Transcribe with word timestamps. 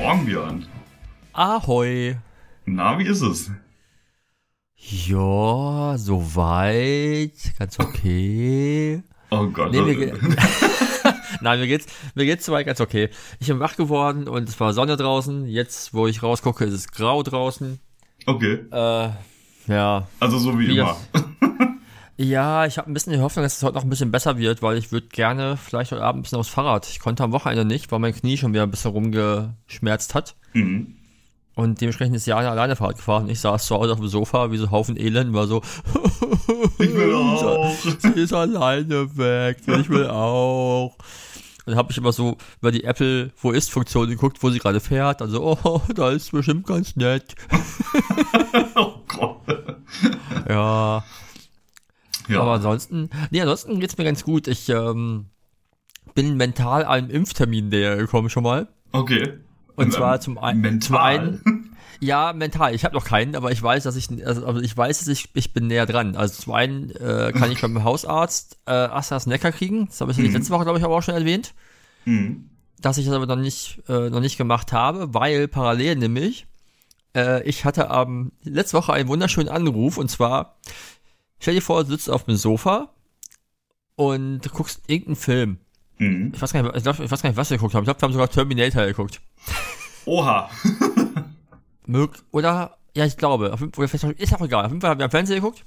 Morgen, 0.00 0.24
Björn. 0.24 0.66
Ahoi. 1.34 2.16
Na, 2.64 2.98
wie 2.98 3.04
ist 3.06 3.20
es? 3.20 3.50
Ja, 4.76 5.94
soweit. 5.98 7.34
Ganz 7.58 7.78
okay. 7.78 9.02
Oh 9.30 9.46
Gott. 9.48 9.72
Nee, 9.72 9.82
mir 9.82 9.94
ge- 9.96 10.14
Nein, 11.42 11.60
mir 11.60 11.66
geht's, 11.66 11.86
mir 12.14 12.24
geht's 12.24 12.46
soweit 12.46 12.64
ganz 12.66 12.80
okay. 12.80 13.10
Ich 13.40 13.48
bin 13.48 13.60
wach 13.60 13.76
geworden 13.76 14.26
und 14.26 14.48
es 14.48 14.58
war 14.58 14.72
Sonne 14.72 14.96
draußen. 14.96 15.46
Jetzt, 15.46 15.92
wo 15.92 16.06
ich 16.06 16.22
rausgucke, 16.22 16.64
ist 16.64 16.72
es 16.74 16.90
grau 16.90 17.22
draußen. 17.22 17.78
okay. 18.26 18.64
Äh, 18.72 19.10
ja. 19.66 20.08
Also 20.18 20.38
so 20.38 20.58
wie 20.58 20.68
Wie 20.68 20.78
immer. 20.78 20.96
Ja, 22.22 22.66
ich 22.66 22.76
habe 22.76 22.90
ein 22.90 22.92
bisschen 22.92 23.14
die 23.14 23.20
Hoffnung, 23.20 23.46
dass 23.46 23.56
es 23.56 23.62
heute 23.62 23.76
noch 23.76 23.82
ein 23.82 23.88
bisschen 23.88 24.10
besser 24.10 24.36
wird, 24.36 24.60
weil 24.60 24.76
ich 24.76 24.92
würde 24.92 25.06
gerne 25.06 25.56
vielleicht 25.56 25.92
heute 25.92 26.02
Abend 26.02 26.18
ein 26.18 26.22
bisschen 26.24 26.36
aufs 26.38 26.50
Fahrrad. 26.50 26.86
Ich 26.86 27.00
konnte 27.00 27.24
am 27.24 27.32
Wochenende 27.32 27.64
nicht, 27.64 27.90
weil 27.90 27.98
mein 27.98 28.14
Knie 28.14 28.36
schon 28.36 28.52
wieder 28.52 28.64
ein 28.64 28.70
bisschen 28.70 28.90
rumgeschmerzt 28.90 30.14
hat. 30.14 30.36
Mhm. 30.52 30.96
Und 31.54 31.80
dementsprechend 31.80 32.14
ist 32.14 32.26
Jana 32.26 32.50
alleine 32.50 32.76
Fahrrad 32.76 32.96
gefahren. 32.96 33.30
Ich 33.30 33.40
saß 33.40 33.64
zu 33.64 33.74
Hause 33.74 33.92
auf 33.92 34.00
dem 34.00 34.08
Sofa 34.08 34.52
wie 34.52 34.58
so 34.58 34.64
ein 34.64 34.70
Haufen 34.70 34.98
Elend, 34.98 35.32
war 35.32 35.46
so, 35.46 35.62
Ich 36.78 36.92
will 36.92 37.14
auch. 37.14 37.74
sie 37.98 38.20
ist 38.20 38.34
alleine 38.34 39.16
weg, 39.16 39.62
ich 39.66 39.88
will 39.88 40.08
auch. 40.08 40.94
Dann 41.64 41.76
habe 41.76 41.90
ich 41.90 41.96
immer 41.96 42.12
so 42.12 42.36
über 42.60 42.70
die 42.70 42.84
Apple 42.84 43.30
Wo 43.40 43.52
ist 43.52 43.70
Funktion 43.70 44.10
geguckt, 44.10 44.42
wo 44.42 44.50
sie 44.50 44.58
gerade 44.58 44.80
fährt. 44.80 45.22
Also, 45.22 45.56
oh, 45.64 45.80
da 45.94 46.10
ist 46.10 46.32
bestimmt 46.32 46.66
ganz 46.66 46.96
nett. 46.96 47.34
oh 48.74 48.96
Gott. 49.08 49.40
Ja, 50.50 51.02
Ja. 52.30 52.40
aber 52.42 52.52
ansonsten, 52.52 53.10
nee, 53.30 53.40
ansonsten 53.40 53.80
geht's 53.80 53.96
mir 53.98 54.04
ganz 54.04 54.24
gut. 54.24 54.46
Ich 54.48 54.68
ähm, 54.68 55.26
bin 56.14 56.36
mental 56.36 56.84
einem 56.84 57.10
Impftermin 57.10 57.68
näher 57.68 57.96
gekommen 57.96 58.30
schon 58.30 58.42
mal. 58.42 58.68
okay. 58.92 59.34
Und 59.76 59.86
Ähm, 59.86 59.92
zwar 59.92 60.20
zum, 60.20 60.36
ein, 60.36 60.58
mental. 60.60 60.80
zum 60.86 60.96
einen, 60.96 61.76
ja, 62.00 62.32
mental. 62.34 62.74
Ich 62.74 62.84
habe 62.84 62.94
noch 62.94 63.04
keinen, 63.04 63.34
aber 63.34 63.50
ich 63.50 63.62
weiß, 63.62 63.84
dass 63.84 63.96
ich, 63.96 64.08
also 64.26 64.58
ich 64.60 64.76
weiß, 64.76 64.98
dass 64.98 65.08
ich, 65.08 65.30
ich 65.32 65.54
bin 65.54 65.68
näher 65.68 65.86
dran. 65.86 66.16
Also 66.16 66.42
zum 66.42 66.52
einen 66.52 66.90
äh, 66.90 67.32
kann 67.32 67.50
ich 67.50 67.60
beim 67.62 67.82
Hausarzt 67.82 68.58
äh, 68.66 68.72
AstraZeneca 68.72 69.52
kriegen. 69.52 69.86
Das 69.86 70.00
habe 70.02 70.12
ich 70.12 70.18
Mhm. 70.18 70.32
letzte 70.34 70.52
Woche, 70.52 70.64
glaube 70.64 70.78
ich, 70.78 70.84
aber 70.84 70.96
auch 70.96 71.02
schon 71.02 71.14
erwähnt. 71.14 71.54
Mhm. 72.04 72.50
dass 72.82 72.96
ich 72.98 73.04
das 73.06 73.14
aber 73.14 73.26
noch 73.26 73.36
nicht, 73.36 73.82
äh, 73.88 74.08
noch 74.10 74.20
nicht 74.20 74.36
gemacht 74.38 74.72
habe, 74.72 75.12
weil 75.14 75.48
parallel 75.48 75.96
nämlich, 75.96 76.46
äh, 77.14 77.42
ich 77.48 77.64
hatte 77.66 77.90
am 77.90 78.32
letzte 78.42 78.76
Woche 78.78 78.92
einen 78.94 79.08
wunderschönen 79.08 79.48
Anruf 79.50 79.98
und 79.98 80.10
zwar, 80.10 80.56
stell 81.40 81.54
dir 81.54 81.62
vor, 81.62 81.82
du 81.84 81.90
sitzt 81.90 82.08
auf 82.08 82.24
dem 82.24 82.36
Sofa 82.36 82.90
und 83.96 84.40
du 84.40 84.48
guckst 84.50 84.82
irgendeinen 84.86 85.16
Film. 85.16 85.58
Mhm. 85.98 86.32
Ich 86.34 86.40
weiß 86.40 86.52
gar 86.52 86.62
nicht, 86.62 86.76
ich, 86.76 86.82
glaub, 86.82 86.98
ich 87.00 87.10
weiß 87.10 87.22
gar 87.22 87.30
nicht, 87.30 87.36
was 87.36 87.50
wir 87.50 87.56
geguckt 87.56 87.74
haben. 87.74 87.82
Ich 87.82 87.86
glaube, 87.86 88.00
wir 88.00 88.04
haben 88.06 88.12
sogar 88.12 88.30
Terminator 88.30 88.86
geguckt. 88.86 89.20
Oha. 90.06 90.48
Mög 91.86 92.12
oder, 92.30 92.78
ja, 92.94 93.04
ich 93.04 93.16
glaube, 93.16 93.52
auf, 93.52 93.60
jeden- 93.60 93.74
oder 93.76 93.88
vielleicht, 93.88 94.20
ist 94.20 94.34
auch 94.34 94.40
egal. 94.40 94.64
Auf 94.64 94.70
jeden 94.70 94.80
Fall 94.80 94.90
haben 94.90 94.98
wir 94.98 95.04
am 95.06 95.10
Fernseher 95.10 95.36
geguckt 95.36 95.64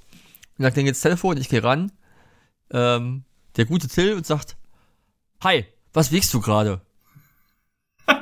und 0.57 0.63
dann 0.63 0.73
klingelt 0.73 0.95
das 0.95 1.01
Telefon, 1.01 1.37
ich 1.37 1.49
gehe 1.49 1.63
ran, 1.63 1.91
ähm, 2.71 3.25
der 3.57 3.65
gute 3.65 3.87
Till 3.87 4.13
und 4.15 4.25
sagt, 4.25 4.55
hi, 5.43 5.65
was 5.93 6.11
wiegst 6.11 6.33
du 6.33 6.39
gerade? 6.39 6.81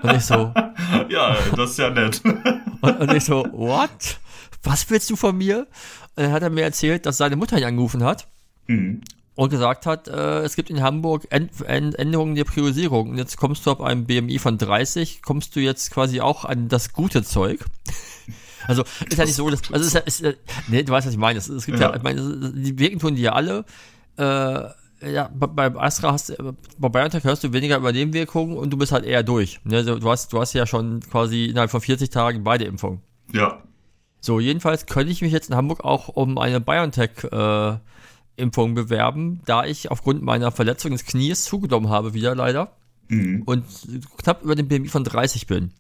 Und 0.04 0.16
ich 0.16 0.26
so, 0.26 0.54
ja, 1.10 1.38
das 1.56 1.72
ist 1.72 1.80
ja 1.80 1.90
nett. 1.90 2.22
Und, 2.84 3.00
und 3.00 3.14
ich 3.14 3.24
so, 3.24 3.46
what? 3.52 4.20
Was 4.64 4.90
willst 4.90 5.08
du 5.12 5.16
von 5.16 5.38
mir? 5.38 5.68
Dann 6.16 6.32
hat 6.32 6.44
er 6.44 6.50
mir 6.50 6.64
erzählt, 6.64 7.06
dass 7.06 7.18
seine 7.18 7.36
Mutter 7.36 7.58
ihn 7.58 7.64
angerufen 7.64 8.04
hat 8.04 8.28
Mhm. 8.68 9.02
und 9.36 9.50
gesagt 9.50 9.86
hat, 9.86 10.08
äh, 10.08 10.40
es 10.42 10.56
gibt 10.56 10.70
in 10.70 10.82
Hamburg 10.84 11.26
End 11.30 11.52
End 11.66 11.96
Änderungen 11.98 12.36
der 12.36 12.44
Priorisierung. 12.44 13.10
Und 13.12 13.18
jetzt 13.18 13.38
kommst 13.38 13.66
du 13.66 13.72
ab 13.72 13.82
einem 13.82 14.06
BMI 14.06 14.38
von 14.40 14.58
30, 14.58 15.22
kommst 15.22 15.56
du 15.56 15.60
jetzt 15.60 15.92
quasi 15.92 16.22
auch 16.22 16.46
an 16.46 16.68
das 16.68 16.94
gute 16.94 17.24
Zeug. 17.24 17.64
Also 18.68 18.84
ist 19.10 19.18
ja 19.18 19.26
nicht 19.26 19.34
so, 19.34 19.50
dass, 19.50 19.72
also 19.74 19.98
ist 19.98 20.08
ist, 20.08 20.22
ja- 20.22 20.34
nee, 20.68 20.84
du 20.84 20.92
weißt, 20.94 21.08
was 21.08 21.14
ich 21.14 21.20
meine. 21.20 21.40
Es, 21.40 21.50
es 21.50 21.66
gibt 21.66 21.80
ja, 21.80 21.90
Ja. 21.90 21.96
ich 21.96 22.04
meine, 22.04 22.52
die 22.54 22.78
wirken 22.78 23.00
tun 23.00 23.16
die 23.16 23.24
ja 23.24 23.34
alle. 23.34 23.66
Äh, 24.18 24.24
ja, 25.12 25.32
bei, 25.34 25.48
bei 25.48 25.82
Astra 25.82 26.12
hast 26.12 26.30
du, 26.30 26.56
bei 26.78 26.90
BioNTech 26.90 27.24
hörst 27.24 27.44
du 27.44 27.54
weniger 27.54 27.78
über 27.78 27.92
Nebenwirkungen 27.92 28.56
und 28.56 28.70
du 28.70 28.78
bist 28.78 28.92
halt 28.92 29.04
eher 29.04 29.24
durch. 29.24 29.60
Ne? 29.64 29.78
Also, 29.78 29.98
du 29.98 30.08
hast, 30.12 30.32
du 30.32 30.40
hast 30.40 30.54
ja 30.54 30.68
schon 30.68 31.00
quasi 31.00 31.46
innerhalb 31.46 31.72
von 31.72 31.82
40 31.82 32.12
Tagen 32.12 32.44
beide 32.44 32.66
Impfungen. 32.66 33.02
Ja. 33.34 33.64
So, 34.24 34.40
jedenfalls 34.40 34.86
könnte 34.86 35.12
ich 35.12 35.22
mich 35.22 35.32
jetzt 35.34 35.50
in 35.50 35.56
Hamburg 35.56 35.84
auch 35.84 36.08
um 36.08 36.38
eine 36.38 36.62
BioNTech-Impfung 36.62 38.76
bewerben, 38.76 39.42
da 39.46 39.66
ich 39.66 39.92
aufgrund 39.92 40.22
meiner 40.22 40.52
Verletzung 40.52 40.92
des 40.92 41.06
Knies 41.06 41.44
zugenommen 41.44 41.90
habe, 41.90 42.14
wieder 42.14 42.36
leider, 42.36 42.76
Mhm. 43.10 43.42
und 43.46 43.66
knapp 44.18 44.42
über 44.44 44.56
dem 44.56 44.68
BMI 44.70 44.88
von 44.88 45.04
30 45.04 45.46
bin. 45.48 45.72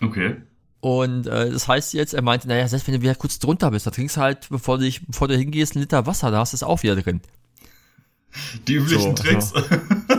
Okay. 0.00 0.36
Und 0.80 1.26
äh, 1.26 1.50
das 1.50 1.68
heißt 1.68 1.92
jetzt, 1.92 2.14
er 2.14 2.22
meinte, 2.22 2.48
naja, 2.48 2.66
selbst 2.66 2.86
wenn 2.86 2.94
du 2.94 3.02
wieder 3.02 3.14
kurz 3.14 3.38
drunter 3.38 3.70
bist, 3.70 3.86
da 3.86 3.90
trinkst 3.90 4.16
du 4.16 4.20
halt, 4.22 4.48
bevor 4.48 4.78
du, 4.78 4.84
dich, 4.84 5.06
bevor 5.06 5.28
du 5.28 5.36
hingehst, 5.36 5.74
einen 5.74 5.82
Liter 5.82 6.06
Wasser, 6.06 6.30
da 6.30 6.38
hast 6.38 6.54
du 6.54 6.56
es 6.56 6.62
auch 6.62 6.82
wieder 6.82 6.96
drin. 6.96 7.20
Die 8.66 8.74
üblichen 8.76 9.14
So, 9.16 9.22
Tricks. 9.22 9.52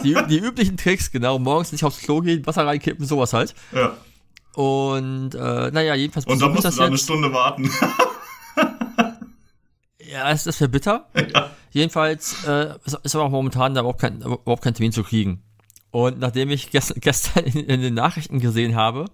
Die, 0.04 0.16
die 0.30 0.38
üblichen 0.38 0.78
Tricks, 0.78 1.10
genau, 1.12 1.40
morgens 1.40 1.72
nicht 1.72 1.84
aufs 1.84 2.02
Klo 2.02 2.22
gehen, 2.22 2.46
Wasser 2.46 2.68
reinkippen, 2.68 3.06
sowas 3.08 3.34
halt. 3.34 3.56
ja. 3.72 3.98
Und 4.54 5.34
äh, 5.36 5.72
naja, 5.72 5.96
jedenfalls 5.96 6.26
Und 6.26 6.42
dann 6.42 6.50
ich 6.50 6.56
musst 6.56 6.74
du 6.74 6.80
da 6.80 6.86
eine. 6.86 6.98
Stunde 6.98 7.32
warten. 7.34 7.70
Ja, 10.12 10.30
ist 10.30 10.54
für 10.56 10.68
bitter. 10.68 11.08
ja. 11.34 11.52
Jedenfalls 11.72 12.44
äh, 12.46 12.76
ist, 13.04 13.16
aber 13.16 13.26
auch 13.26 13.30
momentan 13.32 13.74
da 13.74 13.80
überhaupt 13.82 14.02
kein, 14.02 14.22
überhaupt 14.22 14.62
kein 14.62 14.74
Termin 14.74 14.92
zu 14.92 15.04
kriegen. 15.04 15.42
Und 15.92 16.20
nachdem 16.20 16.50
ich 16.50 16.70
gest, 16.70 16.94
gestern 17.02 17.46
in, 17.46 17.66
in 17.66 17.82
den 17.82 17.94
Nachrichten 17.94 18.40
gesehen 18.40 18.76
habe, 18.76 19.06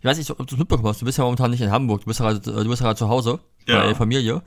ich 0.00 0.04
weiß 0.04 0.18
nicht, 0.18 0.30
ob 0.30 0.38
du 0.38 0.54
es 0.56 0.58
mitbekommen 0.58 0.88
hast, 0.88 1.00
du 1.00 1.04
bist 1.04 1.18
ja 1.18 1.24
momentan 1.24 1.52
nicht 1.52 1.60
in 1.60 1.70
Hamburg, 1.70 2.00
du 2.00 2.06
bist 2.06 2.18
ja 2.18 2.32
gerade, 2.32 2.40
du 2.40 2.68
bist 2.68 2.80
ja 2.80 2.86
gerade 2.88 2.98
zu 2.98 3.08
Hause 3.08 3.38
Ja. 3.68 3.78
bei 3.80 3.86
der 3.86 3.94
Familie. 3.94 4.42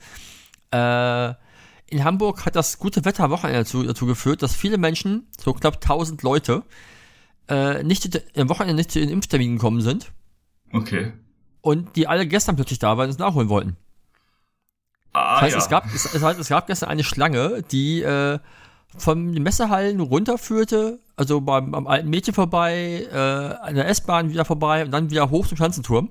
Äh, 0.70 1.28
in 1.88 2.04
Hamburg 2.04 2.44
hat 2.44 2.56
das 2.56 2.78
gute 2.78 3.04
Wetter 3.06 3.30
Wochenende 3.30 3.60
dazu, 3.60 3.82
dazu 3.82 4.04
geführt, 4.04 4.42
dass 4.42 4.54
viele 4.54 4.76
Menschen, 4.76 5.28
so 5.42 5.54
knapp 5.54 5.76
1000 5.76 6.22
Leute, 6.22 6.62
äh, 7.48 7.82
nicht 7.84 8.20
am 8.36 8.48
Wochenende 8.50 8.74
nicht 8.74 8.90
zu 8.90 9.00
den 9.00 9.08
Impfterminen 9.08 9.56
gekommen 9.56 9.80
sind 9.80 10.12
Okay. 10.72 11.12
und 11.60 11.96
die 11.96 12.06
alle 12.06 12.26
gestern 12.26 12.56
plötzlich 12.56 12.78
da 12.78 12.96
waren 12.96 13.06
und 13.06 13.10
es 13.10 13.18
nachholen 13.18 13.48
wollten. 13.48 13.76
Ah, 15.12 15.34
Das 15.34 15.42
heißt, 15.42 15.52
ja. 15.54 15.58
es, 15.58 15.68
gab, 15.68 15.86
es, 15.94 16.14
es, 16.14 16.22
heißt, 16.22 16.38
es 16.38 16.48
gab 16.48 16.66
gestern 16.66 16.90
eine 16.90 17.02
Schlange, 17.04 17.62
die 17.70 18.02
äh, 18.02 18.38
von 18.98 19.32
den 19.32 19.42
Messehallen 19.42 20.00
runterführte, 20.00 20.98
also 21.16 21.40
beim, 21.40 21.74
am 21.74 21.86
alten 21.86 22.10
Mädchen 22.10 22.34
vorbei, 22.34 23.06
äh, 23.10 23.16
an 23.16 23.74
der 23.74 23.88
S-Bahn 23.88 24.30
wieder 24.30 24.44
vorbei 24.44 24.84
und 24.84 24.90
dann 24.90 25.10
wieder 25.10 25.30
hoch 25.30 25.46
zum 25.46 25.56
Schanzenturm. 25.56 26.10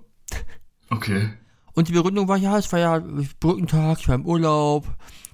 Okay. 0.90 1.34
Und 1.74 1.88
die 1.88 1.94
Begründung 1.94 2.28
war, 2.28 2.38
ja, 2.38 2.58
es 2.58 2.72
war 2.72 2.80
ja 2.80 3.04
Brückentag, 3.40 4.00
ich 4.00 4.08
war 4.08 4.16
im 4.16 4.26
Urlaub, 4.26 4.86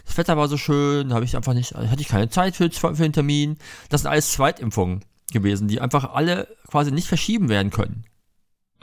das 0.06 0.18
Wetter 0.18 0.36
war 0.36 0.48
so 0.48 0.58
schön, 0.58 1.10
da 1.10 1.16
habe 1.16 1.26
ich 1.26 1.36
einfach 1.36 1.54
nicht, 1.54 1.74
hatte 1.74 2.02
ich 2.02 2.08
keine 2.08 2.30
Zeit 2.30 2.56
für, 2.56 2.70
für 2.70 2.96
den 2.96 3.14
Termin. 3.14 3.58
Das 3.90 4.02
sind 4.02 4.10
alles 4.10 4.32
Zweitimpfungen 4.32 5.06
gewesen, 5.32 5.68
die 5.68 5.80
einfach 5.80 6.14
alle 6.14 6.48
quasi 6.68 6.92
nicht 6.92 7.08
verschieben 7.08 7.48
werden 7.48 7.72
können. 7.72 8.04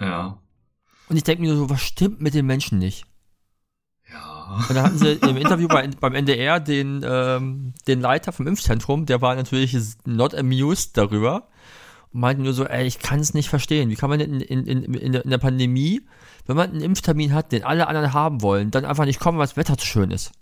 Ja. 0.00 0.38
Und 1.08 1.16
ich 1.16 1.24
denke 1.24 1.42
mir 1.42 1.56
so, 1.56 1.70
was 1.70 1.82
stimmt 1.82 2.20
mit 2.20 2.34
den 2.34 2.46
Menschen 2.46 2.78
nicht? 2.78 3.04
Ja. 4.10 4.60
Und 4.68 4.74
da 4.74 4.82
hatten 4.82 4.98
sie 4.98 5.12
im 5.12 5.36
Interview 5.36 5.68
bei, 5.68 5.86
beim 5.88 6.14
NDR 6.14 6.60
den, 6.60 7.04
ähm, 7.04 7.74
den 7.86 8.00
Leiter 8.00 8.32
vom 8.32 8.46
Impfzentrum, 8.46 9.06
der 9.06 9.20
war 9.20 9.34
natürlich 9.34 9.76
not 10.04 10.34
amused 10.34 10.96
darüber 10.96 11.48
und 12.12 12.20
meinte 12.20 12.42
nur 12.42 12.52
so, 12.52 12.64
ey, 12.64 12.86
ich 12.86 12.98
kann 12.98 13.20
es 13.20 13.34
nicht 13.34 13.48
verstehen. 13.48 13.90
Wie 13.90 13.96
kann 13.96 14.10
man 14.10 14.18
denn 14.18 14.40
in, 14.40 14.66
in, 14.66 14.84
in, 14.84 15.12
in 15.12 15.30
der 15.30 15.38
Pandemie, 15.38 16.02
wenn 16.46 16.56
man 16.56 16.70
einen 16.70 16.80
Impftermin 16.80 17.34
hat, 17.34 17.52
den 17.52 17.64
alle 17.64 17.86
anderen 17.86 18.12
haben 18.12 18.42
wollen, 18.42 18.70
dann 18.70 18.84
einfach 18.84 19.04
nicht 19.04 19.20
kommen, 19.20 19.38
weil 19.38 19.46
das 19.46 19.56
Wetter 19.56 19.76
zu 19.76 19.86
schön 19.86 20.10
ist? 20.10 20.32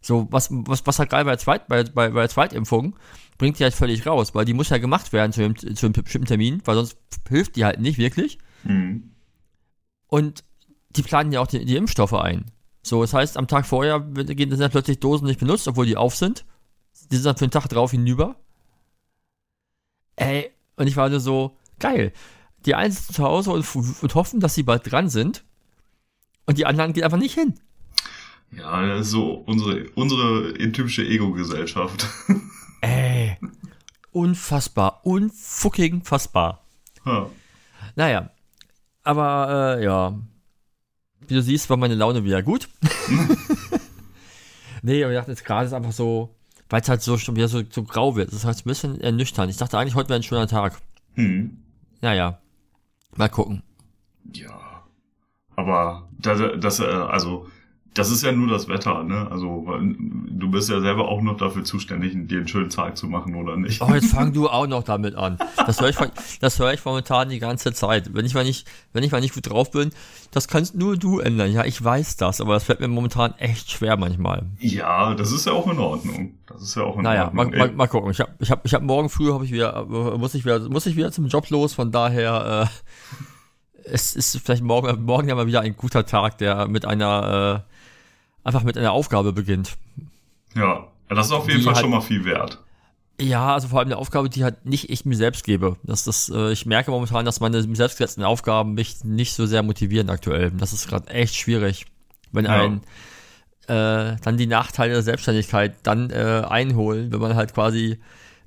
So, 0.00 0.28
was, 0.30 0.48
was, 0.50 0.86
was 0.86 0.98
halt 0.98 1.10
geil 1.10 1.24
bei 1.24 1.32
der, 1.32 1.38
Zweit, 1.38 1.66
bei, 1.68 1.82
bei, 1.84 2.10
bei 2.10 2.20
der 2.20 2.28
Zweitimpfung, 2.28 2.96
bringt 3.36 3.58
die 3.58 3.64
halt 3.64 3.74
völlig 3.74 4.06
raus, 4.06 4.34
weil 4.34 4.44
die 4.44 4.54
muss 4.54 4.68
ja 4.68 4.78
gemacht 4.78 5.12
werden 5.12 5.32
zu 5.32 5.40
dem, 5.40 5.56
zu 5.56 5.86
einem 5.86 5.92
bestimmten 5.92 6.28
Termin, 6.28 6.62
weil 6.64 6.76
sonst 6.76 6.96
hilft 7.28 7.56
die 7.56 7.64
halt 7.64 7.80
nicht 7.80 7.98
wirklich. 7.98 8.38
Mhm. 8.64 9.12
Und 10.06 10.44
die 10.90 11.02
planen 11.02 11.32
ja 11.32 11.40
auch 11.40 11.46
die, 11.46 11.64
die 11.64 11.76
Impfstoffe 11.76 12.14
ein. 12.14 12.50
So, 12.82 13.02
das 13.02 13.12
heißt, 13.12 13.36
am 13.36 13.48
Tag 13.48 13.66
vorher 13.66 14.00
gehen 14.00 14.50
dann 14.50 14.70
plötzlich 14.70 15.00
Dosen 15.00 15.26
nicht 15.26 15.40
benutzt, 15.40 15.68
obwohl 15.68 15.86
die 15.86 15.96
auf 15.96 16.16
sind. 16.16 16.46
Die 17.10 17.16
sind 17.16 17.26
dann 17.26 17.36
für 17.36 17.46
den 17.46 17.50
Tag 17.50 17.68
drauf 17.68 17.90
hinüber. 17.90 18.36
Ey, 20.16 20.50
und 20.76 20.86
ich 20.86 20.96
war 20.96 21.08
nur 21.08 21.20
so, 21.20 21.56
geil. 21.78 22.12
Die 22.66 22.74
einen 22.74 22.92
sitzen 22.92 23.14
zu 23.14 23.24
Hause 23.24 23.50
und, 23.50 23.66
und 23.74 24.14
hoffen, 24.14 24.40
dass 24.40 24.54
sie 24.54 24.62
bald 24.62 24.90
dran 24.90 25.08
sind. 25.08 25.44
Und 26.46 26.58
die 26.58 26.66
anderen 26.66 26.92
gehen 26.92 27.04
einfach 27.04 27.18
nicht 27.18 27.34
hin. 27.34 27.60
Ja, 28.50 28.86
das 28.86 29.06
ist 29.06 29.12
so 29.12 29.32
unsere, 29.32 29.88
unsere 29.94 30.54
typische 30.72 31.04
Ego-Gesellschaft. 31.04 32.06
Ey. 32.80 33.36
Unfassbar. 34.12 35.00
Unfucking 35.04 36.02
fassbar. 36.02 36.64
Ja. 37.04 37.28
Naja. 37.94 38.30
Aber, 39.02 39.76
äh, 39.78 39.84
ja. 39.84 40.18
Wie 41.26 41.34
du 41.34 41.42
siehst, 41.42 41.68
war 41.68 41.76
meine 41.76 41.94
Laune 41.94 42.24
wieder 42.24 42.42
gut. 42.42 42.68
nee, 44.82 45.04
aber 45.04 45.12
ich 45.12 45.18
dachte 45.18 45.32
jetzt 45.32 45.44
gerade 45.44 45.66
ist 45.66 45.72
einfach 45.72 45.92
so, 45.92 46.34
weil 46.70 46.80
es 46.80 46.88
halt 46.88 47.02
so 47.02 47.18
schon 47.18 47.36
wieder 47.36 47.48
so, 47.48 47.62
so 47.68 47.82
grau 47.82 48.16
wird. 48.16 48.28
Das 48.28 48.38
ist 48.38 48.44
halt 48.44 48.58
ein 48.58 48.64
bisschen 48.64 49.00
ernüchternd. 49.00 49.50
Ich 49.50 49.58
dachte 49.58 49.78
eigentlich, 49.78 49.94
heute 49.94 50.08
wäre 50.08 50.20
ein 50.20 50.24
schöner 50.24 50.46
Tag. 50.46 50.80
Hm. 51.14 51.58
Naja. 52.00 52.40
Mal 53.16 53.28
gucken. 53.28 53.62
Ja. 54.32 54.84
Aber 55.56 56.08
das, 56.18 56.40
das, 56.60 56.80
äh, 56.80 56.84
also, 56.84 57.48
das 57.94 58.10
ist 58.12 58.22
ja 58.22 58.30
nur 58.32 58.48
das 58.48 58.68
Wetter, 58.68 59.02
ne? 59.02 59.26
Also, 59.30 59.66
du 60.30 60.50
bist 60.50 60.70
ja 60.70 60.80
selber 60.80 61.08
auch 61.08 61.20
noch 61.20 61.36
dafür 61.36 61.64
zuständig, 61.64 62.12
dir 62.28 62.38
einen 62.38 62.46
schönen 62.48 62.70
Tag 62.70 62.96
zu 62.96 63.06
machen, 63.08 63.34
oder 63.34 63.56
nicht? 63.56 63.80
Oh, 63.82 63.92
jetzt 63.92 64.12
fang 64.12 64.32
du 64.32 64.48
auch 64.50 64.66
noch 64.66 64.84
damit 64.84 65.16
an. 65.16 65.38
Das 65.66 65.80
höre 65.80 65.88
ich, 65.88 65.96
das 66.40 66.58
höre 66.58 66.72
ich 66.72 66.84
momentan 66.84 67.28
die 67.28 67.38
ganze 67.40 67.72
Zeit. 67.72 68.14
Wenn 68.14 68.24
ich 68.24 68.34
mal 68.34 68.44
nicht, 68.44 68.68
wenn 68.92 69.02
ich 69.02 69.10
mal 69.10 69.20
nicht 69.20 69.34
gut 69.34 69.50
drauf 69.50 69.70
bin, 69.72 69.90
das 70.30 70.46
kannst 70.46 70.74
nur 70.76 70.96
du 70.96 71.18
ändern. 71.18 71.50
Ja, 71.50 71.64
ich 71.64 71.82
weiß 71.82 72.16
das, 72.18 72.40
aber 72.40 72.54
das 72.54 72.64
fällt 72.64 72.80
mir 72.80 72.88
momentan 72.88 73.34
echt 73.38 73.70
schwer 73.70 73.96
manchmal. 73.96 74.46
Ja, 74.60 75.14
das 75.14 75.32
ist 75.32 75.46
ja 75.46 75.52
auch 75.52 75.68
in 75.70 75.78
Ordnung. 75.78 76.34
Das 76.46 76.62
ist 76.62 76.76
ja 76.76 76.84
auch 76.84 76.96
in 76.98 77.02
Naja, 77.02 77.30
mal, 77.32 77.46
Ordnung. 77.46 77.58
mal, 77.58 77.72
mal 77.72 77.86
gucken. 77.88 78.10
Ich 78.12 78.20
habe 78.20 78.30
ich 78.38 78.50
hab, 78.50 78.64
ich 78.64 78.74
hab 78.74 78.82
morgen 78.82 79.08
früh 79.08 79.32
habe 79.32 79.44
ich 79.44 79.50
wieder, 79.52 79.84
muss 79.86 80.34
ich 80.34 80.44
wieder, 80.44 80.68
muss 80.68 80.86
ich 80.86 80.94
wieder 80.96 81.10
zum 81.10 81.26
Job 81.26 81.48
los. 81.50 81.74
Von 81.74 81.90
daher, 81.90 82.68
äh, 82.68 83.90
es 83.90 84.14
ist 84.14 84.38
vielleicht 84.44 84.62
morgen, 84.62 85.04
morgen 85.04 85.28
ja 85.28 85.34
mal 85.34 85.46
wieder 85.46 85.62
ein 85.62 85.76
guter 85.76 86.04
Tag, 86.06 86.38
der 86.38 86.68
mit 86.68 86.84
einer, 86.84 87.64
äh, 87.66 87.67
einfach 88.44 88.62
mit 88.62 88.76
einer 88.78 88.92
Aufgabe 88.92 89.32
beginnt. 89.32 89.76
ja, 90.54 90.86
das 91.08 91.26
ist 91.26 91.32
auf 91.32 91.46
jeden 91.48 91.60
Die 91.60 91.64
Fall 91.64 91.74
halt- 91.74 91.82
schon 91.82 91.90
mal 91.90 92.00
viel 92.00 92.24
wert. 92.24 92.58
Ja, 93.20 93.54
also 93.54 93.66
vor 93.68 93.80
allem 93.80 93.88
eine 93.88 93.96
Aufgabe, 93.96 94.30
die 94.30 94.44
halt 94.44 94.64
nicht 94.64 94.90
ich 94.90 95.04
mir 95.04 95.16
selbst 95.16 95.42
gebe. 95.42 95.76
Das, 95.82 96.04
das, 96.04 96.28
äh, 96.28 96.52
ich 96.52 96.66
merke 96.66 96.92
momentan, 96.92 97.24
dass 97.24 97.40
meine 97.40 97.60
selbstgesetzten 97.74 98.22
Aufgaben 98.22 98.74
mich 98.74 99.02
nicht 99.02 99.34
so 99.34 99.44
sehr 99.46 99.64
motivieren 99.64 100.08
aktuell. 100.08 100.52
Das 100.52 100.72
ist 100.72 100.86
gerade 100.86 101.08
echt 101.10 101.34
schwierig, 101.34 101.86
wenn 102.30 102.44
Ja. 102.44 102.52
ein 102.62 102.80
äh, 103.66 104.16
dann 104.22 104.36
die 104.36 104.46
Nachteile 104.46 104.92
der 104.94 105.02
Selbstständigkeit 105.02 105.74
dann 105.82 106.10
äh, 106.10 106.42
einholen, 106.48 107.12
wenn 107.12 107.20
man 107.20 107.34
halt 107.34 107.52
quasi 107.54 107.98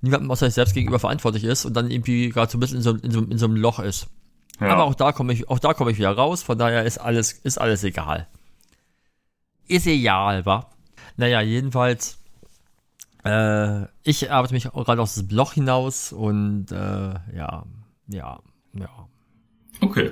niemandem 0.02 0.32
außer 0.32 0.48
sich 0.48 0.56
selbst 0.56 0.74
gegenüber 0.74 0.98
verantwortlich 1.00 1.44
ist 1.44 1.66
und 1.66 1.74
dann 1.76 1.92
irgendwie 1.92 2.30
gerade 2.30 2.50
so 2.52 2.58
ein 2.58 2.62
bisschen 2.62 2.78
in 2.78 2.84
so, 2.84 2.92
in 2.96 3.12
so, 3.12 3.22
in 3.22 3.38
so 3.38 3.46
einem 3.46 3.56
Loch 3.58 3.80
ist. 3.80 4.08
Ja. 4.60 4.70
Aber 4.70 4.86
auch 4.86 4.96
da 4.96 5.12
komme 5.12 5.34
ich, 5.34 5.50
auch 5.50 5.60
da 5.60 5.74
komme 5.76 5.92
ich 5.92 5.98
wieder 6.00 6.12
raus, 6.12 6.42
von 6.44 6.58
daher 6.58 6.86
ist 6.86 6.98
alles, 6.98 7.34
ist 7.34 7.60
alles 7.60 7.84
egal. 7.84 8.28
Ist 9.72 9.88
egal, 9.88 10.46
wa? 10.46 10.70
Naja, 11.16 11.40
jedenfalls, 11.40 12.20
äh, 13.24 13.84
ich 14.04 14.30
arbeite 14.30 14.54
mich 14.54 14.66
gerade 14.66 15.02
aus 15.02 15.14
diesem 15.14 15.30
Loch 15.30 15.54
hinaus 15.54 16.12
und 16.12 16.74
äh, 16.74 17.14
ja, 17.34 17.66
ja, 18.10 18.40
ja. 18.74 19.08
okay. 19.80 20.12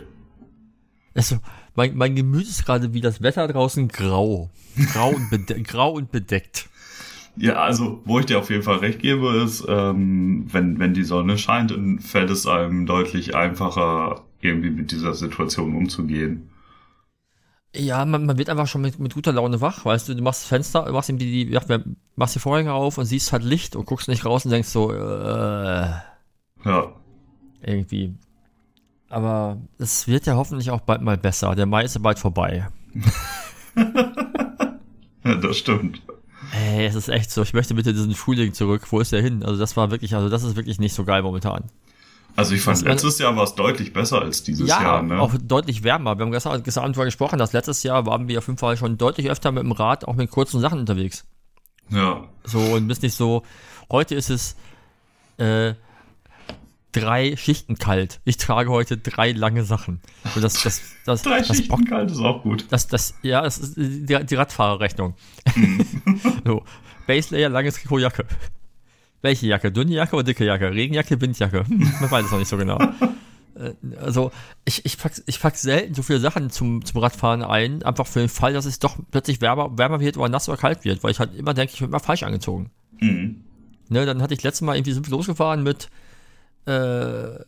Also, 1.13 1.39
mein, 1.75 1.97
mein 1.97 2.15
Gemüt 2.15 2.47
ist 2.47 2.65
gerade 2.65 2.93
wie 2.93 3.01
das 3.01 3.21
Wetter 3.21 3.49
draußen 3.49 3.89
grau. 3.89 4.49
Grau 4.93 5.09
und, 5.09 5.29
bede 5.29 5.61
grau 5.63 5.91
und 5.91 6.09
bedeckt. 6.09 6.69
Ja, 7.35 7.55
also, 7.55 8.01
wo 8.05 8.21
ich 8.21 8.27
dir 8.27 8.39
auf 8.39 8.49
jeden 8.49 8.63
Fall 8.63 8.77
recht 8.77 8.99
gebe, 8.99 9.27
ist, 9.43 9.65
ähm, 9.67 10.47
wenn, 10.53 10.79
wenn 10.79 10.93
die 10.93 11.03
Sonne 11.03 11.37
scheint, 11.37 11.71
dann 11.71 11.99
fällt 11.99 12.29
es 12.29 12.47
einem 12.47 12.85
deutlich 12.85 13.35
einfacher, 13.35 14.23
irgendwie 14.39 14.69
mit 14.69 14.91
dieser 14.91 15.15
Situation 15.15 15.75
umzugehen. 15.75 16.48
Ja, 17.75 18.03
man, 18.03 18.25
man 18.25 18.37
wird 18.37 18.49
einfach 18.49 18.65
schon 18.67 18.81
mit, 18.81 18.97
mit 18.99 19.13
guter 19.13 19.31
Laune 19.31 19.61
wach, 19.61 19.85
weißt 19.85 20.09
du, 20.09 20.15
du 20.15 20.23
machst 20.23 20.41
das 20.41 20.47
Fenster, 20.47 20.91
machst 20.91 21.09
irgendwie 21.09 21.45
die, 21.45 21.51
ja, 21.51 21.61
machst 22.15 22.33
die 22.35 22.39
Vorhänge 22.39 22.73
auf 22.73 22.97
und 22.97 23.05
siehst 23.05 23.31
halt 23.31 23.43
Licht 23.43 23.75
und 23.75 23.85
guckst 23.85 24.07
nicht 24.07 24.25
raus 24.25 24.43
und 24.45 24.51
denkst 24.51 24.69
so, 24.69 24.91
äh, 24.91 24.97
Ja. 26.65 26.93
irgendwie. 27.61 28.15
Aber 29.09 29.57
es 29.77 30.07
wird 30.07 30.25
ja 30.25 30.35
hoffentlich 30.35 30.71
auch 30.71 30.81
bald 30.81 31.01
mal 31.01 31.17
besser. 31.17 31.55
Der 31.55 31.65
Mai 31.65 31.83
ist 31.83 31.95
ja 31.95 32.01
bald 32.01 32.19
vorbei. 32.19 32.67
ja, 35.23 35.35
das 35.35 35.57
stimmt. 35.57 36.01
Ey, 36.53 36.85
es 36.85 36.95
ist 36.95 37.09
echt 37.09 37.31
so. 37.31 37.41
Ich 37.41 37.53
möchte 37.53 37.73
bitte 37.75 37.93
diesen 37.93 38.13
Frühling 38.13 38.53
zurück. 38.53 38.83
Wo 38.91 38.99
ist 38.99 39.11
der 39.11 39.21
hin? 39.21 39.43
Also 39.43 39.59
das 39.59 39.77
war 39.77 39.91
wirklich, 39.91 40.15
also 40.15 40.29
das 40.29 40.43
ist 40.43 40.55
wirklich 40.55 40.79
nicht 40.79 40.93
so 40.93 41.05
geil 41.05 41.21
momentan. 41.21 41.65
Also 42.35 42.55
ich 42.55 42.61
fand, 42.61 42.81
letztes 42.83 43.19
Jahr 43.19 43.35
war 43.35 43.43
es 43.43 43.55
deutlich 43.55 43.91
besser 43.91 44.21
als 44.21 44.43
dieses 44.43 44.69
ja, 44.69 44.81
Jahr, 44.81 45.01
ne? 45.01 45.19
auch 45.19 45.33
deutlich 45.41 45.83
wärmer. 45.83 46.17
Wir 46.17 46.25
haben 46.25 46.31
gestern, 46.31 46.63
gestern 46.63 46.83
Abend 46.83 46.95
darüber 46.95 47.05
gesprochen, 47.05 47.37
dass 47.37 47.53
letztes 47.53 47.83
Jahr 47.83 48.05
waren 48.05 48.27
wir 48.27 48.37
auf 48.39 48.47
jeden 48.47 48.57
Fall 48.57 48.77
schon 48.77 48.97
deutlich 48.97 49.29
öfter 49.29 49.51
mit 49.51 49.63
dem 49.63 49.71
Rad, 49.71 50.05
auch 50.05 50.15
mit 50.15 50.31
kurzen 50.31 50.61
Sachen 50.61 50.79
unterwegs. 50.79 51.25
Ja. 51.89 52.25
So, 52.43 52.59
und 52.59 52.87
bist 52.87 53.03
nicht 53.03 53.15
so, 53.15 53.43
heute 53.89 54.15
ist 54.15 54.29
es, 54.29 54.55
äh, 55.37 55.73
drei 56.91 57.35
Schichten 57.35 57.77
kalt. 57.77 58.19
Ich 58.25 58.37
trage 58.37 58.69
heute 58.69 58.97
drei 58.97 59.31
lange 59.31 59.63
Sachen. 59.63 60.01
So, 60.33 60.41
das, 60.41 60.61
das, 60.63 60.81
das, 61.05 61.21
Drei 61.23 61.39
das 61.39 61.47
Schichten 61.47 61.67
bockt 61.67 61.89
kalt 61.89 62.11
ist 62.11 62.19
auch 62.19 62.41
gut. 62.41 62.65
Das, 62.69 62.87
das, 62.87 63.15
ja, 63.21 63.41
das 63.41 63.57
ist 63.57 63.77
die, 63.77 64.25
die 64.25 64.35
Radfahrerrechnung. 64.35 65.15
Mhm. 65.55 65.85
so, 66.45 66.63
Base 67.07 67.35
Layer, 67.35 67.49
langes 67.49 67.75
Trikot, 67.75 67.99
Jacke. 67.99 68.25
Welche 69.21 69.47
Jacke? 69.47 69.71
Dünne 69.71 69.93
Jacke 69.93 70.15
oder 70.15 70.23
dicke 70.23 70.45
Jacke? 70.45 70.71
Regenjacke, 70.71 71.19
Windjacke? 71.19 71.65
Hm, 71.67 71.79
man 71.99 72.11
weiß 72.11 72.25
es 72.25 72.31
noch 72.31 72.39
nicht 72.39 72.47
so 72.49 72.57
genau. 72.57 72.77
Äh, 73.55 73.73
Also, 73.97 74.31
ich, 74.63 74.85
ich, 74.85 74.97
pack, 74.97 75.11
ich 75.25 75.41
pack 75.41 75.55
selten 75.57 75.93
so 75.93 76.01
viele 76.01 76.19
Sachen 76.19 76.49
zum, 76.49 76.85
zum 76.85 77.01
Radfahren 77.01 77.43
ein, 77.43 77.83
einfach 77.83 78.07
für 78.07 78.19
den 78.19 78.29
Fall, 78.29 78.53
dass 78.53 78.65
es 78.65 78.79
doch 78.79 78.95
plötzlich 79.11 79.41
wärmer, 79.41 79.77
wärmer 79.77 79.99
wird 79.99 80.15
oder 80.17 80.29
nass 80.29 80.47
oder 80.47 80.57
kalt 80.57 80.85
wird, 80.85 81.03
weil 81.03 81.11
ich 81.11 81.19
halt 81.19 81.35
immer 81.35 81.53
denke, 81.53 81.73
ich 81.73 81.79
bin 81.79 81.89
immer 81.89 81.99
falsch 81.99 82.23
angezogen. 82.23 82.69
Mhm. 83.01 83.43
Ne, 83.89 84.05
dann 84.05 84.21
hatte 84.21 84.33
ich 84.33 84.43
letztes 84.43 84.61
Mal 84.61 84.75
irgendwie 84.77 84.93
sind 84.93 85.07
wir 85.07 85.11
losgefahren 85.11 85.63
mit, 85.63 85.89
äh, 86.67 87.39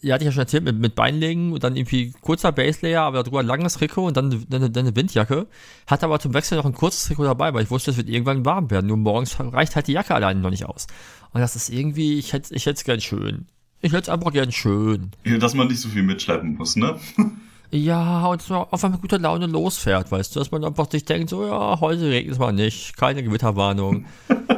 ja, 0.00 0.14
hatte 0.14 0.24
ich 0.24 0.26
ja 0.26 0.32
schon 0.32 0.42
erzählt, 0.42 0.64
mit, 0.64 0.78
mit 0.78 0.94
Beinlegen 0.94 1.52
und 1.52 1.64
dann 1.64 1.76
irgendwie 1.76 2.12
kurzer 2.20 2.52
Baselayer, 2.52 3.02
aber 3.02 3.22
darüber 3.22 3.40
ein 3.40 3.46
langes 3.46 3.74
Trikot 3.74 4.06
und 4.06 4.16
dann, 4.16 4.44
dann, 4.48 4.72
dann 4.72 4.86
eine 4.86 4.94
Windjacke. 4.94 5.46
Hatte 5.86 6.06
aber 6.06 6.20
zum 6.20 6.34
Wechsel 6.34 6.56
noch 6.56 6.66
ein 6.66 6.74
kurzes 6.74 7.06
Trikot 7.06 7.24
dabei, 7.24 7.52
weil 7.54 7.64
ich 7.64 7.70
wusste, 7.70 7.90
es 7.90 7.96
wird 7.96 8.08
irgendwann 8.08 8.44
warm 8.44 8.70
werden. 8.70 8.86
Nur 8.86 8.96
morgens 8.96 9.36
reicht 9.40 9.74
halt 9.76 9.88
die 9.88 9.92
Jacke 9.92 10.14
alleine 10.14 10.40
noch 10.40 10.50
nicht 10.50 10.66
aus. 10.66 10.86
Und 11.32 11.40
das 11.40 11.56
ist 11.56 11.70
irgendwie, 11.70 12.18
ich 12.18 12.32
hätte 12.32 12.54
ich 12.54 12.66
es 12.66 12.84
gern 12.84 13.00
schön. 13.00 13.46
Ich 13.80 13.92
hätte 13.92 14.02
es 14.02 14.08
einfach 14.08 14.32
gern 14.32 14.52
schön. 14.52 15.10
Ja, 15.24 15.38
dass 15.38 15.54
man 15.54 15.68
nicht 15.68 15.80
so 15.80 15.88
viel 15.88 16.02
mitschleppen 16.02 16.56
muss, 16.56 16.76
ne? 16.76 16.98
Ja, 17.70 18.24
und 18.28 18.40
dass 18.40 18.48
man 18.48 18.66
einfach 18.70 18.88
mit 18.88 19.02
guter 19.02 19.18
Laune 19.18 19.46
losfährt, 19.46 20.10
weißt 20.10 20.34
du, 20.34 20.38
dass 20.38 20.50
man 20.50 20.64
einfach 20.64 20.90
sich 20.90 21.04
denkt, 21.04 21.28
so, 21.28 21.44
ja, 21.44 21.78
heute 21.80 22.08
regnet 22.08 22.32
es 22.32 22.38
mal 22.38 22.50
nicht, 22.50 22.96
keine 22.96 23.22
Gewitterwarnung. 23.22 24.06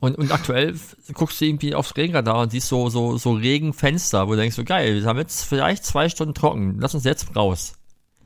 und, 0.00 0.16
und 0.16 0.32
aktuell 0.32 0.74
guckst 1.12 1.40
du 1.40 1.44
irgendwie 1.44 1.74
aufs 1.74 1.96
Regenradar 1.96 2.40
und 2.40 2.50
siehst 2.50 2.68
so, 2.68 2.88
so, 2.88 3.18
so 3.18 3.32
Regenfenster, 3.32 4.26
wo 4.26 4.32
du 4.32 4.38
denkst, 4.38 4.56
so 4.56 4.64
geil, 4.64 5.02
wir 5.02 5.04
haben 5.08 5.18
jetzt 5.18 5.44
vielleicht 5.44 5.84
zwei 5.84 6.08
Stunden 6.08 6.34
trocken, 6.34 6.76
lass 6.80 6.94
uns 6.94 7.04
jetzt 7.04 7.36
raus. 7.36 7.74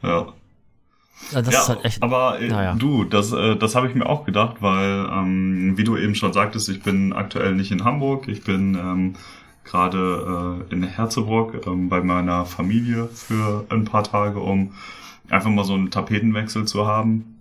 Ja. 0.03 0.33
Ja, 1.31 1.43
das 1.43 1.55
ja, 1.55 1.61
ist 1.61 1.69
halt 1.69 1.85
echt. 1.85 2.03
aber 2.03 2.39
äh, 2.41 2.49
naja. 2.49 2.75
du, 2.75 3.05
das, 3.05 3.33
äh, 3.33 3.57
das 3.57 3.75
habe 3.75 3.89
ich 3.89 3.95
mir 3.95 4.07
auch 4.07 4.25
gedacht, 4.25 4.57
weil, 4.61 5.09
ähm, 5.11 5.77
wie 5.77 5.85
du 5.85 5.97
eben 5.97 6.15
schon 6.15 6.33
sagtest, 6.33 6.69
ich 6.69 6.83
bin 6.83 7.13
aktuell 7.13 7.55
nicht 7.55 7.71
in 7.71 7.85
Hamburg, 7.85 8.29
ich 8.29 8.45
bin 8.45 8.75
ähm, 8.75 9.15
gerade 9.65 10.65
äh, 10.69 10.75
in 10.75 10.83
Herzebrock 10.83 11.67
ähm, 11.67 11.89
bei 11.89 12.03
meiner 12.03 12.45
Familie 12.45 13.09
für 13.09 13.65
ein 13.71 13.85
paar 13.85 14.05
Tage, 14.05 14.41
um 14.41 14.73
einfach 15.31 15.51
mal 15.51 15.65
so 15.65 15.75
einen 15.75 15.91
Tapetenwechsel 15.91 16.67
zu 16.67 16.87
haben. 16.87 17.41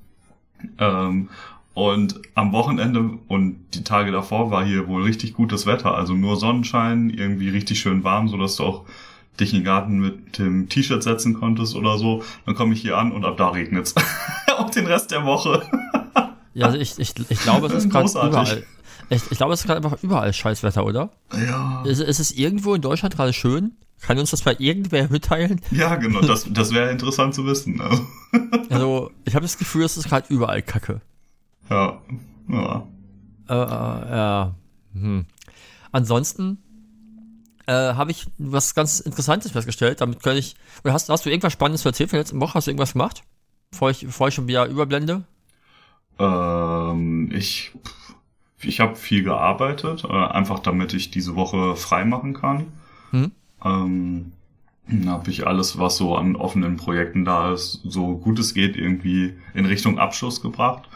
Ähm, 0.77 1.29
und 1.73 2.21
am 2.35 2.51
Wochenende 2.51 3.17
und 3.27 3.57
die 3.73 3.83
Tage 3.83 4.11
davor 4.11 4.51
war 4.51 4.63
hier 4.63 4.87
wohl 4.87 5.03
richtig 5.03 5.33
gutes 5.33 5.65
Wetter, 5.65 5.95
also 5.95 6.13
nur 6.13 6.37
Sonnenschein, 6.37 7.09
irgendwie 7.09 7.49
richtig 7.49 7.79
schön 7.79 8.03
warm, 8.03 8.27
so 8.27 8.37
dass 8.37 8.57
du 8.57 8.63
auch 8.63 8.85
dich 9.39 9.51
in 9.53 9.59
den 9.59 9.65
Garten 9.65 9.99
mit 9.99 10.37
dem 10.37 10.69
T-Shirt 10.69 11.01
setzen 11.01 11.33
konntest 11.33 11.75
oder 11.75 11.97
so. 11.97 12.23
Dann 12.45 12.53
komme 12.55 12.73
ich 12.73 12.81
hier 12.81 12.97
an 12.97 13.11
und 13.11 13.25
ab 13.25 13.37
da 13.37 13.49
regnet's. 13.49 13.95
auch 14.57 14.69
den 14.69 14.85
Rest 14.85 15.11
der 15.11 15.25
Woche. 15.25 15.63
Ja, 16.53 16.67
also 16.67 16.77
ich, 16.77 16.99
ich, 16.99 17.13
ich 17.29 17.39
glaube, 17.39 17.65
es 17.67 17.73
ist 17.73 17.89
gerade 17.89 18.07
überall. 18.07 18.63
Ich, 19.09 19.31
ich 19.31 19.37
glaube, 19.37 19.53
es 19.53 19.61
ist 19.61 19.65
gerade 19.65 19.83
einfach 19.83 20.01
überall 20.03 20.31
Scheißwetter, 20.31 20.85
oder? 20.85 21.09
Ja. 21.33 21.83
Ist, 21.83 21.99
ist 21.99 22.19
es 22.19 22.31
irgendwo 22.31 22.75
in 22.75 22.81
Deutschland 22.81 23.15
gerade 23.15 23.33
schön? 23.33 23.75
Kann 24.01 24.19
uns 24.19 24.31
das 24.31 24.45
mal 24.45 24.55
irgendwer 24.59 25.09
mitteilen? 25.09 25.61
Ja, 25.71 25.95
genau, 25.95 26.21
das, 26.21 26.45
das 26.51 26.73
wäre 26.73 26.91
interessant 26.91 27.33
zu 27.33 27.45
wissen. 27.45 27.81
Also, 27.81 28.05
Also, 28.69 29.11
ich 29.25 29.33
habe 29.33 29.43
das 29.43 29.57
Gefühl, 29.57 29.83
es 29.83 29.97
ist 29.97 30.09
gerade 30.09 30.31
überall 30.31 30.61
Kacke. 30.61 31.01
Ja. 31.69 32.01
ja. 32.49 32.87
Äh, 33.49 33.53
äh, 33.53 34.15
ja. 34.15 34.55
Hm. 34.93 35.25
Ansonsten 35.91 36.57
äh, 37.67 37.73
habe 37.73 38.11
ich 38.11 38.27
was 38.37 38.75
ganz 38.75 38.99
Interessantes 38.99 39.51
festgestellt. 39.51 40.01
Damit 40.01 40.21
kann 40.21 40.37
ich. 40.37 40.55
Oder 40.83 40.93
hast, 40.93 41.09
hast 41.09 41.25
du 41.25 41.29
irgendwas 41.29 41.53
Spannendes 41.53 41.81
zu 41.81 41.89
erzählen 41.89 42.09
von 42.09 42.19
letzten 42.19 42.39
Woche? 42.39 42.55
Hast 42.55 42.67
du 42.67 42.71
irgendwas 42.71 42.93
gemacht? 42.93 43.23
Bevor 43.71 43.89
ich, 43.89 44.05
bevor 44.05 44.27
ich 44.27 44.33
schon 44.33 44.47
wieder 44.47 44.65
überblende? 44.65 45.23
Ähm, 46.19 47.31
ich 47.33 47.71
ich 48.65 48.79
habe 48.79 48.95
viel 48.95 49.23
gearbeitet, 49.23 50.03
äh, 50.05 50.07
einfach 50.07 50.59
damit 50.59 50.93
ich 50.93 51.11
diese 51.11 51.35
Woche 51.35 51.75
frei 51.75 52.05
machen 52.05 52.33
kann. 52.33 52.67
Hm? 53.11 53.31
Ähm, 53.63 54.31
habe 55.05 55.29
ich 55.29 55.47
alles, 55.47 55.79
was 55.79 55.97
so 55.97 56.15
an 56.15 56.35
offenen 56.35 56.77
Projekten 56.77 57.25
da 57.25 57.53
ist, 57.53 57.81
so 57.83 58.17
gut 58.17 58.39
es 58.39 58.53
geht, 58.53 58.75
irgendwie 58.75 59.33
in 59.53 59.65
Richtung 59.65 59.97
Abschluss 59.97 60.41
gebracht. 60.41 60.89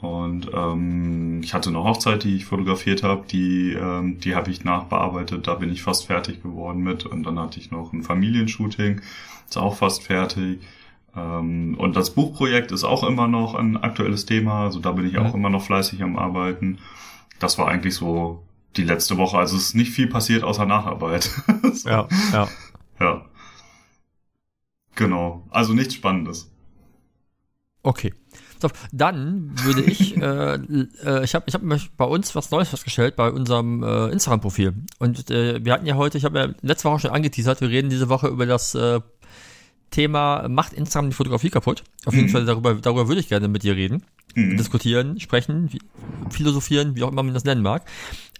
Und 0.00 0.50
ähm, 0.54 1.42
ich 1.42 1.52
hatte 1.52 1.68
eine 1.68 1.84
Hochzeit, 1.84 2.24
die 2.24 2.36
ich 2.36 2.46
fotografiert 2.46 3.02
habe, 3.02 3.26
die, 3.26 3.72
ähm, 3.72 4.18
die 4.18 4.34
habe 4.34 4.50
ich 4.50 4.64
nachbearbeitet, 4.64 5.46
da 5.46 5.54
bin 5.54 5.70
ich 5.70 5.82
fast 5.82 6.06
fertig 6.06 6.42
geworden 6.42 6.82
mit. 6.82 7.04
Und 7.04 7.24
dann 7.24 7.38
hatte 7.38 7.60
ich 7.60 7.70
noch 7.70 7.92
ein 7.92 8.02
Familienshooting, 8.02 9.02
ist 9.46 9.58
auch 9.58 9.76
fast 9.76 10.02
fertig. 10.02 10.60
Ähm, 11.14 11.76
und 11.78 11.96
das 11.96 12.14
Buchprojekt 12.14 12.72
ist 12.72 12.84
auch 12.84 13.04
immer 13.04 13.26
noch 13.26 13.54
ein 13.54 13.76
aktuelles 13.76 14.24
Thema, 14.24 14.64
also 14.64 14.80
da 14.80 14.92
bin 14.92 15.06
ich 15.06 15.18
auch 15.18 15.34
immer 15.34 15.50
noch 15.50 15.62
fleißig 15.62 16.02
am 16.02 16.16
Arbeiten. 16.16 16.78
Das 17.38 17.58
war 17.58 17.68
eigentlich 17.68 17.94
so 17.94 18.42
die 18.76 18.84
letzte 18.84 19.16
Woche, 19.18 19.36
also 19.36 19.56
es 19.56 19.68
ist 19.68 19.74
nicht 19.74 19.90
viel 19.90 20.06
passiert 20.06 20.44
außer 20.44 20.64
Nacharbeit. 20.64 21.24
so. 21.72 21.88
Ja, 21.88 22.08
ja. 22.32 22.48
Ja. 23.00 23.24
Genau, 24.94 25.46
also 25.50 25.72
nichts 25.72 25.94
Spannendes. 25.94 26.50
Okay. 27.82 28.12
Dann 28.92 29.52
würde 29.62 29.82
ich, 29.82 30.16
äh, 30.16 30.54
äh, 30.54 31.24
ich 31.24 31.34
habe 31.34 31.44
ich 31.46 31.54
hab 31.54 31.62
bei 31.96 32.04
uns 32.04 32.34
was 32.34 32.50
Neues 32.50 32.68
festgestellt, 32.68 33.16
bei 33.16 33.30
unserem 33.30 33.82
äh, 33.82 34.08
Instagram-Profil. 34.08 34.74
Und 34.98 35.30
äh, 35.30 35.64
wir 35.64 35.72
hatten 35.72 35.86
ja 35.86 35.96
heute, 35.96 36.18
ich 36.18 36.24
habe 36.24 36.38
ja 36.38 36.48
letzte 36.62 36.88
Woche 36.88 37.00
schon 37.00 37.10
angeteasert, 37.10 37.60
wir 37.60 37.68
reden 37.68 37.90
diese 37.90 38.08
Woche 38.08 38.28
über 38.28 38.46
das 38.46 38.74
äh, 38.74 39.00
Thema, 39.90 40.48
macht 40.48 40.72
Instagram 40.72 41.10
die 41.10 41.16
Fotografie 41.16 41.50
kaputt? 41.50 41.82
Auf 42.04 42.14
jeden 42.14 42.28
mhm. 42.28 42.32
Fall 42.32 42.44
darüber, 42.44 42.74
darüber 42.74 43.08
würde 43.08 43.20
ich 43.20 43.28
gerne 43.28 43.48
mit 43.48 43.62
dir 43.62 43.74
reden, 43.76 44.04
mhm. 44.34 44.56
diskutieren, 44.56 45.20
sprechen, 45.20 45.70
philosophieren, 46.30 46.96
wie 46.96 47.02
auch 47.02 47.10
immer 47.10 47.22
man 47.22 47.34
das 47.34 47.44
nennen 47.44 47.62
mag. 47.62 47.84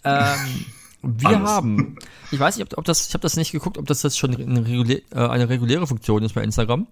Ähm, 0.05 0.39
wir 1.02 1.28
Alles. 1.28 1.49
haben, 1.49 1.97
ich 2.30 2.38
weiß 2.38 2.57
nicht, 2.57 2.73
ob, 2.73 2.78
ob 2.78 2.85
das, 2.85 3.09
ich 3.09 3.14
habe 3.14 3.23
das 3.23 3.37
nicht 3.37 3.52
geguckt, 3.52 3.78
ob 3.78 3.87
das 3.87 4.02
jetzt 4.02 4.19
schon 4.19 4.35
eine, 4.35 4.66
regulä 4.66 5.02
äh, 5.12 5.19
eine 5.19 5.49
reguläre 5.49 5.87
Funktion 5.87 6.23
ist 6.23 6.35
bei 6.35 6.42
Instagram. 6.42 6.87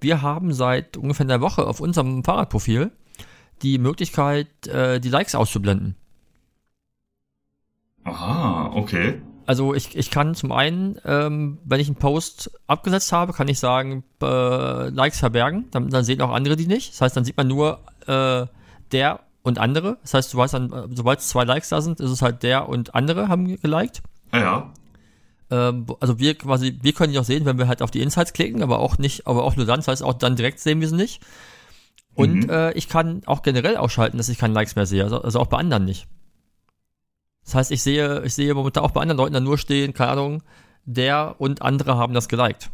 Wir 0.00 0.22
haben 0.22 0.52
seit 0.52 0.96
ungefähr 0.96 1.26
einer 1.26 1.40
Woche 1.40 1.66
auf 1.66 1.80
unserem 1.80 2.24
Fahrradprofil 2.24 2.90
die 3.62 3.78
Möglichkeit, 3.78 4.66
äh, 4.66 5.00
die 5.00 5.10
Likes 5.10 5.34
auszublenden. 5.34 5.96
Aha, 8.04 8.72
okay. 8.74 9.20
Also 9.44 9.74
ich, 9.74 9.96
ich 9.96 10.10
kann 10.10 10.34
zum 10.34 10.52
einen, 10.52 10.98
ähm, 11.04 11.58
wenn 11.64 11.80
ich 11.80 11.88
einen 11.88 11.96
Post 11.96 12.50
abgesetzt 12.66 13.12
habe, 13.12 13.32
kann 13.32 13.48
ich 13.48 13.58
sagen, 13.58 14.04
äh, 14.22 14.88
Likes 14.88 15.18
verbergen, 15.18 15.66
dann, 15.70 15.90
dann 15.90 16.04
sehen 16.04 16.20
auch 16.22 16.30
andere 16.30 16.56
die 16.56 16.66
nicht. 16.66 16.92
Das 16.92 17.00
heißt, 17.00 17.16
dann 17.16 17.24
sieht 17.24 17.36
man 17.36 17.48
nur 17.48 17.80
äh, 18.06 18.46
der 18.92 19.20
und 19.42 19.58
andere. 19.58 19.98
Das 20.02 20.14
heißt, 20.14 20.32
du 20.32 20.38
weißt 20.38 20.54
dann, 20.54 20.72
äh, 20.72 20.88
sobald 20.92 21.20
zwei 21.20 21.44
Likes 21.44 21.70
da 21.70 21.80
sind, 21.80 22.00
ist 22.00 22.10
es 22.10 22.22
halt 22.22 22.42
der 22.42 22.68
und 22.68 22.94
andere 22.94 23.28
haben 23.28 23.46
geliked. 23.46 24.02
Ja. 24.32 24.72
Ähm, 25.50 25.86
also 26.00 26.18
wir 26.18 26.36
quasi, 26.36 26.78
wir 26.82 26.92
können 26.92 27.12
die 27.12 27.18
auch 27.18 27.24
sehen, 27.24 27.44
wenn 27.44 27.58
wir 27.58 27.68
halt 27.68 27.82
auf 27.82 27.90
die 27.90 28.00
Insights 28.00 28.32
klicken, 28.32 28.62
aber 28.62 28.78
auch 28.78 28.98
nicht, 28.98 29.26
aber 29.26 29.44
auch 29.44 29.56
nur 29.56 29.66
dann. 29.66 29.80
Das 29.80 29.88
heißt, 29.88 30.02
auch 30.02 30.14
dann 30.14 30.36
direkt 30.36 30.60
sehen 30.60 30.80
wir 30.80 30.88
sie 30.88 30.96
nicht. 30.96 31.22
Und 32.14 32.44
mhm. 32.44 32.50
äh, 32.50 32.72
ich 32.72 32.88
kann 32.88 33.22
auch 33.26 33.42
generell 33.42 33.76
ausschalten, 33.76 34.18
dass 34.18 34.28
ich 34.28 34.38
keine 34.38 34.54
Likes 34.54 34.76
mehr 34.76 34.86
sehe. 34.86 35.04
Also, 35.04 35.22
also 35.22 35.40
auch 35.40 35.46
bei 35.46 35.58
anderen 35.58 35.84
nicht. 35.84 36.06
Das 37.44 37.54
heißt, 37.54 37.70
ich 37.70 37.82
sehe, 37.82 38.22
ich 38.24 38.34
sehe 38.34 38.52
momentan 38.54 38.84
auch 38.84 38.90
bei 38.90 39.00
anderen 39.00 39.18
Leuten 39.18 39.34
dann 39.34 39.44
nur 39.44 39.58
stehen, 39.58 39.94
keine 39.94 40.12
Ahnung, 40.12 40.42
der 40.84 41.36
und 41.38 41.62
andere 41.62 41.96
haben 41.96 42.14
das 42.14 42.28
geliked. 42.28 42.70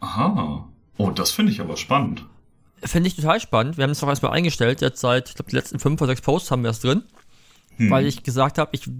Aha. 0.00 0.68
Oh, 0.96 1.10
das 1.10 1.30
finde 1.30 1.52
ich 1.52 1.60
aber 1.60 1.76
spannend. 1.76 2.26
Finde 2.84 3.08
ich 3.08 3.16
total 3.16 3.40
spannend. 3.40 3.76
Wir 3.76 3.84
haben 3.84 3.90
es 3.90 4.00
doch 4.00 4.08
erstmal 4.08 4.32
eingestellt. 4.32 4.80
Jetzt 4.80 5.00
seit, 5.00 5.28
ich 5.28 5.34
glaube, 5.34 5.50
die 5.50 5.56
letzten 5.56 5.78
fünf 5.78 6.00
oder 6.00 6.10
sechs 6.10 6.20
Posts 6.20 6.50
haben 6.50 6.62
wir 6.62 6.70
es 6.70 6.80
drin. 6.80 7.02
Hm. 7.76 7.90
Weil 7.90 8.06
ich 8.06 8.22
gesagt 8.22 8.58
habe, 8.58 8.70
ich, 8.72 8.90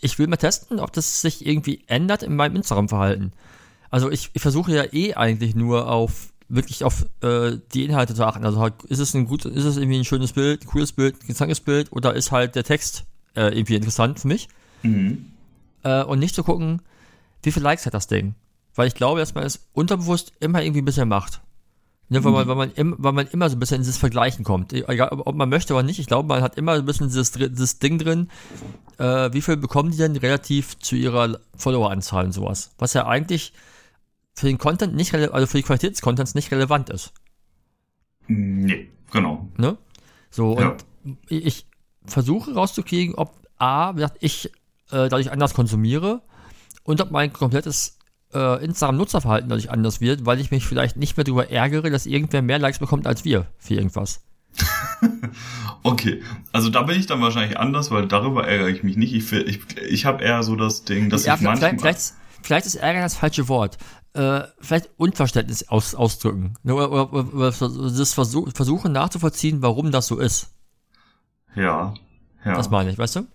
ich 0.00 0.18
will 0.18 0.26
mal 0.26 0.36
testen, 0.36 0.80
ob 0.80 0.92
das 0.92 1.20
sich 1.20 1.46
irgendwie 1.46 1.84
ändert 1.86 2.22
in 2.22 2.36
meinem 2.36 2.56
Instagram-Verhalten. 2.56 3.32
Also 3.90 4.10
ich, 4.10 4.30
ich 4.32 4.42
versuche 4.42 4.72
ja 4.72 4.84
eh 4.92 5.14
eigentlich 5.14 5.54
nur 5.54 5.88
auf 5.88 6.32
wirklich 6.48 6.84
auf 6.84 7.06
äh, 7.22 7.58
die 7.72 7.84
Inhalte 7.84 8.14
zu 8.14 8.26
achten. 8.26 8.44
Also 8.44 8.60
halt, 8.60 8.82
ist 8.84 8.98
es 8.98 9.14
ein 9.14 9.26
gut, 9.26 9.44
ist 9.44 9.64
es 9.64 9.76
irgendwie 9.76 9.98
ein 9.98 10.04
schönes 10.04 10.32
Bild, 10.32 10.62
ein 10.62 10.66
cooles 10.66 10.92
Bild, 10.92 11.14
ein 11.14 11.20
interessantes 11.20 11.60
Bild 11.60 11.92
oder 11.92 12.14
ist 12.14 12.30
halt 12.30 12.54
der 12.56 12.64
Text 12.64 13.04
äh, 13.34 13.56
irgendwie 13.56 13.76
interessant 13.76 14.20
für 14.20 14.28
mich? 14.28 14.48
Mhm. 14.82 15.26
Äh, 15.82 16.02
und 16.04 16.18
nicht 16.18 16.34
zu 16.34 16.42
gucken, 16.42 16.82
wie 17.42 17.52
viele 17.52 17.64
Likes 17.64 17.86
hat 17.86 17.94
das 17.94 18.06
Ding. 18.06 18.34
Weil 18.74 18.88
ich 18.88 18.94
glaube, 18.94 19.20
dass 19.20 19.34
man 19.34 19.44
es 19.44 19.66
unterbewusst 19.72 20.32
immer 20.40 20.62
irgendwie 20.62 20.82
ein 20.82 20.86
bisschen 20.86 21.08
macht. 21.08 21.40
Ne, 22.12 22.22
weil, 22.24 22.32
man, 22.32 22.46
weil, 22.46 22.56
man 22.56 22.72
im, 22.72 22.94
weil 22.98 23.12
man 23.12 23.26
immer 23.28 23.48
so 23.48 23.56
ein 23.56 23.58
bisschen 23.58 23.76
in 23.76 23.82
dieses 23.84 23.96
Vergleichen 23.96 24.44
kommt. 24.44 24.74
Egal, 24.74 25.08
ob 25.12 25.34
man 25.34 25.48
möchte 25.48 25.72
oder 25.72 25.82
nicht. 25.82 25.98
Ich 25.98 26.06
glaube, 26.06 26.28
man 26.28 26.42
hat 26.42 26.58
immer 26.58 26.76
so 26.76 26.82
ein 26.82 26.84
bisschen 26.84 27.08
dieses, 27.08 27.32
dieses 27.32 27.78
Ding 27.78 27.98
drin, 27.98 28.28
äh, 28.98 29.32
wie 29.32 29.40
viel 29.40 29.56
bekommen 29.56 29.92
die 29.92 29.96
denn 29.96 30.14
relativ 30.16 30.78
zu 30.78 30.94
ihrer 30.94 31.38
Followeranzahl 31.56 32.26
und 32.26 32.32
sowas. 32.32 32.74
Was 32.76 32.92
ja 32.92 33.06
eigentlich 33.06 33.54
für 34.34 34.46
den 34.46 34.58
Content 34.58 34.94
nicht, 34.94 35.14
also 35.14 35.46
für 35.46 35.56
die 35.56 35.62
Qualität 35.62 35.92
des 35.92 36.02
Contents 36.02 36.34
nicht 36.34 36.50
relevant 36.52 36.90
ist. 36.90 37.14
Nee, 38.26 38.90
genau. 39.10 39.48
Ne? 39.56 39.78
So, 40.28 40.60
ja. 40.60 40.68
und 40.68 40.84
ich 41.28 41.64
versuche 42.04 42.52
rauszukriegen, 42.52 43.14
ob 43.14 43.32
A, 43.56 43.94
ich 44.20 44.50
äh, 44.90 45.08
dadurch 45.08 45.32
anders 45.32 45.54
konsumiere 45.54 46.20
und 46.84 47.00
ob 47.00 47.10
mein 47.10 47.32
komplettes 47.32 47.96
äh, 48.34 48.64
Instagram-Nutzerverhalten 48.64 49.48
dadurch 49.48 49.70
anders 49.70 50.00
wird, 50.00 50.26
weil 50.26 50.40
ich 50.40 50.50
mich 50.50 50.66
vielleicht 50.66 50.96
nicht 50.96 51.16
mehr 51.16 51.24
darüber 51.24 51.50
ärgere, 51.50 51.90
dass 51.90 52.06
irgendwer 52.06 52.42
mehr 52.42 52.58
Likes 52.58 52.78
bekommt 52.78 53.06
als 53.06 53.24
wir 53.24 53.46
für 53.58 53.74
irgendwas. 53.74 54.24
okay, 55.82 56.22
also 56.52 56.68
da 56.68 56.82
bin 56.82 56.98
ich 56.98 57.06
dann 57.06 57.20
wahrscheinlich 57.20 57.58
anders, 57.58 57.90
weil 57.90 58.06
darüber 58.06 58.46
ärgere 58.46 58.68
ich 58.68 58.82
mich 58.82 58.96
nicht. 58.96 59.14
Ich, 59.14 59.32
ich, 59.32 59.60
ich 59.78 60.04
habe 60.04 60.22
eher 60.22 60.42
so 60.42 60.56
das 60.56 60.84
Ding, 60.84 61.08
dass 61.10 61.24
ja, 61.24 61.34
ich 61.34 61.40
manchmal... 61.40 61.70
Vielleicht, 61.70 61.80
vielleicht, 61.80 62.14
vielleicht 62.42 62.66
ist 62.66 62.74
Ärger 62.76 63.00
das 63.00 63.16
falsche 63.16 63.48
Wort. 63.48 63.78
Äh, 64.14 64.42
vielleicht 64.60 64.90
Unverständnis 64.98 65.68
aus, 65.68 65.94
ausdrücken. 65.94 66.54
Ne, 66.62 66.74
oder, 66.74 66.92
oder, 67.12 67.34
oder 67.34 67.50
das 67.50 68.12
Versuch, 68.12 68.50
versuchen 68.54 68.92
nachzuvollziehen, 68.92 69.62
warum 69.62 69.90
das 69.90 70.06
so 70.06 70.18
ist. 70.18 70.50
Ja, 71.54 71.94
ja. 72.44 72.54
Das 72.54 72.70
meine 72.70 72.90
ich, 72.90 72.98
weißt 72.98 73.16
du? 73.16 73.26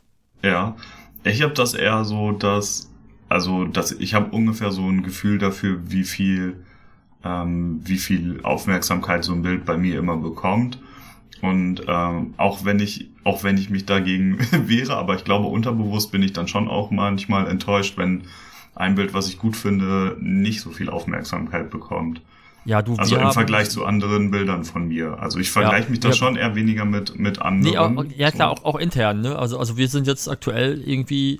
Ja. 0.43 0.75
Ich 1.23 1.41
habe 1.41 1.53
das 1.53 1.73
eher 1.73 2.05
so, 2.05 2.31
dass 2.31 2.89
also 3.29 3.65
das, 3.65 3.91
ich 3.91 4.13
habe 4.13 4.35
ungefähr 4.35 4.71
so 4.71 4.87
ein 4.87 5.03
Gefühl 5.03 5.37
dafür, 5.37 5.79
wie 5.87 6.03
viel, 6.03 6.63
ähm, 7.23 7.81
wie 7.83 7.97
viel 7.97 8.39
Aufmerksamkeit 8.43 9.23
so 9.23 9.33
ein 9.33 9.41
Bild 9.41 9.65
bei 9.65 9.77
mir 9.77 9.99
immer 9.99 10.17
bekommt. 10.17 10.79
Und 11.41 11.83
ähm, 11.87 12.33
auch 12.37 12.65
wenn 12.65 12.79
ich, 12.79 13.09
auch 13.23 13.43
wenn 13.43 13.57
ich 13.57 13.69
mich 13.69 13.85
dagegen 13.85 14.39
wehre, 14.67 14.95
aber 14.95 15.15
ich 15.15 15.23
glaube, 15.23 15.47
unterbewusst 15.47 16.11
bin 16.11 16.23
ich 16.23 16.33
dann 16.33 16.47
schon 16.47 16.67
auch 16.67 16.89
manchmal 16.89 17.47
enttäuscht, 17.47 17.97
wenn 17.97 18.23
ein 18.75 18.95
Bild, 18.95 19.13
was 19.13 19.27
ich 19.27 19.37
gut 19.37 19.55
finde, 19.55 20.17
nicht 20.19 20.61
so 20.61 20.71
viel 20.71 20.89
Aufmerksamkeit 20.89 21.69
bekommt. 21.69 22.21
Ja, 22.65 22.81
du, 22.81 22.95
also 22.95 23.15
im 23.15 23.31
Vergleich 23.31 23.69
zu 23.69 23.85
anderen 23.85 24.29
Bildern 24.29 24.65
von 24.65 24.89
mir. 24.89 25.19
Also 25.21 25.39
ich 25.39 25.49
vergleiche 25.49 25.85
ja, 25.85 25.89
mich 25.89 25.99
da 26.01 26.09
ja, 26.09 26.13
schon 26.13 26.35
eher 26.35 26.53
weniger 26.53 26.83
mit, 26.83 27.17
mit 27.17 27.41
anderen. 27.41 27.71
Nee, 27.71 27.77
auch, 27.77 28.17
ja 28.17 28.29
klar, 28.29 28.51
auch, 28.51 28.65
auch 28.65 28.75
intern, 28.77 29.21
ne? 29.21 29.39
Also, 29.39 29.57
also 29.57 29.77
wir 29.77 29.87
sind 29.87 30.05
jetzt 30.05 30.27
aktuell 30.27 30.81
irgendwie 30.85 31.39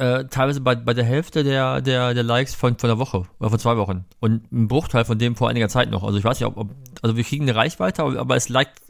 äh, 0.00 0.24
teilweise 0.28 0.62
bei, 0.62 0.74
bei 0.74 0.94
der 0.94 1.04
Hälfte 1.04 1.44
der, 1.44 1.82
der, 1.82 2.14
der 2.14 2.22
Likes 2.22 2.54
von, 2.54 2.78
von 2.78 2.88
der 2.88 2.98
Woche 2.98 3.24
oder 3.38 3.50
von 3.50 3.58
zwei 3.58 3.76
Wochen. 3.76 4.06
Und 4.18 4.50
ein 4.50 4.66
Bruchteil 4.66 5.04
von 5.04 5.18
dem 5.18 5.36
vor 5.36 5.50
einiger 5.50 5.68
Zeit 5.68 5.90
noch. 5.90 6.02
Also 6.02 6.16
ich 6.16 6.24
weiß 6.24 6.40
nicht, 6.40 6.46
ob, 6.46 6.56
ob 6.56 6.70
also 7.02 7.16
wir 7.16 7.24
kriegen 7.24 7.44
eine 7.44 7.54
Reichweite, 7.54 8.02
aber, 8.02 8.34
es 8.34 8.48
liked 8.48 8.80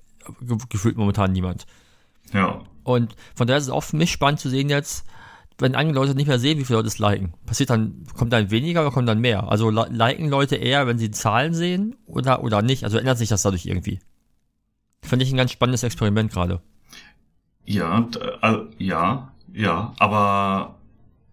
ge 0.41 0.57
gefühlt 0.69 0.97
momentan 0.97 1.33
niemand. 1.33 1.67
Ja. 2.33 2.61
Und 2.85 3.17
von 3.35 3.49
daher 3.49 3.59
ist 3.59 3.65
es 3.65 3.71
auch 3.71 3.83
für 3.83 3.97
mich 3.97 4.13
spannend 4.13 4.39
zu 4.39 4.49
sehen 4.49 4.69
jetzt, 4.69 5.05
wenn 5.59 5.75
andere 5.75 5.97
Leute 5.97 6.15
nicht 6.15 6.29
mehr 6.29 6.39
sehen, 6.39 6.59
wie 6.59 6.65
viele 6.65 6.79
Leute 6.79 6.89
es 6.89 7.01
liken. 7.01 7.35
Passiert 7.45 7.71
dann, 7.71 8.05
kommt 8.17 8.33
dann 8.33 8.53
weniger 8.53 8.83
oder 8.83 8.93
kommt 8.93 9.09
dann 9.09 9.21
mehr? 9.21 9.51
Also 9.51 9.71
liken 9.71 10.29
Leute 10.29 10.57
eher, 10.57 10.87
wenn 10.87 10.99
sie 10.99 11.11
Zahlen 11.11 11.55
sehen 11.55 11.97
oder, 12.07 12.45
oder 12.45 12.63
nicht? 12.63 12.85
Also 12.85 12.99
ändert 12.99 13.19
sich 13.19 13.29
das 13.29 13.43
dadurch 13.43 13.67
irgendwie? 13.67 13.99
Finde 15.03 15.25
ich 15.25 15.33
ein 15.33 15.37
ganz 15.37 15.51
spannendes 15.51 15.83
Experiment 15.83 16.33
gerade. 16.33 16.61
Ja, 17.65 18.09
äh, 18.43 18.59
ja, 18.79 19.33
ja, 19.53 19.93
aber 19.99 20.77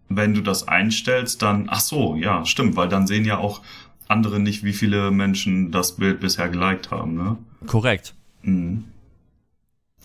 wenn 0.10 0.34
du 0.34 0.42
das 0.42 0.68
einstellst, 0.68 1.42
dann, 1.42 1.68
ach 1.70 1.80
so, 1.80 2.16
ja, 2.16 2.46
stimmt, 2.46 2.76
weil 2.76 2.88
dann 2.88 3.08
sehen 3.08 3.26
ja 3.26 3.38
auch 3.38 3.62
andere 4.08 4.40
nicht, 4.40 4.64
wie 4.64 4.74
viele 4.74 5.12
Menschen 5.12 5.72
das 5.72 5.98
Bild 5.98 6.20
bisher 6.20 6.50
geliked 6.50 6.92
haben, 6.92 7.16
ne? 7.16 7.38
Korrekt. 7.66 8.14
Mhm. 8.42 8.86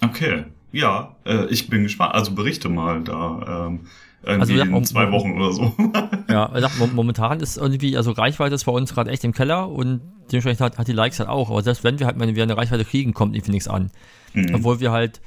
Okay, 0.00 0.44
ja, 0.73 1.14
äh, 1.25 1.47
ich 1.47 1.68
bin 1.68 1.85
gespannt. 1.85 2.14
Also 2.14 2.32
berichte 2.32 2.68
mal 2.68 3.02
da. 3.02 3.68
Ähm, 3.68 3.80
irgendwie 4.25 4.61
also, 4.61 4.76
in 4.76 4.85
zwei 4.85 5.11
Wochen 5.11 5.32
oder 5.32 5.52
so. 5.52 5.75
ja, 6.28 6.50
momentan 6.94 7.40
ist 7.40 7.56
irgendwie, 7.56 7.97
also 7.97 8.12
Reichweite 8.12 8.54
ist 8.54 8.64
bei 8.64 8.73
uns 8.73 8.94
gerade 8.94 9.11
echt 9.11 9.25
im 9.25 9.32
Keller 9.32 9.68
und 9.68 10.00
dementsprechend 10.30 10.61
hat, 10.61 10.78
hat 10.78 10.88
die 10.88 10.92
Likes 10.92 11.18
halt 11.18 11.28
auch. 11.28 11.50
Aber 11.50 11.62
selbst 11.62 11.82
wenn 11.82 11.99
wir 11.99 12.06
halt 12.06 12.16
mal 12.16 12.28
eine 12.28 12.56
Reichweite 12.56 12.85
kriegen, 12.85 13.14
kommt 13.14 13.35
irgendwie 13.35 13.52
nichts 13.52 13.68
an. 13.68 13.90
Mhm. 14.32 14.54
Obwohl 14.54 14.80
wir 14.80 14.92
halt 14.92 15.21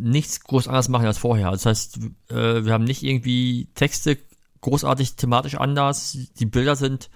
nichts 0.00 0.40
groß 0.40 0.68
anders 0.68 0.88
machen 0.88 1.06
als 1.06 1.18
vorher. 1.18 1.50
Das 1.50 1.66
heißt, 1.66 1.98
äh, 2.30 2.64
wir 2.64 2.72
haben 2.72 2.84
nicht 2.84 3.02
irgendwie 3.02 3.68
Texte 3.74 4.18
großartig 4.60 5.16
thematisch 5.16 5.56
anders. 5.56 6.18
Die 6.38 6.46
Bilder 6.46 6.76
sind 6.76 7.10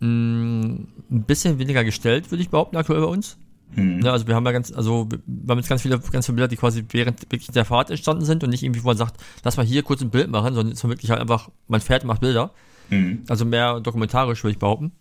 mh, 0.00 0.08
mm, 0.08 0.88
ein 1.10 1.24
bisschen 1.24 1.58
weniger 1.58 1.84
gestellt, 1.84 2.30
würde 2.30 2.42
ich 2.42 2.50
behaupten, 2.50 2.76
aktuell 2.76 3.00
bei 3.00 3.06
uns. 3.06 3.38
Mhm. 3.74 4.00
Ja, 4.02 4.12
also 4.12 4.26
wir 4.26 4.34
haben 4.34 4.46
ja 4.46 4.52
ganz, 4.52 4.72
also 4.72 5.08
wir 5.10 5.50
haben 5.50 5.58
jetzt 5.58 5.68
ganz 5.68 5.82
viele, 5.82 5.98
ganz 5.98 6.26
viele 6.26 6.36
Bilder, 6.36 6.48
die 6.48 6.56
quasi 6.56 6.84
während 6.90 7.22
wirklich 7.22 7.48
der 7.48 7.64
Fahrt 7.64 7.90
entstanden 7.90 8.24
sind 8.24 8.44
und 8.44 8.50
nicht 8.50 8.62
irgendwie, 8.62 8.82
wo 8.82 8.88
man 8.88 8.96
sagt, 8.96 9.16
lass 9.44 9.56
mal 9.56 9.66
hier 9.66 9.82
kurz 9.82 10.02
ein 10.02 10.10
Bild 10.10 10.30
machen, 10.30 10.54
sondern 10.54 10.72
es 10.72 10.82
ist 10.82 10.88
wirklich 10.88 11.10
halt 11.10 11.20
einfach, 11.20 11.50
man 11.68 11.80
fährt 11.80 12.02
und 12.02 12.08
macht 12.08 12.20
Bilder. 12.20 12.52
Mhm. 12.90 13.24
Also 13.28 13.44
mehr 13.44 13.80
dokumentarisch, 13.80 14.42
würde 14.44 14.52
ich 14.52 14.58
behaupten. 14.58 14.92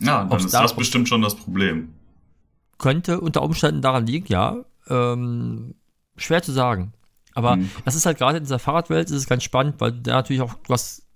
Ja, 0.00 0.20
dann 0.20 0.32
Ob's 0.32 0.46
ist 0.46 0.54
da 0.54 0.62
das 0.62 0.74
bestimmt 0.74 1.08
schon 1.08 1.22
das 1.22 1.34
Problem. 1.36 1.90
Könnte 2.78 3.20
unter 3.20 3.42
Umständen 3.42 3.82
daran 3.82 4.06
liegen, 4.06 4.26
ja. 4.28 4.64
Ähm, 4.88 5.74
schwer 6.20 6.42
zu 6.42 6.52
sagen. 6.52 6.92
Aber 7.34 7.56
mhm. 7.56 7.70
das 7.84 7.94
ist 7.94 8.06
halt 8.06 8.18
gerade 8.18 8.38
in 8.38 8.44
dieser 8.44 8.58
Fahrradwelt 8.58 9.08
ist 9.10 9.16
es 9.16 9.26
ganz 9.26 9.42
spannend, 9.44 9.76
weil 9.78 9.92
da 9.92 10.14
natürlich 10.14 10.42
auch, 10.42 10.54
du 10.54 10.72
hast 10.72 11.06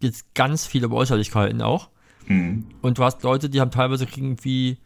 jetzt 0.00 0.34
ganz 0.34 0.66
viele 0.66 0.90
Äußerlichkeiten 0.90 1.62
auch. 1.62 1.88
Mhm. 2.26 2.66
Und 2.82 2.98
du 2.98 3.04
hast 3.04 3.22
Leute, 3.22 3.48
die 3.48 3.60
haben 3.60 3.70
teilweise 3.70 4.04
irgendwie 4.04 4.78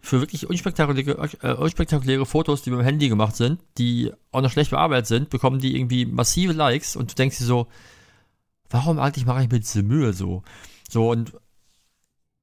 für 0.00 0.20
wirklich 0.20 0.48
unspektakuläre, 0.48 1.30
äh, 1.42 1.54
unspektakuläre 1.54 2.26
Fotos, 2.26 2.62
die 2.62 2.70
mit 2.70 2.80
dem 2.80 2.84
Handy 2.84 3.08
gemacht 3.08 3.36
sind, 3.36 3.60
die 3.78 4.12
auch 4.32 4.42
noch 4.42 4.50
schlecht 4.50 4.70
bearbeitet 4.70 5.06
sind, 5.06 5.30
bekommen 5.30 5.60
die 5.60 5.76
irgendwie 5.76 6.04
massive 6.04 6.52
Likes 6.52 6.94
und 6.94 7.10
du 7.10 7.14
denkst 7.14 7.38
dir 7.38 7.44
so, 7.44 7.68
warum 8.68 8.98
eigentlich 8.98 9.24
mache 9.24 9.42
ich 9.42 9.50
mir 9.50 9.60
diese 9.60 9.82
Mühe 9.82 10.12
so? 10.12 10.42
So 10.90 11.10
und 11.10 11.32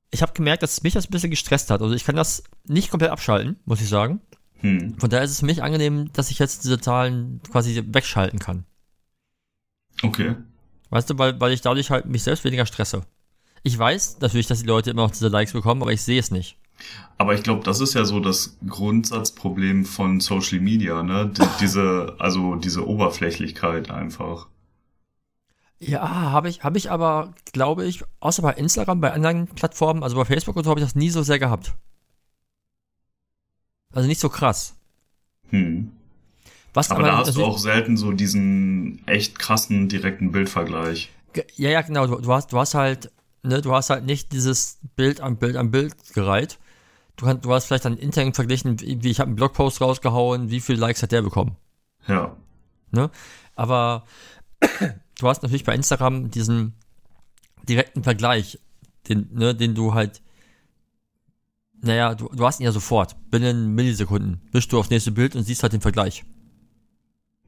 ich 0.10 0.22
habe 0.22 0.34
gemerkt, 0.34 0.64
dass 0.64 0.84
mich 0.84 0.94
das 0.94 1.08
ein 1.08 1.12
bisschen 1.12 1.30
gestresst 1.30 1.70
hat. 1.70 1.82
Also 1.82 1.94
ich 1.94 2.04
kann 2.04 2.16
das 2.16 2.44
nicht 2.66 2.90
komplett 2.90 3.12
abschalten, 3.12 3.60
muss 3.66 3.82
ich 3.82 3.88
sagen. 3.88 4.22
Hm. 4.62 4.98
Von 4.98 5.10
daher 5.10 5.24
ist 5.24 5.32
es 5.32 5.40
für 5.40 5.46
mich 5.46 5.64
angenehm, 5.64 6.12
dass 6.14 6.32
ich 6.32 6.40
jetzt 6.40 6.64
diese 6.64 6.80
Zahlen 6.80 7.42
quasi 7.52 7.84
wegschalten 7.88 8.40
kann. 8.40 8.66
Okay. 10.04 10.36
Weißt 10.90 11.10
du, 11.10 11.18
weil, 11.18 11.40
weil 11.40 11.54
ich 11.54 11.62
dadurch 11.62 11.90
halt 11.90 12.06
mich 12.06 12.24
selbst 12.24 12.44
weniger 12.44 12.66
stresse. 12.66 13.04
Ich 13.64 13.78
weiß 13.78 14.20
natürlich, 14.20 14.48
dass 14.48 14.60
die 14.60 14.68
Leute 14.68 14.90
immer 14.90 15.04
noch 15.04 15.12
diese 15.12 15.28
Likes 15.28 15.54
bekommen, 15.54 15.82
aber 15.82 15.94
ich 15.94 16.02
sehe 16.02 16.20
es 16.20 16.32
nicht. 16.32 16.58
Aber 17.18 17.36
ich 17.36 17.44
glaube, 17.44 17.64
das 17.64 17.80
ist 17.80 17.94
ja 17.94 18.06
so 18.06 18.20
das 18.20 18.58
Grundsatzproblem 18.68 19.86
von 19.86 20.20
Social 20.20 20.60
Media, 20.60 21.04
ne? 21.04 21.32
Die, 21.36 21.44
diese, 21.60 22.16
also 22.20 22.56
diese 22.56 22.88
Oberflächlichkeit 22.88 23.92
einfach. 23.92 24.48
Ja, 25.80 26.02
habe 26.02 26.50
ich, 26.50 26.64
habe 26.64 26.78
ich 26.78 26.92
aber, 26.92 27.34
glaube 27.54 27.86
ich, 27.86 28.04
außer 28.20 28.42
bei 28.42 28.54
Instagram, 28.54 29.02
bei 29.02 29.14
anderen 29.14 29.48
Plattformen, 29.48 30.04
also 30.04 30.16
bei 30.16 30.26
Facebook 30.26 30.56
und 30.56 30.64
so, 30.64 30.70
habe 30.70 30.80
ich 30.80 30.86
das 30.86 30.96
nie 30.96 31.10
so 31.10 31.24
sehr 31.24 31.40
gehabt. 31.40 31.74
Also 33.94 34.08
nicht 34.08 34.20
so 34.20 34.30
krass. 34.30 34.76
Hm. 35.50 35.92
Was 36.74 36.90
aber, 36.90 37.02
aber 37.02 37.10
da 37.10 37.18
hast 37.18 37.36
du 37.36 37.44
auch 37.44 37.58
selten 37.58 37.98
so 37.98 38.14
diesen 38.14 39.06
echt 39.08 39.38
krassen 39.38 39.90
direkten 39.90 40.32
Bildvergleich. 40.32 41.12
Ja, 41.56 41.70
ja, 41.70 41.82
genau. 41.82 42.08
Du, 42.08 42.16
du, 42.22 42.32
hast, 42.32 42.54
du 42.54 42.58
hast 42.58 42.74
halt, 42.74 43.12
ne, 43.44 43.62
du 43.62 43.74
hast 43.74 43.90
halt 43.90 44.06
nicht 44.06 44.32
dieses 44.32 44.80
Bild 44.96 45.20
am 45.20 45.38
Bild 45.38 45.58
am 45.58 45.72
Bild 45.72 45.96
gereiht. 46.14 46.60
Du, 47.18 47.26
kannst, 47.26 47.44
du 47.46 47.54
hast 47.54 47.66
vielleicht 47.66 47.86
dann 47.86 47.98
intern 47.98 48.34
verglichen, 48.34 48.80
wie, 48.80 49.04
wie 49.04 49.12
ich 49.12 49.20
habe 49.20 49.28
einen 49.28 49.36
Blogpost 49.36 49.82
rausgehauen, 49.82 50.50
wie 50.50 50.62
viele 50.62 50.80
Likes 50.80 51.04
hat 51.04 51.12
der 51.12 51.22
bekommen. 51.22 51.58
Ja. 52.08 52.36
Ne? 52.92 53.10
Aber 53.56 54.06
du 55.20 55.28
hast 55.28 55.44
natürlich 55.44 55.66
bei 55.66 55.76
Instagram 55.76 56.32
diesen 56.32 56.74
direkten 57.68 58.04
Vergleich, 58.04 58.60
den, 59.10 59.30
ne, 59.34 59.54
den 59.54 59.76
du 59.76 59.94
halt 59.94 60.21
naja, 61.82 62.16
du, 62.16 62.30
du 62.30 62.46
hast 62.46 62.60
ihn 62.60 62.66
ja 62.66 62.72
sofort. 62.72 63.16
Binnen 63.32 63.74
Millisekunden 63.74 64.42
wischst 64.52 64.72
du 64.72 64.80
aufs 64.80 64.90
nächste 64.90 65.12
Bild 65.12 65.36
und 65.36 65.44
siehst 65.44 65.64
halt 65.64 65.74
den 65.74 65.82
Vergleich. 65.82 66.24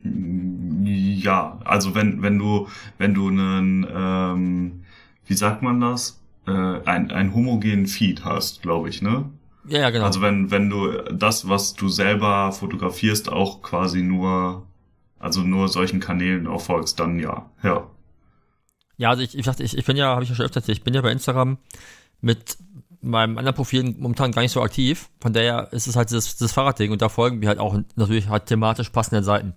Ja, 0.03 1.59
also 1.63 1.95
wenn, 1.95 2.21
wenn 2.21 2.37
du, 2.39 2.67
wenn 2.97 3.13
du 3.13 3.27
einen, 3.29 3.87
ähm, 3.93 4.83
wie 5.25 5.35
sagt 5.35 5.61
man 5.61 5.79
das? 5.79 6.19
Äh, 6.45 6.51
ein, 6.51 7.11
ein 7.11 7.33
homogenen 7.33 7.87
Feed 7.87 8.25
hast, 8.25 8.61
glaube 8.61 8.89
ich, 8.89 9.01
ne? 9.01 9.29
Ja, 9.65 9.79
ja, 9.79 9.89
genau. 9.91 10.05
Also 10.05 10.21
wenn, 10.21 10.51
wenn 10.51 10.69
du 10.69 10.91
das, 11.13 11.47
was 11.47 11.73
du 11.73 11.87
selber 11.87 12.51
fotografierst, 12.51 13.31
auch 13.31 13.61
quasi 13.61 14.01
nur, 14.01 14.67
also 15.19 15.41
nur 15.41 15.69
solchen 15.69 16.01
Kanälen 16.01 16.47
auch 16.47 16.59
folgst, 16.59 16.99
dann 16.99 17.17
ja, 17.19 17.49
ja. 17.63 17.87
Ja, 18.97 19.09
also 19.11 19.23
ich, 19.23 19.37
ich 19.37 19.45
dachte, 19.45 19.63
ich, 19.63 19.77
ich 19.77 19.85
bin 19.85 19.95
ja, 19.95 20.07
habe 20.07 20.23
ich 20.23 20.29
ja 20.29 20.35
schon 20.35 20.45
öfter 20.45 20.59
erzählt, 20.59 20.79
ich 20.79 20.83
bin 20.83 20.93
ja 20.93 21.01
bei 21.01 21.11
Instagram 21.11 21.57
mit 22.19 22.57
meinem 23.03 23.37
anderen 23.37 23.55
Profil 23.55 23.95
momentan 23.97 24.31
gar 24.31 24.41
nicht 24.41 24.51
so 24.51 24.61
aktiv. 24.61 25.09
Von 25.21 25.33
daher 25.33 25.71
ist 25.71 25.87
es 25.87 25.95
halt 25.95 26.11
das, 26.11 26.37
das 26.37 26.51
Fahrradding 26.51 26.91
und 26.91 27.01
da 27.01 27.09
folgen 27.09 27.41
wir 27.41 27.49
halt 27.49 27.59
auch 27.59 27.77
natürlich 27.95 28.29
halt 28.29 28.45
thematisch 28.45 28.89
passenden 28.89 29.23
Seiten. 29.23 29.53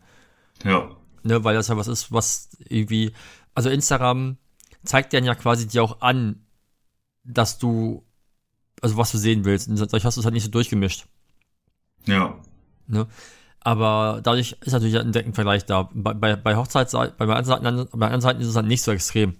Ja. 0.64 0.90
Ne, 1.22 1.42
weil 1.44 1.54
das 1.54 1.68
ja 1.68 1.76
was 1.76 1.88
ist, 1.88 2.12
was 2.12 2.50
irgendwie, 2.58 3.12
also 3.54 3.68
Instagram 3.70 4.36
zeigt 4.84 5.12
dir 5.12 5.22
ja 5.22 5.34
quasi 5.34 5.66
dir 5.66 5.82
auch 5.82 6.00
an, 6.00 6.46
dass 7.24 7.58
du, 7.58 8.04
also 8.80 8.96
was 8.96 9.12
du 9.12 9.18
sehen 9.18 9.44
willst. 9.44 9.68
Und 9.68 9.80
dadurch 9.80 10.04
hast 10.04 10.16
du 10.16 10.20
es 10.20 10.24
halt 10.24 10.34
nicht 10.34 10.44
so 10.44 10.50
durchgemischt. 10.50 11.06
Ja. 12.06 12.38
Ne? 12.86 13.06
Aber 13.60 14.20
dadurch 14.22 14.56
ist 14.60 14.72
natürlich 14.72 14.98
ein 14.98 15.10
Deckenvergleich 15.10 15.64
da. 15.64 15.88
Bei, 15.92 16.14
bei, 16.14 16.36
bei 16.36 16.54
Hochzeitsseiten, 16.54 17.16
bei 17.16 17.24
anderen 17.24 17.44
Seiten, 17.44 17.98
bei 17.98 18.06
anderen 18.06 18.20
Seiten 18.20 18.40
ist 18.40 18.46
es 18.46 18.56
halt 18.56 18.66
nicht 18.66 18.82
so 18.82 18.92
extrem. 18.92 19.38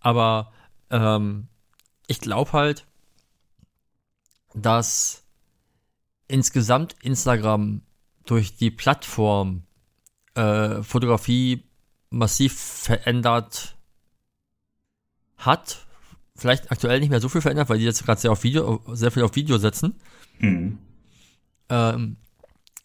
Aber 0.00 0.52
ähm, 0.90 1.48
ich 2.06 2.20
glaube 2.20 2.52
halt, 2.52 2.86
dass 4.60 5.24
insgesamt 6.26 6.94
Instagram 7.02 7.82
durch 8.24 8.56
die 8.56 8.70
Plattform 8.70 9.62
äh, 10.34 10.82
Fotografie 10.82 11.64
massiv 12.10 12.58
verändert 12.58 13.76
hat. 15.36 15.86
Vielleicht 16.36 16.70
aktuell 16.70 17.00
nicht 17.00 17.10
mehr 17.10 17.20
so 17.20 17.28
viel 17.28 17.40
verändert, 17.40 17.68
weil 17.68 17.78
die 17.78 17.84
jetzt 17.84 18.04
gerade 18.04 18.20
sehr 18.20 18.32
auf 18.32 18.44
Video, 18.44 18.82
sehr 18.88 19.10
viel 19.10 19.22
auf 19.22 19.34
Video 19.34 19.58
setzen. 19.58 19.94
Mhm. 20.38 20.78
Ähm, 21.68 22.16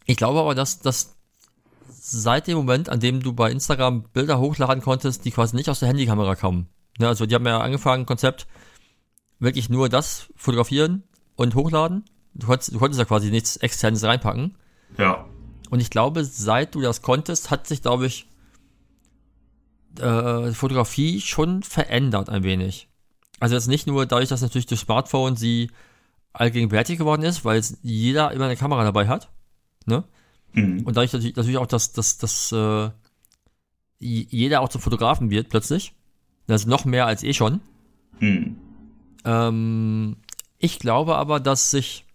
ich 0.05 0.17
glaube 0.17 0.39
aber, 0.39 0.55
dass, 0.55 0.79
dass 0.79 1.15
seit 1.89 2.47
dem 2.47 2.57
Moment, 2.57 2.89
an 2.89 2.99
dem 2.99 3.21
du 3.21 3.33
bei 3.33 3.51
Instagram 3.51 4.03
Bilder 4.03 4.39
hochladen 4.39 4.81
konntest, 4.81 5.25
die 5.25 5.31
quasi 5.31 5.55
nicht 5.55 5.69
aus 5.69 5.79
der 5.79 5.89
Handykamera 5.89 6.35
kamen. 6.35 6.67
Ne, 6.99 7.07
also 7.07 7.25
die 7.25 7.35
haben 7.35 7.45
ja 7.45 7.59
angefangen, 7.59 8.05
Konzept, 8.05 8.47
wirklich 9.39 9.69
nur 9.69 9.89
das 9.89 10.27
fotografieren, 10.35 11.03
und 11.35 11.55
hochladen. 11.55 12.05
Du 12.33 12.47
konntest, 12.47 12.73
du 12.73 12.79
konntest 12.79 12.99
ja 12.99 13.05
quasi 13.05 13.29
nichts 13.29 13.57
externes 13.57 14.03
reinpacken. 14.03 14.55
Ja. 14.97 15.25
Und 15.69 15.79
ich 15.79 15.89
glaube, 15.89 16.23
seit 16.23 16.75
du 16.75 16.81
das 16.81 17.01
konntest, 17.01 17.51
hat 17.51 17.67
sich, 17.67 17.81
glaube 17.81 18.05
ich, 18.05 18.27
äh, 19.99 20.51
Fotografie 20.51 21.21
schon 21.21 21.63
verändert 21.63 22.29
ein 22.29 22.43
wenig. 22.43 22.87
Also 23.39 23.55
jetzt 23.55 23.67
nicht 23.67 23.87
nur 23.87 24.05
dadurch, 24.05 24.29
dass 24.29 24.41
natürlich 24.41 24.67
durch 24.67 24.81
Smartphone 24.81 25.35
sie 25.35 25.69
allgegenwärtig 26.31 26.97
geworden 26.97 27.23
ist, 27.23 27.45
weil 27.45 27.61
jeder 27.81 28.31
immer 28.31 28.45
eine 28.45 28.55
Kamera 28.55 28.83
dabei 28.83 29.07
hat. 29.07 29.29
Ne? 29.85 30.03
Mhm. 30.53 30.83
Und 30.85 30.95
dadurch 30.95 31.13
natürlich, 31.13 31.35
natürlich 31.35 31.57
auch, 31.57 31.67
dass, 31.67 31.91
dass, 31.91 32.17
dass 32.17 32.51
äh, 32.51 32.89
jeder 33.99 34.61
auch 34.61 34.69
zum 34.69 34.81
Fotografen 34.81 35.29
wird 35.29 35.49
plötzlich. 35.49 35.93
Das 36.47 36.61
ist 36.61 36.67
noch 36.67 36.85
mehr 36.85 37.05
als 37.05 37.23
eh 37.23 37.33
schon. 37.33 37.61
Mhm. 38.19 38.57
Ähm, 39.25 40.17
ich 40.63 40.79
glaube 40.79 41.15
aber, 41.15 41.39
dass 41.41 41.71
sich. 41.71 42.05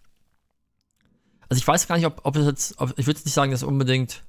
Also 1.49 1.59
ich 1.59 1.67
weiß 1.67 1.87
gar 1.87 1.97
nicht, 1.97 2.05
ob, 2.05 2.21
ob 2.23 2.35
es 2.35 2.45
jetzt, 2.45 2.79
ob, 2.79 2.97
ich 2.97 3.05
würde 3.05 3.19
nicht 3.23 3.33
sagen, 3.33 3.51
dass 3.51 3.63
unbedingt. 3.63 4.23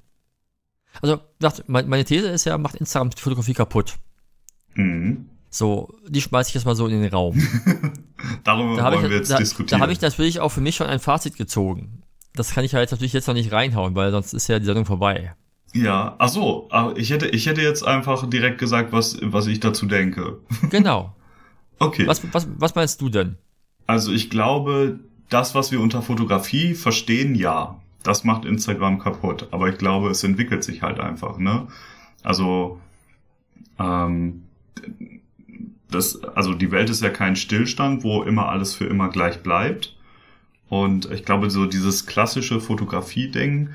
Also, 1.00 1.20
meine 1.68 2.04
These 2.04 2.28
ist 2.28 2.44
ja, 2.44 2.58
macht 2.58 2.74
Instagram 2.74 3.10
die 3.10 3.22
Fotografie 3.22 3.54
kaputt. 3.54 3.94
Mhm. 4.74 5.30
So, 5.48 5.94
die 6.06 6.20
schmeiße 6.20 6.48
ich 6.48 6.54
jetzt 6.54 6.64
mal 6.64 6.74
so 6.74 6.86
in 6.86 7.00
den 7.00 7.10
Raum. 7.10 7.36
Darüber 8.44 8.76
da 8.76 8.92
wollen 8.92 9.04
ich, 9.04 9.10
wir 9.10 9.16
jetzt 9.16 9.30
da, 9.30 9.38
diskutieren. 9.38 9.78
Da 9.78 9.82
habe 9.82 9.92
ich 9.92 10.00
natürlich 10.00 10.40
auch 10.40 10.50
für 10.50 10.60
mich 10.60 10.76
schon 10.76 10.88
ein 10.88 11.00
Fazit 11.00 11.36
gezogen. 11.36 12.02
Das 12.34 12.52
kann 12.52 12.64
ich 12.64 12.72
ja 12.72 12.80
jetzt 12.80 12.90
natürlich 12.90 13.12
jetzt 13.12 13.26
noch 13.26 13.34
nicht 13.34 13.52
reinhauen, 13.52 13.94
weil 13.94 14.10
sonst 14.10 14.32
ist 14.32 14.48
ja 14.48 14.58
die 14.58 14.64
Sendung 14.64 14.84
vorbei. 14.84 15.34
Ja, 15.72 16.16
ach 16.18 16.28
so, 16.28 16.68
ich 16.96 17.10
hätte, 17.10 17.28
ich 17.28 17.46
hätte 17.46 17.62
jetzt 17.62 17.86
einfach 17.86 18.28
direkt 18.28 18.58
gesagt, 18.58 18.92
was, 18.92 19.18
was 19.22 19.46
ich 19.46 19.60
dazu 19.60 19.86
denke. 19.86 20.40
Genau. 20.68 21.14
okay. 21.78 22.06
Was, 22.06 22.22
was, 22.32 22.48
was 22.56 22.74
meinst 22.74 23.00
du 23.00 23.08
denn? 23.08 23.38
Also 23.90 24.12
ich 24.12 24.30
glaube, 24.30 25.00
das, 25.30 25.56
was 25.56 25.72
wir 25.72 25.80
unter 25.80 26.00
Fotografie 26.00 26.74
verstehen, 26.74 27.34
ja, 27.34 27.80
das 28.04 28.22
macht 28.22 28.44
Instagram 28.44 29.00
kaputt. 29.00 29.48
Aber 29.50 29.68
ich 29.68 29.78
glaube, 29.78 30.10
es 30.10 30.22
entwickelt 30.22 30.62
sich 30.62 30.82
halt 30.82 31.00
einfach, 31.00 31.38
ne? 31.38 31.66
Also, 32.22 32.78
ähm, 33.80 34.44
das, 35.90 36.22
also 36.22 36.54
die 36.54 36.70
Welt 36.70 36.88
ist 36.88 37.02
ja 37.02 37.10
kein 37.10 37.34
Stillstand, 37.34 38.04
wo 38.04 38.22
immer 38.22 38.48
alles 38.48 38.74
für 38.74 38.84
immer 38.84 39.08
gleich 39.08 39.42
bleibt. 39.42 39.96
Und 40.68 41.10
ich 41.10 41.24
glaube, 41.24 41.50
so 41.50 41.66
dieses 41.66 42.06
klassische 42.06 42.60
Fotografie-Ding, 42.60 43.70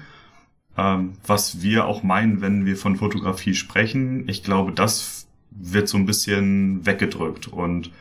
ähm, 0.78 1.14
was 1.28 1.62
wir 1.62 1.88
auch 1.88 2.04
meinen, 2.04 2.40
wenn 2.40 2.66
wir 2.66 2.78
von 2.78 2.96
Fotografie 2.96 3.54
sprechen, 3.54 4.30
ich 4.30 4.44
glaube, 4.44 4.72
das 4.72 5.28
wird 5.52 5.90
so 5.90 5.98
ein 5.98 6.06
bisschen 6.06 6.86
weggedrückt 6.86 7.50
und 7.50 7.92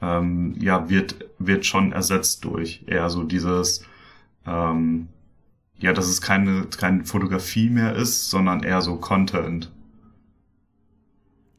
ähm, 0.00 0.54
ja, 0.60 0.88
wird, 0.88 1.24
wird 1.38 1.64
schon 1.66 1.92
ersetzt 1.92 2.44
durch 2.44 2.84
eher 2.86 3.08
so 3.10 3.22
dieses, 3.22 3.84
ähm, 4.46 5.08
ja, 5.78 5.92
dass 5.92 6.06
es 6.06 6.20
keine, 6.20 6.66
keine 6.66 7.04
Fotografie 7.04 7.70
mehr 7.70 7.94
ist, 7.94 8.30
sondern 8.30 8.62
eher 8.62 8.80
so 8.80 8.96
Content. 8.96 9.72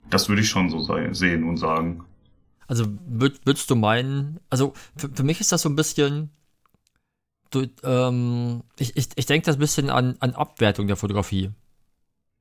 Das 0.10 0.30
würde 0.30 0.42
ich 0.42 0.50
schon 0.50 0.70
so 0.70 0.80
sehen 1.14 1.44
und 1.44 1.58
sagen. 1.58 2.04
Also 2.68 2.86
würd, 3.08 3.40
würdest 3.46 3.70
du 3.70 3.76
meinen, 3.76 4.40
also 4.50 4.74
für, 4.96 5.10
für 5.10 5.24
mich 5.24 5.40
ist 5.40 5.52
das 5.52 5.62
so 5.62 5.70
ein 5.70 5.76
bisschen, 5.76 6.30
du, 7.50 7.66
ähm, 7.84 8.64
ich, 8.78 8.96
ich, 8.98 9.10
ich 9.16 9.26
denke 9.26 9.46
das 9.46 9.56
ein 9.56 9.60
bisschen 9.60 9.90
an, 9.90 10.16
an 10.20 10.34
Abwertung 10.34 10.88
der 10.88 10.98
Fotografie. 10.98 11.52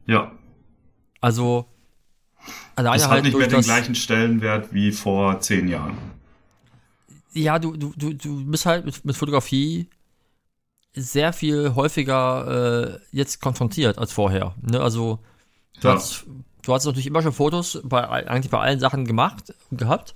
Ja. 0.07 0.33
Also 1.21 1.67
Alleine 2.77 2.97
das 2.97 3.05
hat 3.05 3.11
halt 3.13 3.25
nicht 3.25 3.37
mehr 3.37 3.49
den 3.49 3.61
gleichen 3.63 3.95
Stellenwert 3.95 4.73
wie 4.73 4.93
vor 4.93 5.41
zehn 5.41 5.69
Jahren. 5.69 5.97
Ja, 7.33 7.59
du, 7.59 7.77
du, 7.77 7.93
du, 7.97 8.13
du 8.15 8.45
bist 8.47 8.67
halt 8.67 8.85
mit, 8.85 9.05
mit 9.05 9.17
Fotografie 9.17 9.89
sehr 10.95 11.33
viel 11.33 11.75
häufiger 11.75 12.95
äh, 12.95 13.01
jetzt 13.13 13.41
konfrontiert 13.41 13.99
als 13.99 14.13
vorher. 14.13 14.55
Ne? 14.63 14.81
Also 14.81 15.21
du, 15.81 15.89
ja. 15.89 15.95
hast, 15.95 16.25
du 16.63 16.73
hast 16.73 16.87
natürlich 16.87 17.07
immer 17.07 17.23
schon 17.23 17.33
Fotos 17.33 17.81
bei 17.85 18.09
eigentlich 18.09 18.51
bei 18.51 18.59
allen 18.59 18.81
Sachen 18.81 19.05
gemacht 19.05 19.55
gehabt. 19.71 20.15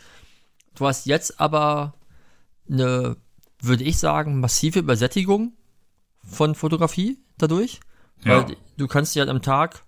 Du 0.74 0.86
hast 0.86 1.04
jetzt 1.06 1.38
aber 1.40 1.94
eine, 2.70 3.16
würde 3.60 3.84
ich 3.84 3.98
sagen, 3.98 4.40
massive 4.40 4.78
Übersättigung 4.78 5.52
von 6.24 6.54
Fotografie 6.54 7.18
dadurch. 7.36 7.80
Ja. 8.24 8.48
Weil 8.48 8.56
du 8.78 8.86
kannst 8.86 9.14
dir 9.14 9.20
halt 9.20 9.30
am 9.30 9.42
Tag 9.42 9.84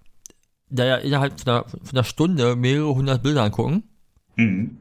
da 0.72 0.84
ja 0.84 0.96
innerhalb 0.96 1.38
von 1.38 1.52
einer, 1.52 1.64
von 1.64 1.90
einer 1.92 2.04
Stunde 2.04 2.56
mehrere 2.56 2.94
hundert 2.94 3.22
Bilder 3.22 3.42
angucken. 3.42 3.84
Mhm. 4.36 4.78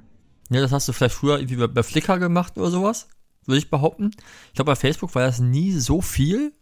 Ja, 0.49 0.62
das 0.62 0.71
hast 0.71 0.88
du 0.88 0.93
vielleicht 0.93 1.15
früher 1.15 1.39
irgendwie 1.39 1.67
bei 1.67 1.84
Flickr 1.84 2.17
gemacht 2.17 2.58
oder 2.58 2.71
sowas, 2.71 3.08
würde 3.45 3.60
ich 3.60 3.69
behaupten. 3.69 4.12
Ich 4.47 4.54
glaube, 4.54 4.71
bei 4.71 4.75
Facebook 4.75 5.13
war 5.15 5.23
das 5.23 5.39
nie 5.39 5.71
so 5.71 6.01
viel, 6.01 6.54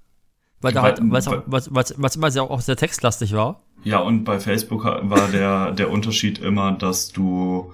weil 0.61 0.73
da 0.73 0.81
halt, 0.81 0.99
weil 1.01 1.19
es 1.19 2.15
immer 2.15 2.31
sehr, 2.31 2.43
auch 2.43 2.61
sehr 2.61 2.75
textlastig 2.75 3.33
war. 3.33 3.61
Ja, 3.83 3.99
und 3.99 4.25
bei 4.25 4.39
Facebook 4.39 4.83
war 4.83 5.29
der, 5.29 5.71
der 5.71 5.89
Unterschied 5.89 6.39
immer, 6.39 6.73
dass 6.73 7.11
du, 7.11 7.71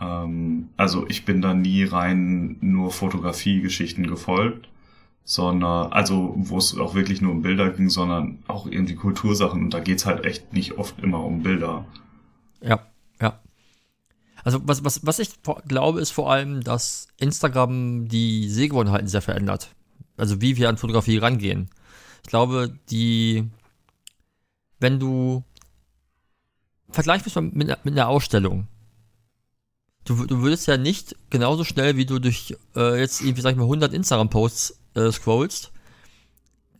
ähm, 0.00 0.68
also 0.76 1.06
ich 1.08 1.24
bin 1.24 1.40
da 1.40 1.54
nie 1.54 1.84
rein 1.84 2.56
nur 2.60 2.90
Fotografie-Geschichten 2.90 4.06
gefolgt, 4.06 4.68
sondern, 5.24 5.90
also 5.90 6.34
wo 6.36 6.58
es 6.58 6.78
auch 6.78 6.94
wirklich 6.94 7.22
nur 7.22 7.32
um 7.32 7.42
Bilder 7.42 7.70
ging, 7.70 7.88
sondern 7.88 8.42
auch 8.46 8.66
irgendwie 8.66 8.94
Kultursachen. 8.94 9.62
Und 9.62 9.74
da 9.74 9.80
geht's 9.80 10.04
halt 10.04 10.24
echt 10.24 10.52
nicht 10.52 10.72
oft 10.72 10.98
immer 11.02 11.24
um 11.24 11.42
Bilder. 11.42 11.86
Ja, 12.60 12.86
ja. 13.20 13.40
Also 14.44 14.60
was, 14.64 14.84
was, 14.84 15.06
was 15.06 15.18
ich 15.18 15.30
glaube, 15.66 16.00
ist 16.00 16.10
vor 16.10 16.30
allem, 16.30 16.62
dass 16.62 17.08
Instagram 17.16 18.06
die 18.08 18.50
Sehgewohnheiten 18.50 19.08
sehr 19.08 19.22
verändert. 19.22 19.70
Also 20.18 20.42
wie 20.42 20.56
wir 20.58 20.68
an 20.68 20.76
Fotografie 20.76 21.16
rangehen. 21.16 21.70
Ich 22.22 22.28
glaube, 22.28 22.78
die, 22.90 23.48
wenn 24.78 25.00
du 25.00 25.42
vergleichst 26.90 27.34
mit, 27.36 27.54
mit 27.54 27.86
einer 27.86 28.08
Ausstellung, 28.08 28.68
du, 30.04 30.26
du 30.26 30.42
würdest 30.42 30.68
ja 30.68 30.76
nicht 30.76 31.16
genauso 31.30 31.64
schnell, 31.64 31.96
wie 31.96 32.06
du 32.06 32.18
durch 32.18 32.54
äh, 32.76 33.00
jetzt 33.00 33.22
irgendwie, 33.22 33.40
sag 33.40 33.52
ich 33.52 33.56
mal, 33.56 33.64
100 33.64 33.94
Instagram-Posts 33.94 34.83
äh, 34.94 35.10
scrollst, 35.10 35.72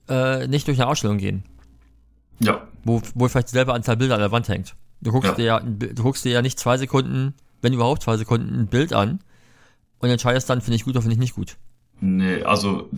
äh, 0.08 0.46
nicht 0.46 0.66
durch 0.68 0.80
eine 0.80 0.88
Ausstellung 0.88 1.18
gehen. 1.18 1.44
Ja. 2.40 2.66
Wo, 2.84 3.00
wo 3.14 3.28
vielleicht 3.28 3.48
dieselbe 3.48 3.72
Anzahl 3.72 3.96
Bilder 3.96 4.14
an 4.14 4.20
der 4.20 4.32
Wand 4.32 4.48
hängt. 4.48 4.74
Du 5.00 5.12
guckst, 5.12 5.30
ja. 5.30 5.34
dir 5.34 5.44
ja, 5.44 5.60
du 5.60 6.02
guckst 6.02 6.24
dir 6.24 6.32
ja 6.32 6.42
nicht 6.42 6.58
zwei 6.58 6.78
Sekunden, 6.78 7.34
wenn 7.62 7.72
überhaupt 7.72 8.02
zwei 8.02 8.16
Sekunden, 8.16 8.60
ein 8.60 8.66
Bild 8.66 8.92
an 8.92 9.20
und 9.98 10.10
entscheidest 10.10 10.48
dann, 10.50 10.60
finde 10.60 10.76
ich 10.76 10.84
gut 10.84 10.94
oder 10.94 11.02
finde 11.02 11.14
ich 11.14 11.20
nicht 11.20 11.34
gut. 11.34 11.56
Nee, 12.00 12.42
also 12.42 12.88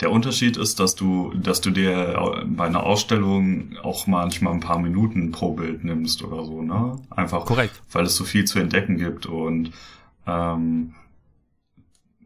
der 0.00 0.12
Unterschied 0.12 0.56
ist, 0.56 0.78
dass 0.78 0.94
du, 0.94 1.32
dass 1.34 1.60
du 1.60 1.70
dir 1.70 2.44
bei 2.46 2.66
einer 2.66 2.84
Ausstellung 2.84 3.76
auch 3.82 4.06
manchmal 4.06 4.52
ein 4.52 4.60
paar 4.60 4.78
Minuten 4.78 5.32
pro 5.32 5.54
Bild 5.54 5.84
nimmst 5.84 6.22
oder 6.22 6.44
so, 6.44 6.62
ne? 6.62 6.96
Einfach, 7.10 7.46
Korrekt. 7.46 7.82
weil 7.90 8.04
es 8.04 8.14
so 8.14 8.24
viel 8.24 8.44
zu 8.44 8.58
entdecken 8.58 8.98
gibt 8.98 9.26
und 9.26 9.72
ähm, 10.26 10.94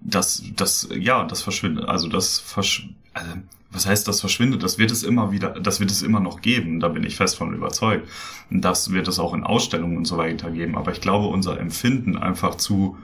das, 0.01 0.43
das, 0.57 0.89
ja, 0.95 1.25
das 1.25 1.43
verschwindet, 1.43 1.87
also 1.87 2.09
das 2.09 2.39
versch 2.39 2.89
also, 3.13 3.33
was 3.73 3.87
heißt 3.87 4.09
das 4.09 4.21
verschwindet? 4.21 4.63
Das 4.63 4.79
wird 4.79 4.91
es 4.91 5.03
immer 5.03 5.31
wieder, 5.31 5.51
das 5.51 5.79
wird 5.79 5.91
es 5.91 6.03
immer 6.03 6.21
noch 6.21 6.41
geben, 6.41 6.81
da 6.81 6.89
bin 6.89 7.05
ich 7.05 7.17
fest 7.17 7.37
von 7.37 7.55
überzeugt. 7.55 8.09
Und 8.51 8.63
das 8.63 8.91
wird 8.91 9.07
es 9.07 9.19
auch 9.19 9.33
in 9.33 9.45
Ausstellungen 9.45 9.97
und 9.97 10.07
so 10.07 10.17
weiter 10.17 10.51
geben. 10.51 10.77
Aber 10.77 10.91
ich 10.91 11.01
glaube, 11.01 11.29
unser 11.29 11.59
Empfinden 11.61 12.17
einfach 12.17 12.57
zu 12.57 12.97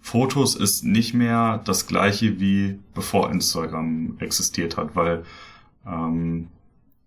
Fotos 0.00 0.54
ist 0.54 0.84
nicht 0.84 1.12
mehr 1.12 1.60
das 1.64 1.86
gleiche 1.86 2.40
wie 2.40 2.78
bevor 2.94 3.30
Instagram 3.30 4.16
existiert 4.20 4.78
hat, 4.78 4.96
weil 4.96 5.24
ähm, 5.86 6.48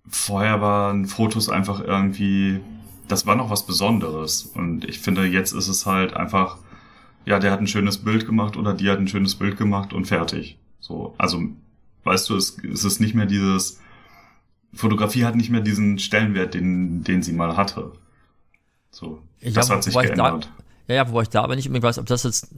vorher 0.08 0.62
waren 0.62 1.06
Fotos 1.08 1.50
einfach 1.50 1.80
irgendwie, 1.80 2.60
das 3.08 3.26
war 3.26 3.36
noch 3.36 3.50
was 3.50 3.65
Besonderes. 3.65 4.44
Und 4.44 4.86
ich 4.86 5.00
finde, 5.00 5.26
jetzt 5.26 5.54
ist 5.54 5.70
es 5.70 5.88
halt 5.88 6.13
einfach 6.13 6.58
ja, 7.25 7.39
der 7.39 7.51
hat 7.51 7.60
ein 7.60 7.67
schönes 7.67 7.99
Bild 7.99 8.25
gemacht 8.25 8.57
oder 8.57 8.73
die 8.73 8.89
hat 8.89 8.99
ein 8.99 9.07
schönes 9.07 9.36
Bild 9.36 9.57
gemacht 9.57 9.93
und 9.93 10.05
fertig. 10.05 10.57
So, 10.79 11.13
also, 11.17 11.41
weißt 12.03 12.29
du, 12.29 12.36
es, 12.36 12.57
es 12.63 12.84
ist 12.84 12.99
nicht 12.99 13.13
mehr 13.13 13.25
dieses, 13.27 13.79
Fotografie 14.73 15.25
hat 15.25 15.36
nicht 15.36 15.49
mehr 15.49 15.62
diesen 15.62 15.99
Stellenwert, 15.99 16.53
den, 16.53 17.03
den 17.03 17.23
sie 17.23 17.34
mal 17.34 17.57
hatte. 17.57 17.91
So, 18.89 19.21
ja, 19.39 19.51
das 19.51 19.69
hat 19.69 19.84
sich 19.84 19.93
geändert. 19.93 20.49
Da, 20.88 20.93
ja, 20.93 20.95
ja, 20.95 21.10
wobei 21.10 21.23
ich 21.23 21.29
da 21.29 21.43
aber 21.43 21.55
nicht 21.55 21.67
unbedingt 21.67 21.84
weiß, 21.84 21.99
ob 21.99 22.05
das 22.05 22.23
jetzt, 22.23 22.49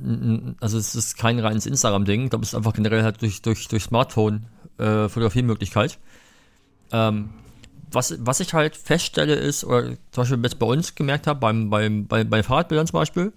also 0.60 0.78
es 0.78 0.96
ist 0.96 1.18
kein 1.18 1.40
reines 1.40 1.66
Instagram-Ding, 1.66 2.26
ich 2.26 2.30
glaube, 2.30 2.44
es 2.44 2.50
ist 2.50 2.56
einfach 2.56 2.74
generell 2.74 3.04
halt 3.04 3.22
durch, 3.22 3.42
durch, 3.42 3.68
durch 3.68 3.84
Smartphone 3.84 4.46
äh, 4.78 5.10
Fotografiemöglichkeit. 5.10 6.00
Ähm, 6.92 7.30
was, 7.92 8.16
was 8.20 8.40
ich 8.40 8.54
halt 8.54 8.76
feststelle 8.76 9.36
ist, 9.36 9.64
oder 9.64 9.90
zum 10.12 10.22
Beispiel 10.22 10.40
jetzt 10.44 10.60
bei 10.60 10.66
uns 10.66 10.96
gemerkt 10.96 11.28
habe, 11.28 11.40
beim, 11.40 11.70
beim, 11.70 12.08
bei, 12.08 12.24
bei 12.24 12.42
Fahrradbildern 12.42 12.88
zum 12.88 13.00
Beispiel, 13.00 13.34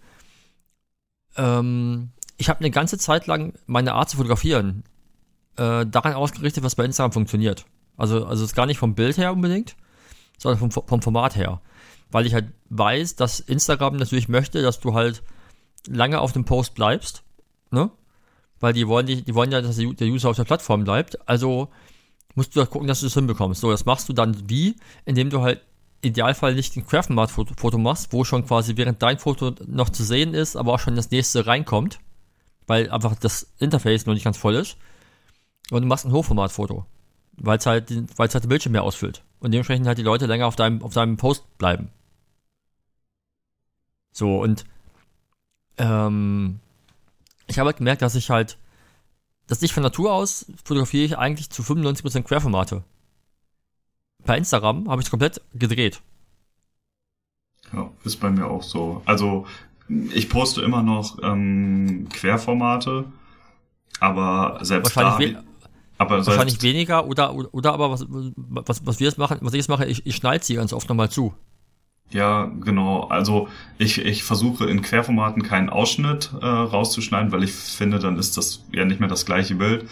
ähm, 1.37 2.11
ich 2.37 2.49
habe 2.49 2.61
eine 2.61 2.70
ganze 2.70 2.99
Zeit 2.99 3.27
lang 3.27 3.55
meine 3.66 3.94
Art 3.94 4.11
zu 4.11 4.16
fotografieren 4.16 4.85
äh, 5.57 5.87
daran 5.87 6.14
ausgerichtet, 6.14 6.64
was 6.64 6.75
bei 6.75 6.85
Instagram 6.85 7.12
funktioniert. 7.12 7.64
Also, 7.96 8.27
also 8.27 8.44
ist 8.44 8.55
gar 8.55 8.66
nicht 8.66 8.79
vom 8.79 8.94
Bild 8.94 9.16
her 9.16 9.33
unbedingt, 9.33 9.77
sondern 10.38 10.70
vom, 10.70 10.87
vom 10.87 11.03
Format 11.03 11.37
her. 11.37 11.61
Weil 12.11 12.27
ich 12.27 12.35
halt 12.35 12.53
weiß, 12.68 13.16
dass 13.16 13.40
Instagram 13.40 13.96
natürlich 13.96 14.29
möchte, 14.29 14.62
dass 14.62 14.81
du 14.81 14.94
halt 14.94 15.22
lange 15.88 16.20
auf 16.20 16.33
dem 16.33 16.44
Post 16.44 16.75
bleibst, 16.75 17.22
ne? 17.70 17.90
Weil 18.59 18.72
die 18.72 18.88
wollen, 18.88 19.07
die, 19.07 19.22
die 19.22 19.35
wollen 19.35 19.53
ja, 19.53 19.61
dass 19.61 19.77
der 19.77 20.09
User 20.09 20.31
auf 20.31 20.37
der 20.37 20.44
Plattform 20.44 20.85
bleibt. 20.85 21.29
Also 21.29 21.68
musst 22.35 22.57
du 22.57 22.64
gucken, 22.66 22.88
dass 22.88 23.01
du 23.01 23.07
das 23.07 23.14
hinbekommst. 23.14 23.61
So, 23.61 23.70
das 23.70 23.85
machst 23.85 24.09
du 24.09 24.12
dann 24.14 24.49
wie? 24.49 24.77
Indem 25.05 25.29
du 25.29 25.42
halt 25.42 25.61
Idealfall 26.07 26.55
nicht 26.55 26.77
ein 26.77 26.87
Querformat-Foto 26.87 27.79
machst, 27.79 28.12
wo 28.12 28.25
schon 28.25 28.47
quasi 28.47 28.77
während 28.77 29.03
dein 29.03 29.19
Foto 29.19 29.55
noch 29.66 29.90
zu 29.90 30.05
sehen 30.05 30.35
ist, 30.35 30.57
aber 30.57 30.75
auch 30.75 30.79
schon 30.79 30.97
das 30.97 31.11
nächste 31.11 31.47
reinkommt, 31.47 31.99
weil 32.66 32.90
einfach 32.90 33.14
das 33.16 33.53
Interface 33.59 34.07
noch 34.07 34.14
nicht 34.14 34.25
ganz 34.25 34.38
voll 34.38 34.55
ist. 34.55 34.77
Und 35.71 35.83
du 35.83 35.88
machst 35.88 36.05
ein 36.05 36.12
Hochformat-Foto, 36.12 36.87
weil 37.37 37.59
es 37.59 37.66
halt, 37.66 37.90
weil 38.16 38.29
halt 38.29 38.45
den 38.45 38.49
Bildschirm 38.49 38.73
mehr 38.73 38.85
ausfüllt. 38.85 39.23
Und 39.40 39.53
dementsprechend 39.53 39.87
halt 39.87 39.99
die 39.99 40.03
Leute 40.03 40.27
länger 40.27 40.47
auf 40.47 40.57
deinem, 40.57 40.83
auf 40.83 40.95
deinem 40.95 41.16
Post 41.16 41.45
bleiben. 41.59 41.90
So, 44.12 44.40
und 44.42 44.64
ähm, 45.77 46.61
ich 47.47 47.59
habe 47.59 47.69
halt 47.69 47.79
gemerkt, 47.79 48.03
dass 48.03 48.14
ich 48.14 48.31
halt, 48.31 48.57
dass 49.47 49.62
ich 49.62 49.73
von 49.73 49.83
Natur 49.83 50.12
aus 50.12 50.47
fotografiere 50.64 51.05
ich 51.05 51.19
eigentlich 51.19 51.51
zu 51.51 51.62
95% 51.62 52.23
Querformate 52.23 52.83
bei 54.26 54.36
Instagram 54.36 54.88
habe 54.88 55.00
ich 55.00 55.06
es 55.06 55.10
komplett 55.10 55.40
gedreht. 55.54 56.00
Ja, 57.72 57.90
ist 58.04 58.16
bei 58.16 58.30
mir 58.30 58.46
auch 58.46 58.62
so. 58.62 59.02
Also 59.06 59.46
ich 59.88 60.28
poste 60.28 60.62
immer 60.62 60.82
noch 60.82 61.18
ähm, 61.22 62.08
Querformate, 62.12 63.04
aber 64.00 64.58
selbst 64.62 64.96
wahrscheinlich 64.96 65.34
da. 65.34 65.42
Aber 65.98 66.26
wahrscheinlich 66.26 66.60
weniger 66.62 67.06
oder, 67.06 67.34
oder, 67.34 67.48
oder 67.54 67.72
aber 67.72 67.90
was, 67.90 68.06
was, 68.08 68.84
was 68.84 69.00
wir 69.00 69.06
jetzt 69.06 69.18
machen, 69.18 69.38
was 69.40 69.54
ich 69.54 69.58
jetzt 69.58 69.68
mache, 69.68 69.86
ich, 69.86 70.04
ich 70.04 70.16
schneide 70.16 70.44
sie 70.44 70.56
ganz 70.56 70.72
oft 70.74 70.88
nochmal 70.88 71.10
zu. 71.10 71.32
Ja, 72.10 72.50
genau. 72.60 73.04
Also 73.04 73.48
ich, 73.78 73.98
ich 73.98 74.22
versuche 74.22 74.66
in 74.66 74.82
Querformaten 74.82 75.42
keinen 75.42 75.70
Ausschnitt 75.70 76.32
äh, 76.40 76.46
rauszuschneiden, 76.46 77.32
weil 77.32 77.42
ich 77.42 77.52
finde, 77.52 77.98
dann 77.98 78.18
ist 78.18 78.36
das 78.36 78.62
ja 78.72 78.84
nicht 78.84 79.00
mehr 79.00 79.08
das 79.08 79.24
gleiche 79.26 79.54
Bild 79.54 79.88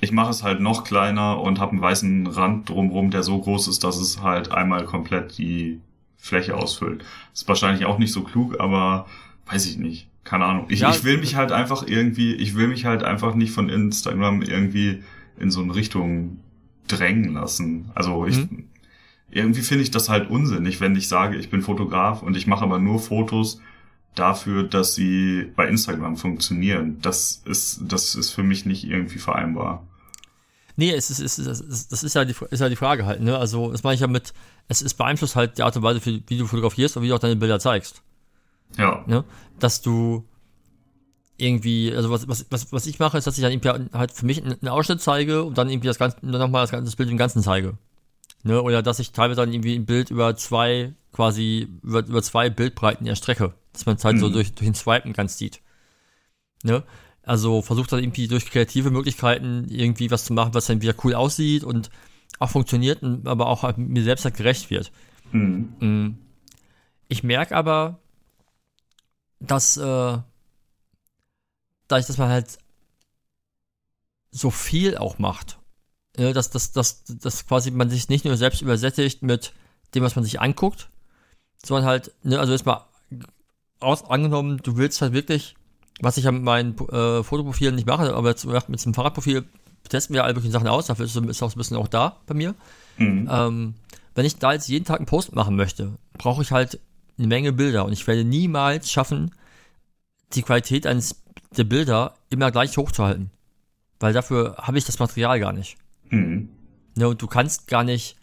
ich 0.00 0.12
mache 0.12 0.30
es 0.30 0.42
halt 0.42 0.60
noch 0.60 0.84
kleiner 0.84 1.40
und 1.40 1.60
habe 1.60 1.72
einen 1.72 1.82
weißen 1.82 2.26
Rand 2.26 2.68
drumrum, 2.68 3.10
der 3.10 3.22
so 3.22 3.38
groß 3.38 3.68
ist, 3.68 3.84
dass 3.84 3.96
es 3.98 4.22
halt 4.22 4.50
einmal 4.50 4.84
komplett 4.84 5.36
die 5.36 5.80
Fläche 6.16 6.56
ausfüllt. 6.56 7.04
Ist 7.32 7.48
wahrscheinlich 7.48 7.84
auch 7.84 7.98
nicht 7.98 8.12
so 8.12 8.22
klug, 8.22 8.60
aber 8.60 9.06
weiß 9.46 9.66
ich 9.66 9.78
nicht. 9.78 10.08
Keine 10.24 10.44
Ahnung. 10.44 10.66
Ich, 10.68 10.80
ja, 10.80 10.90
ich 10.90 11.04
will 11.04 11.18
mich 11.18 11.34
halt 11.34 11.50
einfach 11.50 11.86
irgendwie, 11.86 12.34
ich 12.34 12.54
will 12.54 12.68
mich 12.68 12.84
halt 12.84 13.02
einfach 13.02 13.34
nicht 13.34 13.52
von 13.52 13.68
Instagram 13.68 14.42
irgendwie 14.42 15.02
in 15.38 15.50
so 15.50 15.62
eine 15.62 15.74
Richtung 15.74 16.40
drängen 16.86 17.32
lassen. 17.32 17.90
Also 17.94 18.26
ich, 18.26 18.36
mhm. 18.36 18.64
irgendwie 19.30 19.62
finde 19.62 19.82
ich 19.82 19.90
das 19.90 20.08
halt 20.08 20.30
unsinnig, 20.30 20.80
wenn 20.80 20.94
ich 20.94 21.08
sage, 21.08 21.36
ich 21.36 21.50
bin 21.50 21.62
Fotograf 21.62 22.22
und 22.22 22.36
ich 22.36 22.46
mache 22.46 22.62
aber 22.62 22.78
nur 22.78 22.98
Fotos 22.98 23.60
dafür, 24.14 24.64
dass 24.64 24.94
sie 24.94 25.46
bei 25.56 25.66
Instagram 25.68 26.16
funktionieren. 26.16 26.98
Das 27.00 27.42
ist, 27.44 27.80
das 27.88 28.14
ist 28.14 28.30
für 28.30 28.42
mich 28.42 28.66
nicht 28.66 28.84
irgendwie 28.84 29.18
vereinbar. 29.18 29.86
Nee, 30.80 30.94
es 30.94 31.10
ist, 31.10 31.18
es 31.18 31.38
ist, 31.38 31.92
das 31.92 32.02
ist 32.02 32.14
ja 32.14 32.24
die, 32.24 32.34
ist 32.48 32.60
ja 32.60 32.70
die 32.70 32.76
Frage 32.76 33.04
halt, 33.04 33.20
ne? 33.20 33.36
Also, 33.36 33.70
das 33.70 33.82
meine 33.82 33.96
ich 33.96 34.00
ja 34.00 34.06
mit, 34.06 34.32
es 34.66 34.80
ist 34.80 34.94
beeinflusst 34.94 35.36
halt 35.36 35.58
die 35.58 35.62
Art 35.62 35.76
und 35.76 35.82
Weise, 35.82 36.00
wie 36.02 36.38
du 36.38 36.46
fotografierst 36.46 36.96
und 36.96 37.02
wie 37.02 37.08
du 37.08 37.14
auch 37.14 37.18
deine 37.18 37.36
Bilder 37.36 37.60
zeigst. 37.60 38.00
Ja. 38.78 39.04
Ne? 39.06 39.24
Dass 39.58 39.82
du 39.82 40.26
irgendwie, 41.36 41.94
also 41.94 42.10
was, 42.10 42.26
was, 42.28 42.46
was, 42.48 42.72
was 42.72 42.86
ich 42.86 42.98
mache, 42.98 43.18
ist, 43.18 43.26
dass 43.26 43.36
ich 43.36 43.42
dann 43.42 43.52
irgendwie 43.52 43.92
halt 43.92 44.10
für 44.10 44.24
mich 44.24 44.42
einen 44.42 44.68
Ausschnitt 44.68 45.02
zeige 45.02 45.44
und 45.44 45.58
dann 45.58 45.68
irgendwie 45.68 45.88
das 45.88 45.98
Ganze, 45.98 46.16
nochmal 46.24 46.66
das, 46.66 46.70
das 46.70 46.96
Bild 46.96 47.10
im 47.10 47.18
Ganzen 47.18 47.42
zeige. 47.42 47.76
Ne? 48.42 48.62
Oder 48.62 48.82
dass 48.82 49.00
ich 49.00 49.12
teilweise 49.12 49.42
dann 49.42 49.52
irgendwie 49.52 49.74
ein 49.74 49.84
Bild 49.84 50.10
über 50.10 50.34
zwei, 50.34 50.94
quasi 51.12 51.68
über, 51.82 52.06
über 52.06 52.22
zwei 52.22 52.48
Bildbreiten 52.48 53.06
erstrecke. 53.06 53.52
Dass 53.74 53.84
man 53.84 53.96
es 53.96 54.04
halt 54.06 54.16
mhm. 54.16 54.20
so 54.20 54.30
durch, 54.30 54.54
durch 54.54 54.66
den 54.66 54.74
Swipen 54.74 55.12
ganz 55.12 55.36
sieht. 55.36 55.60
Ne? 56.62 56.84
Also 57.30 57.62
versucht 57.62 57.92
dann 57.92 58.00
irgendwie 58.00 58.26
durch 58.26 58.50
kreative 58.50 58.90
Möglichkeiten 58.90 59.68
irgendwie 59.68 60.10
was 60.10 60.24
zu 60.24 60.32
machen, 60.32 60.52
was 60.52 60.66
dann 60.66 60.82
wieder 60.82 60.96
cool 61.04 61.14
aussieht 61.14 61.62
und 61.62 61.88
auch 62.40 62.50
funktioniert, 62.50 63.04
aber 63.24 63.46
auch 63.46 63.62
halt 63.62 63.78
mir 63.78 64.02
selbst 64.02 64.24
halt 64.24 64.36
gerecht 64.36 64.68
wird. 64.68 64.90
Mhm. 65.30 65.76
Mm. 65.78 66.18
Ich 67.06 67.22
merke 67.22 67.54
aber, 67.54 68.00
dass, 69.38 69.76
äh, 69.76 70.18
dadurch, 71.86 72.06
dass 72.08 72.18
man 72.18 72.30
halt 72.30 72.58
so 74.32 74.50
viel 74.50 74.98
auch 74.98 75.20
macht, 75.20 75.60
äh, 76.16 76.32
dass, 76.32 76.50
dass, 76.50 76.72
dass, 76.72 77.04
dass 77.04 77.46
quasi 77.46 77.70
man 77.70 77.90
sich 77.90 78.08
nicht 78.08 78.24
nur 78.24 78.36
selbst 78.36 78.60
übersättigt 78.60 79.22
mit 79.22 79.52
dem, 79.94 80.02
was 80.02 80.16
man 80.16 80.24
sich 80.24 80.40
anguckt, 80.40 80.90
sondern 81.64 81.86
halt, 81.86 82.12
ne, 82.24 82.40
also 82.40 82.50
jetzt 82.50 82.66
mal 82.66 82.88
aus, 83.78 84.02
angenommen, 84.02 84.58
du 84.64 84.76
willst 84.76 85.00
halt 85.00 85.12
wirklich, 85.12 85.54
was 86.00 86.16
ich 86.16 86.26
an 86.26 86.42
meinen 86.42 86.76
äh, 86.88 87.22
Fotoprofilen 87.22 87.74
nicht 87.74 87.86
mache, 87.86 88.14
aber 88.14 88.30
jetzt 88.30 88.46
mit 88.46 88.84
dem 88.84 88.94
Fahrradprofil 88.94 89.44
testen 89.88 90.14
wir 90.14 90.24
alle 90.24 90.34
möglichen 90.34 90.52
Sachen 90.52 90.68
aus, 90.68 90.86
dafür 90.86 91.04
ist, 91.04 91.16
ist 91.16 91.42
auch 91.42 91.52
ein 91.52 91.58
bisschen 91.58 91.76
auch 91.76 91.88
da 91.88 92.16
bei 92.26 92.34
mir. 92.34 92.54
Mhm. 92.96 93.28
Ähm, 93.30 93.74
wenn 94.14 94.26
ich 94.26 94.36
da 94.36 94.52
jetzt 94.52 94.68
jeden 94.68 94.84
Tag 94.84 94.98
einen 94.98 95.06
Post 95.06 95.34
machen 95.34 95.56
möchte, 95.56 95.92
brauche 96.14 96.42
ich 96.42 96.52
halt 96.52 96.80
eine 97.18 97.26
Menge 97.26 97.52
Bilder 97.52 97.84
und 97.84 97.92
ich 97.92 98.06
werde 98.06 98.24
niemals 98.24 98.90
schaffen, 98.90 99.32
die 100.32 100.42
Qualität 100.42 100.86
eines 100.86 101.22
der 101.56 101.64
Bilder 101.64 102.14
immer 102.30 102.50
gleich 102.50 102.76
hochzuhalten. 102.76 103.30
Weil 103.98 104.12
dafür 104.12 104.56
habe 104.58 104.78
ich 104.78 104.84
das 104.84 104.98
Material 104.98 105.40
gar 105.40 105.52
nicht. 105.52 105.76
Mhm. 106.08 106.48
Ne, 106.96 107.08
und 107.08 107.20
du 107.20 107.26
kannst 107.26 107.66
gar 107.66 107.84
nicht. 107.84 108.16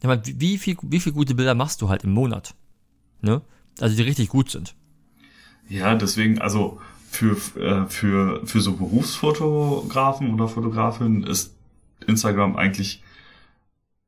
Ich 0.00 0.06
meine, 0.06 0.22
wie 0.24 0.58
viel, 0.58 0.76
wie 0.82 1.00
viel 1.00 1.12
gute 1.12 1.34
Bilder 1.34 1.54
machst 1.54 1.80
du 1.80 1.88
halt 1.88 2.04
im 2.04 2.12
Monat? 2.12 2.54
Ne? 3.20 3.40
Also 3.80 3.96
die 3.96 4.02
richtig 4.02 4.28
gut 4.28 4.50
sind. 4.50 4.74
Ja, 5.68 5.94
deswegen, 5.94 6.38
also 6.40 6.80
für, 7.10 7.36
äh, 7.60 7.86
für, 7.88 8.46
für 8.46 8.60
so 8.60 8.74
Berufsfotografen 8.76 10.32
oder 10.34 10.48
Fotografinnen 10.48 11.24
ist 11.24 11.54
Instagram 12.06 12.56
eigentlich, 12.56 13.02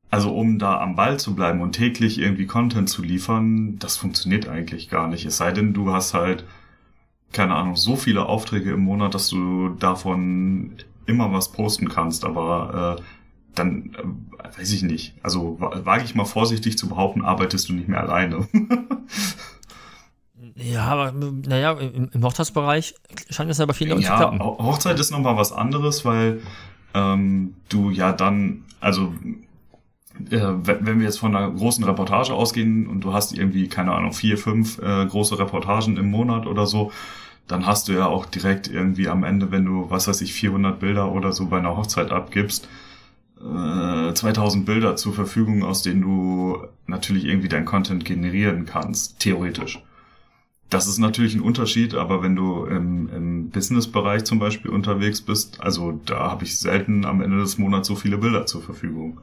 also 0.09 0.35
um 0.35 0.59
da 0.59 0.79
am 0.79 0.95
Ball 0.95 1.19
zu 1.19 1.35
bleiben 1.35 1.61
und 1.61 1.73
täglich 1.73 2.19
irgendwie 2.19 2.45
Content 2.45 2.89
zu 2.89 3.01
liefern, 3.01 3.77
das 3.79 3.97
funktioniert 3.97 4.47
eigentlich 4.47 4.89
gar 4.89 5.07
nicht. 5.07 5.25
Es 5.25 5.37
sei 5.37 5.51
denn, 5.51 5.73
du 5.73 5.91
hast 5.91 6.13
halt, 6.13 6.45
keine 7.33 7.55
Ahnung, 7.55 7.75
so 7.75 7.95
viele 7.95 8.25
Aufträge 8.27 8.71
im 8.71 8.81
Monat, 8.81 9.13
dass 9.15 9.29
du 9.29 9.69
davon 9.69 10.73
immer 11.05 11.31
was 11.33 11.51
posten 11.51 11.89
kannst, 11.89 12.25
aber 12.25 12.97
äh, 12.99 13.03
dann 13.55 13.95
äh, 13.95 14.57
weiß 14.59 14.71
ich 14.73 14.83
nicht. 14.83 15.15
Also 15.23 15.57
wage 15.59 16.03
ich 16.05 16.15
mal 16.15 16.25
vorsichtig 16.25 16.77
zu 16.77 16.87
behaupten, 16.89 17.23
arbeitest 17.23 17.69
du 17.69 17.73
nicht 17.73 17.87
mehr 17.87 18.01
alleine. 18.01 18.47
Ja, 20.55 20.85
aber 20.85 21.11
naja, 21.11 21.73
im, 21.73 22.09
im 22.13 22.23
Hochzeitsbereich 22.23 22.95
scheint 23.29 23.49
es 23.49 23.59
aber 23.59 23.73
viele 23.73 23.95
ja, 23.95 24.11
zu 24.11 24.17
klappen. 24.17 24.39
Hochzeit 24.39 24.99
ist 24.99 25.11
nochmal 25.11 25.35
was 25.35 25.51
anderes, 25.51 26.05
weil 26.05 26.41
ähm, 26.93 27.55
du 27.69 27.89
ja 27.89 28.11
dann, 28.11 28.63
also 28.79 29.13
äh, 30.29 30.53
wenn 30.63 30.99
wir 30.99 31.05
jetzt 31.05 31.19
von 31.19 31.35
einer 31.35 31.51
großen 31.51 31.83
Reportage 31.83 32.33
ausgehen 32.33 32.87
und 32.87 33.01
du 33.01 33.13
hast 33.13 33.33
irgendwie, 33.33 33.67
keine 33.67 33.93
Ahnung, 33.93 34.13
vier, 34.13 34.37
fünf 34.37 34.79
äh, 34.79 35.05
große 35.05 35.37
Reportagen 35.39 35.97
im 35.97 36.09
Monat 36.09 36.45
oder 36.47 36.65
so, 36.65 36.91
dann 37.47 37.65
hast 37.65 37.87
du 37.87 37.93
ja 37.93 38.07
auch 38.07 38.25
direkt 38.25 38.67
irgendwie 38.67 39.07
am 39.07 39.23
Ende, 39.23 39.51
wenn 39.51 39.65
du, 39.65 39.89
was 39.89 40.07
weiß 40.07 40.21
ich, 40.21 40.33
400 40.33 40.79
Bilder 40.79 41.11
oder 41.11 41.31
so 41.31 41.47
bei 41.47 41.57
einer 41.57 41.77
Hochzeit 41.77 42.11
abgibst, 42.11 42.67
äh, 43.39 44.13
2000 44.13 44.65
Bilder 44.65 44.95
zur 44.95 45.13
Verfügung, 45.13 45.63
aus 45.63 45.81
denen 45.81 46.01
du 46.01 46.57
natürlich 46.87 47.25
irgendwie 47.25 47.47
dein 47.47 47.65
Content 47.65 48.03
generieren 48.05 48.65
kannst, 48.65 49.19
theoretisch. 49.19 49.81
Das 50.69 50.87
ist 50.87 50.97
natürlich 50.97 51.33
ein 51.33 51.41
Unterschied, 51.41 51.93
aber 51.93 52.21
wenn 52.21 52.35
du 52.35 52.65
im, 52.65 53.07
im 53.09 53.49
Business-Bereich 53.51 54.25
zum 54.25 54.37
Beispiel 54.39 54.69
unterwegs 54.69 55.21
bist, 55.21 55.61
also 55.61 55.93
da 56.05 56.29
habe 56.29 56.43
ich 56.43 56.59
selten 56.59 57.05
am 57.05 57.21
Ende 57.21 57.37
des 57.39 57.57
Monats 57.57 57.87
so 57.87 57.95
viele 57.95 58.17
Bilder 58.17 58.45
zur 58.45 58.61
Verfügung. 58.61 59.21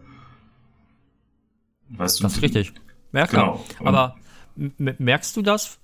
Weißt 1.91 2.19
du? 2.19 2.23
Das 2.23 2.37
ist 2.37 2.43
richtig. 2.43 2.73
Ja, 3.13 3.27
klar. 3.27 3.61
Genau. 3.79 3.89
Aber 3.89 4.17
merkst 4.57 5.37
du 5.37 5.43
das? 5.43 5.79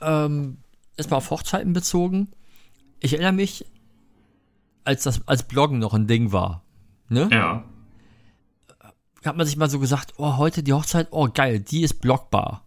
Ähm, 0.00 0.58
erstmal 0.96 1.18
auf 1.18 1.30
Hochzeiten 1.30 1.72
bezogen. 1.72 2.28
Ich 2.98 3.12
erinnere 3.12 3.32
mich, 3.32 3.66
als 4.84 5.04
das 5.04 5.26
als 5.28 5.44
Bloggen 5.44 5.78
noch 5.78 5.94
ein 5.94 6.08
Ding 6.08 6.32
war. 6.32 6.62
Ne? 7.08 7.28
Ja. 7.30 7.64
Hat 9.24 9.36
man 9.36 9.46
sich 9.46 9.56
mal 9.56 9.70
so 9.70 9.78
gesagt, 9.78 10.14
oh, 10.18 10.36
heute 10.36 10.62
die 10.62 10.72
Hochzeit, 10.72 11.08
oh 11.10 11.28
geil, 11.32 11.60
die 11.60 11.82
ist 11.82 12.00
blockbar. 12.00 12.65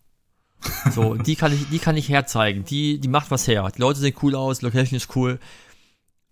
So, 0.91 1.15
die 1.15 1.35
kann 1.35 1.53
ich, 1.53 1.69
die 1.69 1.79
kann 1.79 1.97
ich 1.97 2.09
herzeigen. 2.09 2.65
Die, 2.65 2.99
die 2.99 3.07
macht 3.07 3.31
was 3.31 3.47
her. 3.47 3.69
Die 3.75 3.81
Leute 3.81 3.99
sehen 3.99 4.15
cool 4.21 4.35
aus, 4.35 4.61
Location 4.61 4.97
ist 4.97 5.15
cool. 5.15 5.39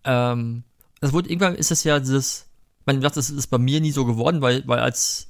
Ähm, 0.04 0.64
das 1.00 1.12
wurde, 1.12 1.28
irgendwann 1.28 1.54
ist 1.54 1.70
es 1.70 1.84
ja 1.84 1.98
dieses, 1.98 2.46
man 2.84 3.00
sagt, 3.00 3.16
das 3.16 3.30
ist 3.30 3.46
bei 3.48 3.58
mir 3.58 3.80
nie 3.80 3.92
so 3.92 4.04
geworden, 4.04 4.40
weil, 4.40 4.66
weil 4.66 4.80
als 4.80 5.28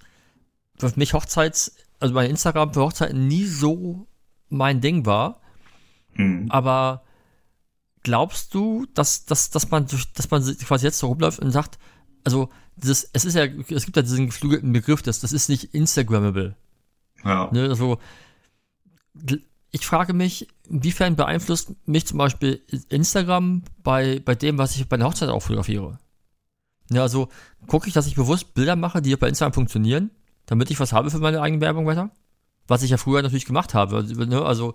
für 0.77 0.93
mich 0.97 1.13
Hochzeits, 1.13 1.77
also 2.01 2.15
bei 2.15 2.27
Instagram 2.27 2.73
für 2.73 2.83
Hochzeiten 2.83 3.27
nie 3.27 3.45
so 3.45 4.07
mein 4.49 4.81
Ding 4.81 5.07
war. 5.07 5.41
Mhm. 6.15 6.47
Aber 6.51 7.03
glaubst 8.03 8.55
du, 8.55 8.87
dass, 8.95 9.27
dass, 9.27 9.51
dass 9.51 9.71
man, 9.71 9.87
dass 10.15 10.31
man 10.31 10.43
quasi 10.43 10.87
jetzt 10.87 10.99
so 10.99 11.09
rumläuft 11.09 11.41
und 11.41 11.51
sagt, 11.51 11.79
also, 12.25 12.49
dieses, 12.77 13.09
es 13.13 13.25
ist 13.25 13.35
ja, 13.35 13.45
es 13.45 13.85
gibt 13.85 13.97
ja 13.97 14.03
diesen 14.03 14.27
geflügelten 14.27 14.73
Begriff, 14.73 15.03
das, 15.03 15.21
das 15.21 15.33
ist 15.33 15.49
nicht 15.49 15.75
Instagrammable. 15.75 16.57
Ja. 17.25 17.51
Ne, 17.53 17.69
also, 17.69 17.99
ich 19.71 19.87
frage 19.87 20.13
mich, 20.13 20.49
inwiefern 20.69 21.17
beeinflusst 21.17 21.73
mich 21.87 22.07
zum 22.07 22.19
Beispiel 22.19 22.63
Instagram 22.89 23.63
bei, 23.83 24.21
bei 24.25 24.35
dem, 24.35 24.59
was 24.59 24.77
ich 24.77 24.89
bei 24.89 24.97
der 24.97 25.07
Hochzeit 25.07 25.29
auch 25.29 25.41
fotografiere? 25.41 25.99
Ja, 26.91 27.03
also 27.03 27.29
gucke 27.67 27.89
ich, 27.89 27.95
dass 27.95 28.07
ich 28.07 28.15
bewusst 28.15 28.55
Bilder 28.55 28.77
mache, 28.77 29.03
die 29.03 29.15
bei 29.17 29.29
Instagram 29.29 29.53
funktionieren, 29.53 30.11
damit 30.47 30.71
ich 30.71 30.81
was 30.81 30.93
habe 30.93 31.11
für 31.11 31.19
meine 31.19 31.43
eigene 31.43 31.61
Werbung 31.61 31.87
weiter. 31.87 32.11
Was 32.67 32.83
ich 32.83 32.91
ja 32.91 32.97
früher 32.97 33.23
natürlich 33.23 33.47
gemacht 33.47 33.75
habe. 33.75 33.97
Also, 33.97 34.15
ne, 34.15 34.43
also 34.43 34.75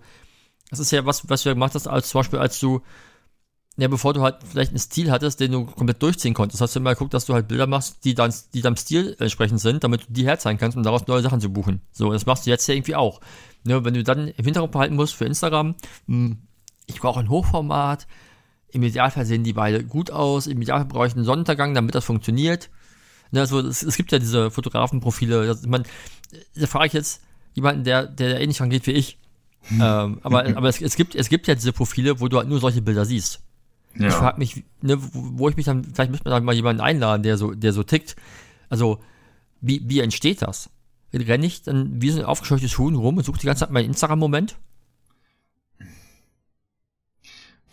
das 0.69 0.79
ist 0.79 0.91
ja 0.91 1.05
was, 1.05 1.29
was 1.29 1.43
du 1.43 1.49
ja 1.49 1.53
gemacht 1.53 1.75
hast, 1.75 1.87
als 1.87 2.09
zum 2.09 2.19
Beispiel, 2.19 2.39
als 2.39 2.59
du, 2.59 2.81
ja, 3.77 3.87
bevor 3.87 4.13
du 4.13 4.21
halt 4.21 4.37
vielleicht 4.47 4.71
einen 4.71 4.79
Stil 4.79 5.11
hattest, 5.11 5.39
den 5.39 5.51
du 5.51 5.65
komplett 5.65 6.01
durchziehen 6.01 6.33
konntest, 6.33 6.61
hast 6.61 6.75
du 6.75 6.79
immer 6.79 6.93
geguckt, 6.93 7.13
dass 7.13 7.25
du 7.25 7.33
halt 7.33 7.47
Bilder 7.47 7.67
machst, 7.67 8.05
die, 8.05 8.13
dann, 8.13 8.33
die 8.53 8.61
deinem 8.61 8.77
Stil 8.77 9.15
entsprechend 9.19 9.59
sind, 9.59 9.83
damit 9.83 10.01
du 10.01 10.13
die 10.13 10.25
herzeigen 10.25 10.59
kannst, 10.59 10.77
um 10.77 10.83
daraus 10.83 11.07
neue 11.07 11.21
Sachen 11.21 11.41
zu 11.41 11.51
buchen. 11.51 11.81
So, 11.91 12.11
das 12.11 12.25
machst 12.25 12.45
du 12.45 12.51
jetzt 12.51 12.67
ja 12.67 12.75
irgendwie 12.75 12.95
auch. 12.95 13.19
Ne, 13.65 13.83
wenn 13.85 13.93
du 13.93 14.03
dann 14.03 14.27
im 14.27 14.45
Hintergrund 14.45 14.73
behalten 14.73 14.95
musst 14.95 15.15
für 15.15 15.25
Instagram, 15.25 15.75
hm, 16.07 16.37
ich 16.85 16.99
brauche 16.99 17.19
ein 17.19 17.29
Hochformat, 17.29 18.07
im 18.71 18.83
Idealfall 18.83 19.25
sehen 19.25 19.43
die 19.43 19.53
beide 19.53 19.83
gut 19.85 20.11
aus, 20.11 20.47
im 20.47 20.61
Idealfall 20.61 20.87
brauche 20.87 21.07
ich 21.07 21.15
einen 21.15 21.23
Sonnenuntergang, 21.23 21.73
damit 21.73 21.95
das 21.95 22.03
funktioniert. 22.03 22.69
Ne, 23.31 23.39
also 23.39 23.59
es, 23.59 23.83
es 23.83 23.95
gibt 23.95 24.11
ja 24.11 24.19
diese 24.19 24.51
Fotografenprofile, 24.51 25.47
das, 25.47 25.65
man, 25.65 25.83
da 26.55 26.67
frage 26.67 26.87
ich 26.87 26.93
jetzt 26.93 27.21
jemanden, 27.53 27.83
der, 27.83 28.07
der 28.07 28.41
ähnlich 28.41 28.59
rangeht 28.59 28.85
wie 28.87 28.91
ich. 28.91 29.17
Hm. 29.67 29.81
ähm, 29.81 30.19
aber 30.23 30.45
aber 30.57 30.67
es, 30.67 30.81
es, 30.81 30.95
gibt, 30.97 31.15
es 31.15 31.29
gibt 31.29 31.47
ja 31.47 31.55
diese 31.55 31.71
Profile, 31.71 32.19
wo 32.19 32.27
du 32.27 32.37
halt 32.37 32.49
nur 32.49 32.59
solche 32.59 32.81
Bilder 32.81 33.05
siehst. 33.05 33.41
Ja. 33.97 34.07
Ich 34.07 34.13
frage 34.13 34.39
mich, 34.39 34.63
ne, 34.81 34.97
wo 35.13 35.49
ich 35.49 35.55
mich 35.55 35.65
dann, 35.65 35.83
vielleicht 35.83 36.11
müsste 36.11 36.27
man 36.29 36.41
da 36.41 36.45
mal 36.45 36.55
jemanden 36.55 36.81
einladen, 36.81 37.23
der 37.23 37.37
so, 37.37 37.53
der 37.53 37.73
so 37.73 37.83
tickt. 37.83 38.15
Also, 38.69 38.99
wie, 39.61 39.81
wie 39.85 39.99
entsteht 39.99 40.41
das? 40.41 40.69
Renne 41.21 41.45
ich 41.45 41.61
dann 41.61 42.01
wie 42.01 42.09
so 42.09 42.19
ein 42.19 42.25
aufgescheuchtes 42.25 42.77
Huhn 42.77 42.95
rum 42.95 43.17
und 43.17 43.23
suche 43.23 43.39
die 43.39 43.45
ganze 43.45 43.61
Zeit 43.61 43.71
meinen 43.71 43.85
Instagram-Moment? 43.85 44.57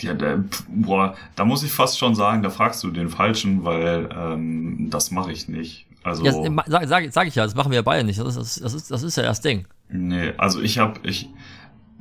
Ja, 0.03 0.15
der, 0.15 0.45
boah, 0.69 1.15
da 1.37 1.45
muss 1.45 1.63
ich 1.63 1.73
fast 1.73 1.99
schon 1.99 2.15
sagen, 2.15 2.43
da 2.43 2.51
fragst 2.51 2.83
du 2.83 2.91
den 2.91 3.09
Falschen, 3.09 3.65
weil 3.65 4.09
ähm, 4.17 4.89
das 4.91 5.11
mache 5.11 5.33
ich 5.33 5.49
nicht. 5.49 5.87
Also 6.03 6.25
ja, 6.25 6.33
sag, 6.67 6.89
sag, 6.89 7.13
sag 7.13 7.29
ich 7.29 7.35
ja, 7.35 7.45
das 7.45 7.55
machen 7.55 7.71
wir 7.71 7.77
ja 7.77 7.83
beide 7.83 8.05
nicht. 8.05 8.19
Das 8.19 8.37
ist, 8.37 8.63
das 8.63 8.73
ist, 8.73 8.91
das 8.91 9.03
ist 9.03 9.17
ja 9.17 9.25
das 9.25 9.43
Ding. 9.43 9.67
Nee, 9.91 10.33
also 10.39 10.61
ich 10.61 10.79
habe, 10.79 11.01
ich, 11.03 11.29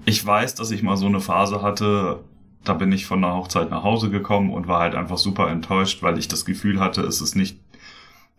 ich 0.05 0.25
weiß, 0.25 0.55
dass 0.55 0.71
ich 0.71 0.83
mal 0.83 0.95
so 0.95 1.07
eine 1.07 1.19
Phase 1.19 1.61
hatte, 1.61 2.23
da 2.63 2.73
bin 2.73 2.91
ich 2.91 3.05
von 3.05 3.21
der 3.21 3.33
Hochzeit 3.33 3.69
nach 3.69 3.83
Hause 3.83 4.09
gekommen 4.09 4.51
und 4.51 4.67
war 4.67 4.79
halt 4.79 4.95
einfach 4.95 5.17
super 5.17 5.49
enttäuscht, 5.49 6.01
weil 6.01 6.17
ich 6.17 6.27
das 6.27 6.45
Gefühl 6.45 6.79
hatte, 6.79 7.01
es 7.01 7.19
ist 7.19 7.35
nicht 7.35 7.57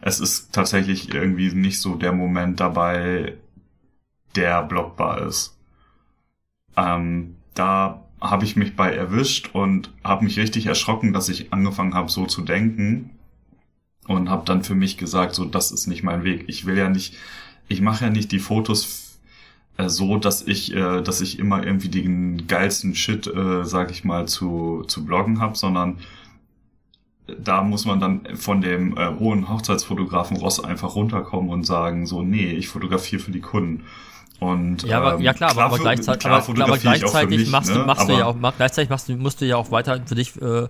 es 0.00 0.20
ist 0.20 0.52
tatsächlich 0.52 1.12
irgendwie 1.12 1.52
nicht 1.52 1.80
so 1.80 1.94
der 1.94 2.12
Moment 2.12 2.60
dabei, 2.60 3.34
der 4.36 4.62
blockbar 4.62 5.26
ist. 5.26 5.56
Ähm, 6.76 7.36
da 7.54 8.04
habe 8.20 8.44
ich 8.44 8.56
mich 8.56 8.76
bei 8.76 8.92
erwischt 8.94 9.50
und 9.54 9.92
habe 10.04 10.24
mich 10.24 10.38
richtig 10.38 10.66
erschrocken, 10.66 11.12
dass 11.12 11.28
ich 11.28 11.52
angefangen 11.52 11.94
habe, 11.94 12.10
so 12.10 12.26
zu 12.26 12.42
denken 12.42 13.10
und 14.06 14.28
habe 14.28 14.44
dann 14.44 14.62
für 14.62 14.74
mich 14.74 14.98
gesagt, 14.98 15.34
so 15.34 15.44
das 15.44 15.72
ist 15.72 15.86
nicht 15.86 16.02
mein 16.02 16.24
Weg. 16.24 16.44
Ich 16.48 16.66
will 16.66 16.76
ja 16.76 16.88
nicht, 16.88 17.16
ich 17.68 17.80
mache 17.80 18.04
ja 18.04 18.10
nicht 18.10 18.32
die 18.32 18.38
Fotos 18.38 19.18
äh, 19.76 19.88
so, 19.88 20.16
dass 20.16 20.42
ich, 20.42 20.74
äh, 20.74 21.02
dass 21.02 21.20
ich 21.20 21.38
immer 21.38 21.64
irgendwie 21.64 21.88
den 21.88 22.46
geilsten 22.46 22.94
Shit, 22.94 23.26
äh, 23.26 23.64
sag 23.64 23.90
ich 23.90 24.04
mal, 24.04 24.26
zu 24.28 24.84
zu 24.86 25.04
bloggen 25.04 25.40
habe, 25.40 25.56
sondern 25.56 25.98
da 27.38 27.62
muss 27.62 27.84
man 27.84 28.00
dann 28.00 28.36
von 28.36 28.60
dem 28.60 28.96
äh, 28.96 29.08
hohen 29.18 29.48
Hochzeitsfotografen 29.48 30.36
Ross 30.36 30.62
einfach 30.62 30.94
runterkommen 30.94 31.50
und 31.50 31.64
sagen, 31.64 32.06
so, 32.06 32.22
nee, 32.22 32.52
ich 32.52 32.68
fotografiere 32.68 33.22
für 33.22 33.30
die 33.30 33.40
Kunden. 33.40 33.84
Und, 34.40 34.84
ja, 34.84 34.98
aber, 34.98 35.14
ähm, 35.16 35.20
ja 35.20 35.34
klar, 35.34 35.56
aber, 35.56 35.78
gleichzeitig, 35.78 36.26
aber, 36.26 36.62
aber 36.62 36.78
gleichzeitig 36.78 37.40
mich, 37.40 37.50
machst, 37.50 37.70
ne? 37.70 37.80
du, 37.80 37.84
machst 37.84 38.02
aber, 38.02 38.12
du 38.12 38.18
ja 38.18 38.26
auch, 38.26 38.36
gleichzeitig 38.56 38.88
machst 38.88 39.08
du, 39.08 39.16
musst 39.16 39.40
du 39.40 39.46
ja 39.46 39.56
auch 39.56 39.70
weiter 39.70 40.00
für 40.06 40.14
dich 40.14 40.40
äh, 40.40 40.66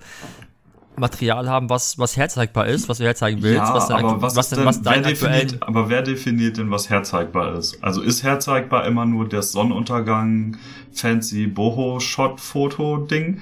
Material 0.96 1.48
haben, 1.48 1.70
was, 1.70 1.98
was 1.98 2.16
herzeigbar 2.16 2.66
ist, 2.66 2.88
was 2.88 2.98
du 2.98 3.04
herzeigen 3.04 3.42
willst, 3.42 3.58
ja, 3.58 3.74
was, 3.74 3.88
dein, 3.88 4.04
aber 4.04 4.22
was, 4.22 4.34
was, 4.36 4.50
denn, 4.50 4.64
was 4.64 4.82
dein 4.82 5.02
definiert, 5.02 5.56
Aber 5.60 5.88
wer 5.88 6.02
definiert 6.02 6.58
denn, 6.58 6.70
was 6.70 6.90
herzeigbar 6.90 7.54
ist? 7.54 7.82
Also 7.82 8.02
ist 8.02 8.22
herzeigbar 8.24 8.86
immer 8.86 9.06
nur 9.06 9.28
das 9.28 9.52
Sonnenuntergang, 9.52 10.56
fancy 10.92 11.46
Boho-Shot-Foto-Ding? 11.46 13.40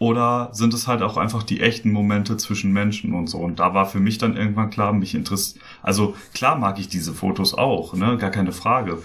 Oder 0.00 0.48
sind 0.52 0.72
es 0.72 0.88
halt 0.88 1.02
auch 1.02 1.18
einfach 1.18 1.42
die 1.42 1.60
echten 1.60 1.92
Momente 1.92 2.38
zwischen 2.38 2.72
Menschen 2.72 3.12
und 3.12 3.26
so? 3.28 3.36
Und 3.36 3.60
da 3.60 3.74
war 3.74 3.84
für 3.84 4.00
mich 4.00 4.16
dann 4.16 4.34
irgendwann 4.34 4.70
klar, 4.70 4.94
mich 4.94 5.14
interessiert, 5.14 5.62
also 5.82 6.14
klar 6.32 6.56
mag 6.56 6.78
ich 6.78 6.88
diese 6.88 7.12
Fotos 7.12 7.52
auch, 7.52 7.92
ne, 7.92 8.16
gar 8.16 8.30
keine 8.30 8.52
Frage. 8.52 9.02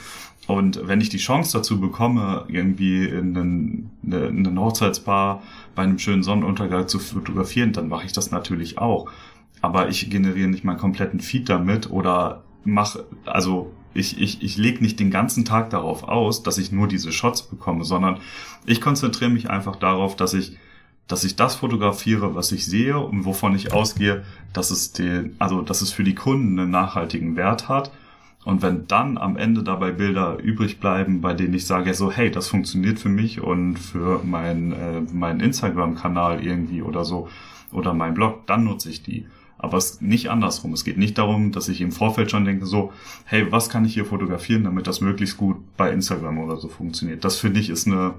Und 0.47 0.88
wenn 0.88 1.01
ich 1.01 1.10
die 1.10 1.17
Chance 1.17 1.58
dazu 1.58 1.81
bekomme, 1.81 2.45
irgendwie 2.47 3.03
in 3.03 3.36
einen, 3.36 3.91
in 4.03 4.47
einen 4.47 4.58
Hochzeitspaar 4.58 5.43
bei 5.75 5.84
einem 5.84 5.99
schönen 5.99 6.23
Sonnenuntergang 6.23 6.88
zu 6.88 6.99
fotografieren, 6.99 7.73
dann 7.73 7.89
mache 7.89 8.05
ich 8.05 8.13
das 8.13 8.31
natürlich 8.31 8.77
auch. 8.77 9.12
Aber 9.60 9.89
ich 9.89 10.10
generiere 10.10 10.47
nicht 10.47 10.63
meinen 10.63 10.77
kompletten 10.77 11.19
Feed 11.19 11.49
damit 11.49 11.91
oder 11.91 12.43
mache, 12.63 13.03
also 13.25 13.73
ich, 13.93 14.21
ich, 14.21 14.41
ich 14.41 14.55
lege 14.55 14.81
nicht 14.81 15.01
den 15.01 15.12
ganzen 15.12 15.43
Tag 15.43 15.71
darauf 15.71 16.03
aus, 16.05 16.41
dass 16.41 16.58
ich 16.58 16.71
nur 16.71 16.88
diese 16.88 17.12
Shots 17.12 17.43
bekomme, 17.43 17.84
sondern 17.84 18.19
ich 18.65 18.79
konzentriere 18.79 19.31
mich 19.31 19.49
einfach 19.49 19.75
darauf, 19.75 20.15
dass 20.15 20.34
ich 20.34 20.55
dass 21.08 21.24
ich 21.24 21.36
das 21.36 21.56
fotografiere, 21.56 22.36
was 22.36 22.52
ich 22.52 22.65
sehe 22.65 22.98
und 22.98 23.26
wovon 23.26 23.56
ich 23.56 23.74
ausgehe, 23.74 24.24
dass 24.54 24.72
es 24.72 24.91
den, 24.91 25.36
also 25.39 25.62
dass 25.62 25.82
es 25.82 25.91
für 25.91 26.04
die 26.04 26.15
Kunden 26.15 26.60
einen 26.60 26.72
nachhaltigen 26.72 27.36
Wert 27.36 27.70
hat. 27.70 27.91
Und 28.44 28.62
wenn 28.62 28.88
dann 28.88 29.18
am 29.18 29.38
Ende 29.38 29.63
dabei 29.63 29.91
Bilder 29.91 30.38
übrig 30.38 30.80
bleiben, 30.80 31.22
bei 31.22 31.34
denen 31.34 31.54
ich 31.56 31.65
sage, 31.65 31.94
so, 31.94 32.12
hey, 32.12 32.30
das 32.30 32.48
funktioniert 32.48 33.00
für 33.00 33.10
mich 33.10 33.41
und 33.41 33.78
für 33.78 34.22
mein, 34.24 34.72
äh, 34.72 35.02
meinen 35.12 35.39
Instagram-Kanal 35.39 36.44
irgendwie 36.44 36.82
oder 36.82 37.06
so 37.06 37.28
oder 37.72 37.94
mein 37.94 38.13
Blog, 38.13 38.46
dann 38.46 38.63
nutze 38.63 38.89
ich 38.89 39.02
die. 39.02 39.26
Aber 39.58 39.78
es 39.78 40.00
nicht 40.02 40.30
andersrum. 40.30 40.74
Es 40.74 40.84
geht 40.84 40.98
nicht 40.98 41.18
darum, 41.18 41.52
dass 41.52 41.70
ich 41.70 41.82
im 41.82 41.91
Vorfeld 41.91 42.30
schon 42.30 42.46
denke, 42.46 42.65
so, 42.65 42.94
hey, 43.26 43.52
was 43.52 43.70
kann 43.70 43.86
ich 43.86 43.94
hier 43.94 44.06
fotografieren, 44.06 44.63
damit 44.63 44.86
das 44.86 45.02
möglichst 45.02 45.38
gut 45.38 45.58
bei 45.76 45.91
Instagram 45.91 46.38
oder 46.39 46.58
so 46.58 46.68
funktioniert. 46.68 47.24
Das 47.24 47.38
finde 47.38 47.60
ich 47.60 47.70
ist 47.70 47.88
eine 47.88 48.13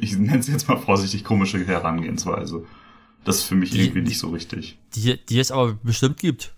ich 0.00 0.18
nenne 0.18 0.38
es 0.38 0.48
jetzt 0.48 0.68
mal 0.68 0.76
vorsichtig, 0.76 1.24
komische 1.24 1.64
Herangehensweise. 1.66 2.64
Das 3.24 3.36
ist 3.36 3.44
für 3.44 3.54
mich 3.54 3.70
die, 3.70 3.80
irgendwie 3.80 4.02
nicht 4.02 4.18
so 4.18 4.28
richtig. 4.28 4.78
Die, 4.94 5.18
die 5.26 5.38
es 5.38 5.50
aber 5.50 5.74
bestimmt 5.82 6.18
gibt. 6.18 6.54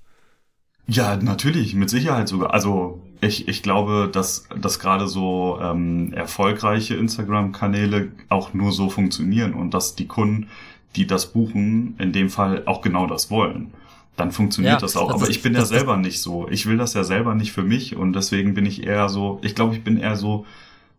Ja, 0.86 1.16
natürlich, 1.16 1.74
mit 1.74 1.88
Sicherheit 1.88 2.28
sogar. 2.28 2.52
Also 2.52 3.00
ich, 3.20 3.48
ich 3.48 3.62
glaube, 3.62 4.08
dass, 4.12 4.48
dass 4.60 4.80
gerade 4.80 5.06
so 5.06 5.58
ähm, 5.62 6.12
erfolgreiche 6.12 6.96
Instagram-Kanäle 6.96 8.12
auch 8.28 8.54
nur 8.54 8.72
so 8.72 8.90
funktionieren 8.90 9.54
und 9.54 9.72
dass 9.72 9.94
die 9.94 10.06
Kunden, 10.06 10.48
die 10.96 11.06
das 11.06 11.32
buchen, 11.32 11.94
in 11.98 12.12
dem 12.12 12.28
Fall 12.28 12.64
auch 12.66 12.82
genau 12.82 13.06
das 13.06 13.30
wollen. 13.30 13.72
Dann 14.16 14.32
funktioniert 14.32 14.74
ja, 14.74 14.80
das 14.80 14.96
auch. 14.96 15.12
Das 15.12 15.22
Aber 15.22 15.30
ich 15.30 15.42
bin 15.42 15.54
ja 15.54 15.64
selber 15.64 15.96
nicht 15.96 16.20
so. 16.20 16.48
Ich 16.50 16.66
will 16.66 16.76
das 16.76 16.94
ja 16.94 17.04
selber 17.04 17.34
nicht 17.34 17.52
für 17.52 17.62
mich 17.62 17.94
und 17.94 18.12
deswegen 18.12 18.54
bin 18.54 18.66
ich 18.66 18.84
eher 18.84 19.08
so, 19.08 19.38
ich 19.42 19.54
glaube, 19.54 19.76
ich 19.76 19.84
bin 19.84 19.96
eher 19.96 20.16
so 20.16 20.44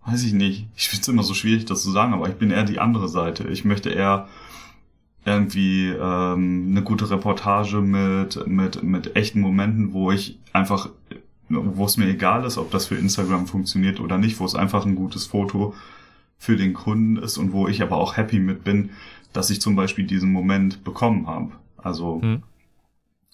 weiß 0.06 0.24
ich 0.24 0.34
nicht. 0.34 0.68
Ich 0.76 0.90
finde 0.90 1.02
es 1.02 1.08
immer 1.08 1.24
so 1.24 1.34
schwierig, 1.34 1.66
das 1.66 1.84
zu 1.84 1.92
sagen, 1.92 2.14
aber 2.14 2.30
ich 2.30 2.36
bin 2.36 2.52
eher 2.52 2.64
die 2.64 2.80
andere 2.80 3.08
Seite. 3.08 3.48
Ich 3.48 3.66
möchte 3.66 3.90
eher 3.90 4.28
irgendwie 5.26 5.90
ähm, 5.90 6.68
eine 6.70 6.82
gute 6.82 7.10
Reportage 7.10 7.82
mit, 7.82 8.48
mit, 8.48 8.82
mit 8.82 9.16
echten 9.16 9.40
Momenten, 9.40 9.94
wo 9.94 10.12
ich 10.12 10.40
einfach, 10.52 10.90
wo 11.50 11.86
es 11.86 11.98
mir 11.98 12.08
egal 12.08 12.46
ist, 12.46 12.58
ob 12.58 12.72
das 12.72 12.88
für 12.88 12.96
Instagram 12.96 13.46
funktioniert 13.46 14.00
oder 14.00 14.18
nicht, 14.18 14.40
wo 14.40 14.46
es 14.46 14.56
einfach 14.56 14.86
ein 14.86 14.96
gutes 14.96 15.28
Foto 15.28 15.76
für 16.40 16.58
den 16.58 16.74
Kunden 16.74 17.18
ist 17.18 17.38
und 17.38 17.54
wo 17.54 17.68
ich 17.68 17.84
aber 17.84 17.98
auch 17.98 18.18
happy 18.18 18.40
mit 18.40 18.64
bin, 18.64 18.90
dass 19.32 19.52
ich 19.52 19.62
zum 19.62 19.76
Beispiel 19.76 20.08
diesen 20.08 20.32
Moment 20.32 20.84
bekommen 20.84 21.28
habe. 21.28 21.52
Also 21.78 22.22
hm 22.22 22.44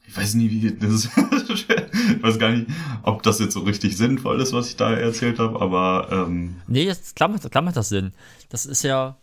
ich 0.07 0.15
weiß 0.15 0.35
nicht, 0.35 0.51
wie 0.51 0.71
das 0.71 1.05
ist. 1.49 1.67
Ich 2.15 2.23
weiß 2.23 2.39
gar 2.39 2.51
nicht, 2.51 2.67
ob 3.03 3.23
das 3.23 3.39
jetzt 3.39 3.53
so 3.53 3.61
richtig 3.61 3.97
sinnvoll 3.97 4.41
ist, 4.41 4.53
was 4.53 4.69
ich 4.69 4.75
da 4.75 4.91
erzählt 4.91 5.39
habe, 5.39 5.59
aber 5.61 6.07
ähm 6.11 6.55
Nee, 6.67 6.83
jetzt 6.83 7.15
klar 7.15 7.29
macht, 7.29 7.49
klar 7.49 7.63
macht 7.63 7.77
das 7.77 7.89
Sinn. 7.89 8.13
Das 8.49 8.65
ist 8.65 8.83
ja, 8.83 9.17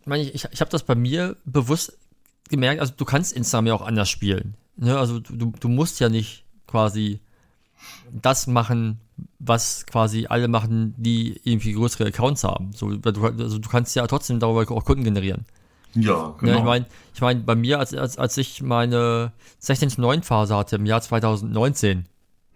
ich 0.00 0.06
meine, 0.06 0.24
ich, 0.24 0.46
ich 0.50 0.60
habe 0.60 0.70
das 0.70 0.82
bei 0.82 0.94
mir 0.94 1.36
bewusst 1.44 1.96
gemerkt, 2.48 2.80
also 2.80 2.92
du 2.96 3.04
kannst 3.04 3.32
Instagram 3.32 3.66
ja 3.66 3.74
auch 3.74 3.82
anders 3.86 4.08
spielen. 4.08 4.54
Ne? 4.76 4.98
Also 4.98 5.20
du, 5.20 5.52
du 5.58 5.68
musst 5.68 6.00
ja 6.00 6.08
nicht 6.08 6.44
quasi 6.66 7.20
das 8.12 8.46
machen, 8.46 9.00
was 9.38 9.86
quasi 9.86 10.26
alle 10.28 10.48
machen, 10.48 10.94
die 10.96 11.40
irgendwie 11.44 11.72
größere 11.72 12.08
Accounts 12.08 12.44
haben. 12.44 12.72
So, 12.72 12.96
du, 12.96 13.24
also 13.24 13.58
du 13.58 13.68
kannst 13.68 13.94
ja 13.96 14.06
trotzdem 14.06 14.40
darüber 14.40 14.70
auch 14.74 14.84
Kunden 14.84 15.04
generieren. 15.04 15.44
Ja, 15.94 16.34
genau. 16.38 16.52
Ja, 16.52 16.58
ich 16.58 16.64
meine, 16.64 16.86
ich 17.14 17.20
mein, 17.20 17.44
bei 17.44 17.54
mir, 17.54 17.78
als, 17.78 17.94
als, 17.94 18.16
als 18.16 18.36
ich 18.36 18.62
meine 18.62 19.32
16-9 19.62 20.22
Phase 20.22 20.56
hatte 20.56 20.76
im 20.76 20.86
Jahr 20.86 21.00
2019, 21.00 22.06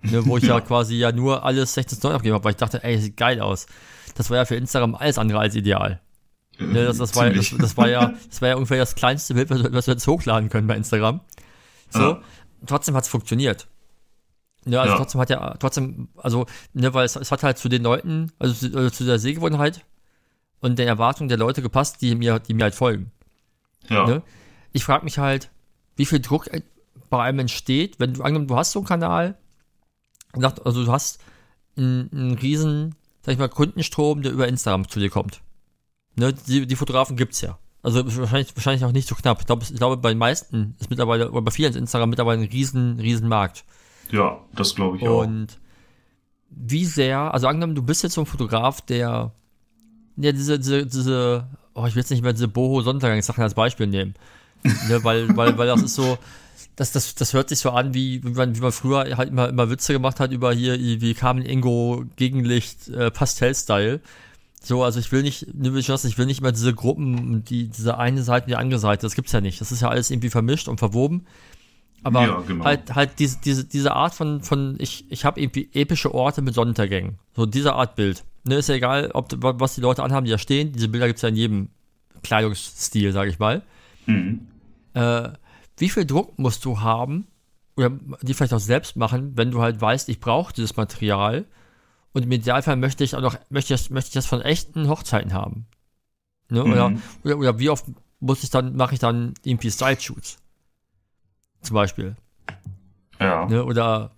ne, 0.05 0.25
wo 0.27 0.37
ich 0.37 0.45
ja. 0.49 0.61
quasi 0.61 0.97
ja 0.97 1.12
nur 1.12 1.45
alles 1.45 1.77
16-9 1.77 2.12
abgegeben 2.12 2.35
habe, 2.35 2.45
weil 2.45 2.53
ich 2.53 2.57
dachte, 2.57 2.83
ey, 2.85 2.99
sieht 2.99 3.17
geil 3.17 3.40
aus. 3.40 3.67
Das 4.14 4.31
war 4.31 4.37
ja 4.37 4.45
für 4.45 4.57
Instagram 4.57 4.95
alles 4.95 5.19
andere 5.19 5.40
als 5.40 5.55
ideal. 5.55 6.01
Ne, 6.59 6.85
das, 6.85 6.99
das, 6.99 7.17
war, 7.17 7.31
das, 7.31 7.53
das, 7.59 7.77
war 7.77 7.88
ja, 7.88 8.14
das 8.29 8.40
war 8.40 8.51
ja 8.51 8.55
ungefähr 8.55 8.79
das 8.79 8.95
kleinste 8.95 9.35
Bild, 9.35 9.51
was 9.51 9.87
wir 9.87 9.95
jetzt 9.95 10.07
hochladen 10.07 10.51
können 10.51 10.69
bei 10.69 10.77
Instagram. 10.77 11.21
So, 11.90 12.01
ja. 12.01 12.21
trotzdem 12.67 12.95
hat's 12.95 13.09
funktioniert. 13.09 13.67
Ja, 14.67 14.81
also 14.81 14.93
ja. 14.93 14.99
trotzdem 14.99 15.21
hat 15.21 15.31
ja, 15.31 15.55
trotzdem, 15.59 16.09
also, 16.17 16.47
ne, 16.73 16.95
weil 16.95 17.05
es, 17.05 17.17
es 17.17 17.33
hat 17.33 17.43
halt 17.43 17.59
zu 17.59 17.69
den 17.69 17.83
Leuten, 17.83 18.33
also 18.38 18.55
zu, 18.55 18.77
also 18.77 18.90
zu 18.90 19.05
der 19.05 19.19
Sehgewohnheit 19.19 19.85
und 20.61 20.79
den 20.79 20.88
Erwartungen 20.88 21.29
der 21.29 21.38
Leute 21.38 21.61
gepasst, 21.61 22.01
die 22.01 22.14
mir, 22.14 22.38
die 22.38 22.55
mir 22.55 22.64
halt 22.64 22.75
folgen. 22.75 23.11
Ja. 23.88 24.07
Ne? 24.07 24.23
Ich 24.73 24.85
frage 24.85 25.05
mich 25.05 25.19
halt, 25.19 25.51
wie 25.97 26.07
viel 26.07 26.21
Druck 26.21 26.49
bei 27.11 27.23
einem 27.23 27.40
entsteht, 27.40 28.01
wenn 28.01 28.14
du 28.14 28.23
angenommen, 28.23 28.49
du 28.49 28.57
hast 28.57 28.73
so 28.73 28.79
einen 28.79 28.87
Kanal, 28.87 29.37
also 30.42 30.85
du 30.85 30.92
hast 30.92 31.20
einen, 31.77 32.11
einen 32.12 32.35
riesen, 32.35 32.94
sag 33.23 33.33
ich 33.33 33.38
mal, 33.38 33.49
Kundenstrom, 33.49 34.23
der 34.23 34.33
über 34.33 34.49
Instagram 34.49 34.88
zu 34.88 35.01
dir 35.01 35.11
kommt. 35.11 35.42
Ne? 36.16 36.33
Die, 36.33 36.66
die 36.66 36.77
Fotografen 36.77 37.16
gibt's 37.16 37.40
ja. 37.40 37.59
Also 37.83 38.05
wahrscheinlich, 38.18 38.57
wahrscheinlich 38.57 38.85
auch 38.85 38.92
nicht 38.92 39.09
so 39.09 39.14
knapp. 39.14 39.40
Ich 39.40 39.47
glaube, 39.47 39.64
ich 39.64 39.75
glaube, 39.75 39.97
bei 39.99 40.09
den 40.11 40.18
meisten 40.18 40.75
ist 40.81 40.88
mittlerweile, 40.88 41.31
oder 41.31 41.42
bei 41.42 41.51
vielen 41.51 41.70
ist 41.70 41.77
Instagram 41.77 42.11
mittlerweile 42.11 42.42
ein 42.42 42.49
riesen, 42.49 42.99
riesen 42.99 43.29
Markt. 43.29 43.64
Ja, 44.11 44.40
das 44.55 44.75
glaube 44.75 44.97
ich 44.97 45.07
auch. 45.07 45.23
Und 45.23 45.59
wie 46.49 46.87
sehr, 46.87 47.35
also 47.35 47.47
angenommen, 47.47 47.75
du 47.75 47.83
bist 47.83 48.03
jetzt 48.03 48.14
so 48.14 48.23
ein 48.23 48.27
Fotograf, 48.27 48.81
der, 48.81 49.33
der 50.16 50.33
diese, 50.33 50.59
diese, 50.59 50.87
diese 50.87 51.49
oh, 51.75 51.87
ich 51.87 51.94
will 51.94 52.01
jetzt 52.01 52.11
nicht 52.11 52.23
mehr 52.23 52.33
diese 52.33 52.49
Boho-Sonntagssachen 52.49 53.42
als 53.42 53.55
Beispiel 53.55 53.87
nehmen. 53.87 54.14
Ne, 54.64 55.03
weil, 55.03 55.37
weil, 55.37 55.57
weil 55.59 55.66
das 55.66 55.83
ist 55.83 55.94
so, 55.94 56.18
das, 56.77 56.92
das, 56.92 57.14
das 57.14 57.33
hört 57.33 57.48
sich 57.48 57.61
so 57.61 57.70
an, 57.70 57.94
wie, 57.94 58.22
wie, 58.24 58.31
man, 58.31 58.57
wie 58.57 58.61
man 58.61 58.72
früher 58.72 59.16
halt 59.16 59.29
immer, 59.29 59.48
immer 59.48 59.70
Witze 59.70 59.92
gemacht 59.92 60.20
hat 60.20 60.33
über 60.33 60.53
hier, 60.53 60.79
wie 60.81 61.14
Carmen 61.14 61.44
Ingo 61.44 62.05
Gegenlicht 62.16 62.88
äh, 62.88 63.11
Pastell-Style. 63.11 64.00
So, 64.62 64.83
also 64.83 64.98
ich 64.98 65.12
will 65.12 65.22
nicht, 65.22 65.55
ne, 65.55 65.79
ich 65.79 66.18
will 66.18 66.27
nicht 66.27 66.40
immer 66.40 66.53
diese 66.53 66.74
Gruppen, 66.74 67.44
die, 67.44 67.68
diese 67.68 67.98
eine 67.98 68.22
Seite 68.22 68.46
und 68.46 68.50
die 68.50 68.57
andere 68.57 68.81
Seite, 68.81 69.03
das 69.03 69.14
gibt's 69.14 69.33
ja 69.33 69.40
nicht. 69.40 69.61
Das 69.61 69.72
ist 69.72 69.83
ja 69.83 69.88
alles 69.88 70.11
irgendwie 70.11 70.31
vermischt 70.31 70.68
und 70.68 70.79
verwoben. 70.79 71.27
Aber 72.03 72.27
ja, 72.27 72.40
genau. 72.46 72.64
halt, 72.64 72.94
halt 72.94 73.18
diese, 73.18 73.38
diese, 73.42 73.64
diese 73.64 73.92
Art 73.92 74.14
von, 74.14 74.42
von 74.42 74.77
ich, 74.79 75.11
ich 75.11 75.24
habe 75.24 75.40
irgendwie 75.40 75.70
epische 75.72 76.15
Orte 76.15 76.42
mit 76.42 76.54
Sonnenuntergängen. 76.54 77.19
So 77.35 77.46
diese 77.46 77.75
Art 77.75 77.94
Bild. 77.96 78.25
Ne, 78.44 78.56
ist 78.56 78.69
ja 78.69 78.75
egal, 78.75 79.10
ob, 79.15 79.29
was 79.38 79.75
die 79.75 79.81
Leute 79.81 80.02
anhaben, 80.02 80.27
die 80.27 80.31
da 80.31 80.38
stehen. 80.38 80.73
Diese 80.73 80.88
Bilder 80.88 81.06
gibt 81.06 81.17
es 81.17 81.23
ja 81.23 81.31
in 81.31 81.37
jedem 81.37 81.69
Kleidungsstil, 82.23 83.12
sage 83.12 83.31
ich 83.31 83.38
mal. 83.38 83.62
Mhm. 84.06 84.46
Äh, 84.95 85.31
wie 85.77 85.88
viel 85.88 86.07
Druck 86.07 86.38
musst 86.38 86.65
du 86.65 86.81
haben, 86.81 87.27
oder 87.77 87.90
die 88.23 88.35
vielleicht 88.35 88.55
auch 88.55 88.61
selbst 88.61 88.97
machen, 88.97 89.37
wenn 89.37 89.51
du 89.51 89.61
halt 89.61 89.81
weißt, 89.81 90.09
ich 90.09 90.21
brauche 90.21 90.53
dieses 90.53 90.77
Material 90.77 91.45
und 92.13 92.23
im 92.23 92.33
Idealfall 92.33 92.77
möchte 92.77 93.03
ich 93.03 93.17
auch 93.17 93.21
noch, 93.21 93.37
möchte 93.51 93.75
ich 93.75 93.81
das, 93.81 93.90
möchte 93.90 94.09
ich 94.09 94.15
das 94.15 94.27
von 94.27 94.40
echten 94.40 94.88
Hochzeiten 94.88 95.33
haben. 95.33 95.67
Ne? 96.49 96.63
Mhm. 96.63 96.73
Oder, 96.73 96.92
oder, 97.25 97.38
oder, 97.38 97.59
wie 97.59 97.71
oft 97.71 97.85
muss 98.21 98.45
ich 98.45 98.51
dann, 98.51 98.77
mache 98.77 98.95
ich 98.95 99.01
dann 99.01 99.35
irgendwie 99.42 99.71
Style-Shoots? 99.71 100.38
Zum 101.63 101.75
Beispiel. 101.75 102.17
Ja. 103.19 103.47
Ne? 103.47 103.65
Oder 103.65 104.13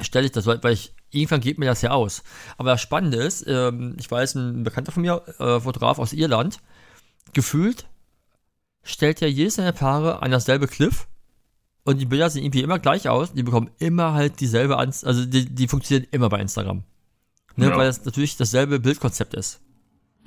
stelle 0.00 0.26
ich 0.26 0.32
das, 0.32 0.46
weil, 0.46 0.62
weil 0.62 0.74
ich 0.74 0.94
irgendwann 1.10 1.40
geht 1.40 1.58
mir 1.58 1.66
das 1.66 1.82
ja 1.82 1.90
aus. 1.90 2.22
Aber 2.56 2.70
das 2.70 2.80
Spannende 2.80 3.16
ist, 3.18 3.44
ähm, 3.48 3.96
ich 3.98 4.10
weiß, 4.10 4.36
ein 4.36 4.62
Bekannter 4.62 4.92
von 4.92 5.02
mir, 5.02 5.22
äh, 5.38 5.60
Fotograf 5.60 5.98
aus 5.98 6.12
Irland, 6.12 6.60
gefühlt 7.32 7.86
stellt 8.88 9.20
ja 9.20 9.28
jedes 9.28 9.54
seiner 9.56 9.72
Paare 9.72 10.22
an 10.22 10.30
dasselbe 10.30 10.66
Cliff 10.66 11.06
und 11.84 12.00
die 12.00 12.06
Bilder 12.06 12.30
sehen 12.30 12.44
irgendwie 12.44 12.62
immer 12.62 12.78
gleich 12.78 13.08
aus. 13.08 13.32
Die 13.32 13.42
bekommen 13.42 13.70
immer 13.78 14.14
halt 14.14 14.40
dieselbe 14.40 14.78
Anz 14.78 15.04
also 15.04 15.24
die, 15.24 15.46
die 15.46 15.68
funktionieren 15.68 16.08
immer 16.10 16.28
bei 16.28 16.40
Instagram. 16.40 16.82
Ne, 17.56 17.66
ja. 17.68 17.76
Weil 17.76 17.86
das 17.86 18.04
natürlich 18.04 18.36
dasselbe 18.36 18.80
Bildkonzept 18.80 19.34
ist. 19.34 19.60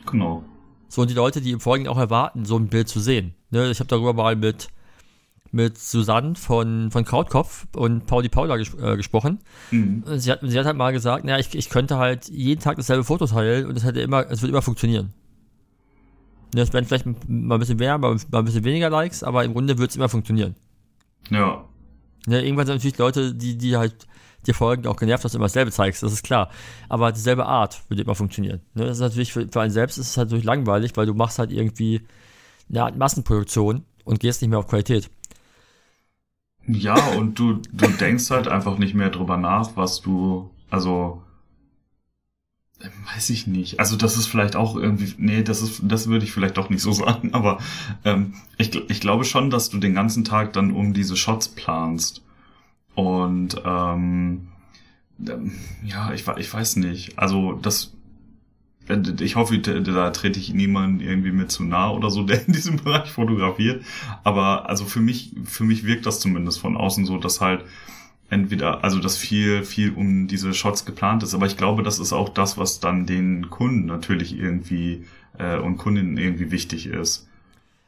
Genau. 0.06 0.44
So, 0.90 1.02
und 1.02 1.10
die 1.10 1.16
Leute, 1.16 1.42
die 1.42 1.52
im 1.52 1.60
Folgenden 1.60 1.92
auch 1.92 1.98
erwarten, 1.98 2.46
so 2.46 2.58
ein 2.58 2.68
Bild 2.68 2.90
zu 2.90 3.00
sehen. 3.00 3.34
Ne, 3.50 3.72
ich 3.72 3.80
habe 3.80 3.88
darüber 3.88 4.14
mal 4.14 4.36
mit 4.36 4.70
mit 5.54 5.78
Susanne 5.78 6.36
von, 6.36 6.92
von 6.92 7.04
Krautkopf 7.04 7.68
und 7.76 8.06
Pauli 8.06 8.30
Paula 8.30 8.56
ges 8.56 8.74
äh, 8.76 8.96
gesprochen. 8.96 9.40
Mhm. 9.70 10.04
Sie, 10.16 10.32
hat, 10.32 10.40
sie 10.44 10.58
hat 10.58 10.66
halt 10.66 10.78
mal 10.78 10.94
gesagt, 10.94 11.26
naja, 11.26 11.40
ich, 11.40 11.54
ich 11.56 11.70
könnte 11.70 11.98
halt 11.98 12.30
jeden 12.30 12.62
Tag 12.62 12.78
dasselbe 12.78 13.04
Foto 13.04 13.28
teilen 13.28 13.66
und 13.66 13.78
es 13.78 13.84
hätte 13.84 14.02
immer, 14.02 14.30
es 14.30 14.42
wird 14.42 14.50
immer 14.50 14.62
funktionieren. 14.62 15.14
Es 16.54 16.74
werden 16.74 16.86
vielleicht 16.86 17.06
mal 17.06 17.56
ein 17.56 17.60
bisschen 17.60 17.78
mehr, 17.78 17.98
mal, 17.98 18.18
ein 18.32 18.46
bisschen 18.46 18.64
weniger 18.64 18.90
Likes, 18.90 19.24
aber 19.24 19.44
im 19.46 19.54
Grunde 19.54 19.78
wird 19.78 19.90
es 19.90 19.96
immer 19.96 20.10
funktionieren. 20.10 20.56
Ja. 21.30 21.66
ja. 22.28 22.40
Irgendwann 22.40 22.66
sind 22.66 22.76
natürlich 22.76 22.98
Leute, 22.98 23.34
die, 23.34 23.58
die 23.58 23.78
halt 23.78 24.08
dir 24.48 24.54
folgen, 24.54 24.88
auch 24.88 24.98
genervt, 24.98 25.24
dass 25.24 25.34
du 25.34 25.38
immer 25.38 25.46
dasselbe 25.46 25.72
zeigst, 25.72 26.04
das 26.04 26.14
ist 26.14 26.24
klar. 26.24 26.50
Aber 26.90 27.12
dieselbe 27.12 27.46
Art 27.46 27.84
wird 27.90 28.00
immer 28.00 28.16
funktionieren. 28.16 28.62
Ne? 28.74 28.86
Das 28.86 28.98
ist 28.98 29.02
natürlich 29.02 29.34
für, 29.34 29.48
für 29.48 29.62
einen 29.62 29.72
selbst 29.72 29.98
ist 29.98 30.10
es 30.10 30.18
halt 30.18 30.30
natürlich 30.30 30.46
langweilig, 30.46 30.92
weil 30.96 31.06
du 31.06 31.14
machst 31.14 31.40
halt 31.40 31.52
irgendwie 31.52 32.02
eine 32.70 32.84
Art 32.84 32.98
Massenproduktion 32.98 33.86
und 34.04 34.20
gehst 34.20 34.42
nicht 34.42 34.50
mehr 34.50 34.60
auf 34.60 34.68
Qualität. 34.68 35.10
Ja, 36.68 36.96
und 37.14 37.38
du, 37.40 37.54
du 37.72 37.88
denkst 37.88 38.30
halt 38.30 38.48
einfach 38.48 38.78
nicht 38.78 38.94
mehr 38.94 39.10
drüber 39.10 39.38
nach, 39.38 39.76
was 39.76 40.02
du, 40.02 40.52
also, 40.70 41.24
weiß 43.14 43.30
ich 43.30 43.48
nicht. 43.48 43.80
Also 43.80 43.96
das 43.96 44.18
ist 44.18 44.28
vielleicht 44.28 44.56
auch 44.56 44.76
irgendwie, 44.76 45.14
nee, 45.18 45.44
das 45.44 45.62
ist, 45.62 45.82
das 45.84 46.08
würde 46.08 46.26
ich 46.26 46.32
vielleicht 46.32 46.58
doch 46.58 46.70
nicht 46.70 46.82
so 46.82 46.92
sagen, 46.92 47.34
aber 47.34 47.60
ähm, 48.06 48.34
ich, 48.58 48.74
ich 48.90 49.02
glaube 49.02 49.26
schon, 49.26 49.50
dass 49.50 49.70
du 49.70 49.78
den 49.78 49.94
ganzen 49.94 50.24
Tag 50.24 50.54
dann 50.54 50.72
um 50.72 50.94
diese 50.94 51.16
Shots 51.16 51.50
planst. 51.50 52.24
Und 52.96 53.62
ähm, 53.66 54.48
ähm 55.28 55.52
ja, 55.84 56.14
ich, 56.14 56.28
ich 56.38 56.54
weiß 56.54 56.78
nicht. 56.78 57.18
Also 57.20 57.54
das 57.54 57.94
ich 59.22 59.36
hoffe, 59.36 59.60
da 59.60 60.10
trete 60.10 60.40
ich 60.40 60.54
niemanden 60.54 61.00
irgendwie 61.00 61.32
mit 61.32 61.52
zu 61.52 61.64
nah 61.64 61.92
oder 61.92 62.10
so, 62.10 62.24
der 62.26 62.46
in 62.46 62.54
diesem 62.54 62.78
Bereich 62.78 63.10
fotografiert. 63.12 63.84
Aber 64.24 64.70
also 64.70 64.86
für 64.86 65.00
mich, 65.00 65.34
für 65.46 65.64
mich 65.64 65.86
wirkt 65.86 66.06
das 66.06 66.20
zumindest 66.20 66.60
von 66.60 66.78
außen 66.78 67.06
so, 67.06 67.18
dass 67.18 67.42
halt 67.42 67.64
entweder, 68.32 68.84
also 68.84 69.00
dass 69.00 69.18
viel, 69.18 69.64
viel 69.64 69.92
um 69.92 70.28
diese 70.28 70.54
Shots 70.54 70.86
geplant 70.86 71.22
ist. 71.22 71.36
Aber 71.36 71.46
ich 71.46 71.58
glaube, 71.58 71.84
das 71.84 72.00
ist 72.00 72.14
auch 72.14 72.30
das, 72.30 72.58
was 72.58 72.80
dann 72.80 73.06
den 73.06 73.50
Kunden 73.50 73.86
natürlich 73.86 74.36
irgendwie 74.36 75.06
äh, 75.38 75.58
und 75.58 75.78
Kundinnen 75.78 76.18
irgendwie 76.18 76.50
wichtig 76.50 76.88
ist. 76.88 77.28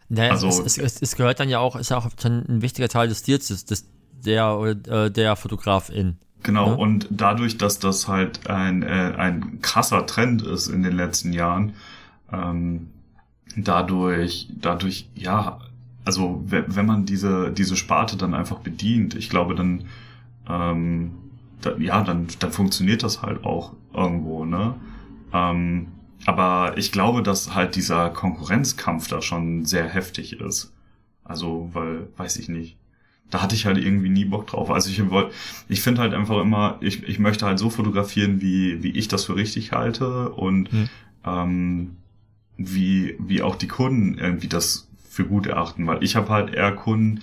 Naja, 0.10 0.32
also, 0.32 0.50
es, 0.50 0.78
es, 0.78 1.02
es, 1.02 1.16
gehört 1.16 1.40
dann 1.40 1.50
ja 1.50 1.60
auch, 1.60 1.78
ist 1.78 1.90
ja 1.90 1.98
auch 1.98 2.10
ein 2.26 2.62
wichtiger 2.62 2.90
Teil 2.90 3.08
des 3.08 3.20
Stils 3.20 3.48
des, 3.66 3.88
der 4.12 4.58
oder 4.58 5.06
äh, 5.06 5.12
der 5.12 5.36
Fotografin. 5.38 6.18
Genau, 6.44 6.68
ja? 6.68 6.74
und 6.74 7.08
dadurch, 7.10 7.58
dass 7.58 7.80
das 7.80 8.10
halt 8.10 8.48
ein, 8.50 8.84
äh, 8.84 9.14
ein 9.18 9.62
krasser 9.62 10.06
Trend 10.06 10.42
ist 10.42 10.68
in 10.68 10.84
den 10.84 10.94
letzten 10.94 11.32
Jahren, 11.32 11.74
ähm, 12.34 12.90
dadurch, 13.56 14.50
dadurch, 14.60 15.08
ja, 15.16 15.60
also 16.04 16.44
wenn 16.48 16.86
man 16.86 17.06
diese, 17.06 17.50
diese 17.52 17.78
Sparte 17.78 18.18
dann 18.18 18.34
einfach 18.34 18.60
bedient, 18.60 19.16
ich 19.16 19.30
glaube, 19.30 19.56
dann, 19.56 19.86
ähm, 20.50 21.12
da, 21.62 21.76
ja, 21.78 22.04
dann, 22.04 22.28
dann 22.40 22.52
funktioniert 22.52 23.04
das 23.04 23.22
halt 23.22 23.44
auch 23.44 23.74
irgendwo, 23.94 24.46
ne? 24.46 24.76
Ähm, 25.34 25.88
aber 26.26 26.78
ich 26.78 26.92
glaube, 26.92 27.22
dass 27.22 27.54
halt 27.54 27.76
dieser 27.76 28.10
Konkurrenzkampf 28.10 29.08
da 29.08 29.22
schon 29.22 29.66
sehr 29.66 29.88
heftig 29.88 30.40
ist. 30.40 30.74
Also, 31.24 31.70
weil, 31.74 32.08
weiß 32.18 32.38
ich 32.38 32.50
nicht 32.50 32.78
da 33.34 33.42
hatte 33.42 33.56
ich 33.56 33.66
halt 33.66 33.78
irgendwie 33.78 34.10
nie 34.10 34.26
Bock 34.26 34.48
drauf. 34.48 34.70
Also 34.70 34.90
ich 34.90 35.10
wollte, 35.10 35.34
ich 35.68 35.82
finde 35.82 36.02
halt 36.02 36.14
einfach 36.14 36.40
immer, 36.40 36.78
ich, 36.82 37.04
ich 37.04 37.18
möchte 37.18 37.46
halt 37.46 37.58
so 37.58 37.70
fotografieren, 37.70 38.42
wie, 38.42 38.84
wie 38.84 38.92
ich 38.92 39.08
das 39.08 39.26
für 39.26 39.36
richtig 39.36 39.72
halte 39.72 40.30
und 40.30 40.72
mhm. 40.72 40.90
ähm, 41.26 41.96
wie, 42.58 43.16
wie 43.20 43.42
auch 43.42 43.56
die 43.56 43.68
Kunden 43.68 44.20
irgendwie 44.20 44.48
das 44.48 44.88
für 45.10 45.26
gut 45.26 45.48
erachten, 45.48 45.88
weil 45.88 46.04
ich 46.04 46.16
habe 46.16 46.30
halt 46.30 46.54
eher 46.54 46.74
Kunden, 46.74 47.22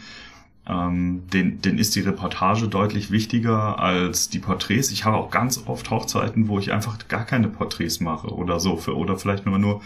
ähm, 0.68 1.22
den, 1.32 1.60
den 1.62 1.78
ist 1.78 1.94
die 1.96 2.00
Reportage 2.00 2.68
deutlich 2.68 3.10
wichtiger 3.10 3.78
als 3.78 4.28
die 4.28 4.38
Porträts. 4.38 4.90
Ich 4.90 5.04
habe 5.04 5.16
auch 5.16 5.30
ganz 5.30 5.64
oft 5.66 5.90
Hochzeiten, 5.90 6.48
wo 6.48 6.58
ich 6.58 6.72
einfach 6.72 7.08
gar 7.08 7.24
keine 7.24 7.48
Porträts 7.48 8.00
mache 8.00 8.28
oder 8.28 8.60
so, 8.60 8.76
für, 8.76 8.96
oder 8.96 9.16
vielleicht 9.16 9.46
nur, 9.46 9.58
nur 9.58 9.80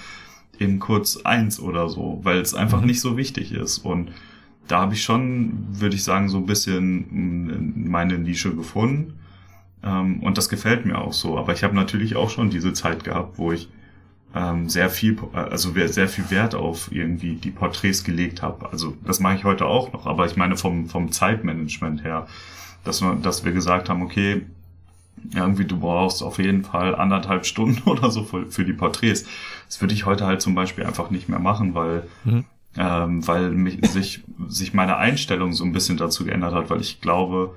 in 0.58 0.78
kurz 0.78 1.18
eins 1.18 1.60
oder 1.60 1.88
so, 1.88 2.20
weil 2.22 2.38
es 2.38 2.54
einfach 2.54 2.80
mhm. 2.80 2.86
nicht 2.86 3.00
so 3.00 3.16
wichtig 3.16 3.52
ist 3.52 3.78
und 3.78 4.10
da 4.66 4.80
habe 4.80 4.94
ich 4.94 5.02
schon, 5.02 5.52
würde 5.72 5.94
ich 5.94 6.04
sagen, 6.04 6.28
so 6.28 6.38
ein 6.38 6.46
bisschen 6.46 7.88
meine 7.88 8.18
Nische 8.18 8.54
gefunden. 8.54 9.18
Ähm, 9.82 10.20
und 10.22 10.38
das 10.38 10.48
gefällt 10.48 10.86
mir 10.86 10.98
auch 10.98 11.12
so. 11.12 11.36
Aber 11.38 11.52
ich 11.52 11.62
habe 11.62 11.74
natürlich 11.74 12.16
auch 12.16 12.30
schon 12.30 12.50
diese 12.50 12.72
Zeit 12.72 13.04
gehabt, 13.04 13.38
wo 13.38 13.52
ich 13.52 13.68
ähm, 14.34 14.68
sehr 14.68 14.90
viel, 14.90 15.16
also 15.32 15.72
sehr 15.86 16.08
viel 16.08 16.30
Wert 16.30 16.54
auf 16.54 16.90
irgendwie 16.90 17.34
die 17.36 17.50
Porträts 17.50 18.04
gelegt 18.04 18.42
habe. 18.42 18.70
Also 18.70 18.96
das 19.04 19.20
mache 19.20 19.36
ich 19.36 19.44
heute 19.44 19.66
auch 19.66 19.92
noch, 19.92 20.06
aber 20.06 20.26
ich 20.26 20.36
meine 20.36 20.56
vom, 20.56 20.88
vom 20.88 21.12
Zeitmanagement 21.12 22.04
her, 22.04 22.26
dass 22.84 23.00
wir, 23.00 23.14
dass 23.14 23.44
wir 23.44 23.52
gesagt 23.52 23.88
haben, 23.88 24.02
okay, 24.02 24.42
irgendwie 25.34 25.64
du 25.64 25.78
brauchst 25.78 26.22
auf 26.22 26.38
jeden 26.38 26.64
Fall 26.64 26.94
anderthalb 26.94 27.46
Stunden 27.46 27.82
oder 27.88 28.10
so 28.10 28.24
für, 28.24 28.46
für 28.50 28.64
die 28.64 28.72
Porträts. 28.72 29.24
Das 29.66 29.80
würde 29.80 29.94
ich 29.94 30.04
heute 30.04 30.26
halt 30.26 30.42
zum 30.42 30.54
Beispiel 30.54 30.84
einfach 30.84 31.10
nicht 31.10 31.28
mehr 31.28 31.38
machen, 31.38 31.74
weil 31.74 32.02
mhm 32.24 32.44
ähm, 32.76 33.26
weil 33.26 33.50
mich, 33.50 33.78
sich, 33.88 34.22
sich 34.48 34.74
meine 34.74 34.96
Einstellung 34.96 35.52
so 35.52 35.64
ein 35.64 35.72
bisschen 35.72 35.96
dazu 35.96 36.24
geändert 36.24 36.54
hat, 36.54 36.70
weil 36.70 36.80
ich 36.80 37.00
glaube, 37.00 37.54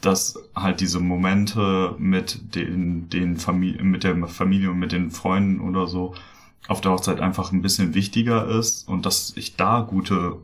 dass 0.00 0.38
halt 0.54 0.80
diese 0.80 1.00
Momente 1.00 1.94
mit 1.98 2.54
den, 2.54 3.08
den 3.08 3.36
Familie, 3.36 3.82
mit 3.82 4.04
der 4.04 4.26
Familie 4.26 4.70
und 4.70 4.78
mit 4.78 4.92
den 4.92 5.10
Freunden 5.10 5.60
oder 5.60 5.86
so 5.86 6.14
auf 6.68 6.80
der 6.80 6.92
Hochzeit 6.92 7.20
einfach 7.20 7.52
ein 7.52 7.62
bisschen 7.62 7.94
wichtiger 7.94 8.46
ist 8.48 8.88
und 8.88 9.06
dass 9.06 9.32
ich 9.36 9.56
da 9.56 9.80
gute 9.80 10.36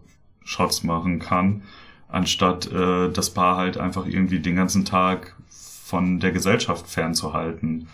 Shots 0.45 0.83
machen 0.85 1.19
kann, 1.19 1.63
anstatt 2.09 2.71
äh, 2.71 3.11
das 3.11 3.31
Paar 3.31 3.57
halt 3.57 3.79
einfach 3.79 4.07
irgendwie 4.07 4.41
den 4.41 4.57
ganzen 4.57 4.85
Tag 4.85 5.37
von 5.49 6.21
der 6.21 6.33
Gesellschaft 6.33 6.87
fernzuhalten 6.87 7.89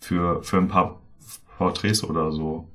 für, 0.00 0.42
für 0.42 0.58
ein 0.58 0.68
paar 0.68 1.00
Porträts 1.58 2.02
oder 2.04 2.32
so. 2.32 2.68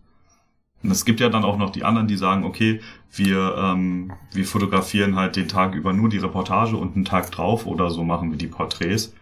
Und 0.84 0.92
es 0.92 1.06
gibt 1.06 1.20
ja 1.20 1.30
dann 1.30 1.44
auch 1.44 1.58
noch 1.58 1.72
die 1.72 1.84
anderen, 1.84 2.08
die 2.08 2.18
sagen, 2.18 2.44
okay, 2.44 2.82
wir, 3.12 3.56
ähm, 3.58 4.14
wir 4.32 4.46
fotografieren 4.46 5.16
halt 5.16 5.36
den 5.36 5.48
Tag 5.48 5.76
über 5.76 5.94
nur 5.94 6.10
die 6.10 6.18
Reportage 6.18 6.78
und 6.78 6.96
einen 6.96 7.06
Tag 7.06 7.32
drauf 7.32 7.66
oder 7.66 7.90
so 7.90 8.04
machen 8.04 8.32
wir 8.32 8.38
die 8.38 8.48
Porträts. 8.48 9.14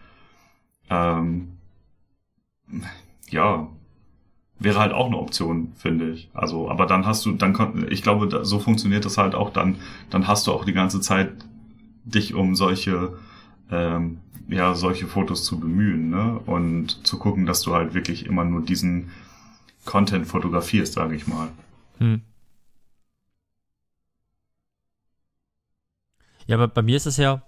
Ähm, 0.90 1.56
ja, 3.30 3.68
wäre 4.58 4.78
halt 4.78 4.92
auch 4.92 5.06
eine 5.06 5.18
Option, 5.18 5.72
finde 5.76 6.10
ich. 6.10 6.30
Also, 6.34 6.70
aber 6.70 6.86
dann 6.86 7.06
hast 7.06 7.24
du, 7.26 7.32
dann 7.32 7.86
ich 7.90 8.02
glaube, 8.02 8.44
so 8.44 8.58
funktioniert 8.58 9.04
das 9.04 9.18
halt 9.18 9.34
auch 9.34 9.50
dann, 9.50 9.76
dann 10.10 10.26
hast 10.26 10.46
du 10.46 10.52
auch 10.52 10.64
die 10.64 10.72
ganze 10.72 11.00
Zeit 11.00 11.32
dich 12.04 12.34
um 12.34 12.54
solche, 12.54 13.18
ähm, 13.70 14.18
ja, 14.48 14.74
solche 14.74 15.06
Fotos 15.06 15.44
zu 15.44 15.58
bemühen, 15.58 16.08
ne? 16.10 16.40
Und 16.46 17.06
zu 17.06 17.18
gucken, 17.18 17.46
dass 17.46 17.62
du 17.62 17.74
halt 17.74 17.94
wirklich 17.94 18.26
immer 18.26 18.44
nur 18.44 18.62
diesen 18.62 19.10
Content 19.86 20.26
fotografierst, 20.26 20.92
sage 20.92 21.16
ich 21.16 21.26
mal. 21.26 21.48
Hm. 21.98 22.20
Ja, 26.46 26.56
aber 26.56 26.68
bei 26.68 26.82
mir 26.82 26.96
ist 26.96 27.06
es 27.06 27.16
ja, 27.16 27.42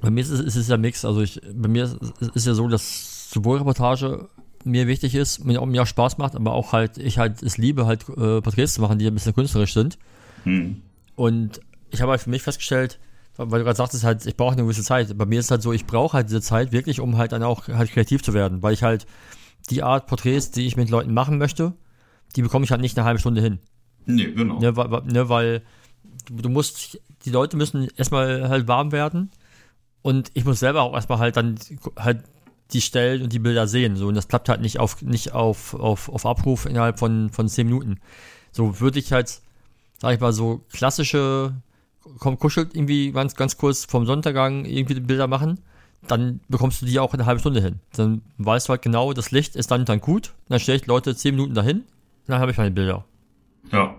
bei 0.00 0.10
mir 0.10 0.20
ist 0.20 0.30
es, 0.30 0.40
ist 0.40 0.56
es 0.56 0.68
ja 0.68 0.76
Mix. 0.76 1.04
Also 1.04 1.20
ich, 1.20 1.40
bei 1.52 1.68
mir 1.68 1.84
ist, 1.84 1.96
es 2.34 2.44
ja 2.44 2.54
so, 2.54 2.68
dass 2.68 3.30
sowohl 3.30 3.58
Reportage 3.58 4.28
mir 4.64 4.86
wichtig 4.86 5.14
ist, 5.14 5.44
mir 5.44 5.60
auch, 5.60 5.66
mir 5.66 5.82
auch 5.82 5.86
Spaß 5.86 6.18
macht, 6.18 6.34
aber 6.34 6.52
auch 6.52 6.72
halt, 6.72 6.98
ich 6.98 7.18
halt 7.18 7.42
es 7.42 7.56
liebe, 7.56 7.86
halt 7.86 8.08
äh, 8.08 8.40
Porträts 8.40 8.74
zu 8.74 8.80
machen, 8.80 8.98
die 8.98 9.06
ein 9.06 9.14
bisschen 9.14 9.34
künstlerisch 9.34 9.74
sind. 9.74 9.96
Hm. 10.42 10.82
Und 11.14 11.60
ich 11.90 12.02
habe 12.02 12.10
halt 12.10 12.20
für 12.20 12.30
mich 12.30 12.42
festgestellt, 12.42 12.98
weil 13.36 13.60
du 13.60 13.64
gerade 13.64 13.76
sagtest, 13.76 14.02
halt, 14.02 14.26
ich 14.26 14.36
brauche 14.36 14.52
eine 14.52 14.62
gewisse 14.62 14.82
Zeit. 14.82 15.16
Bei 15.16 15.24
mir 15.24 15.38
ist 15.38 15.46
es 15.46 15.50
halt 15.50 15.62
so, 15.62 15.72
ich 15.72 15.86
brauche 15.86 16.14
halt 16.14 16.28
diese 16.28 16.40
Zeit 16.40 16.72
wirklich, 16.72 17.00
um 17.00 17.16
halt 17.16 17.32
dann 17.32 17.42
auch 17.42 17.68
halt 17.68 17.90
kreativ 17.90 18.22
zu 18.22 18.34
werden, 18.34 18.62
weil 18.62 18.74
ich 18.74 18.82
halt 18.82 19.06
die 19.66 19.82
Art 19.82 20.06
Porträts, 20.06 20.50
die 20.50 20.66
ich 20.66 20.76
mit 20.76 20.90
Leuten 20.90 21.12
machen 21.12 21.38
möchte, 21.38 21.74
die 22.34 22.42
bekomme 22.42 22.64
ich 22.64 22.70
halt 22.70 22.80
nicht 22.80 22.96
eine 22.96 23.06
halbe 23.06 23.20
Stunde 23.20 23.40
hin. 23.40 23.58
Nee, 24.06 24.32
genau. 24.32 24.60
Ne, 24.60 24.76
weil, 24.76 25.02
ne, 25.02 25.28
weil 25.28 25.62
du, 26.26 26.36
du, 26.36 26.48
musst, 26.48 27.00
die 27.24 27.30
Leute 27.30 27.56
müssen 27.56 27.88
erstmal 27.96 28.48
halt 28.48 28.68
warm 28.68 28.92
werden 28.92 29.30
und 30.02 30.30
ich 30.34 30.44
muss 30.44 30.60
selber 30.60 30.82
auch 30.82 30.94
erstmal 30.94 31.18
halt 31.18 31.36
dann 31.36 31.56
halt 31.98 32.22
die 32.72 32.80
Stellen 32.80 33.22
und 33.22 33.32
die 33.32 33.38
Bilder 33.38 33.66
sehen. 33.66 33.96
So, 33.96 34.08
und 34.08 34.14
das 34.14 34.28
klappt 34.28 34.48
halt 34.48 34.60
nicht 34.60 34.78
auf, 34.78 35.02
nicht 35.02 35.32
auf, 35.32 35.74
auf, 35.74 36.08
auf 36.08 36.26
Abruf 36.26 36.66
innerhalb 36.66 36.98
von, 36.98 37.30
von 37.30 37.48
zehn 37.48 37.66
Minuten. 37.66 38.00
So 38.52 38.80
würde 38.80 38.98
ich 38.98 39.12
halt, 39.12 39.40
sag 39.98 40.14
ich 40.14 40.20
mal, 40.20 40.32
so 40.32 40.64
klassische, 40.72 41.54
komm, 42.18 42.38
kuschelt 42.38 42.74
irgendwie 42.74 43.12
ganz, 43.12 43.34
ganz 43.34 43.56
kurz 43.56 43.84
vom 43.84 44.06
Sonntaggang 44.06 44.64
irgendwie 44.64 44.94
die 44.94 45.00
Bilder 45.00 45.26
machen 45.26 45.60
dann 46.08 46.40
bekommst 46.48 46.82
du 46.82 46.86
die 46.86 46.98
auch 46.98 47.14
in 47.14 47.20
einer 47.20 47.26
halben 47.26 47.40
Stunde 47.40 47.60
hin. 47.60 47.80
Dann 47.96 48.22
weißt 48.38 48.68
du 48.68 48.70
halt 48.70 48.82
genau, 48.82 49.12
das 49.12 49.30
Licht 49.30 49.56
ist 49.56 49.70
dann 49.70 49.84
dann 49.84 50.00
gut. 50.00 50.32
Dann 50.48 50.60
stelle 50.60 50.78
ich 50.78 50.86
Leute 50.86 51.14
zehn 51.16 51.34
Minuten 51.34 51.54
dahin, 51.54 51.84
dann 52.26 52.40
habe 52.40 52.50
ich 52.50 52.58
meine 52.58 52.70
Bilder. 52.70 53.04
Ja. 53.72 53.94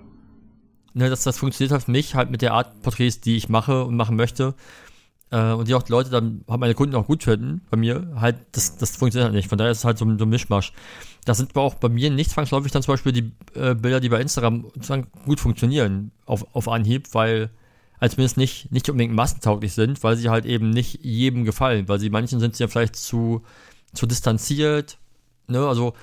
Ne, 0.94 1.10
das, 1.10 1.24
das 1.24 1.38
funktioniert 1.38 1.72
halt 1.72 1.84
für 1.84 1.92
mich 1.92 2.16
halt 2.16 2.32
mit 2.32 2.42
der 2.42 2.54
Art 2.54 2.82
Porträts, 2.82 3.22
die 3.22 3.38
ich 3.38 3.50
mache 3.50 3.84
und 3.84 3.96
machen 3.96 4.16
möchte. 4.16 4.56
Äh, 5.30 5.52
und 5.52 5.68
die 5.68 5.76
auch 5.76 5.84
die 5.84 5.92
Leute 5.92 6.10
dann, 6.10 6.44
haben 6.48 6.60
meine 6.60 6.74
Kunden 6.74 6.96
auch 6.96 7.06
gut 7.06 7.24
finden, 7.24 7.62
bei 7.70 7.78
mir, 7.78 8.14
halt, 8.20 8.38
das, 8.54 8.78
das 8.78 8.96
funktioniert 8.96 9.26
halt 9.26 9.36
nicht. 9.36 9.50
Von 9.50 9.58
daher 9.58 9.72
ist 9.72 9.80
es 9.80 9.86
halt 9.86 9.98
so, 9.98 10.06
so 10.18 10.26
ein 10.26 10.30
Mischmasch. 10.30 10.74
Das 11.26 11.38
sind 11.38 11.52
aber 11.52 11.62
auch 11.62 11.76
bei 11.76 11.90
mir 11.90 12.10
nicht 12.10 12.32
zwangsläufig 12.32 12.72
dann 12.72 12.82
zum 12.82 12.94
Beispiel 12.94 13.12
die 13.12 13.32
äh, 13.54 13.76
Bilder, 13.76 14.00
die 14.00 14.10
bei 14.10 14.22
Instagram 14.22 14.72
gut 15.26 15.40
funktionieren 15.40 16.12
auf, 16.26 16.46
auf 16.56 16.70
Anhieb, 16.70 17.10
weil 17.14 17.50
als 18.00 18.14
zumindest 18.14 18.38
nicht, 18.38 18.72
nicht 18.72 18.90
unbedingt 18.90 19.14
massentauglich 19.14 19.74
sind, 19.74 20.04
weil 20.04 20.16
sie 20.18 20.30
halt 20.30 20.46
eben 20.46 20.70
nicht 20.70 21.04
jedem 21.04 21.46
gefallen, 21.46 21.88
weil 21.88 22.00
sie 22.00 22.10
manchen 22.10 22.40
sind 22.40 22.56
sie 22.56 22.64
ja 22.64 22.68
vielleicht 22.68 22.96
zu, 22.96 23.44
zu 23.94 24.06
distanziert, 24.06 24.98
ne, 25.48 25.68
also, 25.68 25.94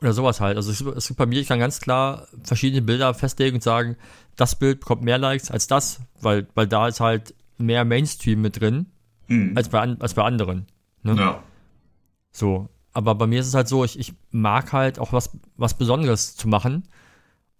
oder 0.00 0.12
sowas 0.12 0.40
halt. 0.40 0.56
Also 0.56 0.70
es, 0.70 0.80
es 0.80 1.08
gibt 1.08 1.18
bei 1.18 1.26
mir, 1.26 1.40
ich 1.40 1.48
kann 1.48 1.60
ganz 1.60 1.80
klar 1.80 2.26
verschiedene 2.42 2.82
Bilder 2.82 3.14
festlegen 3.14 3.56
und 3.56 3.62
sagen, 3.62 3.96
das 4.36 4.58
Bild 4.58 4.80
bekommt 4.80 5.02
mehr 5.02 5.18
Likes 5.18 5.50
als 5.50 5.66
das, 5.66 6.00
weil, 6.20 6.46
weil 6.54 6.66
da 6.66 6.88
ist 6.88 7.00
halt 7.00 7.34
mehr 7.58 7.84
Mainstream 7.84 8.40
mit 8.40 8.60
drin, 8.60 8.86
Mhm. 9.28 9.56
als 9.56 9.68
bei, 9.68 9.78
als 9.78 10.14
bei 10.14 10.24
anderen. 10.24 10.66
Ne? 11.04 11.14
Ja. 11.14 11.42
So. 12.32 12.68
Aber 12.92 13.14
bei 13.14 13.28
mir 13.28 13.38
ist 13.38 13.46
es 13.46 13.54
halt 13.54 13.68
so, 13.68 13.84
ich, 13.84 13.96
ich 13.96 14.12
mag 14.32 14.72
halt 14.72 14.98
auch 14.98 15.12
was, 15.12 15.30
was 15.56 15.78
Besonderes 15.78 16.34
zu 16.34 16.48
machen. 16.48 16.88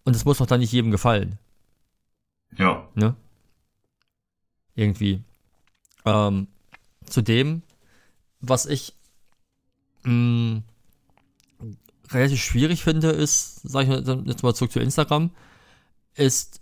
Und 0.05 0.17
es 0.17 0.25
muss 0.25 0.39
doch 0.39 0.47
dann 0.47 0.59
nicht 0.59 0.73
jedem 0.73 0.91
gefallen. 0.91 1.39
Ja. 2.57 2.89
Ne? 2.97 3.15
Irgendwie. 4.75 5.23
Ähm, 6.05 6.47
zudem, 7.07 7.63
was 8.41 8.67
ich 8.67 8.95
mh, 10.05 10.63
relativ 12.11 12.43
schwierig 12.43 12.83
finde, 12.83 13.11
ist, 13.11 13.61
sag 13.63 13.83
ich 13.83 13.89
mal, 13.89 14.25
jetzt 14.27 14.43
mal 14.43 14.55
zurück 14.55 14.73
zu 14.73 14.81
Instagram, 14.81 15.31
ist 16.15 16.61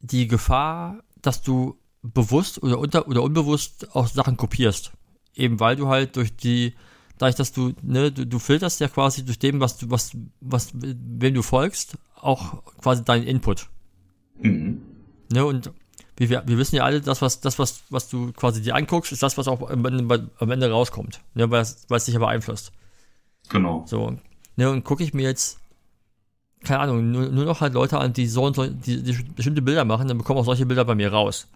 die 0.00 0.26
Gefahr, 0.28 1.02
dass 1.22 1.42
du 1.42 1.76
bewusst 2.02 2.62
oder 2.62 2.78
unter 2.78 3.08
oder 3.08 3.22
unbewusst 3.22 3.94
auch 3.94 4.06
Sachen 4.06 4.36
kopierst. 4.36 4.92
Eben 5.34 5.60
weil 5.60 5.76
du 5.76 5.88
halt 5.88 6.16
durch 6.16 6.34
die, 6.34 6.74
dadurch, 7.18 7.36
dass 7.36 7.52
du, 7.52 7.72
ne, 7.82 8.10
du, 8.10 8.26
du 8.26 8.38
filterst 8.38 8.80
ja 8.80 8.88
quasi 8.88 9.24
durch 9.24 9.38
dem, 9.38 9.60
was 9.60 9.78
du, 9.78 9.90
was, 9.90 10.16
was, 10.40 10.70
wem 10.74 11.34
du 11.34 11.42
folgst, 11.42 11.96
auch 12.16 12.64
quasi 12.80 13.04
deinen 13.04 13.24
Input. 13.24 13.68
Mhm. 14.40 14.82
Ne, 15.32 15.44
und 15.44 15.72
wir, 16.18 16.28
wir, 16.28 16.42
wir 16.46 16.58
wissen 16.58 16.76
ja 16.76 16.84
alle, 16.84 17.00
das, 17.00 17.22
was, 17.22 17.40
das, 17.40 17.58
was, 17.58 17.82
was 17.90 18.08
du 18.08 18.32
quasi 18.32 18.60
dir 18.60 18.74
anguckst, 18.74 19.12
ist 19.12 19.22
das, 19.22 19.38
was 19.38 19.48
auch 19.48 19.70
am 19.70 19.84
Ende, 19.84 20.28
am 20.38 20.50
Ende 20.50 20.70
rauskommt. 20.70 21.20
Ne, 21.34 21.50
weil 21.50 21.62
es, 21.62 21.86
dich 21.86 22.14
ja 22.14 22.18
beeinflusst. 22.18 22.72
Genau. 23.48 23.84
So. 23.86 24.16
Ne, 24.56 24.70
und 24.70 24.84
gucke 24.84 25.04
ich 25.04 25.14
mir 25.14 25.22
jetzt, 25.22 25.60
keine 26.64 26.80
Ahnung, 26.80 27.10
nur, 27.10 27.28
nur 27.28 27.44
noch 27.44 27.60
halt 27.60 27.72
Leute 27.72 27.98
an, 27.98 28.12
die 28.12 28.26
so 28.26 28.44
und 28.44 28.56
so, 28.56 28.66
die, 28.66 29.02
die 29.02 29.12
bestimmte 29.36 29.62
Bilder 29.62 29.84
machen, 29.84 30.08
dann 30.08 30.18
bekommen 30.18 30.40
auch 30.40 30.44
solche 30.44 30.66
Bilder 30.66 30.84
bei 30.84 30.96
mir 30.96 31.12
raus. 31.12 31.46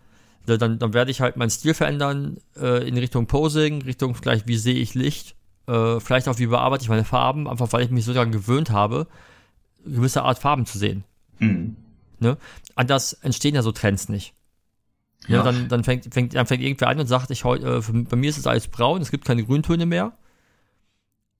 Dann, 0.47 0.79
dann 0.79 0.93
werde 0.93 1.11
ich 1.11 1.21
halt 1.21 1.37
meinen 1.37 1.51
Stil 1.51 1.75
verändern, 1.75 2.39
äh, 2.57 2.87
in 2.87 2.97
Richtung 2.97 3.27
Posing, 3.27 3.83
Richtung 3.83 4.15
vielleicht, 4.15 4.49
wie 4.49 4.57
sehe 4.57 4.75
ich 4.75 4.95
Licht, 4.95 5.37
äh, 5.67 6.01
vielleicht 6.01 6.29
auch, 6.29 6.39
wie 6.39 6.47
bearbeite 6.47 6.83
ich 6.83 6.89
meine 6.89 7.05
Farben, 7.05 7.49
einfach 7.49 7.73
weil 7.73 7.85
ich 7.85 7.91
mich 7.91 8.05
so 8.05 8.13
daran 8.13 8.33
gewöhnt 8.33 8.71
habe, 8.71 9.07
gewisse 9.85 10.23
Art 10.23 10.39
Farben 10.39 10.67
zu 10.67 10.79
sehen. 10.79 11.05
Mhm. 11.39 11.77
Ne? 12.19 12.37
Anders 12.75 13.13
entstehen 13.15 13.55
ja 13.55 13.63
so 13.63 13.73
Trends 13.73 14.09
nicht. 14.09 14.35
Ja, 15.29 15.39
Ja. 15.39 15.43
dann, 15.45 15.69
dann, 15.69 15.85
fängt, 15.85 16.13
fängt, 16.13 16.35
dann 16.35 16.47
fängt 16.47 16.63
irgendwer 16.63 16.89
an 16.89 16.99
und 16.99 17.07
sagt, 17.07 17.31
ich, 17.31 17.45
äh, 17.45 17.81
bei 17.81 18.17
mir 18.17 18.31
ist 18.31 18.39
es 18.39 18.47
alles 18.47 18.69
braun, 18.69 19.01
es 19.03 19.11
gibt 19.11 19.25
keine 19.25 19.45
Grüntöne 19.45 19.87
mehr. 19.87 20.13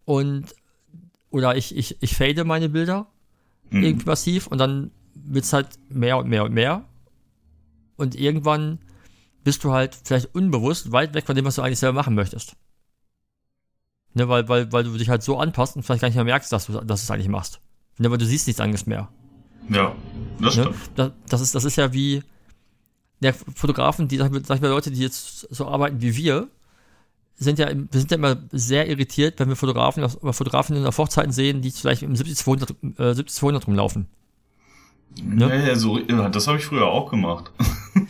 Und, 0.05 0.55
oder 1.31 1.57
ich, 1.57 1.77
ich, 1.77 1.97
ich 2.01 2.17
fade 2.17 2.45
meine 2.45 2.69
Bilder 2.69 3.07
Mhm. 3.71 3.83
irgendwie 3.85 4.07
massiv 4.07 4.47
und 4.49 4.59
dann 4.59 4.91
wird 5.15 5.45
es 5.47 5.53
halt 5.55 5.69
mehr 5.89 6.19
und 6.19 6.29
mehr 6.29 6.45
und 6.45 6.53
mehr. 6.53 6.85
Und 7.97 8.15
irgendwann 8.15 8.79
bist 9.45 9.65
du 9.65 9.73
halt 9.73 9.95
vielleicht 10.05 10.35
unbewusst 10.35 10.93
weit 10.93 11.15
weg 11.15 11.25
von 11.25 11.35
dem, 11.35 11.45
was 11.47 11.55
du 11.55 11.63
eigentlich 11.63 11.79
selber 11.79 11.95
machen 11.95 12.15
möchtest. 12.15 12.55
Ne, 14.15 14.29
weil, 14.29 14.47
weil, 14.49 14.71
weil 14.73 14.85
du 14.85 14.97
dich 14.99 15.09
halt 15.09 15.23
so 15.23 15.39
anpasst 15.39 15.75
und 15.77 15.83
vielleicht 15.85 16.03
gar 16.03 16.09
nicht 16.09 16.17
mehr 16.17 16.25
merkst, 16.25 16.53
dass 16.53 16.67
du, 16.67 16.73
dass 16.73 17.01
du 17.01 17.05
es 17.07 17.11
eigentlich 17.11 17.29
machst. 17.29 17.61
Ne, 17.97 18.11
weil 18.11 18.19
du 18.19 18.27
siehst 18.27 18.47
nichts 18.47 18.61
anderes 18.61 18.85
mehr. 18.85 19.09
Ja. 19.71 19.95
Das 20.39 20.55
Ne? 20.57 20.63
stimmt. 20.65 20.77
Das, 20.97 21.13
das, 21.29 21.41
ist, 21.41 21.55
das 21.55 21.65
ist 21.65 21.77
ja 21.77 21.93
wie 21.95 22.23
der 23.23 23.35
Fotografen, 23.35 24.09
die, 24.09 24.17
sag 24.19 24.27
ich 24.27 24.33
mal, 24.33 24.45
sag 24.45 24.57
ich 24.57 24.63
mal, 24.63 24.69
Leute, 24.69 24.91
die 24.91 25.01
jetzt 25.01 25.47
so 25.55 25.67
arbeiten 25.67 26.01
wie 26.01 26.17
wir, 26.17 26.49
sind 27.37 27.59
ja, 27.59 27.69
wir 27.71 27.87
sind 28.01 28.11
ja 28.11 28.17
immer 28.17 28.37
sehr 28.53 28.89
irritiert, 28.89 29.39
wenn 29.41 29.49
wir 29.49 29.57
Fotografen, 29.57 30.05
oder 30.05 30.33
Fotografinnen 30.33 30.87
auf 30.87 30.99
Hochzeiten 30.99 31.33
sehen, 31.33 31.61
die 31.63 31.71
vielleicht 31.71 32.03
im 32.03 32.15
70 32.15 32.37
200, 32.37 32.71
äh, 32.99 33.15
70 33.15 33.35
200 33.37 33.67
rumlaufen. 33.67 34.07
Ne? 35.23 35.49
Ja, 35.49 35.67
ja, 35.69 35.75
so, 35.77 35.99
ja, 35.99 36.29
das 36.31 36.47
habe 36.47 36.59
ich 36.59 36.65
früher 36.65 36.87
auch 36.87 37.11
gemacht. 37.11 37.51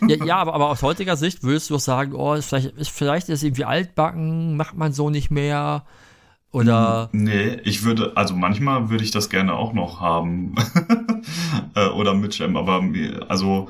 Ja, 0.07 0.25
ja 0.25 0.35
aber, 0.37 0.53
aber 0.53 0.69
aus 0.69 0.81
heutiger 0.81 1.17
Sicht 1.17 1.43
würdest 1.43 1.69
du 1.69 1.75
auch 1.75 1.79
sagen, 1.79 2.13
oh, 2.13 2.33
ist 2.33 2.47
vielleicht, 2.47 2.77
ist 2.77 2.89
vielleicht 2.89 3.27
ist 3.29 3.43
irgendwie 3.43 3.65
altbacken, 3.65 4.55
macht 4.55 4.75
man 4.77 4.93
so 4.93 5.09
nicht 5.09 5.29
mehr. 5.29 5.83
Oder, 6.51 7.09
Nee, 7.11 7.57
ich 7.65 7.83
würde, 7.83 8.13
also 8.15 8.33
manchmal 8.35 8.89
würde 8.89 9.03
ich 9.03 9.11
das 9.11 9.29
gerne 9.29 9.53
auch 9.53 9.73
noch 9.73 9.99
haben. 9.99 10.55
Äh, 11.75 11.87
Oder 11.89 12.13
mitschleppen, 12.13 12.55
aber 12.57 12.81
mir- 12.81 13.25
also 13.29 13.67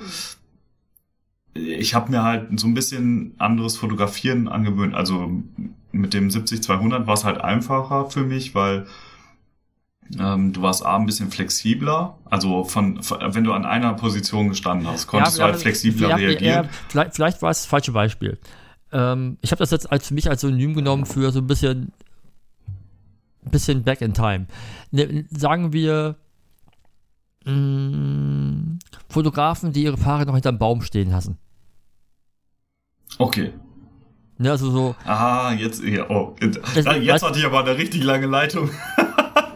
ich 1.53 1.93
habe 1.93 2.11
mir 2.11 2.23
halt 2.23 2.59
so 2.59 2.67
ein 2.67 2.73
bisschen 2.73 3.35
anderes 3.37 3.77
Fotografieren 3.77 4.47
angewöhnt. 4.47 4.95
Also 4.95 5.31
mit 5.91 6.13
dem 6.13 6.29
70-200 6.29 7.05
war 7.05 7.13
es 7.13 7.23
halt 7.23 7.39
einfacher 7.41 8.09
für 8.09 8.23
mich, 8.23 8.55
weil 8.55 8.87
ähm, 10.19 10.53
du 10.53 10.61
warst 10.61 10.85
A, 10.85 10.95
ein 10.97 11.05
bisschen 11.05 11.29
flexibler. 11.31 12.17
Also 12.25 12.63
von, 12.63 13.01
von, 13.03 13.19
wenn 13.35 13.43
du 13.43 13.53
an 13.53 13.65
einer 13.65 13.93
Position 13.93 14.49
gestanden 14.49 14.87
hast, 14.87 15.07
konntest 15.07 15.37
Ja, 15.37 15.45
du 15.45 15.51
halt 15.51 15.61
flexibler 15.61 16.09
ja, 16.09 16.15
reagieren. 16.15 16.65
Ja, 16.65 16.69
vielleicht, 16.89 17.15
vielleicht 17.15 17.41
war 17.41 17.51
es 17.51 17.61
das 17.61 17.65
falsche 17.67 17.91
Beispiel. 17.91 18.37
Ähm, 18.91 19.37
ich 19.41 19.51
habe 19.51 19.59
das 19.59 19.71
jetzt 19.71 19.91
als 19.91 20.07
für 20.07 20.13
mich 20.13 20.29
als 20.29 20.41
Synonym 20.41 20.73
genommen 20.73 21.05
für 21.05 21.31
so 21.31 21.39
ein 21.39 21.47
bisschen, 21.47 21.93
bisschen 23.49 23.83
back 23.83 24.01
in 24.01 24.13
time. 24.13 24.47
Ne, 24.91 25.25
sagen 25.29 25.73
wir 25.73 26.17
mh, 27.45 28.77
Fotografen, 29.09 29.73
die 29.73 29.83
ihre 29.83 29.97
Paare 29.97 30.25
noch 30.25 30.33
hinterm 30.33 30.57
Baum 30.57 30.81
stehen 30.81 31.11
lassen. 31.11 31.37
Okay. 33.19 33.53
Ne, 34.37 34.51
also 34.51 34.71
so, 34.71 34.95
Ah, 35.05 35.53
jetzt, 35.53 35.83
ja, 35.83 36.09
oh, 36.09 36.35
Es- 36.39 36.55
jetzt 36.75 36.87
weißt- 36.87 37.21
hatte 37.23 37.39
ich 37.39 37.45
aber 37.45 37.59
eine 37.61 37.77
richtig 37.77 38.03
lange 38.03 38.25
Leitung. 38.27 38.69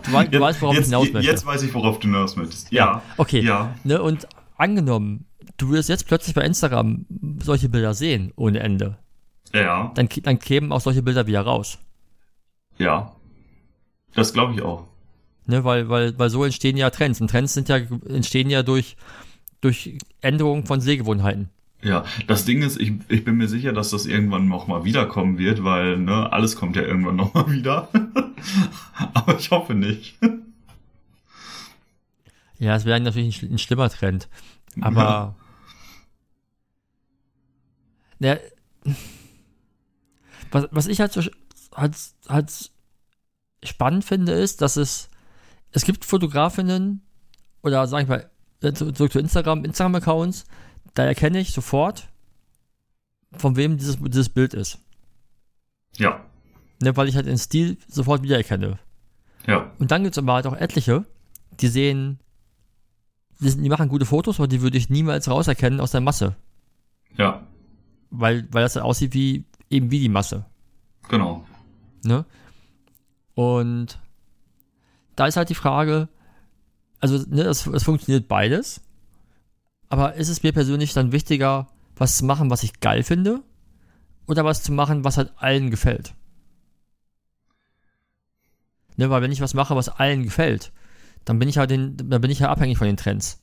du, 0.04 0.12
weißt, 0.14 0.34
du 0.34 0.40
weißt, 0.40 0.62
worauf 0.62 0.76
jetzt, 0.76 0.84
ich 0.88 0.90
hinaus 0.94 1.12
möchte. 1.12 1.30
Jetzt 1.32 1.46
weiß 1.46 1.64
ich, 1.64 1.74
worauf 1.74 2.00
du 2.00 2.08
hinaus 2.08 2.36
möchtest. 2.36 2.72
Ja. 2.72 3.02
Okay. 3.18 3.42
Ja. 3.42 3.76
Ne, 3.84 4.02
und 4.02 4.28
angenommen, 4.56 5.26
du 5.58 5.72
wirst 5.72 5.90
jetzt 5.90 6.08
plötzlich 6.08 6.36
bei 6.36 6.44
Instagram 6.44 7.06
solche 7.44 7.70
Bilder 7.70 7.94
sehen, 7.94 8.32
ohne 8.36 8.60
Ende. 8.60 8.98
Ja. 9.54 9.92
Dann, 9.96 10.08
dann 10.24 10.40
kämen 10.40 10.72
auch 10.72 10.82
solche 10.82 11.02
Bilder 11.02 11.26
wieder 11.26 11.42
raus. 11.42 11.80
Ja. 12.78 13.14
Das 14.14 14.34
glaube 14.34 14.54
ich 14.54 14.62
auch. 14.62 14.86
Ne, 15.46 15.64
weil, 15.64 15.90
weil, 15.90 16.18
weil 16.20 16.30
so 16.30 16.44
entstehen 16.44 16.78
ja 16.78 16.90
Trends. 16.90 17.20
Und 17.22 17.30
Trends 17.32 17.54
sind 17.54 17.70
ja, 17.70 17.78
entstehen 18.10 18.50
ja 18.50 18.62
durch, 18.64 18.98
durch 19.62 19.98
Änderungen 20.22 20.66
von 20.66 20.82
Sehgewohnheiten. 20.82 21.50
Ja, 21.84 22.06
das 22.26 22.44
Ding 22.46 22.64
ist, 22.64 22.80
ich, 22.80 22.94
ich 23.08 23.24
bin 23.24 23.36
mir 23.38 23.48
sicher, 23.48 23.72
dass 23.72 23.92
das 23.92 24.06
irgendwann 24.08 24.48
noch 24.48 24.68
mal 24.68 24.84
wiederkommen 24.84 25.38
wird, 25.38 25.64
weil 25.64 25.98
ne, 25.98 26.32
alles 26.34 26.56
kommt 26.56 26.76
ja 26.76 26.82
irgendwann 26.82 27.16
noch 27.16 27.34
mal 27.34 27.52
wieder. 27.52 27.88
Aber 29.14 29.38
ich 29.38 29.52
hoffe 29.52 29.76
nicht. 29.76 30.18
Ja, 32.60 32.76
es 32.76 32.86
wäre 32.86 33.00
natürlich 33.00 33.44
ein, 33.44 33.54
ein 33.54 33.58
schlimmer 33.60 33.90
Trend. 33.90 34.28
Aber. 34.82 35.36
Ja. 38.20 38.38
was, 40.52 40.68
was 40.72 40.88
ich 40.88 41.00
halt 41.00 41.14
so 41.14 41.22
halt, 41.76 41.96
halt 42.28 42.72
spannend 43.64 44.04
finde, 44.06 44.32
ist, 44.34 44.62
dass 44.62 44.76
es. 44.78 45.10
Es 45.72 45.84
gibt 45.86 46.06
Fotografinnen 46.06 47.02
oder 47.62 47.86
sag 47.88 48.02
ich 48.04 48.08
mal, 48.08 48.30
äh, 48.64 48.72
zu- 48.74 48.92
zurück 48.94 49.12
zu 49.12 49.20
Instagram, 49.20 49.64
Instagram-Accounts, 49.66 50.46
da 50.98 51.06
erkenne 51.06 51.40
ich 51.40 51.52
sofort, 51.52 52.10
von 53.34 53.56
wem 53.56 53.78
dieses, 53.78 53.98
dieses 54.02 54.30
Bild 54.30 54.54
ist. 54.54 54.80
Ja, 55.98 56.24
Ne, 56.80 56.96
weil 56.96 57.08
ich 57.08 57.16
halt 57.16 57.26
den 57.26 57.40
Stil 57.40 57.78
sofort 57.88 58.22
wiedererkenne. 58.22 58.78
ja, 59.48 59.72
Und 59.80 59.90
dann 59.90 60.04
gibt 60.04 60.14
es 60.16 60.20
aber 60.22 60.34
halt 60.34 60.46
auch 60.46 60.56
etliche, 60.56 61.06
die 61.60 61.70
sehen, 61.70 62.20
die, 63.40 63.50
sind, 63.50 63.64
die 63.64 63.70
machen 63.70 63.90
gute 63.90 64.06
Fotos, 64.06 64.40
aber 64.40 64.48
die 64.48 64.62
würde 64.62 64.78
ich 64.78 64.88
niemals 64.88 65.28
rauserkennen 65.28 65.80
aus 65.80 65.90
der 65.92 66.02
Masse. 66.02 66.36
ja, 67.18 67.42
Weil, 68.12 68.48
weil 68.52 68.62
das 68.62 68.76
halt 68.76 68.86
aussieht 68.86 69.16
wie, 69.16 69.44
eben 69.72 69.90
wie 69.90 70.00
die 70.00 70.10
Masse. 70.10 70.46
genau. 71.10 71.46
Ne? 72.04 72.26
Und 73.34 74.00
da 75.16 75.26
ist 75.26 75.36
halt 75.38 75.50
die 75.50 75.56
Frage, 75.56 76.10
also, 77.00 77.24
ne, 77.28 77.42
es, 77.42 77.66
es 77.66 77.84
funktioniert 77.84 78.28
beides. 78.28 78.82
Aber 79.90 80.16
ist 80.16 80.30
es 80.30 80.44
mir 80.44 80.52
persönlich 80.52 80.94
dann 80.94 81.12
wichtiger, 81.12 81.68
was 81.96 82.18
zu 82.18 82.26
machen, 82.26 82.50
was 82.50 82.64
ich 82.64 82.80
geil 82.80 83.04
finde? 83.04 83.42
Oder 84.28 84.44
was 84.44 84.64
zu 84.64 84.72
machen, 84.72 85.04
was 85.04 85.18
halt 85.18 85.32
allen 85.38 85.70
gefällt? 85.72 86.14
Ne, 88.98 89.10
weil 89.10 89.22
wenn 89.22 89.32
ich 89.32 89.42
was 89.42 89.54
mache, 89.54 89.76
was 89.76 89.90
allen 89.90 90.24
gefällt, 90.24 90.72
dann 91.24 91.40
bin 91.40 91.48
ich 91.50 91.58
halt 91.58 91.70
den, 91.72 91.96
dann 91.98 92.22
bin 92.22 92.32
ich 92.32 92.40
ja 92.40 92.50
abhängig 92.50 92.78
von 92.78 92.88
den 92.88 92.98
Trends. 92.98 93.40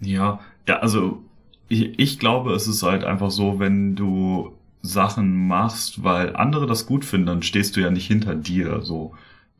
Ja, 0.00 0.40
ja, 0.66 0.78
also 0.78 1.22
ich, 1.68 1.98
ich 1.98 2.18
glaube, 2.18 2.52
es 2.54 2.66
ist 2.66 2.82
halt 2.82 3.04
einfach 3.04 3.30
so, 3.30 3.58
wenn 3.58 3.94
du 3.94 4.52
Sachen 4.82 5.46
machst, 5.46 6.02
weil 6.02 6.34
andere 6.36 6.66
das 6.66 6.86
gut 6.86 7.04
finden, 7.04 7.26
dann 7.26 7.42
stehst 7.42 7.76
du 7.76 7.80
ja 7.80 7.90
nicht 7.90 8.06
hinter 8.06 8.34
dir. 8.34 8.80
So, 8.82 9.14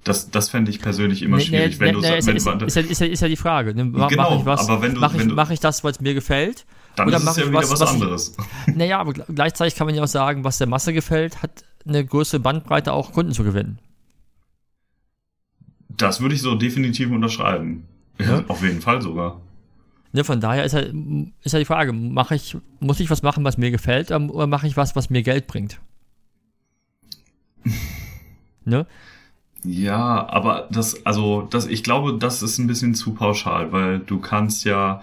das, 0.05 0.31
das 0.31 0.49
fände 0.49 0.71
ich 0.71 0.81
persönlich 0.81 1.23
immer 1.23 1.41
schwierig, 1.41 1.79
wenn 1.79 1.95
du 1.95 2.01
sa- 2.01 2.15
ist, 2.15 2.27
ist, 2.29 2.47
ist, 2.77 3.01
ja, 3.01 3.07
ist, 3.07 3.23
die 3.23 3.37
Frage. 3.37 3.75
Ne? 3.75 3.91
Genau, 3.91 4.07
mach 4.07 4.39
ich 4.41 4.45
was, 4.47 4.69
aber 4.69 4.83
wenn 4.83 4.95
du- 4.95 5.01
mach 5.01 5.13
ich, 5.15 5.21
wenn 5.21 5.29
du- 5.29 5.35
mach 5.35 5.51
ich 5.51 5.61
das, 5.61 5.85
was 5.85 6.01
mir 6.01 6.15
gefällt? 6.15 6.65
Dann 6.97 7.09
Oder 7.09 7.19
ist 7.19 7.25
es 7.29 7.37
ja 7.37 7.43
ich 7.45 7.49
wieder 7.51 7.59
was- 7.59 7.71
was, 7.71 7.81
was 7.81 7.89
ich- 7.95 8.03
anderes. 8.03 8.37
Naja, 8.75 8.99
aber 8.99 9.13
gl- 9.13 9.33
gleichzeitig 9.35 9.75
kann 9.77 9.87
man 9.87 9.95
ja 9.95 10.03
auch 10.03 10.09
sagen, 10.09 10.43
was 10.45 10.59
der 10.59 10.67
Masse 10.67 10.93
gefällt, 10.93 11.43
hat 11.43 11.65
eine 11.87 12.05
größere 12.05 12.41
Bandbreite 12.41 12.93
auch 12.93 13.13
Kunden 13.13 13.33
zu 13.33 13.45
gewinnen. 13.45 13.79
Das 15.89 16.21
würde 16.21 16.35
ich 16.35 16.41
so 16.43 16.55
definitiv 16.55 17.11
unterschreiben. 17.11 17.85
Ja. 18.19 18.45
Auf 18.49 18.63
jeden 18.63 18.81
Fall 18.81 19.01
sogar. 19.03 19.41
Ne, 20.13 20.25
von 20.25 20.41
daher 20.41 20.65
ist 20.65 20.73
ja, 20.73 20.81
ist 21.43 21.53
ja 21.53 21.59
die 21.59 21.65
Frage, 21.65 21.93
mache 21.93 22.35
ich, 22.35 22.57
muss 22.81 23.01
ich 23.01 23.11
was 23.11 23.23
machen, 23.23 23.45
was 23.45 23.59
mir 23.59 23.71
gefällt, 23.71 24.11
ähm, 24.11 24.31
oder 24.31 24.47
mache 24.47 24.67
ich 24.67 24.77
was, 24.77 24.97
was 24.97 25.09
mir 25.11 25.23
Geld 25.23 25.47
bringt? 25.47 25.79
ne? 28.65 28.87
Ja, 29.65 30.27
aber 30.29 30.69
das, 30.71 31.05
also, 31.05 31.43
das, 31.43 31.67
ich 31.67 31.83
glaube, 31.83 32.17
das 32.19 32.43
ist 32.43 32.59
ein 32.59 32.67
bisschen 32.67 32.95
zu 32.95 33.13
pauschal, 33.13 33.73
weil 33.73 33.99
du 33.99 34.19
kannst 34.19 34.65
ja, 34.65 35.03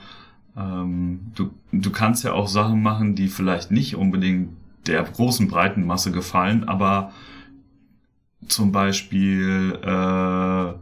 ähm, 0.58 1.20
du, 1.36 1.52
du 1.72 1.92
kannst 1.92 2.24
ja 2.24 2.34
auch 2.34 2.48
Sachen 2.48 2.82
machen, 2.82 3.16
die 3.16 3.28
vielleicht 3.28 3.70
nicht 3.72 3.96
unbedingt 3.96 4.50
der 4.88 5.04
großen 5.04 5.48
breiten 5.48 5.86
Masse 5.86 6.12
gefallen, 6.12 6.68
aber 6.68 7.12
zum 8.48 8.72
Beispiel, 8.72 9.78
äh, 9.84 10.74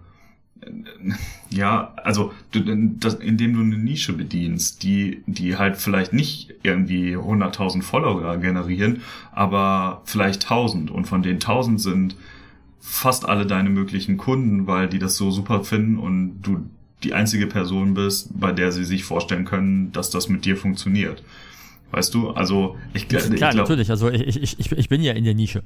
ja, 1.49 1.93
also 1.97 2.31
du, 2.51 2.61
das, 2.97 3.15
indem 3.15 3.53
du 3.53 3.61
eine 3.61 3.77
Nische 3.77 4.13
bedienst, 4.13 4.83
die, 4.83 5.21
die 5.25 5.57
halt 5.57 5.75
vielleicht 5.77 6.13
nicht 6.13 6.53
irgendwie 6.63 7.17
100.000 7.17 7.81
Follower 7.81 8.37
generieren, 8.37 9.01
aber 9.33 10.01
vielleicht 10.05 10.45
1.000 10.47 10.89
und 10.89 11.05
von 11.05 11.23
den 11.23 11.39
1.000 11.39 11.79
sind 11.79 12.15
fast 12.85 13.27
alle 13.27 13.47
deine 13.47 13.69
möglichen 13.69 14.17
Kunden, 14.17 14.67
weil 14.67 14.87
die 14.87 14.99
das 14.99 15.17
so 15.17 15.31
super 15.31 15.63
finden 15.63 15.97
und 15.97 16.41
du 16.43 16.69
die 17.03 17.13
einzige 17.13 17.47
Person 17.47 17.95
bist, 17.95 18.39
bei 18.39 18.51
der 18.51 18.71
sie 18.71 18.85
sich 18.85 19.03
vorstellen 19.03 19.43
können, 19.43 19.91
dass 19.91 20.11
das 20.11 20.29
mit 20.29 20.45
dir 20.45 20.55
funktioniert. 20.55 21.23
Weißt 21.91 22.13
du? 22.13 22.29
Also 22.31 22.77
ich, 22.93 23.07
Klar, 23.07 23.23
ich 23.23 23.35
glaube, 23.35 23.55
natürlich. 23.57 23.89
Also 23.89 24.09
ich, 24.09 24.41
ich, 24.41 24.59
ich, 24.59 24.71
ich 24.71 24.89
bin 24.89 25.01
ja 25.01 25.13
in 25.13 25.23
der 25.23 25.33
Nische. 25.33 25.63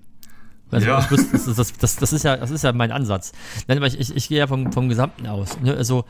Also 0.72 0.88
Ja. 0.88 1.06
muss, 1.10 1.32
das, 1.32 1.46
das, 1.56 1.78
das, 1.78 1.96
das, 1.98 2.14
ist 2.14 2.24
ja, 2.24 2.38
das 2.38 2.52
ist 2.52 2.64
ja 2.64 2.72
mein 2.72 2.92
Ansatz. 2.92 3.32
Nein, 3.68 3.78
aber 3.78 3.88
ich, 3.88 4.00
ich, 4.00 4.16
ich 4.16 4.28
gehe 4.30 4.40
ja 4.40 4.48
vom, 4.48 4.72
vom 4.72 4.88
Gesamten 4.90 5.28
aus. 5.28 5.60
Ne? 5.62 5.74
Also 5.76 6.06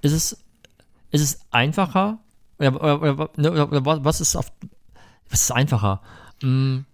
ist 0.00 0.12
es, 0.12 0.44
ist 1.10 1.22
es 1.22 1.40
einfacher? 1.50 2.20
Oder, 2.58 2.74
oder, 2.76 3.02
oder, 3.02 3.30
ne, 3.36 3.50
oder, 3.50 3.72
oder 3.72 4.04
was 4.04 4.20
ist 4.20 4.36
auf, 4.36 4.52
was 5.28 5.42
ist 5.42 5.50
einfacher? 5.50 6.02
Hm, 6.40 6.84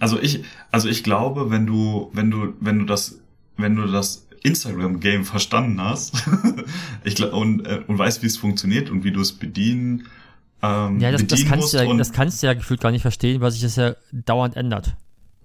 Also 0.00 0.20
ich, 0.20 0.44
also 0.70 0.88
ich 0.88 1.02
glaube, 1.02 1.50
wenn 1.50 1.66
du, 1.66 2.10
wenn 2.12 2.30
du, 2.30 2.54
wenn 2.60 2.78
du 2.78 2.84
das, 2.84 3.18
wenn 3.56 3.74
du 3.74 3.86
das 3.86 4.26
Instagram-Game 4.42 5.24
verstanden 5.24 5.80
hast, 5.80 6.14
ich 7.04 7.16
glaub, 7.16 7.32
und, 7.32 7.66
äh, 7.66 7.80
und 7.86 7.98
weißt, 7.98 8.22
wie 8.22 8.26
es 8.26 8.36
funktioniert 8.36 8.90
und 8.90 9.02
wie 9.02 9.12
du 9.12 9.20
es 9.20 9.32
bedienen, 9.32 10.06
ähm, 10.62 11.00
ja, 11.00 11.10
das, 11.10 11.26
das, 11.26 11.44
kannst 11.44 11.62
musst 11.62 11.74
du 11.74 11.78
ja, 11.78 11.96
das 11.96 12.12
kannst 12.12 12.42
du 12.42 12.46
ja 12.46 12.54
gefühlt 12.54 12.80
gar 12.80 12.90
nicht 12.90 13.02
verstehen, 13.02 13.40
weil 13.40 13.50
sich 13.50 13.62
das 13.62 13.76
ja 13.76 13.94
dauernd 14.12 14.56
ändert. 14.56 14.94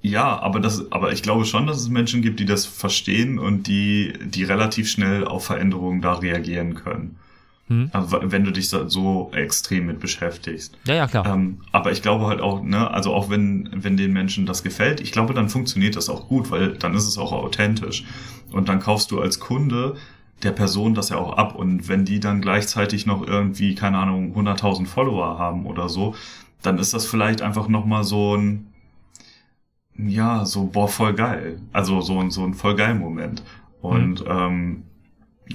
ja, 0.02 0.40
aber 0.40 0.60
das, 0.60 0.92
aber 0.92 1.14
ich 1.14 1.24
glaube 1.24 1.46
schon, 1.46 1.68
dass 1.68 1.80
es 1.80 1.90
Menschen 1.90 2.22
gibt, 2.22 2.40
die 2.40 2.46
das 2.46 2.66
verstehen 2.66 3.40
und 3.40 3.68
die, 3.68 4.14
die 4.26 4.44
relativ 4.44 4.90
schnell 4.90 5.26
auf 5.26 5.46
Veränderungen 5.46 6.02
da 6.02 6.14
reagieren 6.14 6.76
können. 6.76 7.18
Hm? 7.72 7.90
Also, 7.94 8.18
wenn 8.22 8.44
du 8.44 8.52
dich 8.52 8.68
so- 8.68 8.90
so 8.90 9.32
extrem 9.34 9.86
mit 9.86 10.02
beschäftigst. 10.02 10.78
Ja, 10.84 10.94
ja, 10.96 11.08
klar. 11.08 11.26
Ähm, 11.26 11.62
aber 11.72 11.94
ich 11.94 12.02
glaube 12.02 12.26
halt 12.28 12.42
auch, 12.42 12.62
ne, 12.62 12.92
also 12.92 13.14
auch 13.14 13.30
wenn, 13.30 13.70
wenn 13.74 13.96
den 13.96 14.12
Menschen 14.12 14.46
das 14.46 14.62
gefällt, 14.62 15.00
ich 15.00 15.14
glaube, 15.14 15.34
dann 15.34 15.48
funktioniert 15.48 15.96
das 15.96 16.10
auch 16.10 16.28
gut, 16.28 16.52
weil 16.52 16.74
dann 16.74 16.94
ist 16.96 17.08
es 17.08 17.18
auch 17.18 17.32
authentisch. 17.32 18.04
Und 18.52 18.68
dann 18.68 18.82
kaufst 18.82 19.10
du 19.12 19.22
als 19.22 19.40
Kunde 19.40 19.96
der 20.44 20.52
Person 20.52 20.94
das 20.96 21.08
ja 21.10 21.18
auch 21.18 21.38
ab. 21.38 21.56
Und 21.56 21.88
wenn 21.88 22.04
die 22.04 22.20
dann 22.20 22.42
gleichzeitig 22.42 23.06
noch 23.06 23.26
irgendwie, 23.26 23.74
keine 23.74 24.00
Ahnung, 24.00 24.34
100.000 24.36 24.88
Follower 24.88 25.40
haben 25.40 25.66
oder 25.66 25.88
so, 25.88 26.14
dann 26.62 26.78
ist 26.78 26.94
das 26.94 27.06
vielleicht 27.06 27.42
einfach 27.42 27.70
nochmal 27.70 28.04
so 28.04 28.36
ein, 28.36 28.68
ja, 29.98 30.44
so, 30.46 30.66
boah, 30.66 30.90
voll 30.90 31.14
geil. 31.14 31.62
Also 31.72 32.02
so 32.02 32.20
ein, 32.20 32.32
so 32.32 32.44
ein 32.44 32.54
voll 32.54 32.76
geil 32.76 32.96
Moment. 32.96 33.44
Und 33.82 34.24
ähm, 34.28 34.84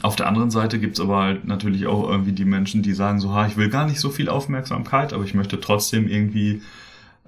auf 0.03 0.17
der 0.17 0.27
anderen 0.27 0.51
Seite 0.51 0.79
gibt's 0.79 1.01
aber 1.01 1.23
halt 1.23 1.47
natürlich 1.47 1.87
auch 1.87 2.09
irgendwie 2.09 2.33
die 2.33 2.45
Menschen, 2.45 2.83
die 2.83 2.93
sagen 2.93 3.21
so, 3.21 3.33
ha, 3.33 3.47
ich 3.47 3.57
will 3.57 3.71
gar 3.71 3.87
nicht 3.87 4.01
so 4.01 4.11
viel 4.11 4.29
Aufmerksamkeit, 4.29 5.13
aber 5.13 5.25
ich 5.25 5.35
möchte 5.35 5.61
trotzdem 5.61 6.09
irgendwie 6.09 6.63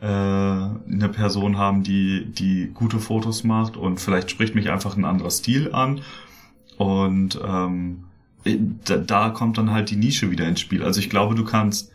äh, 0.01 0.07
eine 0.07 1.09
Person 1.13 1.57
haben, 1.57 1.83
die, 1.83 2.27
die 2.27 2.71
gute 2.75 2.99
Fotos 2.99 3.45
macht 3.45 3.77
und 3.77 4.01
vielleicht 4.01 4.31
spricht 4.31 4.55
mich 4.55 4.71
einfach 4.71 4.97
ein 4.97 5.05
anderer 5.05 5.31
Stil 5.31 5.73
an. 5.73 6.01
Und 6.77 7.41
ähm, 7.45 8.05
da, 8.85 8.97
da 8.97 9.31
kommt 9.31 9.59
dann 9.59 9.73
halt 9.73 9.91
die 9.91 9.97
Nische 9.97 10.31
wieder 10.31 10.47
ins 10.47 10.61
Spiel. 10.61 10.83
Also 10.83 11.01
ich 11.01 11.11
glaube, 11.11 11.35
du 11.35 11.45
kannst 11.45 11.93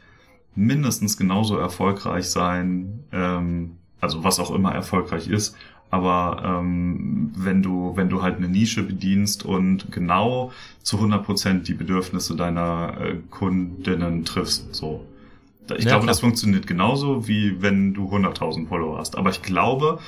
mindestens 0.56 1.18
genauso 1.18 1.58
erfolgreich 1.58 2.30
sein, 2.30 3.06
ähm, 3.12 3.78
also 4.02 4.24
was 4.24 4.40
auch 4.40 4.52
immer 4.52 4.74
erfolgreich 4.74 5.28
ist, 5.28 5.56
aber 5.94 6.42
ähm, 6.44 7.32
wenn 7.36 7.62
du 7.62 7.96
wenn 7.96 8.10
du 8.10 8.24
halt 8.24 8.38
eine 8.38 8.50
Nische 8.50 8.82
bedienst 8.84 9.46
und 9.46 9.92
genau 9.92 10.52
zu 10.82 10.98
100% 10.98 11.64
die 11.64 11.76
Bedürfnisse 11.76 12.36
deiner 12.36 12.98
äh, 13.00 13.16
Kundinnen 13.30 14.26
triffst, 14.26 14.74
so. 14.74 15.06
Ich 15.78 15.86
Ja, 15.86 15.90
glaube, 15.90 16.06
klar. 16.06 16.08
das 16.08 16.20
funktioniert 16.22 16.68
genauso 16.68 17.28
wie 17.28 17.62
wenn 17.62 17.94
du 17.94 18.10
100.000 18.10 18.68
Follower 18.68 18.98
hast. 18.98 19.18
Aber 19.18 19.30
ich 19.30 19.44
glaube, 19.44 20.00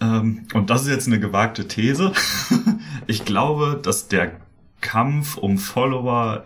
ähm, 0.00 0.46
und 0.54 0.70
das 0.70 0.82
ist 0.82 0.88
jetzt 0.88 1.06
eine 1.06 1.20
gewagte 1.20 1.68
These, 1.68 2.12
ich 3.06 3.24
glaube, 3.24 3.78
dass 3.82 4.08
der 4.08 4.32
Kampf 4.80 5.36
um 5.38 5.58
Follower, 5.58 6.44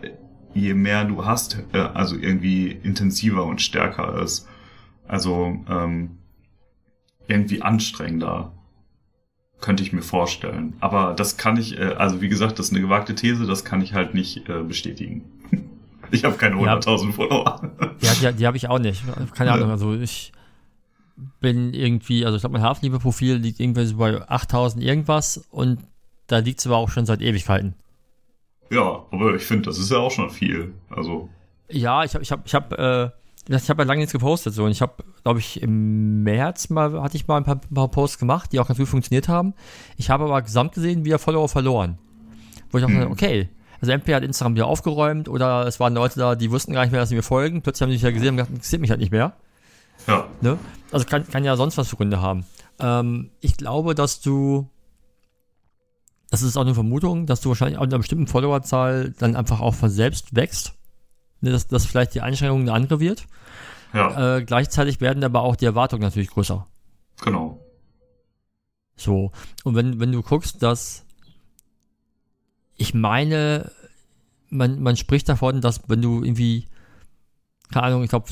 je 0.53 0.73
mehr 0.73 1.05
du 1.05 1.25
hast, 1.25 1.63
äh, 1.73 1.79
also 1.79 2.15
irgendwie 2.15 2.71
intensiver 2.71 3.45
und 3.45 3.61
stärker 3.61 4.21
ist. 4.21 4.47
Also 5.07 5.57
ähm, 5.69 6.18
irgendwie 7.29 7.61
anstrengender, 7.61 8.51
könnte 9.61 9.83
ich 9.83 9.91
mir 9.93 10.01
vorstellen. 10.01 10.73
Aber 10.79 11.13
das 11.13 11.37
kann 11.37 11.57
ich, 11.57 11.77
äh, 11.77 11.93
also 11.97 12.21
wie 12.21 12.29
gesagt, 12.29 12.59
das 12.59 12.67
ist 12.67 12.71
eine 12.73 12.81
gewagte 12.81 13.15
These, 13.15 13.45
das 13.45 13.65
kann 13.65 13.81
ich 13.81 13.93
halt 13.93 14.13
nicht 14.13 14.47
äh, 14.49 14.63
bestätigen. 14.63 15.23
Ich 16.11 16.23
habe 16.25 16.37
keine 16.37 16.55
Ja. 16.63 16.75
100.000 16.75 17.11
Follower. 17.11 17.61
Ja, 18.01 18.31
die, 18.31 18.37
die 18.39 18.47
habe 18.47 18.57
ich 18.57 18.67
auch 18.67 18.79
nicht. 18.79 19.03
Keine 19.35 19.51
Ja. 19.51 19.55
Ahnung, 19.57 19.69
also 19.69 19.93
ich 19.93 20.31
bin 21.39 21.73
irgendwie, 21.75 22.25
also 22.25 22.35
ich 22.35 22.41
glaube, 22.41 22.53
mein 22.53 22.63
Hafenliebe-Profil 22.63 23.35
liegt 23.35 23.59
irgendwie 23.59 23.85
so 23.85 23.97
bei 23.97 24.19
8000 24.27 24.83
irgendwas 24.83 25.37
und 25.51 25.79
da 26.25 26.39
liegt 26.39 26.61
es 26.61 26.65
aber 26.65 26.77
auch 26.77 26.89
schon 26.89 27.05
seit 27.05 27.21
Ewigkeiten. 27.21 27.75
Ja, 28.71 29.05
aber 29.11 29.35
ich 29.35 29.43
finde, 29.43 29.65
das 29.65 29.77
ist 29.77 29.91
ja 29.91 29.97
auch 29.97 30.09
schon 30.09 30.31
viel. 30.31 30.73
Also, 30.89 31.29
Ja, 31.69 32.03
ich 32.03 32.15
habe, 32.15 32.23
ich 32.23 32.31
habe, 32.31 32.41
ich 32.45 32.55
habe, 32.55 33.13
äh, 33.13 33.18
ich 33.57 33.69
habe 33.69 33.81
ja 33.81 33.87
lange 33.87 33.99
nichts 33.99 34.13
gepostet 34.13 34.53
so 34.53 34.63
und 34.65 34.71
ich 34.71 34.81
habe, 34.81 34.93
glaube 35.23 35.39
ich, 35.39 35.61
im 35.61 36.23
März 36.23 36.69
mal 36.69 37.01
hatte 37.01 37.17
ich 37.17 37.27
mal 37.27 37.37
ein 37.37 37.43
paar, 37.43 37.55
ein 37.55 37.73
paar 37.73 37.87
Posts 37.87 38.19
gemacht, 38.19 38.51
die 38.51 38.59
auch 38.59 38.67
ganz 38.67 38.77
gut 38.77 38.87
funktioniert 38.87 39.27
haben. 39.27 39.53
Ich 39.97 40.09
habe 40.09 40.25
aber 40.25 40.41
gesamt 40.41 40.73
gesehen 40.73 41.03
wieder 41.05 41.17
Follower 41.19 41.49
verloren, 41.49 41.97
wo 42.71 42.77
ich 42.77 42.83
dachte, 42.83 43.01
Hm. 43.01 43.11
okay. 43.11 43.49
Also 43.81 43.93
entweder 43.93 44.17
hat 44.17 44.23
Instagram 44.23 44.55
wieder 44.55 44.67
aufgeräumt 44.67 45.29
oder 45.29 45.65
es 45.65 45.79
waren 45.79 45.93
Leute 45.93 46.19
da, 46.19 46.35
die 46.35 46.51
wussten 46.51 46.73
gar 46.73 46.81
nicht 46.81 46.91
mehr, 46.91 46.99
dass 46.99 47.09
sie 47.09 47.15
mir 47.15 47.23
folgen. 47.23 47.61
Plötzlich 47.61 47.81
haben 47.81 47.89
sie 47.91 47.95
sich 47.95 48.03
ja 48.03 48.11
gesehen 48.11 48.29
und 48.31 48.37
gedacht, 48.37 48.51
interessiert 48.51 48.81
mich 48.81 48.91
halt 48.91 48.99
nicht 48.99 49.11
mehr. 49.11 49.33
ja. 50.05 50.27
Ne? 50.41 50.57
Also 50.91 51.05
kann, 51.05 51.25
kann 51.27 51.45
ja 51.45 51.55
sonst 51.55 51.77
was 51.77 51.87
für 51.87 51.95
Gründe 51.95 52.21
haben. 52.21 52.45
Ähm, 52.79 53.29
ich 53.39 53.55
glaube, 53.55 53.95
dass 53.95 54.19
du, 54.19 54.67
das 56.29 56.41
ist 56.41 56.57
auch 56.57 56.61
eine 56.61 56.73
Vermutung, 56.73 57.25
dass 57.25 57.41
du 57.41 57.49
wahrscheinlich 57.49 57.77
auch 57.77 57.83
in 57.83 57.89
einer 57.89 57.99
bestimmten 57.99 58.27
Followerzahl 58.27 59.13
dann 59.17 59.35
einfach 59.35 59.61
auch 59.61 59.75
von 59.75 59.89
selbst 59.89 60.35
wächst. 60.35 60.73
Dass, 61.41 61.67
dass 61.67 61.85
vielleicht 61.85 62.13
die 62.15 62.21
Einschränkung 62.21 62.61
eine 62.61 62.73
andere 62.73 62.99
wird. 62.99 63.25
Ja, 63.93 64.37
Äh, 64.37 64.43
gleichzeitig 64.43 65.01
werden 65.01 65.23
aber 65.23 65.41
auch 65.41 65.55
die 65.55 65.65
Erwartungen 65.65 66.03
natürlich 66.03 66.29
größer. 66.29 66.67
genau. 67.21 67.59
So. 68.95 69.31
Und 69.63 69.75
wenn, 69.75 69.99
wenn 70.01 70.11
du 70.11 70.21
guckst, 70.21 70.61
dass 70.61 71.05
ich 72.75 72.93
meine, 72.93 73.71
man, 74.49 74.81
man 74.81 74.97
spricht 74.97 75.29
davon, 75.29 75.61
dass 75.61 75.87
wenn 75.87 76.01
du 76.01 76.23
irgendwie, 76.23 76.67
keine 77.71 77.87
Ahnung, 77.87 78.03
ich 78.03 78.09
glaube 78.09 78.29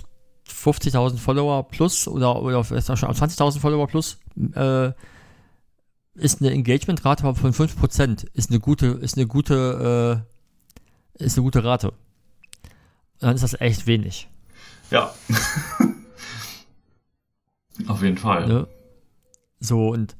50.000 0.50 1.18
Follower 1.18 1.68
plus 1.68 2.08
oder, 2.08 2.42
oder 2.42 2.64
vielleicht 2.64 2.90
auch 2.90 2.98
schon 2.98 3.10
20.000 3.10 3.60
Follower 3.60 3.88
plus, 3.88 4.18
äh, 4.54 4.92
ist 6.16 6.42
eine 6.42 6.52
Engagementrate 6.52 7.34
von 7.34 7.54
5%, 7.54 8.28
ist 8.34 8.50
eine 8.50 8.60
gute, 8.60 8.88
ist 8.88 9.18
eine 9.18 9.28
gute, 9.28 10.24
äh, 11.20 11.24
ist 11.24 11.38
eine 11.38 11.44
gute 11.44 11.64
Rate. 11.64 11.94
Dann 13.20 13.36
ist 13.36 13.42
das 13.42 13.60
echt 13.60 13.88
wenig. 13.88 14.28
Ja. 14.92 15.14
Auf 17.88 18.02
jeden 18.02 18.18
Fall. 18.18 18.48
Ne? 18.48 18.68
So, 19.60 19.90
und 19.90 20.16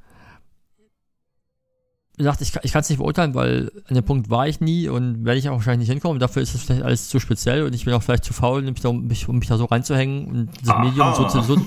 wie 2.16 2.24
gesagt, 2.24 2.42
ich, 2.42 2.52
kann- 2.52 2.62
ich 2.64 2.72
kann 2.72 2.82
es 2.82 2.90
nicht 2.90 2.98
beurteilen, 2.98 3.36
weil 3.36 3.72
an 3.88 3.94
dem 3.96 4.04
Punkt 4.04 4.30
war 4.32 4.48
ich 4.48 4.60
nie 4.60 4.90
und 4.90 5.24
werde 5.24 5.38
ich 5.38 5.48
auch 5.50 5.54
wahrscheinlich 5.54 5.88
nicht 5.88 5.94
hinkommen. 5.96 6.20
Dafür 6.20 6.42
ist 6.42 6.56
es 6.56 6.64
vielleicht 6.64 6.82
alles 6.82 7.10
zu 7.10 7.20
speziell 7.20 7.64
und 7.64 7.74
ich 7.76 7.86
bin 7.86 7.94
auch 7.94 8.02
vielleicht 8.02 8.26
zu 8.26 8.34
faul, 8.34 8.64
mich 8.64 8.82
da, 8.82 8.90
um, 8.90 9.06
mich, 9.06 9.30
um 9.30 9.38
mich 9.38 9.48
da 9.48 9.58
so 9.58 9.66
reinzuhängen 9.66 10.26
und 10.28 10.50
das 10.62 10.70
Aha. 10.70 10.84
Medium 10.84 11.14
so 11.14 11.28
zu. 11.28 11.42
So, 11.42 11.56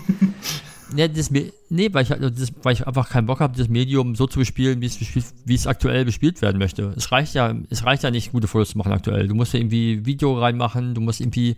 nee, 0.94 1.08
das, 1.08 1.30
nee 1.30 1.88
weil, 1.92 2.02
ich, 2.02 2.10
halt- 2.10 2.22
das, 2.22 2.52
weil 2.62 2.72
ich 2.74 2.86
einfach 2.86 3.08
keinen 3.08 3.26
Bock 3.26 3.40
habe, 3.40 3.56
das 3.56 3.68
Medium 3.68 4.14
so 4.14 4.26
zu 4.26 4.38
bespielen, 4.38 4.80
wie 4.80 4.86
es, 4.86 4.98
bespielt, 4.98 5.24
wie 5.44 5.54
es 5.54 5.66
aktuell 5.66 6.04
bespielt 6.04 6.40
werden 6.42 6.58
möchte. 6.58 6.92
Es 6.96 7.10
reicht 7.12 7.34
ja, 7.34 7.54
es 7.70 7.84
reicht 7.84 8.02
ja 8.02 8.10
nicht, 8.10 8.32
gute 8.32 8.48
Fotos 8.48 8.70
zu 8.70 8.78
machen 8.78 8.92
aktuell. 8.92 9.28
Du 9.28 9.34
musst 9.34 9.52
ja 9.54 9.60
irgendwie 9.60 10.04
Video 10.06 10.38
reinmachen, 10.38 10.94
du 10.94 11.00
musst 11.00 11.20
irgendwie 11.20 11.56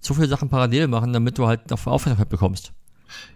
so 0.00 0.14
viele 0.14 0.28
Sachen 0.28 0.48
parallel 0.48 0.88
machen, 0.88 1.12
damit 1.12 1.38
du 1.38 1.46
halt 1.46 1.72
auf 1.72 1.86
Aufmerksamkeit 1.86 2.28
bekommst. 2.28 2.72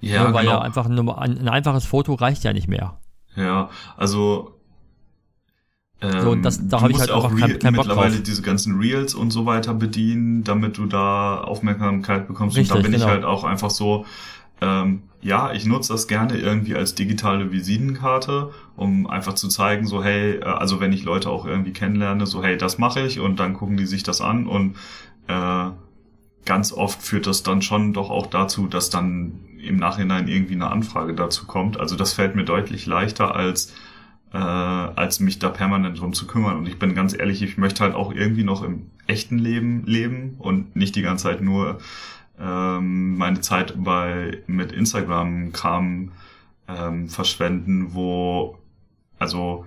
Ja, 0.01 0.25
Ja, 0.25 0.35
weil 0.35 0.45
genau. 0.45 0.57
ja 0.57 0.61
einfach 0.63 0.87
ein, 0.87 0.99
ein, 0.99 1.39
ein 1.39 1.49
einfaches 1.49 1.85
Foto 1.87 2.15
reicht 2.15 2.45
ja 2.45 2.53
nicht 2.53 2.69
mehr. 2.69 2.99
Ja, 3.37 3.71
also 3.97 4.55
ähm, 6.01 6.21
So, 6.23 6.31
und 6.31 6.43
das- 6.43 6.59
da 6.69 6.77
du 6.79 6.83
hab 6.85 6.91
ich 6.91 6.99
halt 6.99 7.11
auch 7.11 7.25
auch 7.25 7.31
kein- 7.37 7.59
keinen 7.59 7.75
Bock 7.75 7.87
mittlerweile 7.87 8.15
drauf. 8.17 8.23
diese 8.23 8.43
ganzen 8.43 8.79
Reels 8.79 9.15
und 9.15 9.31
so 9.33 9.47
weiter 9.47 9.75
bedienen, 9.75 10.45
damit 10.45 10.79
du 10.79 10.87
da 10.87 11.41
Aufmerksamkeit 11.41 12.29
bekommst. 12.29 12.57
und 12.57 12.61
Richtig, 12.61 12.77
da 12.77 12.83
bin 12.83 12.93
ich 12.93 13.01
genau. 13.01 13.11
halt 13.13 13.25
auch 13.25 13.45
einfach 13.45 13.71
so, 13.71 14.05
ähm, 14.61 15.03
ja, 15.21 15.53
ich 15.53 15.67
nutze 15.67 15.93
das 15.93 16.07
gerne 16.07 16.37
irgendwie 16.37 16.77
als 16.77 16.95
digitale 16.95 17.51
Visitenkarte, 17.51 18.51
um 18.77 19.07
einfach 19.07 19.35
zu 19.35 19.49
zeigen, 19.49 19.87
so 19.87 20.03
hey, 20.03 20.37
äh, 20.37 20.45
also 20.45 20.81
wenn 20.81 20.93
ich 20.93 21.05
Leute 21.05 21.31
auch 21.31 21.47
irgendwie 21.47 21.73
kennenlerne, 21.73 22.27
so 22.27 22.43
hey, 22.43 22.57
das 22.57 22.79
mache 22.79 23.01
ich 23.01 23.21
und 23.21 23.41
dann 23.41 23.55
gucken 23.55 23.77
die 23.77 23.87
sich 23.87 24.03
das 24.03 24.21
an 24.21 24.47
und 24.47 24.77
äh, 25.27 25.71
ganz 26.45 26.73
oft 26.73 27.03
führt 27.03 27.27
das 27.27 27.43
dann 27.43 27.63
schon 27.63 27.93
doch 27.93 28.11
auch 28.11 28.27
dazu, 28.27 28.67
dass 28.69 28.91
dann 28.91 29.41
im 29.61 29.77
Nachhinein 29.77 30.29
irgendwie 30.29 30.55
eine 30.55 30.71
Anfrage 30.71 31.15
dazu 31.15 31.47
kommt. 31.47 31.79
Also 31.79 31.97
das 31.97 32.13
fällt 32.13 32.37
mir 32.37 32.45
deutlich 32.45 32.87
leichter 32.87 33.35
als 33.35 33.75
äh, 34.33 34.37
als 34.37 35.21
mich 35.21 35.39
da 35.39 35.49
permanent 35.49 36.01
drum 36.01 36.13
zu 36.13 36.27
kümmern. 36.27 36.57
Und 36.57 36.69
ich 36.69 36.79
bin 36.79 36.95
ganz 36.95 37.19
ehrlich, 37.19 37.43
ich 37.43 37.57
möchte 37.59 37.83
halt 37.83 37.95
auch 37.95 38.13
irgendwie 38.13 38.45
noch 38.45 38.63
im 38.63 38.91
echten 39.07 39.39
Leben 39.39 39.85
leben 39.87 40.37
und 40.39 40.77
nicht 40.77 40.97
die 40.97 41.03
ganze 41.03 41.25
Zeit 41.25 41.41
nur 41.41 41.79
ähm, 42.41 43.17
meine 43.17 43.41
Zeit 43.41 43.75
bei 43.77 44.43
mit 44.47 44.73
Instagram-Kram 44.73 46.13
ähm, 46.69 47.09
verschwenden, 47.09 47.95
wo 47.95 48.59
also 49.19 49.65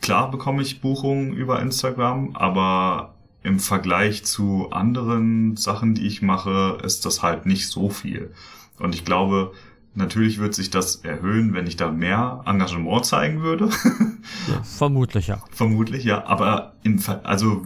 klar 0.00 0.30
bekomme 0.30 0.62
ich 0.62 0.80
Buchungen 0.80 1.32
über 1.32 1.60
Instagram, 1.60 2.36
aber 2.36 3.14
im 3.42 3.60
Vergleich 3.60 4.24
zu 4.24 4.70
anderen 4.70 5.56
Sachen, 5.56 5.94
die 5.94 6.06
ich 6.06 6.22
mache, 6.22 6.78
ist 6.82 7.06
das 7.06 7.22
halt 7.22 7.46
nicht 7.46 7.68
so 7.68 7.88
viel. 7.88 8.32
Und 8.78 8.94
ich 8.94 9.04
glaube, 9.04 9.52
natürlich 9.94 10.38
wird 10.38 10.54
sich 10.54 10.70
das 10.70 10.96
erhöhen, 10.96 11.54
wenn 11.54 11.66
ich 11.66 11.76
da 11.76 11.90
mehr 11.90 12.42
Engagement 12.46 13.04
zeigen 13.06 13.42
würde. 13.42 13.70
Vermutlich 14.62 15.28
ja. 15.28 15.42
Vermutlich, 15.50 16.04
ja. 16.04 16.24
Aber 16.26 16.72
im 16.82 16.98
Ver 16.98 17.20
also 17.24 17.64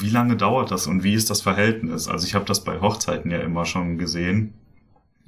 wie 0.00 0.10
lange 0.10 0.36
dauert 0.36 0.70
das 0.70 0.86
und 0.86 1.02
wie 1.04 1.14
ist 1.14 1.30
das 1.30 1.40
Verhältnis? 1.40 2.08
Also 2.08 2.26
ich 2.26 2.34
habe 2.34 2.44
das 2.44 2.64
bei 2.64 2.80
Hochzeiten 2.80 3.30
ja 3.30 3.38
immer 3.38 3.64
schon 3.64 3.98
gesehen. 3.98 4.54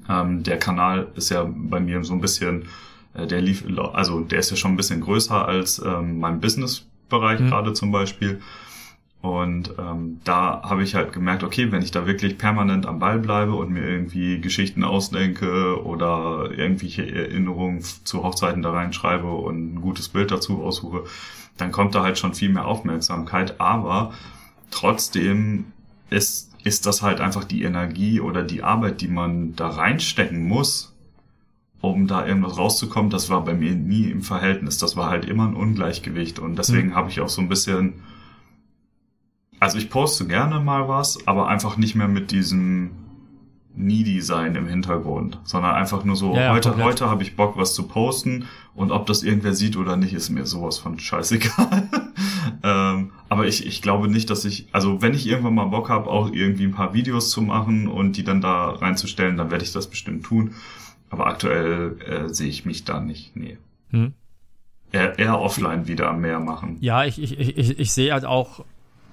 Ähm, 0.08 0.42
der 0.42 0.58
Kanal 0.58 1.08
ist 1.14 1.30
ja 1.30 1.48
bei 1.48 1.80
mir 1.80 2.04
so 2.04 2.14
ein 2.14 2.20
bisschen, 2.20 2.64
äh, 3.14 3.26
der 3.26 3.40
lief, 3.40 3.64
also 3.92 4.20
der 4.20 4.38
ist 4.38 4.50
ja 4.50 4.56
schon 4.56 4.72
ein 4.72 4.76
bisschen 4.76 5.00
größer 5.00 5.46
als 5.46 5.80
ähm, 5.84 6.18
mein 6.20 6.40
Businessbereich 6.40 7.40
Mhm. 7.40 7.48
gerade 7.48 7.72
zum 7.72 7.90
Beispiel. 7.92 8.40
Und 9.22 9.72
ähm, 9.78 10.20
da 10.22 10.62
habe 10.62 10.84
ich 10.84 10.94
halt 10.94 11.12
gemerkt, 11.12 11.42
okay, 11.42 11.72
wenn 11.72 11.82
ich 11.82 11.90
da 11.90 12.06
wirklich 12.06 12.38
permanent 12.38 12.86
am 12.86 13.00
Ball 13.00 13.18
bleibe 13.18 13.54
und 13.54 13.72
mir 13.72 13.82
irgendwie 13.84 14.40
Geschichten 14.40 14.84
ausdenke 14.84 15.82
oder 15.82 16.50
irgendwelche 16.56 17.10
Erinnerungen 17.12 17.80
zu 17.80 18.22
Hochzeiten 18.22 18.62
da 18.62 18.70
reinschreibe 18.70 19.26
und 19.28 19.74
ein 19.74 19.80
gutes 19.80 20.10
Bild 20.10 20.30
dazu 20.30 20.62
aussuche, 20.62 21.04
dann 21.56 21.72
kommt 21.72 21.94
da 21.96 22.04
halt 22.04 22.18
schon 22.18 22.34
viel 22.34 22.50
mehr 22.50 22.66
Aufmerksamkeit. 22.66 23.60
Aber 23.60 24.12
trotzdem 24.76 25.66
ist, 26.10 26.52
ist 26.64 26.86
das 26.86 27.02
halt 27.02 27.20
einfach 27.20 27.44
die 27.44 27.62
Energie 27.62 28.20
oder 28.20 28.42
die 28.42 28.62
Arbeit, 28.62 29.00
die 29.00 29.08
man 29.08 29.56
da 29.56 29.68
reinstecken 29.68 30.46
muss, 30.46 30.94
um 31.80 32.06
da 32.06 32.26
irgendwas 32.26 32.58
rauszukommen. 32.58 33.10
Das 33.10 33.30
war 33.30 33.44
bei 33.44 33.54
mir 33.54 33.74
nie 33.74 34.10
im 34.10 34.22
Verhältnis. 34.22 34.78
Das 34.78 34.96
war 34.96 35.10
halt 35.10 35.24
immer 35.24 35.46
ein 35.46 35.54
Ungleichgewicht. 35.54 36.38
Und 36.38 36.56
deswegen 36.56 36.94
habe 36.94 37.10
ich 37.10 37.20
auch 37.20 37.28
so 37.28 37.40
ein 37.40 37.48
bisschen 37.48 37.94
also 39.60 39.78
ich 39.78 39.90
poste 39.90 40.26
gerne 40.26 40.60
mal 40.60 40.88
was, 40.88 41.26
aber 41.26 41.48
einfach 41.48 41.76
nicht 41.76 41.94
mehr 41.94 42.08
mit 42.08 42.30
diesem 42.30 42.90
Needy-Sein 43.76 44.54
im 44.56 44.66
Hintergrund, 44.66 45.38
sondern 45.44 45.74
einfach 45.74 46.02
nur 46.04 46.16
so, 46.16 46.34
Ja, 46.34 46.52
heute, 46.52 46.70
komplett. 46.70 46.86
heute 46.88 47.10
habe 47.10 47.22
ich 47.22 47.36
Bock, 47.36 47.56
was 47.56 47.74
zu 47.74 47.84
posten 47.86 48.46
und 48.74 48.90
ob 48.90 49.06
das 49.06 49.22
irgendwer 49.22 49.54
sieht 49.54 49.76
oder 49.76 49.96
nicht, 49.96 50.12
ist 50.14 50.30
mir 50.30 50.46
sowas 50.46 50.78
von 50.78 50.98
scheißegal. 50.98 51.88
ähm, 52.62 53.10
aber 53.28 53.46
ich, 53.46 53.66
ich 53.66 53.82
glaube 53.82 54.08
nicht, 54.08 54.30
dass 54.30 54.44
ich, 54.44 54.66
also 54.72 55.02
wenn 55.02 55.14
ich 55.14 55.26
irgendwann 55.26 55.54
mal 55.54 55.66
Bock 55.66 55.88
habe, 55.88 56.08
auch 56.10 56.32
irgendwie 56.32 56.64
ein 56.64 56.72
paar 56.74 56.94
Videos 56.94 57.30
zu 57.30 57.42
machen 57.42 57.88
und 57.88 58.16
die 58.16 58.24
dann 58.24 58.40
da 58.40 58.70
reinzustellen, 58.70 59.36
dann 59.36 59.50
werde 59.50 59.64
ich 59.64 59.72
das 59.72 59.88
bestimmt 59.88 60.24
tun. 60.24 60.54
Aber 61.10 61.26
aktuell 61.26 61.96
äh, 62.00 62.28
sehe 62.34 62.48
ich 62.48 62.64
mich 62.64 62.84
da 62.84 63.00
nicht, 63.00 63.36
nee. 63.36 63.58
Hm. 63.90 64.12
Eher, 64.92 65.18
eher 65.18 65.40
offline 65.40 65.86
wieder 65.86 66.12
mehr 66.12 66.40
machen. 66.40 66.78
Ja, 66.80 67.04
ich, 67.04 67.20
ich, 67.22 67.38
ich, 67.38 67.56
ich- 67.58 67.78
ich 67.78 67.92
sehe 67.92 68.12
halt 68.12 68.24
auch 68.24 68.64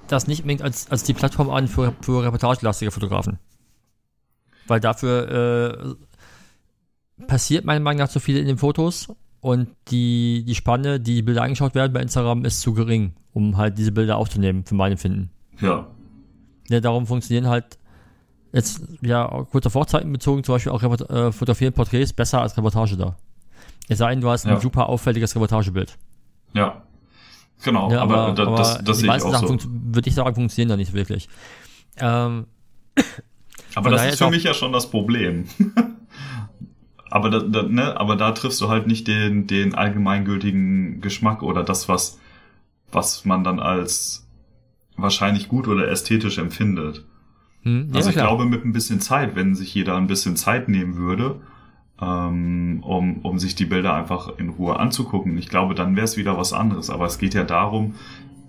das 0.08 0.28
nicht 0.28 0.42
unbedingt 0.42 0.62
als, 0.62 0.90
als 0.92 1.04
die 1.04 1.14
Plattform 1.14 1.50
an 1.50 1.68
für, 1.68 1.94
für 2.02 2.24
reportagelastige 2.24 2.92
Fotografen. 2.92 3.38
Weil 4.68 4.80
dafür 4.80 5.98
äh, 7.20 7.26
passiert 7.28 7.66
meiner 7.66 7.80
Meinung 7.82 8.00
nach 8.00 8.10
zu 8.10 8.20
viel 8.20 8.38
in 8.38 8.48
den 8.48 8.58
Fotos 8.58 9.08
und 9.42 9.68
die, 9.90 10.44
die 10.48 10.56
Spanne, 10.56 11.00
die 11.00 11.22
Bilder 11.22 11.44
angeschaut 11.44 11.76
werden 11.76 11.92
bei 11.94 12.02
Instagram, 12.02 12.46
ist 12.46 12.62
zu 12.62 12.74
gering, 12.74 13.14
um 13.34 13.58
halt 13.58 13.78
diese 13.78 13.92
Bilder 13.92 14.18
aufzunehmen, 14.18 14.64
für 14.66 14.76
mein 14.76 14.94
Empfinden. 14.94 15.30
Ja, 15.60 15.88
Ja, 16.70 16.80
darum 16.80 17.06
funktionieren 17.06 17.48
halt 17.48 17.78
jetzt, 18.54 18.82
ja, 19.02 19.28
kurz 19.52 19.66
auf 19.66 19.76
Hochzeiten 19.76 20.12
bezogen, 20.14 20.44
zum 20.44 20.56
Beispiel 20.56 20.72
auch 20.72 20.82
äh, 20.82 21.32
fotografieren 21.32 21.74
Porträts 21.74 22.14
besser 22.14 22.42
als 22.42 22.56
Reportage 22.58 22.96
da. 22.98 23.18
Es 23.90 23.98
sei 23.98 24.12
denn, 24.12 24.22
du 24.22 24.30
hast 24.30 24.46
ein 24.46 24.54
Ja. 24.54 24.60
super 24.62 24.88
auffälliges 24.88 25.36
Reportagebild. 25.36 25.98
ja. 26.54 26.82
Genau, 27.66 27.90
Ja, 27.90 28.02
aber, 28.02 28.18
aber, 28.18 28.34
da, 28.34 28.44
aber 28.48 28.58
das, 28.58 28.74
das 28.80 28.84
die 28.84 28.94
sehe 28.94 29.02
ich 29.04 29.08
meisten 29.08 29.30
auch 29.30 29.40
Sachen, 29.40 29.58
so. 29.58 29.70
würde 29.72 30.10
ich 30.10 30.16
sagen, 30.16 30.36
funktionieren 30.36 30.68
da 30.70 30.76
nicht 30.76 30.92
wirklich. 30.92 31.30
Ähm, 31.96 32.46
Aber 33.76 33.90
Von 33.90 33.92
das 33.94 34.06
ist 34.14 34.20
für 34.20 34.30
mich 34.30 34.44
ja 34.44 34.54
schon 34.54 34.72
das 34.72 34.90
Problem. 34.90 35.46
aber, 37.10 37.30
da, 37.30 37.40
da, 37.40 37.64
ne, 37.64 38.00
aber 38.00 38.16
da 38.16 38.32
triffst 38.32 38.60
du 38.62 38.70
halt 38.70 38.88
nicht 38.88 39.08
den, 39.08 39.48
den 39.48 39.76
allgemeingültigen 39.76 41.02
Geschmack 41.02 41.44
oder 41.44 41.64
das, 41.64 41.88
was, 41.90 42.20
was 42.92 43.26
man 43.26 43.44
dann 43.44 43.60
als 43.60 44.28
wahrscheinlich 44.98 45.48
gut 45.48 45.68
oder 45.68 45.88
ästhetisch 45.88 46.38
empfindet. 46.38 47.06
hm, 47.64 47.92
ja, 47.94 47.96
Also 47.98 48.10
ich 48.10 48.16
klar. 48.16 48.28
glaube, 48.28 48.46
mit 48.46 48.66
ein 48.66 48.74
bisschen 48.74 49.00
Zeit, 49.02 49.36
wenn 49.36 49.56
sich 49.56 49.74
jeder 49.74 49.96
ein 49.98 50.08
bisschen 50.08 50.36
Zeit 50.36 50.70
nehmen 50.70 50.96
würde, 50.98 51.42
ähm, 52.02 52.82
um, 52.84 53.20
um 53.20 53.40
sich 53.40 53.56
die 53.56 53.66
Bilder 53.66 53.94
einfach 53.94 54.38
in 54.38 54.50
Ruhe 54.50 54.80
anzugucken, 54.80 55.38
ich 55.38 55.50
glaube, 55.50 55.76
dann 55.76 55.96
wäre 55.96 56.06
es 56.06 56.18
wieder 56.18 56.38
was 56.38 56.54
anderes. 56.54 56.90
Aber 56.90 57.06
es 57.06 57.18
geht 57.20 57.34
ja 57.34 57.44
darum, 57.44 57.96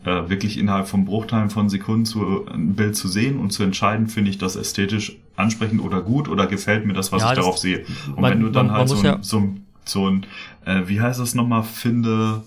äh, 0.05 0.28
wirklich 0.28 0.59
innerhalb 0.59 0.86
von 0.88 1.05
Bruchteilen 1.05 1.50
von 1.50 1.68
Sekunden 1.68 2.05
zu, 2.05 2.46
ein 2.46 2.74
Bild 2.74 2.96
zu 2.96 3.09
sehen 3.09 3.38
und 3.38 3.50
zu 3.52 3.62
entscheiden, 3.62 4.09
finde 4.09 4.30
ich 4.30 4.38
das 4.38 4.57
ästhetisch 4.57 5.16
ansprechend 5.36 5.80
oder 5.82 6.00
gut 6.02 6.28
oder 6.28 6.46
gefällt 6.46 6.86
mir 6.86 6.92
das, 6.92 7.11
was 7.12 7.22
Ja, 7.22 7.30
ich 7.30 7.36
das- 7.36 7.44
darauf 7.44 7.59
sehe. 7.59 7.84
Und 8.14 8.20
man- 8.20 8.32
wenn 8.32 8.40
du 8.40 8.50
dann 8.50 8.66
man- 8.68 8.76
halt 8.76 8.88
man 8.88 8.96
so 8.96 9.02
ein, 9.02 9.05
ja- 9.05 9.18
so 9.22 9.38
ein, 9.38 9.66
so 9.84 10.09
ein 10.11 10.26
äh, 10.64 10.82
wie 10.86 11.00
heißt 11.00 11.20
das 11.20 11.34
nochmal, 11.34 11.62
finde... 11.62 12.42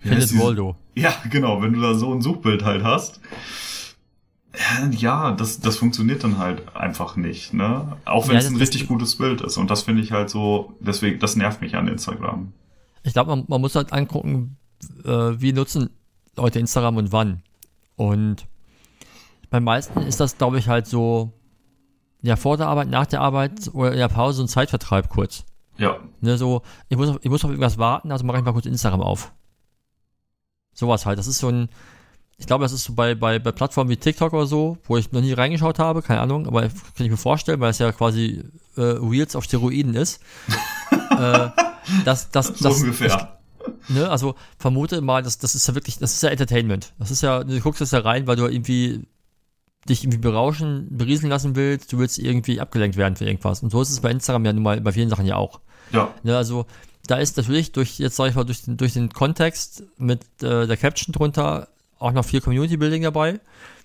Findet 0.00 0.38
Waldo. 0.38 0.76
ja, 0.94 1.12
genau, 1.30 1.60
wenn 1.62 1.74
du 1.74 1.80
da 1.80 1.94
so 1.94 2.12
ein 2.12 2.22
Suchbild 2.22 2.64
halt 2.64 2.82
hast. 2.82 3.20
äh, 4.52 4.88
Ja, 4.96 5.32
das, 5.32 5.60
das 5.60 5.76
funktioniert 5.76 6.24
dann 6.24 6.38
halt 6.38 6.74
einfach 6.74 7.16
nicht, 7.16 7.52
ne? 7.52 7.96
Auch 8.06 8.26
wenn 8.28 8.34
Ja, 8.34 8.40
es 8.40 8.48
ein 8.48 8.56
richtig 8.56 8.88
gutes 8.88 9.16
Bild 9.16 9.42
ist. 9.42 9.58
Und 9.58 9.70
das 9.70 9.82
finde 9.82 10.02
ich 10.02 10.12
halt 10.12 10.30
so, 10.30 10.74
deswegen, 10.80 11.18
das 11.18 11.36
nervt 11.36 11.60
mich 11.60 11.76
an 11.76 11.86
Instagram. 11.86 12.52
Ich 13.02 13.12
glaube, 13.12 13.30
man, 13.36 13.44
man 13.48 13.60
muss 13.60 13.74
halt 13.74 13.92
angucken, 13.92 14.56
wie 15.04 15.52
nutzen 15.52 15.90
Leute 16.36 16.58
Instagram 16.58 16.96
und 16.96 17.12
wann. 17.12 17.42
Und 17.96 18.46
bei 19.50 19.60
meisten 19.60 20.00
ist 20.02 20.20
das, 20.20 20.38
glaube 20.38 20.58
ich, 20.58 20.68
halt 20.68 20.86
so, 20.86 21.32
ja, 22.22 22.36
vor 22.36 22.56
der 22.56 22.68
Arbeit, 22.68 22.88
nach 22.88 23.06
der 23.06 23.20
Arbeit 23.20 23.70
oder 23.72 23.92
in 23.92 23.98
der 23.98 24.08
Pause 24.08 24.44
ein 24.44 24.48
Zeitvertreib 24.48 25.08
kurz. 25.08 25.44
Ja, 25.76 25.98
Ne, 26.20 26.36
so, 26.36 26.62
ich 26.88 26.96
muss, 26.96 27.08
auf, 27.08 27.18
ich 27.22 27.30
muss 27.30 27.44
auf 27.44 27.50
irgendwas 27.50 27.78
warten, 27.78 28.12
also 28.12 28.24
mache 28.24 28.38
ich 28.38 28.44
mal 28.44 28.52
kurz 28.52 28.66
Instagram 28.66 29.00
auf. 29.00 29.32
Sowas 30.72 31.06
halt. 31.06 31.18
Das 31.18 31.26
ist 31.26 31.38
so 31.38 31.48
ein, 31.48 31.68
ich 32.36 32.46
glaube, 32.46 32.64
das 32.64 32.72
ist 32.72 32.84
so 32.84 32.94
bei, 32.94 33.14
bei, 33.14 33.38
bei 33.38 33.52
Plattformen 33.52 33.90
wie 33.90 33.96
TikTok 33.96 34.32
oder 34.32 34.46
so, 34.46 34.78
wo 34.84 34.96
ich 34.96 35.10
noch 35.12 35.20
nie 35.20 35.32
reingeschaut 35.32 35.78
habe, 35.78 36.02
keine 36.02 36.20
Ahnung, 36.20 36.46
aber 36.46 36.62
kann 36.62 36.70
ich 36.98 37.10
mir 37.10 37.16
vorstellen, 37.16 37.60
weil 37.60 37.70
es 37.70 37.78
ja 37.78 37.92
quasi 37.92 38.44
äh, 38.76 38.80
Reels 38.82 39.36
auf 39.36 39.44
Steroiden 39.44 39.94
ist. 39.94 40.22
äh, 41.10 41.48
das, 42.04 42.30
das, 42.30 42.48
so 42.48 42.68
das, 42.68 42.80
ungefähr. 42.80 43.39
Ne, 43.88 44.08
also 44.08 44.34
vermute 44.58 45.00
mal, 45.00 45.22
das, 45.22 45.38
das 45.38 45.54
ist 45.54 45.66
ja 45.68 45.74
wirklich, 45.74 45.98
das 45.98 46.14
ist 46.14 46.22
ja 46.22 46.30
Entertainment. 46.30 46.92
Das 46.98 47.10
ist 47.10 47.22
ja, 47.22 47.44
du 47.44 47.60
guckst 47.60 47.80
jetzt 47.80 47.92
da 47.92 48.00
rein, 48.00 48.26
weil 48.26 48.36
du 48.36 48.46
irgendwie 48.46 49.06
dich 49.88 50.04
irgendwie 50.04 50.18
berauschen, 50.18 50.88
berieseln 50.90 51.30
lassen 51.30 51.56
willst, 51.56 51.92
du 51.92 51.98
willst 51.98 52.18
irgendwie 52.18 52.60
abgelenkt 52.60 52.96
werden 52.96 53.16
für 53.16 53.24
irgendwas. 53.24 53.62
Und 53.62 53.70
so 53.70 53.80
ist 53.80 53.90
es 53.90 54.00
bei 54.00 54.10
Instagram 54.10 54.44
ja 54.44 54.52
nun 54.52 54.62
mal 54.62 54.80
bei 54.80 54.92
vielen 54.92 55.08
Sachen 55.08 55.26
ja 55.26 55.36
auch. 55.36 55.60
ja, 55.92 56.14
Ne, 56.22 56.36
also 56.36 56.66
da 57.06 57.16
ist 57.16 57.36
natürlich 57.36 57.72
durch, 57.72 57.98
jetzt 57.98 58.16
sag 58.16 58.28
ich 58.28 58.34
mal, 58.34 58.44
durch 58.44 58.62
den, 58.62 58.76
durch 58.76 58.92
den 58.92 59.10
Kontext 59.10 59.84
mit 59.96 60.22
äh, 60.42 60.66
der 60.66 60.76
Caption 60.76 61.12
drunter 61.12 61.68
auch 61.98 62.12
noch 62.12 62.24
viel 62.24 62.40
Community 62.40 62.76
Building 62.76 63.02
dabei, 63.02 63.40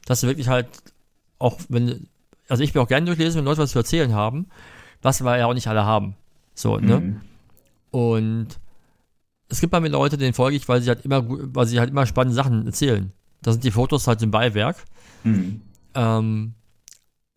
dass 0.05 0.21
du 0.21 0.27
wirklich 0.27 0.47
halt 0.47 0.67
auch, 1.39 1.59
wenn, 1.69 2.07
also 2.47 2.63
ich 2.63 2.73
bin 2.73 2.81
auch 2.81 2.87
gerne 2.87 3.05
durchlesen, 3.05 3.39
wenn 3.39 3.45
Leute 3.45 3.61
was 3.61 3.71
zu 3.71 3.79
erzählen 3.79 4.13
haben, 4.13 4.47
was 5.01 5.23
wir 5.23 5.37
ja 5.37 5.47
auch 5.47 5.53
nicht 5.53 5.67
alle 5.67 5.85
haben. 5.85 6.15
So, 6.53 6.77
ne? 6.77 6.99
Mhm. 6.99 7.21
Und 7.91 8.47
es 9.49 9.59
gibt 9.59 9.71
bei 9.71 9.79
mir 9.79 9.89
Leute, 9.89 10.17
denen 10.17 10.33
folge 10.33 10.57
ich, 10.57 10.67
weil 10.67 10.81
sie 10.81 10.89
halt 10.89 11.05
immer, 11.05 11.23
weil 11.27 11.67
sie 11.67 11.79
halt 11.79 11.89
immer 11.89 12.05
spannende 12.05 12.35
Sachen 12.35 12.65
erzählen. 12.65 13.11
Da 13.41 13.51
sind 13.51 13.63
die 13.63 13.71
Fotos 13.71 14.07
halt 14.07 14.21
im 14.21 14.31
Beiwerk. 14.31 14.77
Mhm. 15.23 15.61
Ähm, 15.93 16.55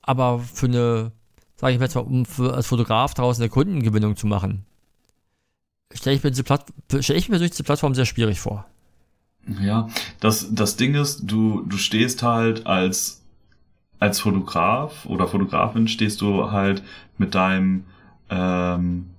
aber 0.02 0.38
für 0.38 0.66
eine, 0.66 1.12
sage 1.56 1.74
ich 1.74 1.78
mal, 1.78 1.84
jetzt 1.84 1.94
mal, 1.94 2.00
um 2.00 2.24
für, 2.24 2.54
als 2.54 2.66
Fotograf 2.66 3.14
daraus 3.14 3.38
eine 3.38 3.50
Kundengewinnung 3.50 4.16
zu 4.16 4.26
machen, 4.26 4.64
stelle 5.92 6.16
ich, 6.16 6.24
mir 6.24 6.30
diese 6.30 6.44
Platt, 6.44 6.66
stell 7.00 7.16
ich 7.16 7.28
mir 7.28 7.38
durch 7.38 7.50
diese 7.50 7.64
Plattform 7.64 7.94
sehr 7.94 8.06
schwierig 8.06 8.40
vor. 8.40 8.66
Ja, 9.60 9.88
das, 10.20 10.48
das 10.50 10.76
Ding 10.76 10.94
ist, 10.94 11.22
du, 11.24 11.62
du 11.66 11.76
stehst 11.78 12.22
halt 12.22 12.66
als, 12.66 13.22
als 13.98 14.20
Fotograf 14.20 15.06
oder 15.06 15.26
Fotografin 15.26 15.88
stehst 15.88 16.20
du 16.20 16.50
halt 16.50 16.82
mit 17.16 17.34
deinem, 17.34 17.84
ähm, 18.28 19.10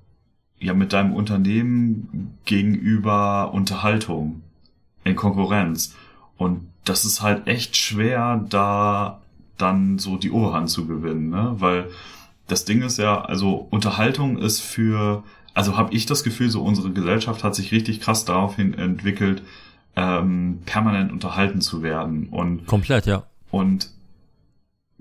ja, 0.59 0.73
mit 0.73 0.93
deinem 0.93 1.13
Unternehmen 1.13 2.37
gegenüber 2.45 3.53
Unterhaltung 3.53 4.41
in 5.03 5.15
Konkurrenz. 5.15 5.95
Und 6.37 6.67
das 6.85 7.05
ist 7.05 7.21
halt 7.21 7.47
echt 7.47 7.75
schwer, 7.77 8.45
da 8.49 9.21
dann 9.57 9.99
so 9.99 10.17
die 10.17 10.31
Oberhand 10.31 10.69
zu 10.69 10.87
gewinnen, 10.87 11.29
ne? 11.29 11.55
Weil 11.57 11.89
das 12.47 12.65
Ding 12.65 12.81
ist 12.81 12.97
ja, 12.97 13.21
also 13.21 13.67
Unterhaltung 13.69 14.37
ist 14.37 14.59
für, 14.59 15.23
also 15.53 15.77
habe 15.77 15.93
ich 15.93 16.05
das 16.05 16.23
Gefühl, 16.23 16.49
so 16.49 16.61
unsere 16.61 16.91
Gesellschaft 16.91 17.43
hat 17.43 17.55
sich 17.55 17.71
richtig 17.71 18.01
krass 18.01 18.25
daraufhin 18.25 18.73
entwickelt, 18.73 19.43
ähm, 19.95 20.59
permanent 20.65 21.11
unterhalten 21.11 21.61
zu 21.61 21.83
werden. 21.83 22.29
Und 22.29 22.65
komplett, 22.65 23.05
ja. 23.05 23.23
Und 23.51 23.91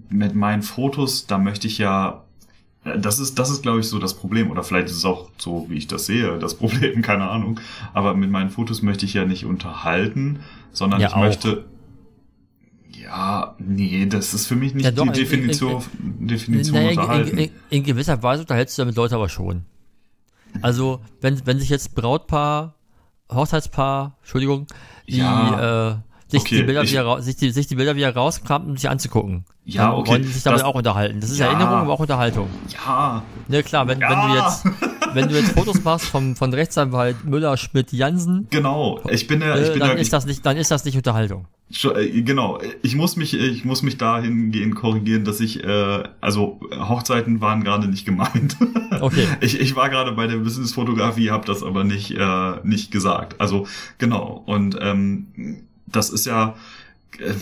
mit 0.08 0.34
meinen 0.34 0.62
Fotos, 0.62 1.26
da 1.26 1.38
möchte 1.38 1.66
ich 1.66 1.78
ja, 1.78 2.24
das 2.84 3.18
ist, 3.18 3.38
das 3.38 3.50
ist, 3.50 3.62
glaube 3.62 3.80
ich, 3.80 3.88
so 3.88 3.98
das 3.98 4.14
Problem. 4.14 4.50
Oder 4.50 4.62
vielleicht 4.62 4.88
ist 4.88 4.96
es 4.96 5.04
auch 5.04 5.30
so, 5.38 5.66
wie 5.68 5.76
ich 5.76 5.86
das 5.86 6.06
sehe, 6.06 6.38
das 6.38 6.54
Problem, 6.58 7.02
keine 7.02 7.28
Ahnung. 7.28 7.60
Aber 7.94 8.14
mit 8.14 8.30
meinen 8.30 8.50
Fotos 8.50 8.82
möchte 8.82 9.04
ich 9.04 9.14
ja 9.14 9.24
nicht 9.24 9.44
unterhalten, 9.44 10.40
sondern 10.72 11.00
ja, 11.00 11.08
ich 11.08 11.14
auch. 11.14 11.20
möchte. 11.20 11.64
Ja, 12.90 13.54
nee, 13.58 14.06
das 14.06 14.34
ist 14.34 14.46
für 14.46 14.56
mich 14.56 14.74
nicht 14.74 14.84
ja, 14.84 14.90
doch, 14.90 15.04
die 15.04 15.20
Definition, 15.20 15.82
in, 15.98 16.20
in, 16.20 16.28
Definition 16.28 16.76
naja, 16.76 17.00
unterhalten. 17.00 17.38
In, 17.38 17.50
in, 17.70 17.82
gewisser 17.82 18.22
Weise 18.22 18.42
unterhältst 18.42 18.76
du 18.76 18.82
damit 18.82 18.96
Leute 18.96 19.14
aber 19.14 19.28
schon. 19.28 19.64
Also, 20.60 21.00
wenn, 21.20 21.46
wenn 21.46 21.58
sich 21.58 21.68
jetzt 21.70 21.94
Brautpaar 21.94 22.74
Hochzeitspaar, 23.30 24.16
Entschuldigung, 24.20 24.66
die 25.06 25.18
ja, 25.18 25.90
äh, 25.90 25.96
sich, 26.28 26.40
okay, 26.42 26.56
die 26.56 26.62
Bilder 26.62 26.82
ich, 26.82 26.92
wieder, 26.92 27.22
sich, 27.22 27.36
die, 27.36 27.50
sich 27.50 27.66
die 27.66 27.74
Bilder 27.74 27.96
wieder 27.96 28.14
rauskramen, 28.14 28.70
um 28.70 28.76
sich 28.76 28.88
anzugucken. 28.88 29.44
Ja, 29.64 29.92
okay. 29.92 30.10
Wollen 30.10 30.24
sich 30.24 30.42
damit 30.42 30.60
das, 30.60 30.66
auch 30.66 30.74
unterhalten. 30.74 31.20
Das 31.20 31.30
ist 31.30 31.38
ja, 31.38 31.46
Erinnerung, 31.46 31.74
aber 31.74 31.92
auch 31.92 32.00
Unterhaltung. 32.00 32.48
Ja. 32.72 33.22
Ne, 33.48 33.62
klar, 33.62 33.86
wenn, 33.88 34.00
ja. 34.00 34.10
wenn 34.10 34.28
du 34.28 34.36
jetzt, 34.36 34.64
wenn 35.14 35.28
du 35.28 35.34
jetzt 35.36 35.52
Fotos 35.52 35.82
machst 35.84 36.06
vom, 36.06 36.36
von 36.36 36.52
Rechtsanwalt 36.52 37.24
Müller, 37.24 37.56
Schmidt, 37.56 37.92
Jansen. 37.92 38.46
Genau. 38.50 39.00
Ich 39.10 39.26
bin 39.26 39.40
ja, 39.40 39.58
ich 39.58 39.70
bin 39.70 39.80
dann 39.80 39.90
ja, 39.90 39.94
ist 39.94 40.12
das 40.12 40.26
nicht, 40.26 40.44
dann 40.44 40.56
ist 40.56 40.70
das 40.70 40.84
nicht 40.84 40.96
Unterhaltung. 40.96 41.46
Äh, 41.70 42.22
genau, 42.22 42.60
ich 42.82 42.94
muss 42.94 43.16
mich, 43.16 43.34
ich 43.34 43.64
muss 43.64 43.82
mich 43.82 43.98
dahingehend 43.98 44.74
korrigieren, 44.74 45.24
dass 45.24 45.40
ich, 45.40 45.62
äh, 45.62 46.02
also 46.20 46.60
Hochzeiten 46.72 47.40
waren 47.40 47.62
gerade 47.64 47.88
nicht 47.88 48.04
gemeint. 48.04 48.56
Okay. 49.00 49.28
Ich, 49.40 49.60
ich 49.60 49.76
war 49.76 49.90
gerade 49.90 50.10
bei 50.10 50.26
der 50.26 50.38
Businessfotografie, 50.38 51.30
habe 51.30 51.46
das 51.46 51.62
aber 51.62 51.84
nicht, 51.84 52.10
äh, 52.10 52.54
nicht 52.64 52.90
gesagt. 52.90 53.40
Also 53.40 53.68
genau. 53.98 54.42
Und 54.44 54.76
ähm, 54.80 55.67
das 55.92 56.10
ist 56.10 56.26
ja, 56.26 56.54
äh, 57.18 57.34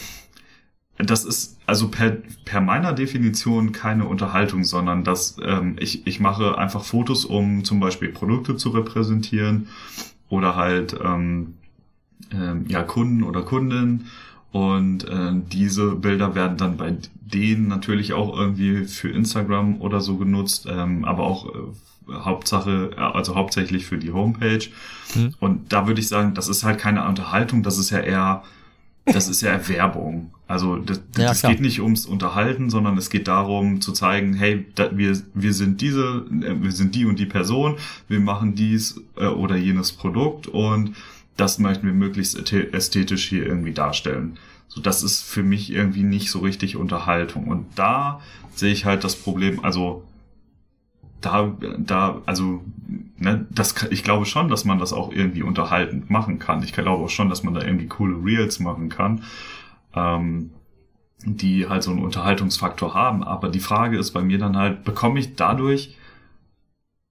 das 0.98 1.24
ist 1.24 1.58
also 1.66 1.88
per, 1.88 2.10
per 2.44 2.60
meiner 2.60 2.92
Definition 2.92 3.72
keine 3.72 4.06
Unterhaltung, 4.06 4.64
sondern 4.64 5.04
dass 5.04 5.36
ähm, 5.42 5.76
ich, 5.78 6.06
ich 6.06 6.20
mache 6.20 6.56
einfach 6.56 6.84
Fotos, 6.84 7.24
um 7.24 7.64
zum 7.64 7.80
Beispiel 7.80 8.08
Produkte 8.08 8.56
zu 8.56 8.70
repräsentieren 8.70 9.68
oder 10.28 10.56
halt 10.56 10.96
ähm, 11.04 11.54
ähm, 12.32 12.64
ja, 12.68 12.82
Kunden 12.82 13.22
oder 13.22 13.42
Kundinnen. 13.42 14.06
Und 14.52 15.06
äh, 15.06 15.32
diese 15.52 15.96
Bilder 15.96 16.34
werden 16.34 16.56
dann 16.56 16.78
bei 16.78 16.96
denen 17.20 17.68
natürlich 17.68 18.14
auch 18.14 18.38
irgendwie 18.38 18.84
für 18.84 19.10
Instagram 19.10 19.80
oder 19.80 20.00
so 20.00 20.16
genutzt, 20.16 20.66
ähm, 20.70 21.04
aber 21.04 21.24
auch 21.24 21.46
äh, 21.54 21.58
Hauptsache, 22.10 22.90
also 22.96 23.34
hauptsächlich 23.34 23.86
für 23.86 23.98
die 23.98 24.12
Homepage. 24.12 24.66
Hm. 25.12 25.34
Und 25.40 25.72
da 25.72 25.86
würde 25.86 26.00
ich 26.00 26.08
sagen, 26.08 26.34
das 26.34 26.48
ist 26.48 26.64
halt 26.64 26.78
keine 26.78 27.06
Unterhaltung, 27.06 27.62
das 27.62 27.78
ist 27.78 27.90
ja 27.90 28.00
eher, 28.00 28.42
das 29.04 29.28
ist 29.28 29.40
ja 29.40 29.68
Werbung. 29.68 30.30
Also 30.48 30.76
das, 30.76 31.00
ja, 31.16 31.28
das 31.28 31.42
geht 31.42 31.60
nicht 31.60 31.80
ums 31.80 32.06
Unterhalten, 32.06 32.70
sondern 32.70 32.96
es 32.96 33.10
geht 33.10 33.26
darum 33.26 33.80
zu 33.80 33.92
zeigen, 33.92 34.34
hey, 34.34 34.66
da, 34.76 34.96
wir, 34.96 35.20
wir 35.34 35.52
sind 35.52 35.80
diese, 35.80 36.24
äh, 36.30 36.62
wir 36.62 36.72
sind 36.72 36.94
die 36.94 37.04
und 37.04 37.18
die 37.18 37.26
Person, 37.26 37.76
wir 38.08 38.20
machen 38.20 38.54
dies 38.54 39.00
äh, 39.16 39.26
oder 39.26 39.56
jenes 39.56 39.92
Produkt 39.92 40.46
und 40.46 40.94
das 41.36 41.58
möchten 41.58 41.86
wir 41.86 41.92
möglichst 41.92 42.52
ästhetisch 42.52 43.28
hier 43.28 43.44
irgendwie 43.44 43.72
darstellen. 43.72 44.38
So, 44.68 44.80
das 44.80 45.02
ist 45.02 45.22
für 45.22 45.42
mich 45.42 45.70
irgendwie 45.70 46.02
nicht 46.02 46.30
so 46.30 46.40
richtig 46.40 46.76
Unterhaltung. 46.76 47.48
Und 47.48 47.66
da 47.76 48.20
sehe 48.54 48.72
ich 48.72 48.84
halt 48.84 49.04
das 49.04 49.16
Problem, 49.16 49.64
also 49.64 50.02
da, 51.20 51.52
da, 51.78 52.20
also, 52.26 52.62
ne, 53.18 53.46
das, 53.50 53.74
ich 53.90 54.04
glaube 54.04 54.26
schon, 54.26 54.48
dass 54.48 54.64
man 54.64 54.78
das 54.78 54.92
auch 54.92 55.12
irgendwie 55.12 55.42
unterhaltend 55.42 56.10
machen 56.10 56.38
kann. 56.38 56.62
Ich 56.62 56.72
glaube 56.72 57.04
auch 57.04 57.10
schon, 57.10 57.28
dass 57.28 57.42
man 57.42 57.54
da 57.54 57.62
irgendwie 57.62 57.86
coole 57.86 58.16
Reels 58.24 58.60
machen 58.60 58.88
kann, 58.88 59.22
ähm, 59.94 60.50
die 61.24 61.68
halt 61.68 61.82
so 61.82 61.90
einen 61.90 62.04
Unterhaltungsfaktor 62.04 62.94
haben. 62.94 63.24
Aber 63.24 63.48
die 63.48 63.60
Frage 63.60 63.98
ist 63.98 64.12
bei 64.12 64.22
mir 64.22 64.38
dann 64.38 64.56
halt, 64.56 64.84
bekomme 64.84 65.18
ich 65.18 65.34
dadurch 65.34 65.96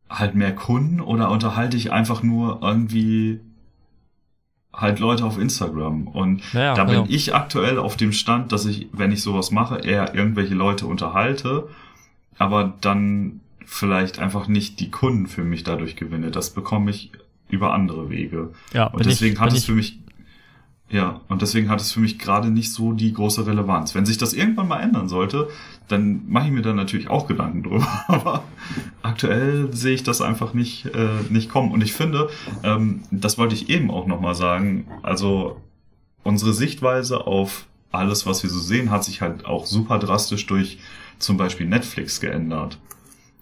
halt 0.10 0.36
mehr 0.36 0.54
Kunden 0.54 1.02
oder 1.02 1.32
unterhalte 1.32 1.78
ich 1.78 1.92
einfach 1.92 2.22
nur 2.22 2.60
irgendwie 2.62 3.40
halt 4.72 5.00
Leute 5.00 5.26
auf 5.26 5.40
Instagram. 5.40 6.08
Und 6.08 6.54
ja, 6.54 6.74
da 6.74 6.84
bin 6.84 6.96
ja. 6.96 7.06
ich 7.08 7.34
aktuell 7.34 7.80
auf 7.80 7.98
dem 7.98 8.12
Stand, 8.12 8.52
dass 8.52 8.66
ich, 8.66 8.88
wenn 8.92 9.12
ich 9.12 9.22
sowas 9.22 9.52
mache, 9.52 9.80
eher 9.80 10.14
irgendwelche 10.14 10.54
Leute 10.54 10.86
unterhalte, 10.86 11.70
aber 12.38 12.74
dann 12.82 13.42
vielleicht 13.66 14.20
einfach 14.20 14.48
nicht 14.48 14.80
die 14.80 14.92
Kunden 14.92 15.28
für 15.28 15.44
mich 15.44 15.64
dadurch 15.64 15.96
gewinne. 15.96 16.32
Das 16.32 16.52
bekomme 16.52 16.92
ich 16.92 17.12
über 17.50 17.74
andere 17.74 18.10
Wege. 18.10 18.54
Ja, 18.74 18.88
und 18.88 19.06
deswegen 19.06 19.36
ich, 19.36 19.40
hat 19.40 19.54
es 19.54 19.66
für 19.66 19.74
mich 19.74 20.00
ja, 20.88 21.22
und 21.30 21.42
deswegen 21.42 21.70
hat 21.70 21.82
es 21.82 21.92
für 21.92 22.00
mich 22.00 22.20
gerade 22.20 22.52
nicht 22.52 22.72
so 22.72 22.94
die 22.94 23.12
große 23.12 23.48
Relevanz. 23.48 23.96
Wenn 23.96 24.06
sich 24.06 24.20
das 24.20 24.34
irgendwann 24.34 24.68
mal 24.68 24.82
ändern 24.82 25.10
sollte, 25.10 25.50
dann 25.88 26.22
mache 26.28 26.46
ich 26.46 26.52
mir 26.52 26.62
da 26.62 26.74
natürlich 26.74 27.10
auch 27.10 27.28
Gedanken 27.28 27.64
drüber. 27.64 27.88
Aber 28.08 28.44
aktuell 29.02 29.74
sehe 29.74 29.96
ich 29.96 30.04
das 30.04 30.22
einfach 30.22 30.54
nicht, 30.54 30.86
äh, 30.86 31.22
nicht 31.30 31.50
kommen. 31.50 31.72
Und 31.72 31.82
ich 31.82 31.94
finde, 31.94 32.30
ähm, 32.64 33.02
das 33.10 33.40
wollte 33.40 33.56
ich 33.56 33.70
eben 33.70 33.90
auch 33.90 34.06
nochmal 34.06 34.36
sagen, 34.36 34.86
also 35.02 35.60
unsere 36.24 36.54
Sichtweise 36.54 37.26
auf 37.26 37.66
alles, 37.92 38.28
was 38.28 38.44
wir 38.44 38.50
so 38.50 38.60
sehen, 38.60 38.92
hat 38.92 39.04
sich 39.04 39.22
halt 39.22 39.46
auch 39.46 39.66
super 39.66 39.98
drastisch 39.98 40.46
durch 40.46 40.78
zum 41.18 41.38
Beispiel 41.38 41.66
Netflix 41.66 42.20
geändert. 42.20 42.78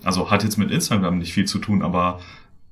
Also 0.04 0.30
hat 0.30 0.44
jetzt 0.44 0.58
mit 0.58 0.72
Instagram 0.72 1.18
nicht 1.18 1.34
viel 1.34 1.46
zu 1.46 1.60
tun, 1.60 1.82
aber 1.82 2.20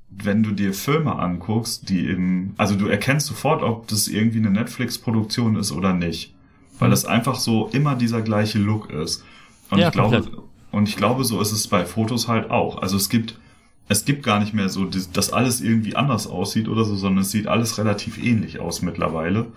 wenn 0.09 0.43
du 0.43 0.51
dir 0.51 0.73
Filme 0.73 1.17
anguckst, 1.17 1.89
die 1.89 2.07
eben, 2.07 2.53
also 2.57 2.75
du 2.75 2.87
erkennst 2.87 3.27
sofort, 3.27 3.63
ob 3.63 3.87
das 3.87 4.07
irgendwie 4.07 4.39
eine 4.39 4.51
Netflix-Produktion 4.51 5.55
ist 5.55 5.71
oder 5.71 5.93
nicht. 5.93 6.33
Weil 6.79 6.89
mhm. 6.89 6.91
das 6.91 7.05
einfach 7.05 7.35
so 7.35 7.69
immer 7.71 7.95
dieser 7.95 8.21
gleiche 8.21 8.59
Look 8.59 8.89
ist. 8.89 9.23
Und 9.69 9.79
ja, 9.79 9.87
ich 9.87 9.93
glaube, 9.93 10.43
und 10.71 10.89
ich 10.89 10.97
glaube, 10.97 11.23
so 11.23 11.39
ist 11.41 11.51
es 11.51 11.67
bei 11.67 11.85
Fotos 11.85 12.27
halt 12.27 12.49
auch. 12.49 12.81
Also 12.81 12.97
es 12.97 13.09
gibt, 13.09 13.39
es 13.87 14.05
gibt 14.05 14.23
gar 14.23 14.39
nicht 14.39 14.53
mehr 14.53 14.69
so, 14.69 14.85
dass 14.85 15.31
alles 15.31 15.61
irgendwie 15.61 15.95
anders 15.95 16.27
aussieht 16.27 16.67
oder 16.67 16.83
so, 16.83 16.95
sondern 16.95 17.21
es 17.21 17.31
sieht 17.31 17.47
alles 17.47 17.77
relativ 17.77 18.21
ähnlich 18.21 18.59
aus 18.59 18.81
mittlerweile. 18.81 19.47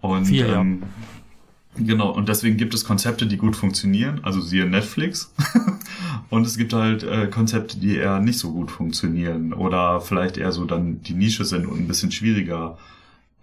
Und 0.00 0.26
Viel, 0.26 0.46
ähm, 0.46 0.78
ja. 0.82 0.88
Genau, 1.76 2.10
und 2.10 2.28
deswegen 2.28 2.58
gibt 2.58 2.74
es 2.74 2.84
Konzepte, 2.84 3.26
die 3.26 3.38
gut 3.38 3.56
funktionieren, 3.56 4.20
also 4.22 4.40
siehe 4.42 4.66
Netflix. 4.66 5.32
und 6.30 6.46
es 6.46 6.58
gibt 6.58 6.74
halt 6.74 7.02
äh, 7.02 7.28
Konzepte, 7.28 7.78
die 7.78 7.96
eher 7.96 8.20
nicht 8.20 8.38
so 8.38 8.52
gut 8.52 8.70
funktionieren 8.70 9.54
oder 9.54 10.00
vielleicht 10.02 10.36
eher 10.36 10.52
so 10.52 10.66
dann 10.66 11.02
die 11.02 11.14
Nische 11.14 11.46
sind 11.46 11.66
und 11.66 11.78
ein 11.78 11.88
bisschen 11.88 12.12
schwieriger 12.12 12.76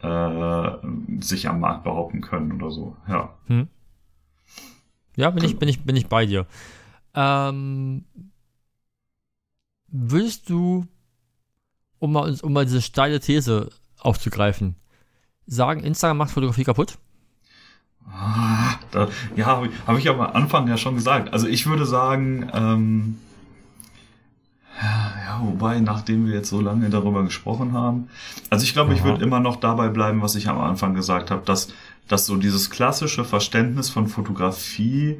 äh, 0.01 0.69
sich 1.21 1.49
am 1.49 1.59
Markt 1.59 1.83
behaupten 1.83 2.21
können 2.21 2.51
oder 2.51 2.69
so. 2.69 2.95
Ja. 3.07 3.33
Hm. 3.47 3.67
Ja, 5.15 5.31
bin 5.31 5.43
ich, 5.43 5.57
bin 5.57 5.67
ich, 5.67 5.83
bin 5.83 5.95
ich 5.95 6.07
bei 6.07 6.27
dir. 6.27 6.45
Ähm, 7.15 8.05
würdest 9.87 10.49
du, 10.49 10.85
um 11.97 12.13
mal, 12.13 12.37
um 12.43 12.53
mal 12.53 12.65
diese 12.65 12.81
steile 12.81 13.19
These 13.19 13.71
aufzugreifen, 13.97 14.75
sagen, 15.47 15.83
Instagram 15.83 16.17
macht 16.17 16.31
Fotografie 16.31 16.63
kaputt? 16.63 16.99
Da, 18.91 19.07
ja, 19.35 19.45
habe 19.45 19.67
ich, 19.67 19.73
hab 19.85 19.97
ich 19.97 20.09
am 20.09 20.21
Anfang 20.21 20.67
ja 20.67 20.77
schon 20.77 20.95
gesagt. 20.95 21.31
Also 21.31 21.47
ich 21.47 21.67
würde 21.67 21.85
sagen, 21.85 22.49
ähm, 22.53 23.17
ja, 24.81 25.39
wobei, 25.43 25.79
nachdem 25.79 26.25
wir 26.25 26.33
jetzt 26.33 26.49
so 26.49 26.61
lange 26.61 26.89
darüber 26.89 27.23
gesprochen 27.23 27.73
haben, 27.73 28.09
also 28.49 28.63
ich 28.63 28.73
glaube, 28.73 28.93
ich 28.93 29.03
würde 29.03 29.23
immer 29.23 29.39
noch 29.39 29.57
dabei 29.57 29.89
bleiben, 29.89 30.21
was 30.21 30.35
ich 30.35 30.47
am 30.47 30.59
Anfang 30.59 30.93
gesagt 30.93 31.31
habe, 31.31 31.45
dass, 31.45 31.73
dass 32.07 32.25
so 32.25 32.37
dieses 32.37 32.69
klassische 32.69 33.25
Verständnis 33.25 33.89
von 33.89 34.07
Fotografie 34.07 35.17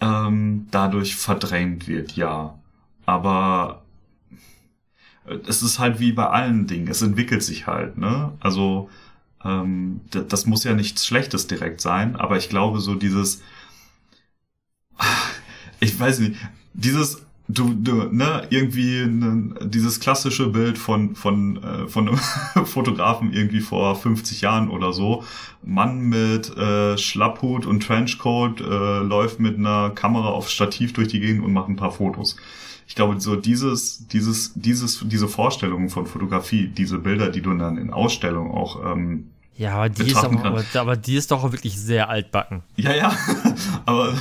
ähm, 0.00 0.66
dadurch 0.70 1.16
verdrängt 1.16 1.88
wird, 1.88 2.12
ja. 2.16 2.54
Aber 3.06 3.82
es 5.46 5.62
ist 5.62 5.78
halt 5.78 5.98
wie 5.98 6.12
bei 6.12 6.28
allen 6.28 6.66
Dingen, 6.66 6.88
es 6.88 7.02
entwickelt 7.02 7.42
sich 7.42 7.66
halt, 7.66 7.98
ne? 7.98 8.32
Also 8.40 8.88
ähm, 9.46 10.00
das 10.10 10.46
muss 10.46 10.64
ja 10.64 10.74
nichts 10.74 11.06
Schlechtes 11.06 11.46
direkt 11.46 11.80
sein, 11.80 12.16
aber 12.16 12.36
ich 12.36 12.48
glaube 12.48 12.80
so 12.80 12.94
dieses, 12.94 13.42
ich 15.80 15.98
weiß 15.98 16.20
nicht, 16.20 16.36
dieses 16.74 17.26
du, 17.48 17.74
du 17.74 18.04
ne, 18.10 18.46
irgendwie 18.50 19.06
ne, 19.06 19.54
dieses 19.62 20.00
klassische 20.00 20.48
Bild 20.48 20.78
von 20.78 21.14
von 21.14 21.62
äh, 21.62 21.88
von 21.88 22.08
einem 22.08 22.18
Fotografen 22.66 23.32
irgendwie 23.32 23.60
vor 23.60 23.94
50 23.94 24.40
Jahren 24.40 24.68
oder 24.68 24.92
so, 24.92 25.24
Mann 25.62 26.00
mit 26.00 26.56
äh, 26.56 26.98
Schlapphut 26.98 27.66
und 27.66 27.82
Trenchcoat 27.82 28.60
äh, 28.60 28.98
läuft 28.98 29.40
mit 29.40 29.58
einer 29.58 29.90
Kamera 29.90 30.28
auf 30.28 30.50
Stativ 30.50 30.92
durch 30.92 31.08
die 31.08 31.20
Gegend 31.20 31.44
und 31.44 31.52
macht 31.52 31.68
ein 31.68 31.76
paar 31.76 31.92
Fotos. 31.92 32.36
Ich 32.88 32.94
glaube, 32.94 33.20
so 33.20 33.34
dieses, 33.34 34.06
dieses, 34.06 34.52
dieses, 34.54 35.02
diese 35.08 35.26
Vorstellungen 35.26 35.88
von 35.88 36.06
Fotografie, 36.06 36.68
diese 36.68 36.98
Bilder, 36.98 37.30
die 37.30 37.42
du 37.42 37.52
dann 37.54 37.78
in 37.78 37.92
Ausstellungen 37.92 38.52
auch 38.52 38.92
ähm, 38.92 39.30
ja, 39.58 39.74
aber 39.74 39.88
die, 39.88 40.10
ist 40.10 40.16
aber, 40.16 40.44
aber, 40.44 40.64
aber 40.74 40.96
die 40.96 41.16
ist 41.16 41.30
doch 41.30 41.50
wirklich 41.50 41.78
sehr 41.78 42.10
altbacken. 42.10 42.62
Ja, 42.76 42.94
ja, 42.94 43.16
aber 43.86 44.12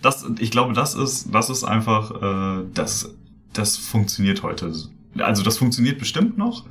das, 0.00 0.26
ich 0.38 0.50
glaube, 0.50 0.72
das 0.72 0.94
ist, 0.94 1.34
das 1.34 1.50
ist 1.50 1.64
einfach, 1.64 2.10
äh, 2.10 2.64
das, 2.72 3.14
das 3.52 3.76
funktioniert 3.76 4.42
heute. 4.42 4.72
Also 5.18 5.42
das 5.42 5.58
funktioniert 5.58 5.98
bestimmt 5.98 6.38
noch, 6.38 6.64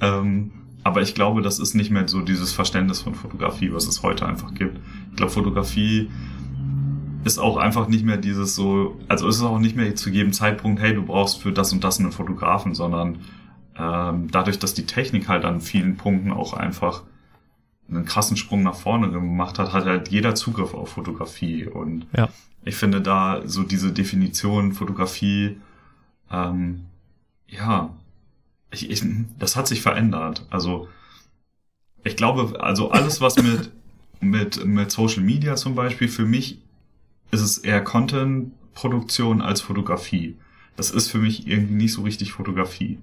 ähm, 0.00 0.50
aber 0.82 1.00
ich 1.02 1.14
glaube, 1.14 1.42
das 1.42 1.60
ist 1.60 1.74
nicht 1.74 1.90
mehr 1.90 2.08
so 2.08 2.22
dieses 2.22 2.52
Verständnis 2.52 3.02
von 3.02 3.14
Fotografie, 3.14 3.72
was 3.72 3.86
es 3.86 4.02
heute 4.02 4.26
einfach 4.26 4.52
gibt. 4.54 4.78
Ich 5.10 5.16
glaube, 5.16 5.32
Fotografie 5.32 6.10
ist 7.24 7.38
auch 7.38 7.56
einfach 7.56 7.88
nicht 7.88 8.04
mehr 8.04 8.18
dieses 8.18 8.54
so, 8.56 9.00
also 9.08 9.28
ist 9.28 9.36
es 9.36 9.42
auch 9.42 9.58
nicht 9.58 9.76
mehr 9.76 9.94
zu 9.94 10.10
jedem 10.10 10.32
Zeitpunkt, 10.32 10.82
hey, 10.82 10.94
du 10.94 11.02
brauchst 11.02 11.40
für 11.40 11.52
das 11.52 11.72
und 11.72 11.84
das 11.84 12.00
einen 12.00 12.12
Fotografen, 12.12 12.74
sondern 12.74 13.20
ähm, 13.78 14.28
dadurch, 14.30 14.58
dass 14.58 14.74
die 14.74 14.86
Technik 14.86 15.28
halt 15.28 15.44
an 15.44 15.60
vielen 15.60 15.96
Punkten 15.96 16.32
auch 16.32 16.52
einfach 16.52 17.02
einen 17.88 18.04
krassen 18.04 18.36
Sprung 18.36 18.62
nach 18.62 18.76
vorne 18.76 19.10
gemacht 19.10 19.58
hat, 19.58 19.72
hat 19.72 19.84
halt 19.84 20.08
jeder 20.08 20.34
Zugriff 20.34 20.74
auf 20.74 20.90
Fotografie. 20.90 21.66
Und 21.66 22.06
ja. 22.16 22.28
ich 22.64 22.76
finde 22.76 23.00
da 23.00 23.42
so 23.44 23.62
diese 23.62 23.92
Definition 23.92 24.72
Fotografie, 24.72 25.58
ähm, 26.30 26.86
ja, 27.48 27.90
ich, 28.70 28.90
ich, 28.90 29.04
das 29.38 29.56
hat 29.56 29.68
sich 29.68 29.82
verändert. 29.82 30.46
Also 30.50 30.88
ich 32.02 32.16
glaube, 32.16 32.60
also 32.62 32.90
alles, 32.90 33.20
was 33.20 33.36
mit, 33.36 33.70
mit, 34.20 34.64
mit 34.64 34.90
Social 34.90 35.22
Media 35.22 35.56
zum 35.56 35.74
Beispiel, 35.74 36.08
für 36.08 36.24
mich 36.24 36.58
ist 37.30 37.40
es 37.40 37.58
eher 37.58 37.82
Content-Produktion 37.82 39.42
als 39.42 39.60
Fotografie. 39.60 40.36
Das 40.76 40.90
ist 40.90 41.10
für 41.10 41.18
mich 41.18 41.46
irgendwie 41.46 41.74
nicht 41.74 41.92
so 41.92 42.02
richtig 42.02 42.32
Fotografie. 42.32 42.98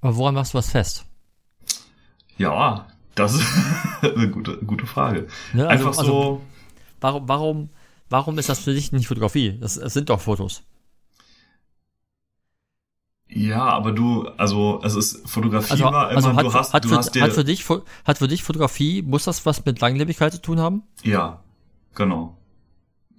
Aber 0.00 0.16
woran 0.16 0.34
machst 0.34 0.54
du 0.54 0.58
was 0.58 0.70
fest? 0.70 1.06
Ja, 2.36 2.86
das 3.18 3.34
ist 3.34 3.46
eine 4.02 4.30
gute, 4.30 4.58
gute 4.58 4.86
Frage. 4.86 5.26
Ne, 5.52 5.68
also, 5.68 5.88
Einfach 5.88 5.94
so. 5.94 6.00
Also, 6.00 6.42
warum, 7.00 7.28
warum, 7.28 7.70
warum 8.10 8.38
ist 8.38 8.48
das 8.48 8.60
für 8.60 8.74
dich 8.74 8.92
nicht 8.92 9.08
Fotografie? 9.08 9.58
Das, 9.60 9.74
das 9.74 9.94
sind 9.94 10.08
doch 10.08 10.20
Fotos. 10.20 10.62
Ja, 13.30 13.68
aber 13.68 13.92
du, 13.92 14.26
also 14.38 14.80
es 14.82 14.94
ist 14.94 15.28
Fotografie 15.28 15.72
also, 15.72 15.84
war 15.84 16.10
immer, 16.10 16.16
also 16.16 16.34
hat, 16.34 16.44
du 16.44 16.52
hast, 16.54 16.72
hat, 16.72 16.84
du 16.84 16.88
für, 16.88 16.96
hast 16.96 17.14
dir, 17.14 17.22
hat 17.22 17.32
für 17.32 17.44
dich, 17.44 17.68
hat 18.04 18.18
für 18.18 18.28
dich 18.28 18.42
Fotografie, 18.42 19.02
muss 19.02 19.24
das 19.24 19.44
was 19.44 19.64
mit 19.66 19.80
Langlebigkeit 19.80 20.32
zu 20.32 20.40
tun 20.40 20.58
haben? 20.58 20.82
Ja, 21.02 21.40
genau. 21.94 22.38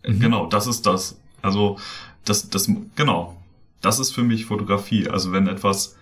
Mhm. 0.06 0.20
Genau, 0.20 0.46
das 0.48 0.66
ist 0.66 0.88
das. 0.88 1.20
Also 1.44 1.78
das, 2.26 2.50
das, 2.50 2.72
genau, 2.96 3.38
das 3.82 4.00
ist 4.00 4.12
für 4.12 4.24
mich 4.24 4.46
Fotografie. 4.46 5.08
Also 5.08 5.32
wenn 5.32 5.48
etwas 5.48 5.96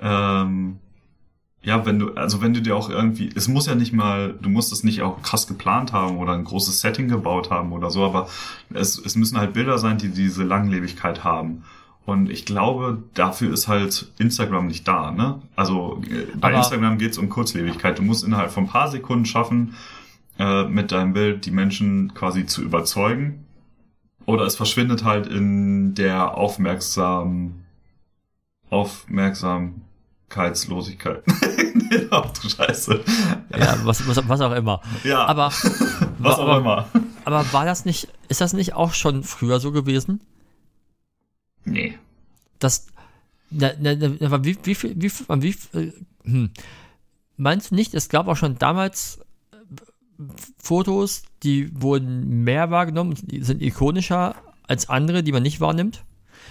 ähm, 0.00 0.78
ja, 1.64 1.86
wenn 1.86 1.98
du, 1.98 2.14
also 2.14 2.40
wenn 2.40 2.54
du 2.54 2.60
dir 2.60 2.76
auch 2.76 2.90
irgendwie, 2.90 3.30
es 3.34 3.46
muss 3.46 3.66
ja 3.66 3.74
nicht 3.74 3.92
mal, 3.92 4.34
du 4.40 4.48
musst 4.48 4.72
es 4.72 4.82
nicht 4.82 5.02
auch 5.02 5.22
krass 5.22 5.46
geplant 5.46 5.92
haben 5.92 6.18
oder 6.18 6.32
ein 6.32 6.44
großes 6.44 6.80
Setting 6.80 7.08
gebaut 7.08 7.50
haben 7.50 7.72
oder 7.72 7.90
so, 7.90 8.04
aber 8.04 8.28
es, 8.74 8.98
es 8.98 9.14
müssen 9.14 9.38
halt 9.38 9.52
Bilder 9.52 9.78
sein, 9.78 9.98
die 9.98 10.08
diese 10.08 10.42
Langlebigkeit 10.42 11.22
haben. 11.22 11.62
Und 12.04 12.30
ich 12.30 12.44
glaube, 12.44 13.04
dafür 13.14 13.52
ist 13.52 13.68
halt 13.68 14.10
Instagram 14.18 14.66
nicht 14.66 14.88
da, 14.88 15.12
ne? 15.12 15.40
Also 15.54 16.02
äh, 16.10 16.36
bei 16.36 16.48
aber 16.48 16.56
Instagram 16.58 16.98
geht's 16.98 17.16
um 17.16 17.28
Kurzlebigkeit. 17.28 17.96
Du 17.96 18.02
musst 18.02 18.24
innerhalb 18.24 18.50
von 18.50 18.64
ein 18.64 18.68
paar 18.68 18.88
Sekunden 18.90 19.24
schaffen, 19.24 19.76
äh, 20.38 20.64
mit 20.64 20.90
deinem 20.90 21.12
Bild 21.12 21.46
die 21.46 21.52
Menschen 21.52 22.12
quasi 22.14 22.44
zu 22.44 22.62
überzeugen. 22.62 23.46
Oder 24.26 24.44
es 24.46 24.56
verschwindet 24.56 25.04
halt 25.04 25.28
in 25.28 25.94
der 25.94 26.36
aufmerksam, 26.36 27.62
aufmerksam, 28.68 29.82
Aufmerksamkeitslosigkeit. 30.32 31.22
Ach 32.10 32.32
du 32.42 32.48
Scheiße. 32.48 33.04
Ja, 33.56 33.76
was, 33.84 34.06
was, 34.06 34.28
was 34.28 34.40
auch 34.40 34.52
immer. 34.52 34.80
Ja. 35.04 35.26
Aber, 35.26 35.46
was 36.18 36.38
auch 36.38 36.48
aber, 36.48 36.58
immer. 36.58 36.88
Aber 37.24 37.52
war 37.52 37.64
das 37.64 37.84
nicht, 37.84 38.08
ist 38.28 38.40
das 38.40 38.52
nicht 38.52 38.74
auch 38.74 38.94
schon 38.94 39.22
früher 39.22 39.60
so 39.60 39.72
gewesen? 39.72 40.20
Nee. 41.64 41.98
Das, 42.58 42.86
na, 43.50 43.70
na, 43.78 43.94
na, 43.94 44.44
wie, 44.44 44.58
wie 44.64 44.74
viel, 44.74 44.94
wie, 44.96 45.10
wie, 45.10 45.54
wie 45.74 45.92
hm. 46.24 46.50
meinst 47.36 47.70
du 47.70 47.74
nicht, 47.74 47.94
es 47.94 48.08
gab 48.08 48.28
auch 48.28 48.36
schon 48.36 48.58
damals 48.58 49.20
äh, 49.52 50.22
Fotos, 50.58 51.22
die 51.42 51.70
wurden 51.80 52.44
mehr 52.44 52.70
wahrgenommen, 52.70 53.14
die 53.22 53.42
sind 53.42 53.62
ikonischer 53.62 54.36
als 54.66 54.88
andere, 54.88 55.22
die 55.22 55.32
man 55.32 55.42
nicht 55.42 55.60
wahrnimmt? 55.60 56.04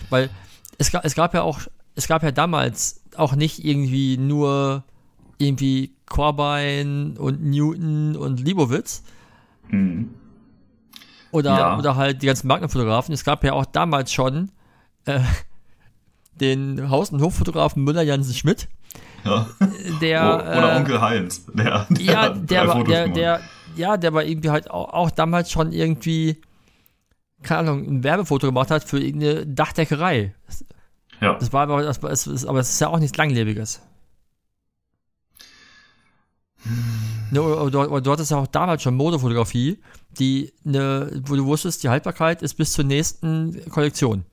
Weil 0.09 0.29
es 0.77 0.91
gab, 0.91 1.05
es 1.05 1.15
gab 1.15 1.33
ja 1.33 1.41
auch, 1.41 1.61
es 1.95 2.07
gab 2.07 2.23
ja 2.23 2.31
damals 2.31 3.00
auch 3.15 3.35
nicht 3.35 3.63
irgendwie 3.63 4.17
nur 4.17 4.83
irgendwie 5.37 5.93
Corbijn 6.07 7.17
und 7.17 7.43
Newton 7.43 8.15
und 8.15 8.39
Libowitz. 8.39 9.03
Mhm. 9.69 10.09
Oder, 11.31 11.57
ja. 11.57 11.77
oder 11.77 11.95
halt 11.95 12.21
die 12.21 12.27
ganzen 12.27 12.47
Markenfotografen. 12.47 13.13
Es 13.13 13.23
gab 13.23 13.43
ja 13.43 13.53
auch 13.53 13.65
damals 13.65 14.11
schon 14.11 14.51
äh, 15.05 15.21
den 16.35 16.89
Haus- 16.89 17.11
und 17.11 17.21
Hoffotografen 17.21 17.83
Müller 17.83 18.01
Jansen 18.01 18.33
Schmidt. 18.33 18.67
Ja. 19.23 19.47
Der, 20.01 20.35
oder 20.35 20.73
äh, 20.73 20.77
Onkel 20.77 21.01
Heinz. 21.01 21.45
Der, 21.53 21.87
der 21.89 22.05
ja, 22.05 22.29
der 22.29 22.67
war, 22.67 22.83
der, 22.83 23.07
der, 23.07 23.41
ja, 23.75 23.97
der 23.97 24.13
war 24.13 24.23
irgendwie 24.23 24.49
halt 24.49 24.69
auch, 24.69 24.93
auch 24.93 25.11
damals 25.11 25.51
schon 25.51 25.71
irgendwie, 25.71 26.41
keine 27.43 27.59
Ahnung, 27.59 27.87
ein 27.87 28.03
Werbefoto 28.03 28.47
gemacht 28.47 28.71
hat 28.71 28.83
für 28.83 28.99
irgendeine 28.99 29.45
Dachdeckerei. 29.45 30.33
Ja. 31.21 31.35
Das 31.35 31.53
war 31.53 31.63
aber, 31.63 31.83
das, 31.83 32.27
ist, 32.27 32.45
aber 32.45 32.59
es 32.59 32.69
ist 32.71 32.81
ja 32.81 32.87
auch 32.87 32.99
nichts 32.99 33.15
Langlebiges. 33.15 33.81
Ne, 37.31 37.41
oder, 37.41 37.91
oder, 37.91 38.01
du 38.01 38.11
hattest 38.11 38.31
ja 38.31 38.37
auch 38.37 38.47
damals 38.47 38.83
schon 38.83 38.95
Modefotografie, 38.95 39.79
die 40.19 40.51
ne, 40.63 41.21
wo 41.25 41.35
du 41.35 41.45
wusstest, 41.45 41.83
die 41.83 41.89
Haltbarkeit 41.89 42.41
ist 42.41 42.55
bis 42.55 42.73
zur 42.73 42.85
nächsten 42.85 43.69
Kollektion. 43.69 44.25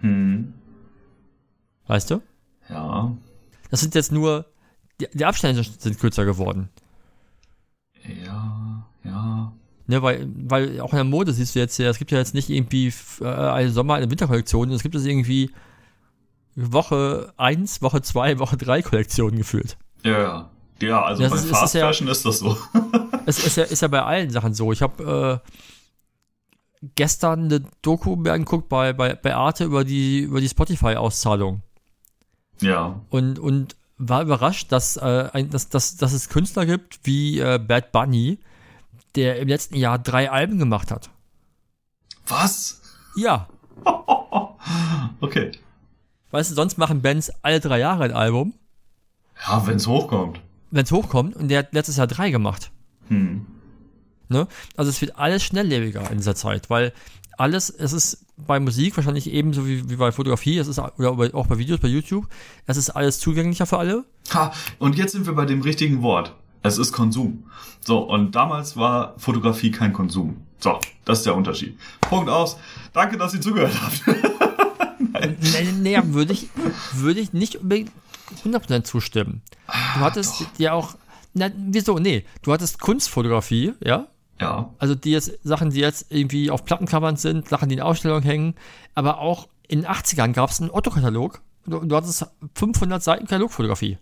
Hm. 0.00 0.52
Weißt 1.86 2.10
du? 2.10 2.20
Ja. 2.68 3.16
Das 3.70 3.80
sind 3.80 3.94
jetzt 3.94 4.10
nur, 4.10 4.46
die, 5.00 5.08
die 5.12 5.24
Abstände 5.24 5.62
sind 5.62 5.98
kürzer 5.98 6.24
geworden. 6.24 6.68
Ja, 8.24 8.86
ja. 9.04 9.52
Ne, 9.86 10.02
weil, 10.02 10.28
weil 10.34 10.80
auch 10.80 10.92
in 10.92 10.96
der 10.96 11.04
Mode 11.04 11.32
siehst 11.32 11.54
du 11.54 11.58
jetzt 11.58 11.78
ja, 11.78 11.88
es 11.88 11.98
gibt 11.98 12.10
ja 12.10 12.18
jetzt 12.18 12.34
nicht 12.34 12.50
irgendwie 12.50 12.92
äh, 13.20 13.26
eine 13.26 13.70
Sommer-, 13.70 13.94
eine 13.94 14.10
Winterkollektion, 14.10 14.70
es 14.70 14.82
gibt 14.82 14.94
es 14.94 15.04
irgendwie 15.04 15.52
Woche 16.56 17.32
1, 17.36 17.82
Woche 17.82 18.02
2, 18.02 18.38
Woche 18.38 18.56
3 18.56 18.82
Kollektionen 18.82 19.36
gefühlt. 19.36 19.76
Ja, 20.02 20.20
ja. 20.20 20.50
Ja, 20.80 21.02
also 21.04 21.22
das 21.22 21.32
bei 21.32 21.38
ist, 21.38 21.46
Fast 21.46 21.74
ist 21.74 21.80
Fashion 21.80 22.06
ja, 22.06 22.12
ist 22.12 22.24
das 22.26 22.38
so. 22.38 22.56
es 23.26 23.38
ist 23.38 23.56
ja, 23.56 23.64
ist 23.64 23.82
ja 23.82 23.88
bei 23.88 24.02
allen 24.02 24.30
Sachen 24.30 24.52
so. 24.52 24.72
Ich 24.72 24.82
habe 24.82 25.42
äh, 25.42 25.50
gestern 26.94 27.44
eine 27.44 27.62
Doku 27.82 28.16
mir 28.16 28.32
angeguckt 28.32 28.68
bei, 28.68 28.92
bei, 28.92 29.14
bei 29.14 29.34
Arte 29.34 29.64
über 29.64 29.84
die, 29.84 30.20
über 30.20 30.40
die 30.40 30.48
Spotify-Auszahlung. 30.48 31.62
Ja. 32.60 33.00
Und, 33.08 33.38
und 33.38 33.76
war 33.98 34.22
überrascht, 34.22 34.70
dass, 34.72 34.96
äh, 34.96 35.30
ein, 35.32 35.50
dass, 35.50 35.68
dass, 35.70 35.96
dass 35.96 36.12
es 36.12 36.28
Künstler 36.28 36.66
gibt 36.66 37.00
wie 37.04 37.38
äh, 37.38 37.58
Bad 37.58 37.92
Bunny, 37.92 38.38
der 39.14 39.38
im 39.38 39.48
letzten 39.48 39.76
Jahr 39.76 39.98
drei 39.98 40.30
Alben 40.30 40.58
gemacht 40.58 40.90
hat. 40.90 41.08
Was? 42.26 42.82
Ja. 43.16 43.48
okay. 45.20 45.52
Weißt 46.36 46.50
du, 46.50 46.54
sonst 46.54 46.76
machen 46.76 47.00
Bands 47.00 47.32
alle 47.40 47.60
drei 47.60 47.78
Jahre 47.78 48.04
ein 48.04 48.12
Album. 48.12 48.52
Ja, 49.48 49.66
wenn 49.66 49.76
es 49.76 49.86
hochkommt. 49.86 50.38
Wenn 50.70 50.84
es 50.84 50.92
hochkommt 50.92 51.34
und 51.34 51.48
der 51.48 51.60
hat 51.60 51.72
letztes 51.72 51.96
Jahr 51.96 52.06
drei 52.06 52.28
gemacht. 52.28 52.70
Hm. 53.08 53.46
Ne? 54.28 54.46
Also 54.76 54.90
es 54.90 55.00
wird 55.00 55.16
alles 55.16 55.42
schnelllebiger 55.42 56.10
in 56.10 56.18
dieser 56.18 56.34
Zeit, 56.34 56.68
weil 56.68 56.92
alles, 57.38 57.70
es 57.70 57.94
ist 57.94 58.26
bei 58.36 58.60
Musik 58.60 58.94
wahrscheinlich 58.98 59.32
ebenso 59.32 59.66
wie, 59.66 59.88
wie 59.88 59.96
bei 59.96 60.12
Fotografie, 60.12 60.58
es 60.58 60.68
ist 60.68 60.78
oder 60.78 61.34
auch 61.34 61.46
bei 61.46 61.56
Videos 61.56 61.80
bei 61.80 61.88
YouTube, 61.88 62.28
es 62.66 62.76
ist 62.76 62.90
alles 62.90 63.18
zugänglicher 63.18 63.64
für 63.64 63.78
alle. 63.78 64.04
Ha, 64.34 64.52
und 64.78 64.98
jetzt 64.98 65.12
sind 65.12 65.24
wir 65.24 65.32
bei 65.32 65.46
dem 65.46 65.62
richtigen 65.62 66.02
Wort. 66.02 66.34
Es 66.62 66.76
ist 66.76 66.92
Konsum. 66.92 67.44
So, 67.80 68.00
und 68.00 68.34
damals 68.34 68.76
war 68.76 69.14
Fotografie 69.16 69.70
kein 69.70 69.94
Konsum. 69.94 70.36
So, 70.58 70.80
das 71.06 71.20
ist 71.20 71.24
der 71.24 71.34
Unterschied. 71.34 71.78
Punkt 72.02 72.28
aus. 72.28 72.58
Danke, 72.92 73.16
dass 73.16 73.32
ihr 73.32 73.40
zugehört 73.40 73.72
habt. 73.80 74.04
nee, 75.20 75.72
nee, 75.80 76.00
würde 76.04 76.32
ich, 76.32 76.48
würde 76.92 77.20
ich 77.20 77.32
nicht 77.32 77.56
unbedingt 77.56 77.92
100% 78.44 78.84
zustimmen. 78.84 79.42
Du 79.66 80.00
hattest 80.00 80.40
Doch. 80.40 80.46
ja 80.58 80.72
auch, 80.72 80.94
Na, 81.34 81.50
wieso? 81.56 81.98
Nee, 81.98 82.24
du 82.42 82.52
hattest 82.52 82.80
Kunstfotografie, 82.80 83.74
ja? 83.84 84.08
Ja. 84.40 84.74
Also 84.78 84.94
die 84.94 85.12
jetzt, 85.12 85.38
Sachen, 85.44 85.70
die 85.70 85.80
jetzt 85.80 86.06
irgendwie 86.10 86.50
auf 86.50 86.64
Plattencovern 86.64 87.16
sind, 87.16 87.48
Sachen, 87.48 87.68
die 87.68 87.76
in 87.76 87.80
Ausstellungen 87.80 88.22
hängen, 88.22 88.54
aber 88.94 89.18
auch 89.18 89.48
in 89.68 89.82
den 89.82 89.90
80ern 89.90 90.32
gab 90.32 90.50
es 90.50 90.60
einen 90.60 90.70
Otto-Katalog. 90.70 91.40
Du, 91.66 91.80
du 91.80 91.96
hattest 91.96 92.26
500 92.54 93.02
Seiten 93.02 93.26
Katalogfotografie. 93.26 93.98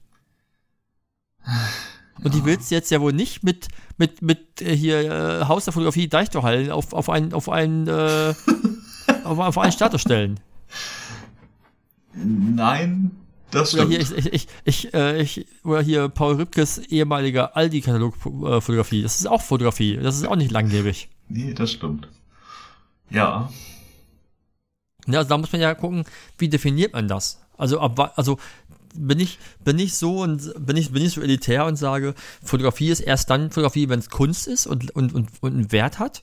Und 2.22 2.34
die 2.34 2.44
willst 2.44 2.70
du 2.70 2.74
jetzt 2.74 2.90
ja 2.90 3.00
wohl 3.00 3.12
nicht 3.12 3.42
mit, 3.42 3.68
mit, 3.96 4.22
mit 4.22 4.62
äh, 4.62 4.76
hier 4.76 5.10
äh, 5.10 5.44
Haus 5.46 5.64
der 5.64 5.72
Fotografie 5.72 6.08
Deichtorhallen 6.08 6.70
auf, 6.70 6.92
auf 6.92 7.10
einen, 7.10 7.32
auf 7.32 7.48
einen, 7.48 7.88
äh, 7.88 8.34
auf, 9.24 9.38
auf 9.38 9.58
einen 9.58 9.72
Status 9.72 10.00
stellen. 10.00 10.40
Nein, 12.16 13.10
das 13.50 13.74
Oder 13.74 13.84
stimmt. 13.86 14.08
hier, 14.08 14.18
ich, 14.18 14.32
ich, 14.32 14.48
ich, 14.64 14.94
äh, 14.94 15.20
ich, 15.22 15.46
oder 15.64 15.82
hier 15.82 16.08
Paul 16.08 16.34
Rübkes 16.36 16.78
ehemaliger 16.78 17.56
Aldi-Katalog-Fotografie. 17.56 19.02
Das 19.02 19.18
ist 19.20 19.26
auch 19.26 19.42
Fotografie. 19.42 19.96
Das 19.96 20.16
ist 20.16 20.26
auch 20.26 20.36
nicht 20.36 20.50
langlebig. 20.50 21.08
Nee, 21.28 21.54
das 21.54 21.72
stimmt. 21.72 22.08
Ja. 23.10 23.50
Ja, 25.06 25.18
also 25.18 25.28
da 25.28 25.38
muss 25.38 25.52
man 25.52 25.60
ja 25.60 25.74
gucken, 25.74 26.04
wie 26.38 26.48
definiert 26.48 26.92
man 26.94 27.08
das? 27.08 27.40
Also, 27.58 27.78
ab, 27.80 28.12
also 28.16 28.38
bin 28.94 29.18
ich, 29.20 29.38
bin 29.64 29.78
ich 29.78 29.94
so 29.96 30.22
und 30.22 30.52
bin 30.64 30.76
ich, 30.76 30.92
bin 30.92 31.04
ich 31.04 31.12
so 31.12 31.20
elitär 31.20 31.66
und 31.66 31.76
sage, 31.76 32.14
Fotografie 32.42 32.90
ist 32.90 33.00
erst 33.00 33.28
dann 33.30 33.50
Fotografie, 33.50 33.88
wenn 33.88 33.98
es 33.98 34.08
Kunst 34.08 34.46
ist 34.46 34.66
und, 34.66 34.90
und, 34.96 35.14
und, 35.14 35.28
und 35.40 35.52
einen 35.54 35.72
Wert 35.72 35.98
hat? 35.98 36.22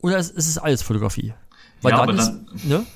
Oder 0.00 0.18
ist, 0.18 0.30
ist 0.30 0.48
es 0.48 0.58
alles 0.58 0.82
Fotografie? 0.82 1.32
Weil 1.82 1.92
Ja, 1.92 1.98
dann 2.06 2.08
aber 2.10 2.18
ist, 2.18 2.26
dann- 2.28 2.46
ne? 2.68 2.86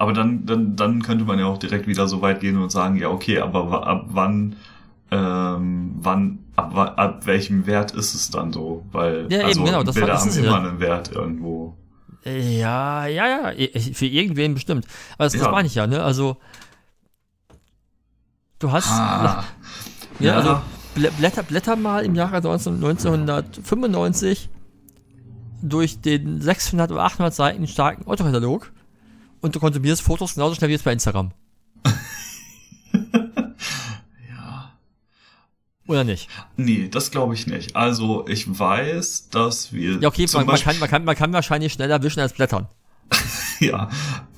Aber 0.00 0.14
dann, 0.14 0.46
dann, 0.46 0.76
dann 0.76 1.02
könnte 1.02 1.26
man 1.26 1.38
ja 1.38 1.44
auch 1.44 1.58
direkt 1.58 1.86
wieder 1.86 2.08
so 2.08 2.22
weit 2.22 2.40
gehen 2.40 2.56
und 2.56 2.72
sagen, 2.72 2.96
ja, 2.96 3.10
okay, 3.10 3.38
aber 3.40 3.86
ab 3.86 4.06
wann, 4.08 4.56
ähm, 5.10 5.92
wann, 6.00 6.38
ab, 6.56 6.74
ab 6.96 7.26
welchem 7.26 7.66
Wert 7.66 7.90
ist 7.92 8.14
es 8.14 8.30
dann 8.30 8.50
so? 8.50 8.86
Weil, 8.92 9.26
Ja, 9.30 9.40
eben, 9.40 9.46
also, 9.48 9.64
genau, 9.64 9.82
das 9.82 9.94
Bilder 9.94 10.12
das 10.14 10.22
haben 10.22 10.42
immer 10.42 10.52
ja- 10.62 10.68
einen 10.70 10.80
Wert 10.80 11.12
irgendwo. 11.12 11.76
Ja, 12.24 13.04
ja, 13.06 13.50
ja, 13.52 13.68
für 13.92 14.06
irgendwen 14.06 14.54
bestimmt. 14.54 14.86
Aber 15.16 15.24
das, 15.24 15.34
das 15.34 15.42
Ja. 15.42 15.50
meine 15.50 15.66
ich 15.66 15.74
ja, 15.74 15.86
ne? 15.86 16.02
Also, 16.02 16.38
du 18.58 18.72
hast, 18.72 18.88
Ah, 18.90 19.44
Ja, 20.18 20.26
Ja. 20.32 20.36
also 20.36 20.60
blä- 20.96 21.10
blätter, 21.18 21.42
blätter 21.42 21.76
mal 21.76 22.06
im 22.06 22.14
Jahre 22.14 22.40
19, 22.40 22.80
1995 22.80 24.48
durch 25.60 26.00
den 26.00 26.40
600 26.40 26.90
oder 26.90 27.02
800 27.04 27.34
Seiten 27.34 27.66
starken 27.66 28.04
Otto-Katalog 28.06 28.70
und 29.40 29.54
du 29.54 29.60
konsumierst 29.60 30.02
Fotos 30.02 30.34
genauso 30.34 30.54
schnell 30.54 30.68
wie 30.68 30.74
jetzt 30.74 30.84
bei 30.84 30.92
Instagram. 30.92 31.32
ja. 34.28 34.72
Oder 35.86 36.04
nicht? 36.04 36.28
Nee, 36.56 36.88
das 36.88 37.10
glaube 37.10 37.34
ich 37.34 37.46
nicht. 37.46 37.76
Also, 37.76 38.26
ich 38.28 38.58
weiß, 38.58 39.30
dass 39.30 39.72
wir. 39.72 39.98
Ja, 40.00 40.08
okay, 40.08 40.26
man, 40.32 40.46
man, 40.46 40.60
kann, 40.60 40.78
man, 40.78 40.88
kann, 40.88 41.04
man 41.04 41.16
kann 41.16 41.32
wahrscheinlich 41.32 41.72
schneller 41.72 42.02
wischen 42.02 42.20
als 42.20 42.32
blättern. 42.32 42.68
Ja, 43.60 43.90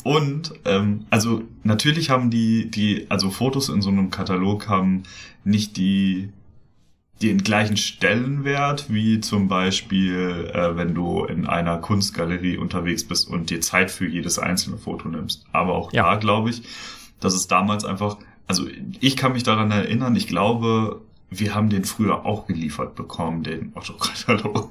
und 0.03 0.53
ähm, 0.65 1.07
also 1.11 1.45
natürlich 1.63 2.11
haben 2.11 2.29
die, 2.31 2.69
die, 2.69 3.07
also 3.09 3.31
Fotos 3.31 3.69
in 3.69 3.81
so 3.81 3.89
einem 3.89 4.11
Katalog 4.11 4.69
haben 4.69 5.05
nicht 5.45 5.77
die 5.77 6.31
den 7.29 7.43
gleichen 7.43 7.77
Stellenwert 7.77 8.87
wie 8.93 9.21
zum 9.21 9.49
Beispiel, 9.49 10.51
äh, 10.55 10.77
wenn 10.77 10.95
du 10.95 11.25
in 11.25 11.47
einer 11.47 11.79
Kunstgalerie 11.79 12.57
unterwegs 12.57 13.05
bist 13.05 13.29
und 13.29 13.51
dir 13.51 13.61
Zeit 13.61 13.91
für 13.91 14.07
jedes 14.07 14.39
einzelne 14.39 14.79
Foto 14.79 15.09
nimmst. 15.09 15.45
Aber 15.53 15.75
auch 15.75 15.93
Ja. 15.93 16.05
da 16.05 16.17
glaube 16.17 16.51
ich, 16.51 16.63
dass 17.21 17.35
es 17.35 17.47
damals 17.49 17.85
einfach, 17.85 18.17
also 18.47 18.67
ich 19.01 19.17
kann 19.17 19.33
mich 19.33 19.43
daran 19.43 19.71
erinnern, 19.71 20.17
ich 20.17 20.27
glaube, 20.27 21.01
wir 21.31 21.55
haben 21.55 21.71
den 21.71 21.85
früher 21.85 22.27
auch 22.27 22.47
geliefert 22.47 22.95
bekommen, 22.95 23.43
den 23.43 23.73
Otto-Katalog. 23.75 24.71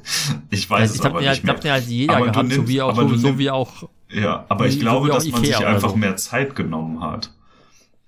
Ich 0.51 0.69
weiß 0.69 0.93
ich 0.93 0.99
es 0.99 1.05
aber 1.05 1.21
ja, 1.21 1.31
nicht 1.31 1.39
ich 1.39 1.43
mehr. 1.45 1.53
glaube, 1.55 1.67
ja, 1.67 1.77
jeder 1.77 2.15
Aber 2.17 2.25
du 2.27 2.31
gehabt, 2.33 2.49
so 2.51 2.55
nimmst- 2.57 2.67
wie 2.71 2.81
auch, 2.81 2.95
so, 2.95 3.07
du 3.07 3.17
so 3.17 3.37
wie 3.39 3.49
auch, 3.49 3.89
Ja, 4.13 4.45
aber 4.49 4.67
ich 4.67 4.75
Wie- 4.75 4.79
glaube, 4.79 5.07
so 5.07 5.13
dass 5.13 5.27
man 5.27 5.41
Ikea 5.43 5.57
sich 5.57 5.65
einfach 5.65 5.89
so. 5.91 5.95
mehr 5.95 6.15
Zeit 6.17 6.55
genommen 6.55 7.01
hat, 7.01 7.31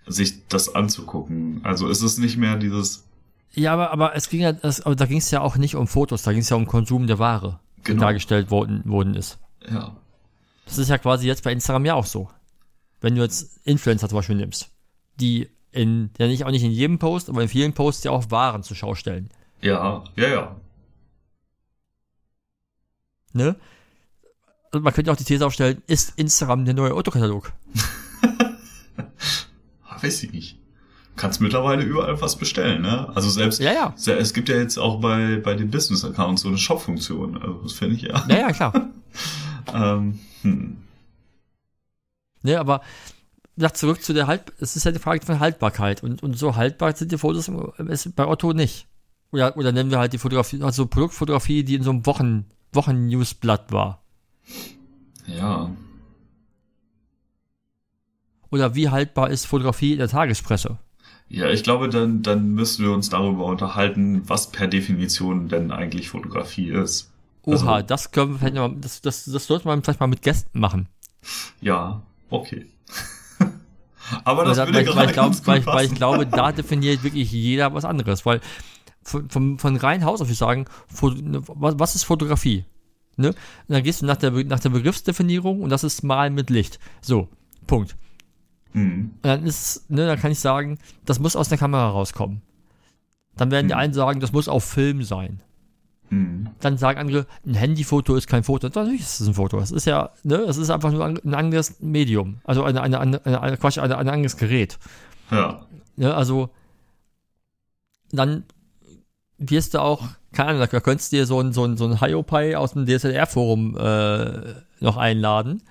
sich 0.06 0.46
das 0.50 0.76
anzugucken. 0.76 1.62
Also 1.64 1.88
es 1.90 2.02
ist 2.02 2.18
nicht 2.20 2.38
mehr 2.38 2.58
dieses, 2.58 3.06
ja, 3.56 3.74
aber, 3.74 3.92
aber 3.92 4.16
es 4.16 4.30
ging 4.30 4.42
ja, 4.42 4.52
es, 4.62 4.82
aber 4.82 4.96
da 4.96 5.06
ging 5.06 5.18
es 5.20 5.32
ja 5.32 5.42
auch 5.42 5.58
nicht 5.58 5.76
um 5.76 5.88
Fotos, 5.88 6.24
da 6.24 6.32
ging 6.32 6.42
es 6.42 6.50
ja 6.50 6.58
um 6.58 6.66
Konsum 6.68 7.08
der 7.08 7.20
Ware, 7.20 7.60
die 7.78 7.84
Genau. 7.84 8.02
dargestellt 8.02 8.50
worden, 8.52 8.82
worden 8.86 9.16
ist. 9.16 9.38
ja, 9.70 9.96
Das 10.66 10.78
ist 10.78 10.90
ja 10.90 10.98
quasi 10.98 11.28
jetzt 11.28 11.44
bei 11.44 11.52
Instagram 11.52 11.86
ja 11.86 11.94
auch 11.96 12.06
so. 12.06 12.30
Wenn 13.02 13.16
du 13.16 13.22
jetzt 13.22 13.60
Influencer 13.66 14.08
zum 14.10 14.18
Beispiel 14.18 14.36
nimmst, 14.38 14.70
die 15.20 15.50
in, 15.72 16.12
ja 16.18 16.28
nicht 16.28 16.46
auch 16.46 16.52
nicht 16.52 16.64
in 16.64 16.72
jedem 16.72 17.00
Post, 17.00 17.30
aber 17.30 17.42
in 17.42 17.50
vielen 17.50 17.74
Posts 17.74 18.04
ja 18.06 18.12
auch 18.12 18.32
Waren 18.32 18.64
zur 18.64 18.76
Schau 18.78 18.96
stellen. 18.96 19.30
ja, 19.62 20.04
ja, 20.16 20.28
ja. 20.28 20.56
Ne? 23.34 23.56
Also 24.72 24.84
man 24.84 24.94
könnte 24.94 25.12
auch 25.12 25.16
die 25.16 25.24
These 25.24 25.46
aufstellen, 25.46 25.82
ist 25.88 26.14
Instagram 26.18 26.66
der 26.66 26.74
neue 26.76 26.94
Autokatalog? 26.94 27.52
Weiß 30.02 30.24
ich 30.24 30.32
nicht. 30.32 30.60
Kannst 31.24 31.40
mittlerweile 31.40 31.84
überall 31.84 32.20
was 32.20 32.36
bestellen, 32.36 32.82
ne? 32.82 33.08
Also 33.16 33.30
selbst, 33.30 33.62
Ja, 33.62 33.72
ja. 33.72 33.96
es 33.96 34.34
gibt 34.34 34.50
ja 34.50 34.58
jetzt 34.58 34.78
auch 34.78 35.00
bei, 35.00 35.38
bei 35.38 35.56
den 35.56 35.72
Business-Accounts 35.72 36.42
so 36.42 36.50
eine 36.50 36.58
Shop-Funktion. 36.58 37.38
Also 37.38 37.62
das 37.64 37.72
finde 37.72 37.96
ich 37.96 38.02
ja. 38.02 38.26
Ja, 38.28 38.40
ja, 38.40 38.52
klar. 38.52 38.74
Ähm, 39.74 40.20
hm. 40.42 40.76
ne, 42.42 42.60
aber 42.60 42.82
sag 43.56 43.78
zurück 43.78 44.04
zu 44.04 44.12
der 44.12 44.28
Halt, 44.28 44.52
es 44.60 44.76
ist 44.76 44.84
ja 44.84 44.92
die 44.92 45.00
Frage 45.00 45.26
von 45.26 45.40
Haltbarkeit 45.40 46.04
und, 46.04 46.22
und 46.22 46.38
so 46.38 46.58
haltbar 46.58 46.94
sind 46.94 47.14
die 47.14 47.18
Fotos 47.18 47.50
bei 48.18 48.28
Otto 48.28 48.52
nicht. 48.52 48.88
Oder, 49.32 49.56
oder 49.56 49.72
nennen 49.72 49.90
wir 49.92 50.00
halt 50.00 50.12
die 50.12 50.18
Fotografie, 50.18 50.62
also 50.62 50.88
Produktfotografie, 50.88 51.64
die 51.64 51.76
in 51.76 51.84
so 51.84 51.92
einem 51.92 52.06
Wochen, 52.06 52.48
Wochen-Newsblatt 52.74 53.72
war. 53.72 54.04
Ja. 55.28 55.72
Oder 58.52 58.76
wie 58.76 58.90
haltbar 58.90 59.30
ist 59.30 59.46
Fotografie 59.46 59.94
in 59.94 60.00
der 60.00 60.10
Tagespresse? 60.10 60.80
Ja, 61.36 61.50
ich 61.50 61.64
glaube, 61.64 61.90
dann, 61.90 62.22
dann 62.22 62.52
müssen 62.54 62.86
wir 62.86 62.92
uns 62.94 63.10
darüber 63.10 63.46
unterhalten, 63.46 64.22
was 64.30 64.52
per 64.52 64.68
Definition 64.68 65.50
denn 65.50 65.72
eigentlich 65.72 66.10
Fotografie 66.10 66.70
ist. 66.70 67.12
Oha, 67.42 67.54
Also- 67.78 67.88
das 67.88 68.12
können 68.12 68.34
wir 68.34 68.38
vielleicht 68.38 68.54
noch, 68.54 68.72
das, 68.80 69.02
das, 69.02 69.26
das 69.26 69.48
sollte 69.48 69.68
man 69.68 69.82
vielleicht 69.82 70.00
mal 70.00 70.06
mit 70.06 70.22
Gästen 70.22 70.60
machen. 70.60 70.88
Ja, 71.60 72.04
okay. 72.30 72.68
Aber 74.26 74.46
das 74.46 74.58
weil, 74.60 74.68
würde 74.68 74.78
weil, 74.78 74.86
gerade 74.86 74.98
weil, 74.98 75.08
ich 75.08 75.14
glaub, 75.14 75.48
weil, 75.48 75.60
ich- 75.60 75.66
weil 75.66 75.86
ich 75.88 75.96
glaube, 75.96 76.28
da 76.28 76.52
definiert 76.52 77.04
wirklich 77.04 77.32
jeder 77.32 77.74
was 77.74 77.84
anderes. 77.84 78.26
Weil 78.28 78.40
von, 79.02 79.28
von, 79.30 79.58
von 79.58 79.76
rein 79.76 80.06
Haus 80.06 80.22
auf 80.22 80.30
ich 80.30 80.38
sagen, 80.38 80.66
ne, 81.02 81.42
was, 81.48 81.80
was 81.80 81.96
ist 81.96 82.04
Fotografie? 82.04 82.66
Ne? 83.18 83.30
Und 83.30 83.36
dann 83.70 83.82
gehst 83.84 84.02
du 84.04 84.06
nach 84.06 84.18
der, 84.18 84.32
nach 84.32 84.60
der 84.60 84.70
Begriffsdefinierung 84.70 85.62
und 85.62 85.70
das 85.72 85.84
ist 85.84 86.04
Malen 86.04 86.36
mit 86.36 86.50
Licht. 86.52 86.80
So, 87.02 87.28
Punkt. 87.66 87.96
Mhm. 88.74 89.12
Und 89.16 89.26
dann 89.26 89.46
ist, 89.46 89.90
ne, 89.90 90.06
dann 90.06 90.20
kann 90.20 90.32
ich 90.32 90.40
sagen, 90.40 90.78
das 91.06 91.20
muss 91.20 91.36
aus 91.36 91.50
der 91.50 91.58
Kamera 91.58 91.90
rauskommen. 91.90 92.42
Dann 93.36 93.52
werden 93.52 93.68
die 93.68 93.74
Hm. 93.74 93.80
einen 93.80 93.94
sagen, 93.94 94.20
das 94.20 94.32
muss 94.32 94.48
auf 94.48 94.64
Film 94.64 95.02
sein. 95.04 95.42
Mhm. 96.10 96.50
Dann 96.60 96.78
sagen 96.78 97.00
andere, 97.00 97.26
ein 97.46 97.56
Handyfoto 97.56 98.16
ist 98.16 98.28
kein 98.28 98.44
Foto. 98.44 98.68
Natürlich 98.68 99.02
ist 99.02 99.20
es 99.20 99.28
ein 99.28 99.34
Foto. 99.34 99.60
Es 99.60 99.72
ist 99.72 99.86
ja, 99.86 100.12
ne, 100.24 100.36
es 100.36 100.58
ist 100.58 100.70
einfach 100.70 100.92
nur 100.92 101.06
ein 101.06 101.34
anderes 101.34 101.80
Medium. 101.80 102.40
Also 102.44 102.64
eine, 102.64 102.82
eine, 102.82 103.00
eine, 103.00 103.26
eine, 103.26 103.58
Quatsch, 103.58 103.80
ein 103.80 103.92
anderes 103.92 104.38
Gerät. 104.38 104.78
Ja. 105.32 105.66
Ne, 105.96 106.14
also 106.14 106.50
dann 108.12 108.44
wirst 109.40 109.74
du 109.74 109.82
auch, 109.82 110.08
keine 110.32 110.50
Ahnung, 110.50 110.68
da 110.70 110.80
könntest 110.80 111.12
du 111.12 111.18
dir 111.18 111.26
so 111.26 111.40
ein, 111.40 111.54
so 111.54 111.66
ein, 111.66 111.78
so 111.78 111.86
ein 111.86 112.00
Hiopai 112.00 112.56
aus 112.56 112.74
dem 112.74 112.86
DSLR-Forum 112.86 113.78
äh, 113.78 114.54
noch 114.80 114.98
einladen. 114.98 115.64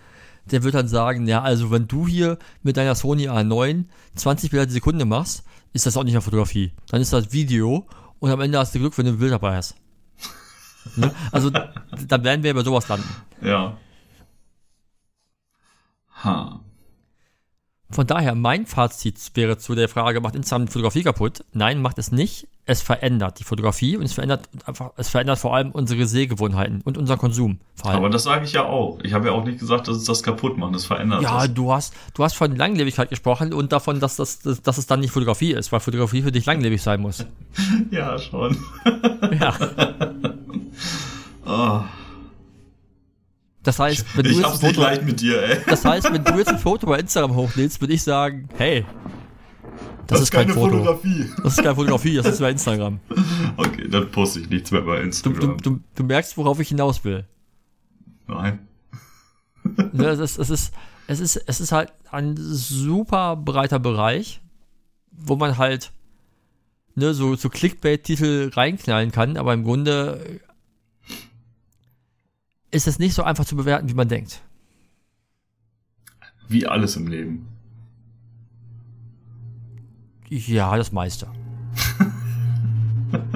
Der 0.50 0.62
wird 0.62 0.74
dann 0.74 0.88
sagen, 0.88 1.26
ja, 1.26 1.42
also 1.42 1.70
wenn 1.70 1.86
du 1.86 2.06
hier 2.06 2.38
mit 2.62 2.76
deiner 2.76 2.94
Sony 2.94 3.28
A9 3.28 3.84
20 4.16 4.50
Bilder 4.50 4.66
die 4.66 4.72
Sekunde 4.72 5.04
machst, 5.04 5.44
ist 5.72 5.86
das 5.86 5.96
auch 5.96 6.04
nicht 6.04 6.12
mehr 6.12 6.22
Fotografie. 6.22 6.72
Dann 6.88 7.00
ist 7.00 7.12
das 7.12 7.32
Video 7.32 7.86
und 8.18 8.30
am 8.30 8.40
Ende 8.40 8.58
hast 8.58 8.74
du 8.74 8.78
Glück, 8.78 8.96
wenn 8.98 9.06
du 9.06 9.12
ein 9.12 9.18
Bild 9.18 9.32
dabei 9.32 9.56
hast. 9.56 9.76
ne? 10.96 11.14
Also 11.30 11.50
dann 11.50 12.24
werden 12.24 12.42
wir 12.42 12.54
bei 12.54 12.62
sowas 12.64 12.88
landen. 12.88 13.08
Ja. 13.40 13.76
Ha. 16.24 16.60
Von 17.92 18.06
daher, 18.06 18.34
mein 18.34 18.64
Fazit 18.64 19.18
wäre 19.34 19.58
zu 19.58 19.74
der 19.74 19.86
Frage, 19.86 20.22
macht 20.22 20.34
Instagram 20.34 20.66
die 20.66 20.72
Fotografie 20.72 21.02
kaputt? 21.02 21.44
Nein, 21.52 21.82
macht 21.82 21.98
es 21.98 22.10
nicht. 22.10 22.48
Es 22.64 22.80
verändert 22.80 23.38
die 23.38 23.44
Fotografie 23.44 23.96
und 23.96 24.04
es 24.04 24.14
verändert 24.14 24.48
einfach, 24.64 24.92
es 24.96 25.10
verändert 25.10 25.38
vor 25.38 25.54
allem 25.54 25.72
unsere 25.72 26.06
Sehgewohnheiten 26.06 26.80
und 26.84 26.96
unser 26.96 27.16
Konsumverhalten. 27.18 27.98
Aber 27.98 28.08
das 28.08 28.22
sage 28.22 28.44
ich 28.46 28.52
ja 28.52 28.64
auch. 28.64 29.00
Ich 29.02 29.12
habe 29.12 29.26
ja 29.26 29.32
auch 29.32 29.44
nicht 29.44 29.58
gesagt, 29.58 29.88
dass 29.88 29.96
es 29.96 30.04
das 30.04 30.22
kaputt 30.22 30.56
macht. 30.56 30.74
Das 30.74 30.86
verändert 30.86 31.22
ja, 31.22 31.40
das. 31.46 31.52
du 31.52 31.72
hast, 31.72 31.92
du 32.14 32.24
hast 32.24 32.34
von 32.34 32.56
Langlebigkeit 32.56 33.10
gesprochen 33.10 33.52
und 33.52 33.72
davon, 33.72 34.00
dass, 34.00 34.16
das, 34.16 34.38
dass, 34.38 34.62
dass 34.62 34.78
es 34.78 34.86
dann 34.86 35.00
nicht 35.00 35.10
Fotografie 35.10 35.52
ist, 35.52 35.70
weil 35.72 35.80
Fotografie 35.80 36.22
für 36.22 36.32
dich 36.32 36.46
langlebig 36.46 36.80
sein 36.80 37.00
muss. 37.00 37.26
Ja, 37.90 38.18
schon. 38.18 38.56
Ja. 39.38 39.54
Oh, 41.44 41.80
Das 43.62 43.78
heißt, 43.78 44.16
wenn 44.16 44.24
du 44.24 44.34
Foto, 44.42 45.12
dir, 45.12 45.62
das 45.66 45.84
heißt, 45.84 46.12
wenn 46.12 46.24
du 46.24 46.36
jetzt 46.36 46.48
ein 46.48 46.58
Foto 46.58 46.86
bei 46.86 46.98
Instagram 46.98 47.36
hochlädst, 47.36 47.80
würde 47.80 47.94
ich 47.94 48.02
sagen, 48.02 48.48
hey, 48.58 48.84
Das, 50.08 50.20
ist 50.20 50.30
kein 50.32 50.48
keine 50.48 50.54
Foto. 50.54 50.78
Fotografie. 50.78 51.26
Das 51.42 51.52
ist 51.52 51.62
keine 51.62 51.74
Fotografie, 51.76 52.16
das 52.16 52.26
ist 52.26 52.40
bei 52.40 52.50
Instagram. 52.50 52.98
Okay, 53.56 53.88
dann 53.88 54.10
poste 54.10 54.40
ich 54.40 54.50
nichts 54.50 54.70
mehr 54.72 54.82
bei 54.82 55.00
Instagram. 55.00 55.58
du, 55.58 55.70
du, 55.70 55.80
du 55.94 56.04
merkst, 56.04 56.36
worauf 56.36 56.58
ich 56.58 56.68
hinaus 56.68 57.04
will. 57.04 57.24
Nein. 58.26 58.58
Ne, 59.92 60.06
es, 60.06 60.18
ist, 60.18 60.38
es, 60.38 60.50
ist, 60.50 60.74
es, 61.06 61.20
ist, 61.20 61.36
es 61.36 61.60
ist 61.60 61.70
halt 61.72 61.92
ein 62.10 62.34
super 62.36 63.36
breiter 63.36 63.78
Bereich, 63.78 64.40
wo 65.12 65.36
man 65.36 65.56
halt 65.56 65.92
ne, 66.96 67.14
so, 67.14 67.36
so 67.36 67.48
Clickbait-Titel 67.48 68.50
reinknallen 68.52 69.12
kann, 69.12 69.36
aber 69.36 69.54
im 69.54 69.62
Grunde 69.62 70.40
ist 72.72 72.88
es 72.88 72.98
nicht 72.98 73.14
so 73.14 73.22
einfach 73.22 73.44
zu 73.44 73.54
bewerten, 73.54 73.88
wie 73.88 73.94
man 73.94 74.08
denkt. 74.08 74.42
Wie 76.48 76.66
alles 76.66 76.96
im 76.96 77.06
Leben. 77.06 77.46
Ja, 80.28 80.76
das 80.76 80.90
meiste. 80.92 81.28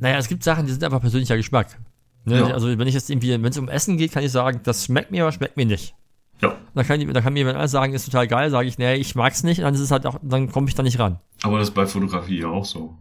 naja, 0.00 0.18
es 0.18 0.28
gibt 0.28 0.42
Sachen, 0.42 0.66
die 0.66 0.72
sind 0.72 0.84
einfach 0.84 1.00
persönlicher 1.00 1.36
Geschmack. 1.36 1.78
Ne? 2.24 2.40
Ja. 2.40 2.46
Also 2.48 2.76
wenn 2.76 2.88
ich 2.88 2.94
jetzt 2.94 3.08
irgendwie, 3.08 3.30
wenn 3.30 3.44
es 3.44 3.56
um 3.56 3.68
Essen 3.68 3.96
geht, 3.96 4.12
kann 4.12 4.24
ich 4.24 4.32
sagen, 4.32 4.60
das 4.64 4.84
schmeckt 4.84 5.10
mir, 5.12 5.22
aber 5.22 5.32
schmeckt 5.32 5.56
mir 5.56 5.66
nicht. 5.66 5.94
Ja. 6.42 6.56
Dann 6.74 6.86
kann, 6.86 7.12
da 7.12 7.20
kann 7.20 7.32
mir 7.32 7.40
jemand 7.40 7.56
anders 7.56 7.70
sagen, 7.70 7.94
ist 7.94 8.06
total 8.06 8.26
geil, 8.26 8.50
sage 8.50 8.66
ich, 8.66 8.78
nee, 8.78 8.94
ich 8.94 9.14
mag's 9.14 9.42
nicht, 9.42 9.60
dann 9.60 9.74
ist 9.74 9.80
es 9.80 9.90
halt 9.90 10.06
auch, 10.06 10.18
dann 10.22 10.50
komme 10.50 10.68
ich 10.68 10.74
da 10.74 10.82
nicht 10.82 10.98
ran. 10.98 11.20
Aber 11.42 11.58
das 11.58 11.68
ist 11.68 11.74
bei 11.74 11.86
Fotografie 11.86 12.40
ja 12.40 12.48
auch 12.48 12.64
so. 12.64 12.96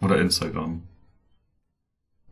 Oder 0.00 0.20
Instagram. 0.20 0.82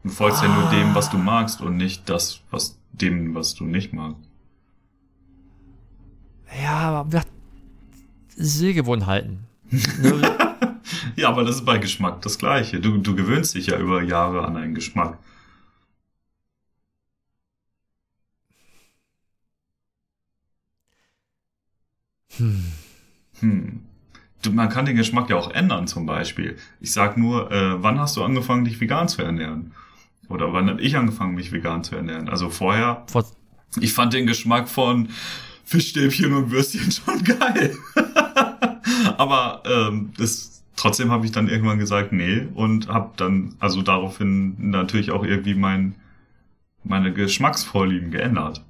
Du 0.06 0.12
folgst 0.12 0.40
ja 0.40 0.46
nur 0.46 0.70
dem, 0.70 0.94
was 0.94 1.10
du 1.10 1.18
magst 1.18 1.60
und 1.60 1.76
nicht 1.76 2.08
das, 2.08 2.40
was 2.52 2.78
dem, 2.92 3.34
was 3.34 3.56
du 3.56 3.64
nicht 3.64 3.92
magst. 3.92 4.20
Ja, 6.62 7.00
aber 7.00 7.22
Sehgewohnheiten. 8.36 9.40
Ja, 11.16 11.30
aber 11.30 11.44
das 11.44 11.56
ist 11.56 11.64
bei 11.64 11.78
Geschmack 11.78 12.22
das 12.22 12.38
Gleiche. 12.38 12.78
Du, 12.78 12.98
du 12.98 13.16
gewöhnst 13.16 13.54
dich 13.54 13.66
ja 13.66 13.78
über 13.78 14.02
Jahre 14.02 14.44
an 14.44 14.56
einen 14.56 14.74
Geschmack. 14.74 15.18
Hm. 23.40 23.82
Du, 24.42 24.52
man 24.52 24.68
kann 24.68 24.84
den 24.84 24.94
Geschmack 24.94 25.28
ja 25.30 25.36
auch 25.36 25.50
ändern, 25.50 25.88
zum 25.88 26.06
Beispiel. 26.06 26.56
Ich 26.80 26.92
sag 26.92 27.16
nur, 27.16 27.50
äh, 27.50 27.82
wann 27.82 27.98
hast 27.98 28.16
du 28.16 28.22
angefangen, 28.22 28.64
dich 28.64 28.80
vegan 28.80 29.08
zu 29.08 29.22
ernähren? 29.22 29.72
Oder 30.28 30.52
wann 30.52 30.68
habe 30.68 30.80
ich 30.80 30.96
angefangen, 30.96 31.34
mich 31.34 31.52
vegan 31.52 31.84
zu 31.84 31.96
ernähren? 31.96 32.28
Also 32.28 32.50
vorher, 32.50 33.04
Vor, 33.08 33.24
ich 33.80 33.92
fand 33.92 34.12
den 34.12 34.26
Geschmack 34.26 34.68
von 34.68 35.08
Fischstäbchen 35.64 36.32
und 36.32 36.50
Würstchen 36.50 36.90
schon 36.92 37.22
geil. 37.24 37.76
Aber 39.18 39.62
ähm, 39.66 40.12
das, 40.16 40.62
trotzdem 40.76 41.10
habe 41.10 41.26
ich 41.26 41.32
dann 41.32 41.48
irgendwann 41.48 41.78
gesagt, 41.78 42.12
nee, 42.12 42.46
und 42.54 42.88
habe 42.88 43.12
dann 43.16 43.54
also 43.58 43.82
daraufhin 43.82 44.70
natürlich 44.70 45.10
auch 45.10 45.24
irgendwie 45.24 45.54
mein, 45.54 45.94
meine 46.84 47.12
Geschmacksvorlieben 47.12 48.10
geändert. 48.10 48.64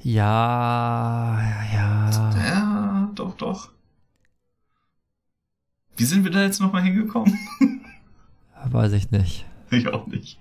ja, 0.00 1.40
ja. 1.72 2.10
Ja, 2.36 3.10
doch, 3.14 3.36
doch. 3.36 3.70
Wie 5.96 6.04
sind 6.04 6.24
wir 6.24 6.30
da 6.30 6.42
jetzt 6.42 6.60
nochmal 6.60 6.82
hingekommen? 6.82 7.38
Weiß 8.66 8.92
ich 8.92 9.10
nicht. 9.10 9.44
ich 9.70 9.88
auch 9.88 10.06
nicht. 10.06 10.38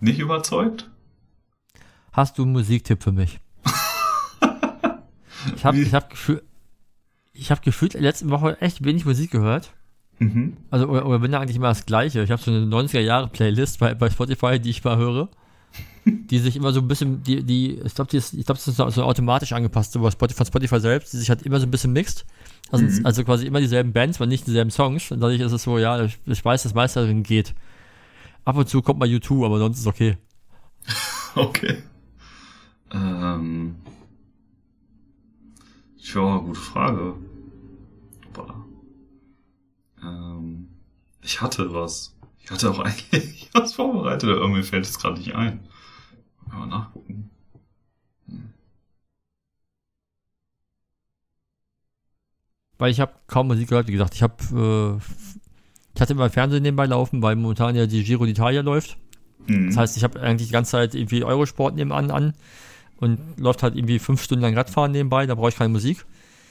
Nicht 0.00 0.18
überzeugt? 0.18 0.90
Hast 2.12 2.38
du 2.38 2.42
einen 2.42 2.52
Musiktipp 2.52 3.02
für 3.02 3.12
mich? 3.12 3.40
ich 5.54 5.64
habe 5.64 5.78
ich 5.78 5.94
hab 5.94 6.10
gefühlt, 6.10 6.42
ich 7.32 7.50
habe 7.50 7.60
gefühlt 7.62 7.94
in 7.94 8.02
der 8.02 8.10
letzten 8.10 8.30
Woche 8.30 8.60
echt 8.60 8.84
wenig 8.84 9.04
Musik 9.04 9.30
gehört. 9.30 9.72
Mhm. 10.18 10.56
Also, 10.70 10.86
oder, 10.88 11.04
oder 11.06 11.18
bin 11.18 11.32
ja 11.32 11.40
eigentlich 11.40 11.56
immer 11.56 11.68
das 11.68 11.84
Gleiche. 11.84 12.22
Ich 12.22 12.30
habe 12.30 12.40
so 12.40 12.50
eine 12.50 12.64
90er-Jahre-Playlist 12.66 13.78
bei, 13.78 13.94
bei 13.94 14.08
Spotify, 14.08 14.58
die 14.58 14.70
ich 14.70 14.82
mal 14.84 14.96
höre. 14.96 15.28
Die 16.06 16.38
sich 16.38 16.54
immer 16.56 16.72
so 16.72 16.80
ein 16.80 16.86
bisschen, 16.88 17.22
die, 17.24 17.42
die, 17.42 17.80
ich 17.84 17.94
glaube, 17.94 18.08
die 18.10 18.16
ist, 18.16 18.32
ich 18.32 18.46
glaube, 18.46 18.60
das 18.64 18.68
ist 18.68 18.76
so 18.76 19.02
automatisch 19.02 19.52
angepasst, 19.52 19.92
so 19.92 20.08
Spotify, 20.10 20.36
von 20.36 20.46
Spotify 20.46 20.78
selbst, 20.80 21.12
die 21.12 21.16
sich 21.18 21.28
halt 21.28 21.42
immer 21.42 21.58
so 21.58 21.66
ein 21.66 21.70
bisschen 21.70 21.92
mixt. 21.92 22.24
Also, 22.70 22.84
Mhm. 22.84 23.04
also 23.04 23.24
quasi 23.24 23.44
immer 23.44 23.58
dieselben 23.60 23.92
Bands, 23.92 24.18
aber 24.18 24.26
nicht 24.26 24.46
dieselben 24.46 24.70
Songs. 24.70 25.10
Und 25.10 25.20
dadurch 25.20 25.40
ist 25.40 25.50
es 25.50 25.64
so, 25.64 25.78
ja, 25.78 26.04
ich, 26.04 26.16
ich 26.24 26.44
weiß, 26.44 26.62
dass 26.62 26.74
meiste 26.74 27.00
darin 27.00 27.24
geht. 27.24 27.54
Ab 28.46 28.56
und 28.56 28.68
zu 28.68 28.80
kommt 28.80 29.00
mal 29.00 29.08
U2, 29.08 29.44
aber 29.44 29.58
sonst 29.58 29.80
ist 29.80 29.86
okay. 29.86 30.16
Okay. 31.34 31.82
Ähm. 32.90 33.76
Tja, 36.02 36.38
gute 36.38 36.58
Frage. 36.58 37.14
Boah. 38.32 38.64
Ähm, 40.02 40.68
ich 41.20 41.42
hatte 41.42 41.74
was. 41.74 42.16
Ich 42.38 42.50
hatte 42.50 42.70
auch 42.70 42.78
eigentlich 42.84 43.50
was 43.52 43.74
vorbereitet, 43.74 44.30
aber 44.30 44.40
irgendwie 44.40 44.62
fällt 44.62 44.86
es 44.86 44.98
gerade 44.98 45.18
nicht 45.18 45.34
ein. 45.34 45.68
Mal 46.46 46.66
nachgucken. 46.68 47.30
Weil 52.78 52.90
ich 52.90 53.00
habe 53.00 53.12
kaum 53.26 53.48
Musik 53.48 53.68
gehört, 53.68 53.88
wie 53.88 53.92
gesagt, 53.92 54.14
ich 54.14 54.22
habe, 54.22 55.00
äh, 55.00 55.35
ich 55.96 56.00
hatte 56.00 56.12
immer 56.12 56.28
Fernsehen 56.30 56.62
nebenbei 56.62 56.86
laufen, 56.86 57.22
weil 57.22 57.36
momentan 57.36 57.74
ja 57.74 57.86
die 57.86 58.04
Giro 58.04 58.24
d'Italia 58.24 58.60
läuft. 58.60 58.98
Mhm. 59.46 59.68
Das 59.68 59.78
heißt, 59.78 59.96
ich 59.96 60.04
habe 60.04 60.20
eigentlich 60.20 60.48
die 60.48 60.52
ganze 60.52 60.72
Zeit 60.72 60.94
irgendwie 60.94 61.24
Eurosport 61.24 61.74
nebenan 61.74 62.10
an 62.10 62.34
und 62.98 63.18
läuft 63.38 63.62
halt 63.62 63.74
irgendwie 63.76 63.98
fünf 63.98 64.22
Stunden 64.22 64.42
lang 64.42 64.54
Radfahren 64.54 64.92
nebenbei, 64.92 65.26
da 65.26 65.34
brauche 65.34 65.48
ich 65.48 65.56
keine 65.56 65.70
Musik. 65.70 66.04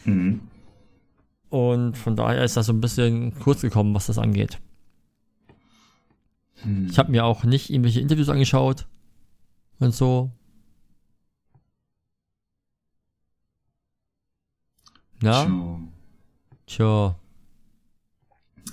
Mhm. 0.03 0.41
Und 1.49 1.95
von 1.95 2.15
daher 2.15 2.43
ist 2.43 2.57
das 2.57 2.65
so 2.65 2.73
ein 2.73 2.81
bisschen 2.81 3.37
kurz 3.39 3.61
gekommen, 3.61 3.93
was 3.93 4.07
das 4.07 4.17
angeht. 4.17 4.59
Hm. 6.63 6.87
Ich 6.89 6.97
habe 6.97 7.11
mir 7.11 7.23
auch 7.23 7.43
nicht 7.43 7.69
irgendwelche 7.69 8.01
Interviews 8.01 8.29
angeschaut 8.29 8.87
und 9.79 9.93
so. 9.93 10.31
Ja, 15.21 15.45
Tja. 15.45 15.79
tja, 16.67 17.15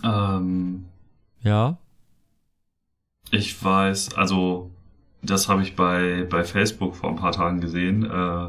Ähm, 0.02 0.84
ja. 1.42 1.76
ich 3.30 3.62
weiß, 3.62 4.14
also 4.14 4.70
das 5.22 5.48
habe 5.48 5.62
ich 5.62 5.76
bei, 5.76 6.26
bei 6.28 6.44
Facebook 6.44 6.96
vor 6.96 7.10
ein 7.10 7.16
paar 7.16 7.32
Tagen 7.32 7.60
gesehen. 7.60 8.04
Äh, 8.04 8.48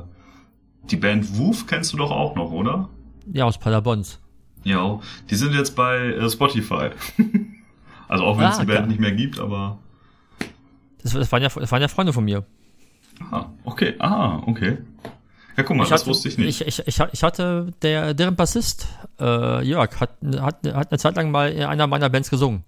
die 0.90 0.98
Band 0.98 1.38
Woof 1.38 1.68
kennst 1.68 1.94
du 1.94 1.98
doch 1.98 2.12
auch 2.12 2.36
noch, 2.36 2.52
oder? 2.52 2.90
Ja, 3.32 3.46
aus 3.46 3.58
Paderborn. 3.58 4.04
Ja, 4.64 5.00
die 5.30 5.36
sind 5.36 5.54
jetzt 5.54 5.76
bei 5.76 5.98
äh, 5.98 6.30
Spotify. 6.30 6.90
also 8.08 8.24
auch 8.24 8.38
wenn 8.38 8.48
es 8.48 8.58
Ah, 8.58 8.62
die 8.62 8.66
Band 8.68 8.80
geil. 8.80 8.88
nicht 8.88 9.00
mehr 9.00 9.12
gibt, 9.12 9.40
aber. 9.40 9.78
Das, 11.02 11.14
das, 11.14 11.32
waren 11.32 11.42
ja, 11.44 11.50
das 11.50 11.72
waren 11.72 11.82
ja 11.82 11.88
Freunde 11.88 12.14
von 12.14 12.24
mir. 12.26 12.46
Ah, 13.32 13.46
okay, 13.64 13.94
ah, 14.00 14.42
okay. 14.46 14.78
Ja, 15.56 15.64
guck 15.64 15.78
mal, 15.78 15.84
das 15.84 15.92
hatte, 15.92 16.08
wusste 16.08 16.30
ich 16.30 16.38
nicht. 16.38 16.62
Ich, 16.62 16.80
ich, 16.80 16.88
ich, 16.88 17.00
ich 17.12 17.24
hatte, 17.24 17.72
der, 17.82 18.14
deren 18.14 18.36
Bassist, 18.36 18.88
äh, 19.20 19.64
Jörg, 19.64 20.00
hat, 20.00 20.18
hat, 20.40 20.66
hat 20.68 20.92
eine 20.92 20.98
Zeit 20.98 21.16
lang 21.16 21.32
mal 21.32 21.52
in 21.52 21.64
einer 21.64 21.88
meiner 21.88 22.10
Bands 22.10 22.30
gesungen. 22.30 22.64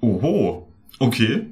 Oho, 0.00 0.68
okay. 0.98 1.46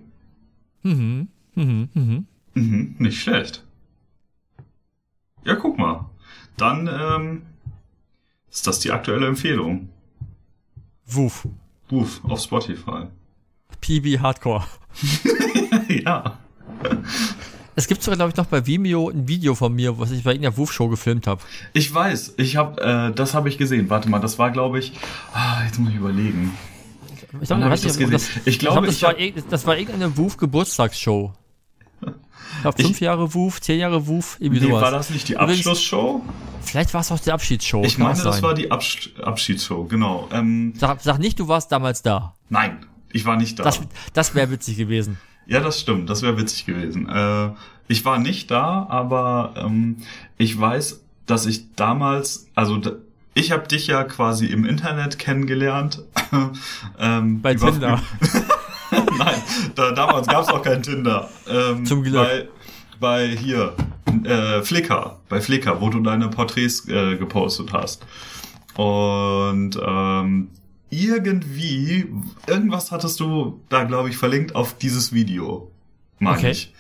Mhm, 0.83 1.29
mhm, 1.55 1.89
mhm. 1.95 2.27
Mhm, 2.55 2.97
nicht 2.99 3.21
schlecht. 3.21 3.65
Ja, 5.45 5.55
guck 5.55 5.79
mal. 5.79 6.11
Dann 6.57 6.87
ähm, 6.87 7.43
ist 8.51 8.67
das 8.67 8.81
die 8.81 8.93
aktuelle 8.93 9.27
Empfehlung. 9.27 9.89
Woof. 11.07 11.49
Ruf 11.91 12.21
auf 12.25 12.41
Spotify. 12.41 13.07
PB 13.81 14.21
Hardcore. 14.21 14.65
ja. 15.89 16.39
Es 17.75 17.87
gibt 17.87 18.03
sogar, 18.03 18.17
glaube 18.17 18.31
ich, 18.31 18.37
noch 18.37 18.47
bei 18.47 18.67
Vimeo 18.67 19.09
ein 19.09 19.27
Video 19.27 19.55
von 19.55 19.73
mir, 19.75 19.99
was 19.99 20.11
ich 20.11 20.23
bei 20.25 20.33
irgendeiner 20.33 20.57
Woof-Show 20.59 20.89
gefilmt 20.89 21.27
habe. 21.27 21.41
Ich 21.73 21.93
weiß, 21.93 22.35
ich 22.37 22.57
habe, 22.57 22.81
äh, 22.83 23.15
das 23.15 23.33
habe 23.35 23.49
ich 23.49 23.57
gesehen. 23.57 23.89
Warte 23.89 24.11
mal, 24.11 24.19
das 24.19 24.39
war, 24.39 24.51
glaube 24.51 24.79
ich, 24.79 24.93
ah, 25.33 25.63
jetzt 25.65 25.79
muss 25.79 25.91
ich 25.91 25.97
überlegen. 25.97 26.53
Ich 27.41 27.49
glaub, 27.49 27.73
ich 27.73 27.81
das 27.81 27.97
gesehen? 27.97 28.21
Ich 28.45 28.59
glaube, 28.59 28.87
das, 28.87 28.97
ich 28.97 29.03
war, 29.03 29.15
das 29.49 29.67
war 29.67 29.79
irgendeine 29.79 30.15
Woof-Geburtstagsshow. 30.19 31.33
Ich 32.03 32.61
glaube, 32.61 32.83
fünf 32.83 32.91
Ich- 32.97 33.01
Jahre 33.01 33.33
Woof, 33.35 33.61
zehn 33.63 33.81
Jahre 33.81 34.07
Woof, 34.07 34.37
irgendwie 34.39 34.61
Nee, 34.61 34.69
sowas. 34.69 34.83
war 34.83 34.91
das 34.91 35.09
nicht 35.09 35.29
die 35.29 35.39
Abschlussshow? 35.39 36.23
Vielleicht 36.61 36.93
war 36.93 37.01
es 37.01 37.11
auch 37.11 37.19
die 37.19 37.33
Abschiedsshow. 37.33 37.83
Ich 37.85 37.97
meine, 37.97 38.23
das 38.23 38.43
war 38.43 38.53
die 38.55 38.71
Absch 38.71 39.11
Abschiedsshow, 39.21 39.85
genau. 39.85 40.29
Ähm, 40.31 40.75
Sag, 40.77 41.01
sag 41.01 41.19
nicht, 41.19 41.41
du 41.41 41.49
warst 41.49 41.73
damals 41.73 42.03
da. 42.03 42.35
nein, 42.51 42.85
ich 43.11 43.25
war 43.25 43.37
nicht 43.37 43.59
da. 43.59 43.65
Das, 43.65 43.81
das 44.13 44.35
wäre 44.35 44.51
witzig 44.51 44.77
gewesen. 44.77 45.19
Ja, 45.47 45.61
das 45.61 45.81
stimmt. 45.81 46.09
Das 46.09 46.23
wäre 46.23 46.39
witzig 46.39 46.67
gewesen. 46.67 47.09
Äh, 47.09 47.51
ich 47.89 48.05
war 48.05 48.19
nicht 48.19 48.51
da, 48.51 48.87
aber 48.89 49.55
ähm, 49.57 49.99
ich 50.39 50.59
weiß, 50.59 51.03
dass 51.27 51.47
ich 51.47 51.75
damals, 51.75 52.49
also 52.55 52.81
ich 53.35 53.53
habe 53.53 53.67
dich 53.67 53.87
ja 53.87 54.05
quasi 54.05 54.47
im 54.47 54.65
Internet 54.65 55.19
kennengelernt. 55.19 56.03
ähm, 56.99 57.41
Bei 57.43 57.55
Tinder. 57.55 58.01
Nein, 58.91 59.43
da, 59.75 59.93
damals 59.93 60.27
gab 60.27 60.43
es 60.43 60.49
auch 60.49 60.63
kein 60.63 60.83
Tinder. 60.83 61.29
Ähm, 61.49 61.87
Zum 61.87 62.03
Glück. 62.03 62.23
Bei, 62.23 62.49
bei 63.01 63.29
hier, 63.29 63.75
äh, 64.25 64.63
Flickr, 64.63 65.19
bei 65.29 65.41
Flickr, 65.41 65.81
wo 65.81 65.89
du 65.89 66.01
deine 66.01 66.29
Porträts 66.29 66.87
äh, 66.89 67.17
gepostet 67.17 67.73
hast. 67.73 68.05
Und 68.77 69.79
ähm, 69.85 70.49
irgendwie, 70.93 72.07
irgendwas 72.47 72.93
hattest 72.93 73.19
du 73.19 73.61
da, 73.71 73.85
glaube 73.85 74.11
ich, 74.11 74.17
verlinkt 74.19 74.55
auf 74.55 74.77
dieses 74.77 75.13
Video. 75.13 75.71
Meine 76.19 76.37
Okay. 76.37 76.51
ich. 76.51 76.75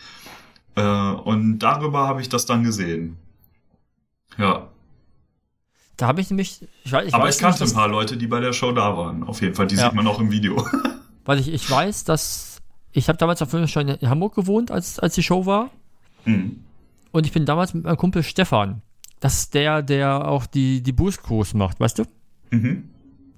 Äh, 0.76 0.82
und 0.82 1.59
darüber 1.60 2.06
habe 2.06 2.20
ich 2.20 2.28
das 2.28 2.44
dann 2.47 2.62
gesehen. 2.62 3.16
Ja. 4.36 4.68
Da 5.97 6.06
habe 6.06 6.20
ich 6.20 6.30
nämlich, 6.30 6.66
ich 6.84 6.93
weiß, 6.93 7.09
ich 7.09 7.14
Aber 7.14 7.24
weiß 7.24 7.36
ich 7.36 7.40
kannte 7.40 7.62
nicht, 7.62 7.72
ein 7.72 7.76
paar 7.76 7.89
Leute, 7.89 8.16
die 8.16 8.26
bei 8.26 8.40
der 8.40 8.52
Show 8.52 8.72
da 8.72 8.97
waren. 8.97 9.22
Auf 9.24 9.40
jeden 9.40 9.55
Fall, 9.55 9.66
die 9.66 9.76
Ja. 9.76 9.84
sieht 9.86 9.94
man 9.94 10.06
auch 10.06 10.20
im 10.20 10.30
Video. 10.30 10.66
weil 11.24 11.39
ich, 11.39 11.48
ich 11.52 11.68
weiß, 11.70 12.05
dass 12.05 12.60
ich 12.93 13.09
habe 13.09 13.16
damals 13.18 13.40
auf 13.40 13.51
schon 13.70 13.89
in 13.89 14.09
Hamburg 14.10 14.34
gewohnt, 14.34 14.70
als, 14.70 14.98
als 14.98 15.14
die 15.14 15.22
Show 15.22 15.47
war. 15.47 15.70
Hm. 16.24 16.62
Und 17.12 17.26
ich 17.26 17.32
bin 17.32 17.47
damals 17.47 17.72
mit 17.72 17.84
meinem 17.84 17.97
Kumpel 17.97 18.22
Stefan. 18.22 18.82
Das 19.20 19.39
ist 19.39 19.55
der, 19.55 19.82
der 19.82 20.28
auch 20.28 20.44
die, 20.47 20.82
die 20.82 20.93
Boost 20.93 21.22
Cruise 21.22 21.56
macht, 21.56 21.80
weißt 21.80 22.01
du? 22.01 22.05
Mhm. 22.51 22.90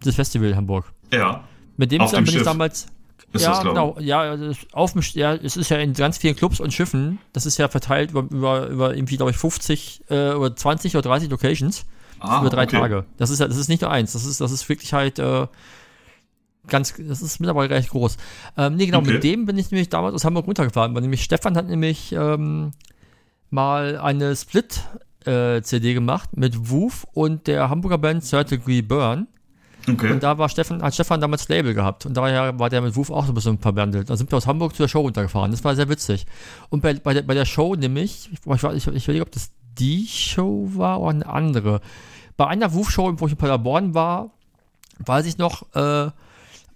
Das 0.04 0.14
Festival 0.14 0.48
in 0.50 0.56
Hamburg. 0.56 0.92
Ja. 1.12 1.44
Mit 1.76 1.90
dem 1.92 2.00
zusammen 2.02 2.26
bin 2.26 2.36
ich 2.36 2.42
damals. 2.42 2.86
Ist 3.32 3.42
ja, 3.42 3.50
das, 3.50 3.62
genau. 3.64 3.96
Ja, 3.98 4.34
es- 4.34 4.58
auf 4.72 4.92
dem, 4.92 5.02
ja, 5.14 5.34
es 5.34 5.56
ist 5.56 5.68
ja 5.68 5.78
in 5.78 5.92
ganz 5.92 6.18
vielen 6.18 6.36
Clubs 6.36 6.60
und 6.60 6.72
Schiffen. 6.72 7.18
Das 7.32 7.46
ist 7.46 7.58
ja 7.58 7.66
verteilt 7.68 8.12
über, 8.12 8.20
über, 8.30 8.68
über 8.68 8.94
irgendwie, 8.94 9.16
glaube 9.16 9.32
ich, 9.32 9.36
50 9.36 10.04
äh, 10.08 10.30
oder 10.34 10.54
20 10.54 10.94
oder 10.96 11.02
30 11.08 11.30
Locations 11.30 11.84
Ah, 12.20 12.40
über 12.40 12.48
drei 12.50 12.62
okay. 12.64 12.78
Tage. 12.78 13.04
Das 13.16 13.30
ist 13.30 13.40
ja, 13.40 13.48
das 13.48 13.56
ist 13.56 13.68
nicht 13.68 13.82
nur 13.82 13.90
eins. 13.90 14.12
Das 14.12 14.24
ist, 14.24 14.40
das 14.40 14.52
ist 14.52 14.68
wirklich 14.68 14.92
halt 14.92 15.18
äh, 15.18 15.46
ganz, 16.68 16.94
das 16.96 17.22
ist 17.22 17.40
mittlerweile 17.40 17.70
recht 17.70 17.90
groß. 17.90 18.16
Ähm, 18.56 18.76
nee, 18.76 18.86
genau, 18.86 18.98
Okay. 19.00 19.14
mit 19.14 19.24
dem 19.24 19.46
bin 19.46 19.58
ich 19.58 19.70
nämlich 19.72 19.88
damals 19.88 20.14
aus 20.14 20.24
Hamburg 20.24 20.46
runtergefahren, 20.46 20.94
weil 20.94 21.02
nämlich 21.02 21.24
Stefan 21.24 21.56
hat 21.56 21.66
nämlich 21.66 22.12
ähm, 22.12 22.70
mal 23.50 23.98
eine 23.98 24.34
Split-CD 24.36 25.92
gemacht 25.94 26.36
mit 26.36 26.70
Woof 26.70 27.04
und 27.12 27.46
der 27.48 27.68
Hamburger 27.68 27.98
Band 27.98 28.28
Third 28.28 28.50
Degree 28.52 28.80
Burn. 28.82 29.26
Okay. 29.88 30.12
Und 30.12 30.22
da 30.22 30.38
war 30.38 30.48
Stefan, 30.48 30.82
hat 30.82 30.94
Stefan 30.94 31.20
damals 31.20 31.48
Label 31.48 31.74
gehabt. 31.74 32.06
Und 32.06 32.16
daher 32.16 32.58
war 32.58 32.70
der 32.70 32.80
mit 32.80 32.96
Woof 32.96 33.10
auch 33.10 33.26
so 33.26 33.32
ein 33.32 33.34
bisschen 33.34 33.58
verbandelt. 33.58 34.08
Dann 34.08 34.16
sind 34.16 34.30
wir 34.30 34.36
aus 34.36 34.46
Hamburg 34.46 34.74
zu 34.74 34.82
der 34.82 34.88
Show 34.88 35.00
runtergefahren. 35.00 35.50
Das 35.50 35.62
war 35.64 35.76
sehr 35.76 35.88
witzig. 35.88 36.26
Und 36.70 36.80
bei, 36.80 36.94
bei, 36.94 37.14
der, 37.14 37.22
bei 37.22 37.34
der 37.34 37.44
Show 37.44 37.74
nämlich, 37.74 38.30
ich, 38.32 38.38
ich, 38.46 38.62
ich, 38.62 38.86
ich 38.86 39.04
überlege, 39.04 39.22
ob 39.22 39.32
das 39.32 39.50
die 39.78 40.06
Show 40.06 40.70
war 40.74 41.00
oder 41.00 41.10
eine 41.10 41.26
andere. 41.26 41.80
Bei 42.36 42.46
einer 42.46 42.72
Woof-Show, 42.72 43.14
wo 43.16 43.26
ich 43.26 43.32
in 43.32 43.38
Paderborn 43.38 43.94
war, 43.94 44.30
weiß 44.98 45.26
ich 45.26 45.38
noch, 45.38 45.74
äh, 45.74 46.10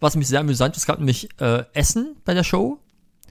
was 0.01 0.16
mich 0.16 0.28
sehr 0.28 0.40
amüsant 0.40 0.76
ist, 0.76 0.82
es 0.82 0.86
gab 0.86 0.98
nämlich 0.98 1.28
äh, 1.40 1.64
Essen 1.72 2.16
bei 2.24 2.35
der 2.35 2.44
Show. 2.44 2.78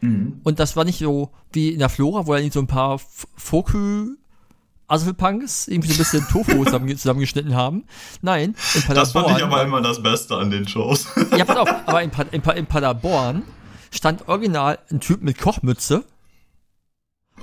Mhm. 0.01 0.41
Und 0.43 0.59
das 0.59 0.75
war 0.75 0.83
nicht 0.83 0.99
so 0.99 1.31
wie 1.51 1.69
in 1.69 1.79
der 1.79 1.89
Flora, 1.89 2.27
wo 2.27 2.33
dann 2.33 2.51
so 2.51 2.59
ein 2.59 2.67
paar 2.67 2.99
Fokü 2.99 4.17
Asselpunks 4.87 5.67
irgendwie 5.67 5.89
so 5.89 5.95
ein 5.95 5.97
bisschen 5.97 6.27
Tofu 6.29 6.63
zusammen, 6.65 6.97
zusammengeschnitten 6.97 7.55
haben. 7.55 7.85
Nein, 8.21 8.55
in 8.75 8.81
Paderborn. 8.81 8.95
Das 8.95 9.11
fand 9.11 9.37
ich 9.37 9.43
aber 9.43 9.63
immer 9.63 9.81
das 9.81 10.01
Beste 10.01 10.35
an 10.37 10.49
den 10.49 10.67
Shows. 10.67 11.07
Ja, 11.35 11.45
pass 11.45 11.57
auf, 11.57 11.69
aber 11.85 12.01
in, 12.03 12.11
in, 12.31 12.41
in 12.41 12.65
Paderborn 12.65 13.43
stand 13.91 14.27
original 14.27 14.79
ein 14.91 14.99
Typ 14.99 15.21
mit 15.21 15.37
Kochmütze 15.39 16.05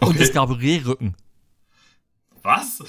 und 0.00 0.08
Okay. 0.10 0.22
es 0.22 0.32
gab 0.32 0.50
Rehrücken. 0.50 1.14
Was? 2.42 2.78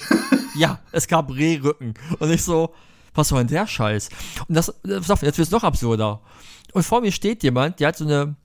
Ja, 0.58 0.78
es 0.90 1.06
gab 1.06 1.30
Rehrücken. 1.30 1.92
Und 2.18 2.30
ich 2.30 2.42
so, 2.42 2.72
was 3.14 3.28
soll 3.28 3.40
denn 3.40 3.48
der 3.48 3.66
Scheiß? 3.66 4.08
Und 4.48 4.54
das, 4.54 4.72
pass 4.82 5.10
auf, 5.10 5.22
jetzt 5.22 5.36
wird's 5.36 5.50
noch 5.50 5.64
absurder. 5.64 6.22
Und 6.72 6.82
vor 6.82 7.02
mir 7.02 7.12
steht 7.12 7.42
jemand, 7.42 7.78
der 7.78 7.88
hat 7.88 7.98
so 7.98 8.06
eine, 8.06 8.36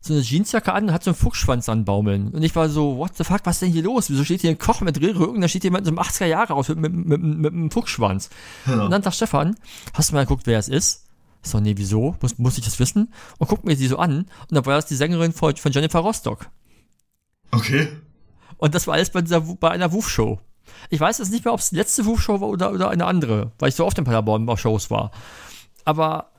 so 0.00 0.14
eine 0.14 0.22
Jeansjacke 0.22 0.72
an 0.72 0.84
und 0.84 0.92
hat 0.92 1.02
so 1.02 1.10
einen 1.10 1.16
Fuchsschwanz 1.16 1.68
anbaumeln. 1.68 2.30
Und 2.30 2.42
ich 2.42 2.54
war 2.54 2.68
so, 2.68 2.98
what 2.98 3.16
the 3.16 3.24
fuck, 3.24 3.40
was 3.44 3.56
ist 3.56 3.62
denn 3.62 3.72
hier 3.72 3.82
los? 3.82 4.10
Wieso 4.10 4.24
steht 4.24 4.42
hier 4.42 4.50
ein 4.50 4.58
Koch 4.58 4.80
mit 4.80 5.00
Rehrücken? 5.00 5.40
Da 5.40 5.48
steht 5.48 5.64
jemand 5.64 5.86
so 5.86 5.90
einem 5.90 5.98
80er 5.98 6.26
Jahre 6.26 6.54
aus 6.54 6.68
mit, 6.68 6.78
mit, 6.78 6.94
mit, 6.94 7.20
mit 7.20 7.52
einem 7.52 7.70
Fuchsschwanz. 7.70 8.30
Und 8.66 8.90
dann 8.90 9.02
sagt 9.02 9.16
Stefan, 9.16 9.56
hast 9.94 10.10
du 10.10 10.14
mal 10.14 10.24
geguckt, 10.24 10.46
wer 10.46 10.58
es 10.58 10.68
ist? 10.68 11.06
Ich 11.42 11.50
so, 11.50 11.60
nee, 11.60 11.74
wieso? 11.76 12.16
Muss, 12.20 12.38
muss 12.38 12.58
ich 12.58 12.64
das 12.64 12.78
wissen? 12.78 13.12
Und 13.38 13.48
guckt 13.48 13.64
mir 13.64 13.76
die 13.76 13.86
so 13.86 13.98
an. 13.98 14.18
Und 14.18 14.52
dann 14.52 14.66
war 14.66 14.76
das 14.76 14.86
die 14.86 14.96
Sängerin 14.96 15.32
von, 15.32 15.56
von 15.56 15.72
Jennifer 15.72 16.00
Rostock. 16.00 16.46
Okay. 17.50 17.88
Und 18.56 18.74
das 18.74 18.86
war 18.86 18.94
alles 18.94 19.10
bei, 19.10 19.22
dieser, 19.22 19.40
bei 19.40 19.70
einer 19.70 19.92
Wuf-Show. 19.92 20.38
Ich 20.90 21.00
weiß 21.00 21.18
jetzt 21.18 21.32
nicht 21.32 21.44
mehr, 21.44 21.54
ob 21.54 21.60
es 21.60 21.70
die 21.70 21.76
letzte 21.76 22.06
Wuf-Show 22.06 22.40
war 22.40 22.48
oder, 22.48 22.72
oder 22.72 22.90
eine 22.90 23.06
andere, 23.06 23.52
weil 23.58 23.70
ich 23.70 23.74
so 23.74 23.86
oft 23.86 23.98
in 23.98 24.04
Paderborn 24.04 24.46
bei 24.46 24.56
Shows 24.56 24.90
war. 24.90 25.10
Aber, 25.84 26.30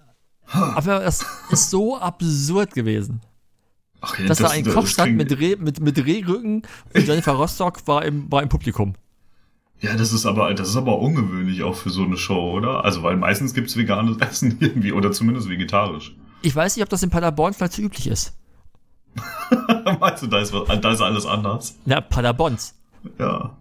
aber 0.51 0.99
das 0.99 1.25
ist 1.49 1.69
so 1.69 1.97
absurd 1.97 2.73
gewesen. 2.73 3.21
Okay 4.01 4.25
Dass 4.27 4.37
da 4.39 4.49
ein 4.49 4.65
Koch 4.65 4.87
stand 4.87 5.15
mit, 5.15 5.37
Reh, 5.39 5.55
mit, 5.57 5.79
mit 5.79 5.97
Rehrücken 6.05 6.63
und 6.93 7.07
Jennifer 7.07 7.33
Rostock 7.33 7.85
war 7.87 8.03
im, 8.05 8.31
war 8.31 8.41
im 8.43 8.49
Publikum. 8.49 8.93
Ja, 9.81 9.95
das 9.95 10.11
ist 10.11 10.25
aber, 10.25 10.53
das 10.53 10.69
ist 10.69 10.75
aber 10.75 10.99
ungewöhnlich 10.99 11.63
auch 11.63 11.75
für 11.75 11.89
so 11.89 12.03
eine 12.03 12.17
Show, 12.17 12.51
oder? 12.51 12.83
Also, 12.83 13.01
weil 13.03 13.15
meistens 13.15 13.53
gibt's 13.53 13.77
veganes 13.77 14.17
Essen 14.21 14.57
irgendwie, 14.59 14.91
oder 14.91 15.11
zumindest 15.11 15.47
vegetarisch. 15.49 16.15
Ich 16.41 16.55
weiß 16.55 16.75
nicht, 16.75 16.83
ob 16.83 16.89
das 16.89 17.01
in 17.03 17.09
Paderborn 17.09 17.53
vielleicht 17.53 17.73
so 17.73 17.81
üblich 17.81 18.07
ist. 18.07 18.33
Meinst 19.99 20.23
du, 20.23 20.27
da 20.27 20.39
ist, 20.39 20.53
was- 20.53 20.81
da 20.81 20.91
ist 20.91 21.01
alles 21.01 21.25
anders? 21.25 21.75
Na, 21.85 22.01
Paderborns. 22.01 22.75
Ja. 23.17 23.51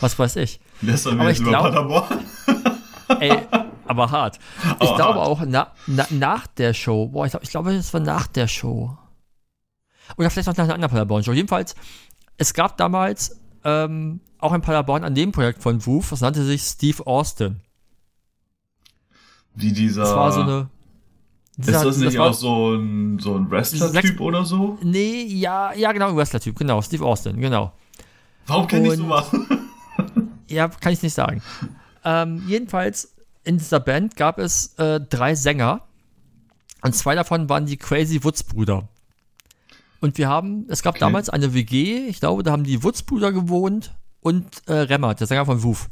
Was 0.00 0.18
weiß 0.18 0.36
ich. 0.36 0.60
Jetzt 0.82 1.06
ich 1.06 1.12
über 1.12 1.32
glaub- 1.32 1.62
Paderborn? 1.62 2.18
Ey, 3.20 3.38
aber 3.86 4.10
hart. 4.10 4.38
Ich 4.80 4.88
Aber 4.88 4.96
glaube 4.96 5.18
hart. 5.20 5.28
auch 5.28 5.42
na, 5.46 5.68
na, 5.86 6.06
nach 6.10 6.46
der 6.48 6.74
Show. 6.74 7.08
Boah, 7.08 7.26
ich 7.26 7.30
glaube, 7.32 7.44
ich 7.44 7.50
glaube, 7.50 7.72
es 7.72 7.92
war 7.94 8.00
nach 8.00 8.26
der 8.26 8.48
Show. 8.48 8.96
Oder 10.16 10.30
vielleicht 10.30 10.48
noch 10.48 10.56
nach 10.56 10.64
einer 10.64 10.74
anderen 10.74 10.90
Paderborn-Show. 10.90 11.32
Jedenfalls, 11.32 11.74
es 12.36 12.54
gab 12.54 12.76
damals 12.76 13.40
ähm, 13.64 14.20
auch 14.38 14.52
in 14.52 14.60
Paderborn 14.60 15.04
an 15.04 15.14
dem 15.14 15.32
Projekt 15.32 15.62
von 15.62 15.84
Woof, 15.86 16.10
das 16.10 16.20
nannte 16.20 16.44
sich 16.44 16.62
Steve 16.62 17.06
Austin. 17.06 17.60
Wie 19.54 19.72
dieser. 19.72 20.02
Das 20.02 20.14
war 20.14 20.32
so 20.32 20.40
eine. 20.42 20.68
ist 21.58 21.68
das 21.84 21.96
nicht 21.98 22.18
war, 22.18 22.30
auch 22.30 22.34
so 22.34 22.74
ein, 22.74 23.18
so 23.18 23.36
ein 23.36 23.50
Wrestler-Typ 23.50 24.20
oder 24.20 24.44
so? 24.44 24.78
Nee, 24.82 25.22
ja, 25.22 25.72
ja, 25.72 25.92
genau, 25.92 26.08
ein 26.08 26.16
Wrestler-Typ, 26.16 26.56
genau, 26.58 26.82
Steve 26.82 27.04
Austin, 27.04 27.40
genau. 27.40 27.72
Warum 28.46 28.66
kenne 28.66 28.88
ich 28.88 28.96
sowas? 28.96 29.30
Ja, 30.46 30.68
kann 30.68 30.92
ich 30.92 31.02
nicht 31.02 31.14
sagen. 31.14 31.42
Ähm, 32.04 32.44
jedenfalls, 32.46 33.14
in 33.44 33.58
dieser 33.58 33.80
Band 33.80 34.14
gab 34.14 34.38
es 34.38 34.74
äh, 34.78 35.00
drei 35.00 35.34
Sänger. 35.34 35.82
Und 36.82 36.94
zwei 36.94 37.14
davon 37.14 37.48
waren 37.48 37.64
die 37.64 37.78
Crazy 37.78 38.22
Woods 38.22 38.44
Brüder. 38.44 38.88
Und 40.04 40.18
wir 40.18 40.28
haben, 40.28 40.66
es 40.68 40.82
gab 40.82 40.96
Okay. 40.96 41.00
damals 41.00 41.30
eine 41.30 41.54
WG, 41.54 42.06
ich 42.08 42.20
glaube, 42.20 42.42
da 42.42 42.52
haben 42.52 42.64
die 42.64 42.82
Woods 42.84 43.04
Brüder 43.04 43.32
gewohnt 43.32 43.94
und 44.20 44.44
äh, 44.66 44.74
Remmert, 44.74 45.18
der 45.18 45.26
Sänger 45.26 45.46
von 45.46 45.62
Woof. 45.62 45.88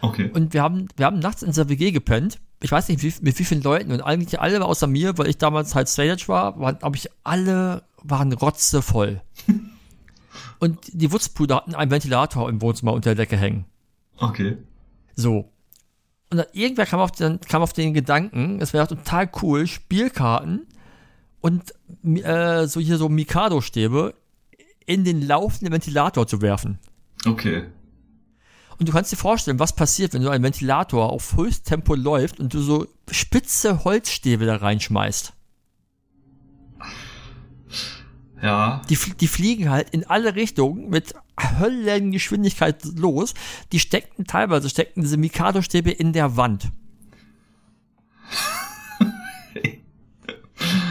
Okay. 0.00 0.28
Und 0.34 0.52
wir 0.54 0.60
haben, 0.60 0.88
wir 0.96 1.06
haben 1.06 1.20
nachts 1.20 1.42
in 1.42 1.50
dieser 1.50 1.68
WG 1.68 1.92
gepennt. 1.92 2.40
Ich 2.62 2.72
weiß 2.72 2.88
nicht, 2.88 3.00
wie, 3.04 3.14
mit 3.24 3.38
wie 3.38 3.44
vielen 3.44 3.62
Leuten. 3.62 3.92
Und 3.92 4.00
eigentlich 4.00 4.40
alle 4.40 4.64
außer 4.64 4.88
mir, 4.88 5.18
weil 5.18 5.28
ich 5.28 5.38
damals 5.38 5.76
halt 5.76 5.88
Stage 5.88 6.24
war, 6.26 6.58
waren, 6.58 6.80
glaube 6.80 6.96
ich, 6.96 7.10
alle 7.22 7.84
waren 8.02 8.32
rotzevoll. 8.32 9.22
und 10.58 10.80
die 10.92 11.12
Woods-Brüder 11.12 11.54
hatten 11.54 11.76
einen 11.76 11.92
Ventilator 11.92 12.48
im 12.48 12.60
Wohnzimmer 12.60 12.92
unter 12.92 13.14
der 13.14 13.24
Decke 13.24 13.36
hängen. 13.36 13.66
Okay. 14.18 14.56
So. 15.14 15.52
Und 16.28 16.38
dann 16.38 16.46
irgendwer 16.54 16.86
kam 16.86 16.98
auf 16.98 17.12
den, 17.12 17.40
kam 17.40 17.62
auf 17.62 17.72
den 17.72 17.94
Gedanken, 17.94 18.60
es 18.60 18.72
wäre 18.72 18.88
total 18.88 19.30
cool, 19.42 19.68
Spielkarten 19.68 20.66
und 21.42 21.74
äh, 22.04 22.66
so 22.66 22.80
hier 22.80 22.96
so 22.96 23.10
Mikado-Stäbe 23.10 24.14
in 24.86 25.04
den 25.04 25.26
laufenden 25.26 25.72
Ventilator 25.72 26.26
zu 26.26 26.40
werfen. 26.40 26.78
Okay. 27.26 27.64
Und 28.78 28.88
du 28.88 28.92
kannst 28.92 29.12
dir 29.12 29.16
vorstellen, 29.16 29.58
was 29.58 29.74
passiert, 29.76 30.14
wenn 30.14 30.22
du 30.22 30.30
einen 30.30 30.42
Ventilator 30.42 31.10
auf 31.10 31.36
Höchsttempo 31.36 31.94
läuft 31.94 32.40
und 32.40 32.54
du 32.54 32.60
so 32.60 32.86
spitze 33.10 33.84
Holzstäbe 33.84 34.46
da 34.46 34.56
reinschmeißt. 34.56 35.34
Ja. 38.40 38.82
Die, 38.88 38.98
die 39.20 39.28
fliegen 39.28 39.70
halt 39.70 39.90
in 39.90 40.04
alle 40.04 40.34
Richtungen 40.34 40.88
mit 40.88 41.14
Höllengeschwindigkeit 41.60 42.84
los. 42.96 43.34
Die 43.70 43.78
steckten 43.78 44.26
teilweise, 44.26 44.68
steckten 44.68 45.02
diese 45.02 45.16
Mikado-Stäbe 45.16 45.90
in 45.90 46.12
der 46.12 46.36
Wand. 46.36 46.72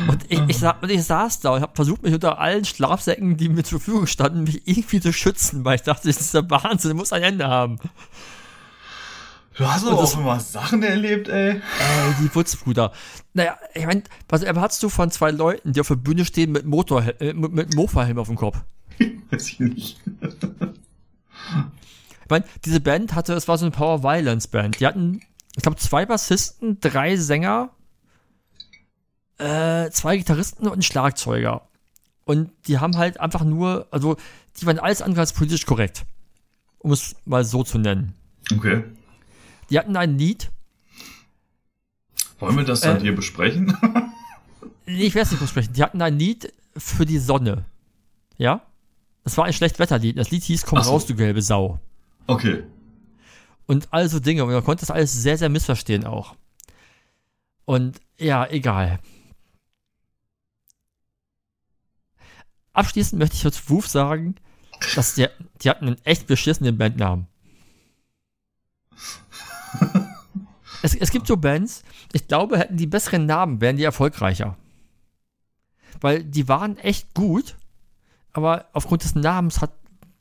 Und 0.07 0.25
ich, 0.29 0.41
ich, 0.47 0.57
sa- 0.57 0.77
und 0.81 0.89
ich 0.89 1.03
saß 1.03 1.39
da 1.41 1.51
und 1.51 1.61
habe 1.61 1.75
versucht, 1.75 2.03
mich 2.03 2.13
unter 2.13 2.39
allen 2.39 2.65
Schlafsäcken, 2.65 3.37
die 3.37 3.49
mir 3.49 3.63
zur 3.63 3.79
Verfügung 3.79 4.07
standen, 4.07 4.43
mich 4.43 4.67
irgendwie 4.67 4.99
zu 4.99 5.13
schützen, 5.13 5.63
weil 5.65 5.75
ich 5.75 5.83
dachte, 5.83 6.07
das 6.07 6.19
ist 6.19 6.33
der 6.33 6.49
Wahnsinn, 6.49 6.97
muss 6.97 7.13
ein 7.13 7.23
Ende 7.23 7.47
haben. 7.47 7.79
Du 9.57 9.67
hast 9.67 9.85
aber 9.85 9.99
auch 9.99 10.17
immer 10.17 10.39
Sachen 10.39 10.81
erlebt, 10.81 11.27
ey. 11.27 11.49
Ey, 11.51 11.61
die 12.21 12.33
Wutzbrüder. 12.33 12.91
Naja, 13.33 13.57
ich 13.73 13.85
meine, 13.85 14.03
was 14.29 14.43
erwartest 14.43 14.81
du 14.81 14.89
von 14.89 15.11
zwei 15.11 15.31
Leuten, 15.31 15.73
die 15.73 15.81
auf 15.81 15.89
der 15.89 15.95
Bühne 15.95 16.25
stehen 16.25 16.51
mit 16.51 16.65
Motor, 16.65 17.03
äh, 17.19 17.33
mit, 17.33 17.51
mit 17.51 17.75
Mofa-Helm 17.75 18.17
auf 18.17 18.27
dem 18.27 18.37
Kopf? 18.37 18.57
Weiß 19.29 19.49
ich 19.49 19.59
nicht. 19.59 19.99
Ich 22.23 22.29
meine, 22.29 22.45
diese 22.63 22.79
Band 22.79 23.13
hatte, 23.13 23.33
es 23.33 23.47
war 23.47 23.57
so 23.57 23.65
eine 23.65 23.71
Power 23.71 24.03
Violence 24.03 24.47
Band. 24.47 24.79
Die 24.79 24.87
hatten, 24.87 25.21
ich 25.55 25.63
glaube, 25.63 25.77
zwei 25.77 26.05
Bassisten, 26.05 26.79
drei 26.79 27.17
Sänger, 27.17 27.71
äh, 29.41 29.89
zwei 29.91 30.17
Gitarristen 30.17 30.67
und 30.67 30.79
ein 30.79 30.81
Schlagzeuger. 30.81 31.67
Und 32.25 32.51
die 32.67 32.79
haben 32.79 32.97
halt 32.97 33.19
einfach 33.19 33.43
nur, 33.43 33.87
also 33.91 34.15
die 34.59 34.65
waren 34.65 34.79
alles 34.79 35.01
andere 35.01 35.21
als 35.21 35.33
politisch 35.33 35.65
korrekt. 35.65 36.03
Um 36.79 36.91
es 36.91 37.15
mal 37.25 37.43
so 37.43 37.63
zu 37.63 37.77
nennen. 37.77 38.13
Okay. 38.53 38.83
Die 39.69 39.77
hatten 39.79 39.95
ein 39.95 40.17
Lied. 40.17 40.49
Wollen 42.39 42.57
wir 42.57 42.63
das 42.65 42.81
dann 42.81 42.97
Äh, 42.97 43.01
hier 43.01 43.15
besprechen? 43.15 43.75
Nee, 44.87 45.03
ich 45.03 45.13
werde 45.15 45.25
es 45.25 45.31
nicht 45.31 45.39
besprechen. 45.39 45.73
Die 45.73 45.83
hatten 45.83 46.01
ein 46.01 46.17
Lied 46.17 46.51
für 46.75 47.05
die 47.05 47.19
Sonne. 47.19 47.65
Ja? 48.37 48.61
Das 49.23 49.37
war 49.37 49.45
ein 49.45 49.53
Schlechtwetterlied. 49.53 50.17
Das 50.17 50.31
Lied 50.31 50.43
hieß 50.43 50.65
Komm 50.65 50.81
so. 50.81 50.89
raus, 50.89 51.05
du 51.05 51.15
gelbe 51.15 51.41
Sau. 51.41 51.79
okay. 52.27 52.63
Und 53.67 53.87
all 53.91 54.09
so 54.09 54.19
Dinge. 54.19 54.43
Und 54.43 54.51
man 54.51 54.63
konnte 54.65 54.81
das 54.81 54.91
alles 54.91 55.13
sehr, 55.13 55.37
sehr 55.37 55.47
missverstehen 55.47 56.03
auch. 56.05 56.35
Und 57.63 58.01
ja, 58.17 58.45
egal. 58.47 58.99
Abschließend 62.81 63.19
möchte 63.19 63.35
ich 63.35 63.53
zu 63.53 63.69
Woof 63.69 63.87
sagen, 63.87 64.33
dass 64.95 65.13
die, 65.13 65.27
die 65.61 65.69
hatten 65.69 65.85
einen 65.85 66.03
echt 66.03 66.25
beschissenen 66.25 66.79
Bandnamen. 66.79 67.27
es, 70.81 70.95
es 70.95 71.11
gibt 71.11 71.27
so 71.27 71.37
Bands, 71.37 71.83
ich 72.11 72.27
glaube, 72.27 72.57
hätten 72.57 72.77
die 72.77 72.87
besseren 72.87 73.27
Namen, 73.27 73.61
wären 73.61 73.77
die 73.77 73.83
erfolgreicher. 73.83 74.57
Weil 75.99 76.23
die 76.23 76.47
waren 76.47 76.75
echt 76.77 77.13
gut, 77.13 77.55
aber 78.33 78.65
aufgrund 78.73 79.03
des 79.03 79.13
Namens 79.13 79.61
hat, 79.61 79.73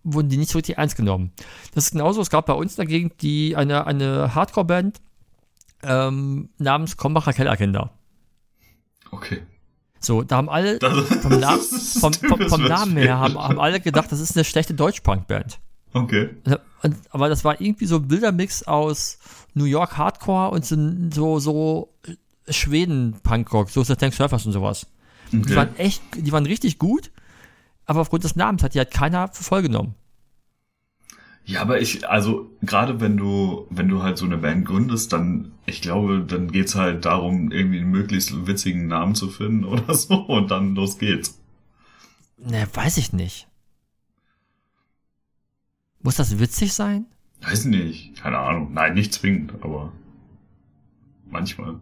wurden 0.05 0.29
die 0.29 0.37
nicht 0.37 0.51
so 0.51 0.59
richtig 0.59 0.77
ernst 0.77 0.97
genommen. 0.97 1.33
Das 1.73 1.85
ist 1.85 1.93
genauso, 1.93 2.21
es 2.21 2.29
gab 2.29 2.45
bei 2.45 2.53
uns 2.53 2.77
Gegend 2.77 3.23
die, 3.23 3.57
eine, 3.57 3.87
eine 3.87 4.35
Hardcore-Band 4.35 5.01
ähm, 5.83 6.51
namens 6.59 6.99
Kombacher 6.99 7.33
Kellerkinder. 7.33 7.91
Okay. 9.11 9.47
So, 10.01 10.23
da 10.23 10.39
haben 10.39 10.49
alle 10.49 10.79
Das, 10.79 10.97
vom, 11.21 11.39
Na 11.39 11.57
vom, 12.01 12.13
vom, 12.15 12.49
vom 12.49 12.65
Namen 12.65 12.97
her 12.97 13.19
haben, 13.19 13.39
haben 13.39 13.61
alle 13.61 13.81
gedacht, 13.81 14.11
das 14.11 14.21
ist 14.21 14.35
eine 14.35 14.45
schlechte 14.45 14.75
Deutsch-Punk-Band. 14.75 15.59
Okay. 15.93 16.31
Und, 16.83 16.97
aber 17.11 17.29
das 17.29 17.45
war 17.45 17.61
irgendwie 17.61 17.87
so 17.87 17.97
ein 17.97 18.09
Bildermix 18.09 18.63
aus 18.63 19.19
New 19.55 19.65
York 19.65 19.99
Hardcore 19.99 20.51
und 20.51 20.65
so, 20.65 20.77
so, 21.11 21.39
so 21.39 21.95
Schweden 22.49 23.17
Punkrock, 23.23 23.71
so 23.71 23.85
Tank 23.85 24.15
Surfers 24.15 24.47
und 24.47 24.53
sowas. 24.53 24.87
Die 25.33 25.39
okay. 25.39 25.57
waren 25.57 25.77
echt, 25.77 26.03
die 26.17 26.33
waren 26.33 26.47
richtig 26.47 26.79
gut, 26.79 27.11
aber 27.87 28.01
aufgrund 28.01 28.25
des 28.25 28.37
Namens 28.37 28.63
hat 28.63 28.75
die 28.75 28.79
halt 28.79 28.91
keiner 28.91 29.29
für 29.29 29.45
voll 29.45 29.63
genommen. 29.63 29.95
Ja, 31.45 31.63
aber 31.63 31.81
ich, 31.81 32.09
also 32.09 32.51
gerade 32.63 33.01
wenn 33.01 33.17
du, 33.17 33.67
wenn 33.71 33.89
du 33.89 34.03
halt 34.03 34.19
so 34.19 34.25
eine 34.25 34.39
Band 34.39 34.67
gründest, 34.67 35.13
dann, 35.13 35.53
ich 35.67 35.83
glaube, 35.83 36.25
dann 36.27 36.53
geht's 36.53 36.75
halt 36.75 37.05
darum, 37.05 37.51
irgendwie 37.51 37.81
einen 37.81 37.91
möglichst 37.91 38.47
witzigen 38.47 38.87
Namen 38.87 39.15
zu 39.15 39.29
finden 39.29 39.65
oder 39.67 39.95
so 39.95 40.15
und 40.15 40.51
dann 40.51 40.75
los 40.75 40.99
geht's. 40.99 41.41
Ne, 42.39 42.67
weiß 42.73 42.97
ich 42.99 43.13
nicht. 43.13 43.49
Muss 46.03 46.17
das 46.17 46.39
witzig 46.39 46.73
sein? 46.73 47.07
Weiß 47.43 47.67
nicht, 47.67 48.17
keine 48.17 48.39
Ahnung. 48.39 48.73
Nein, 48.73 48.95
nicht 48.95 49.13
zwingend, 49.13 49.55
aber 49.61 49.93
manchmal. 51.27 51.81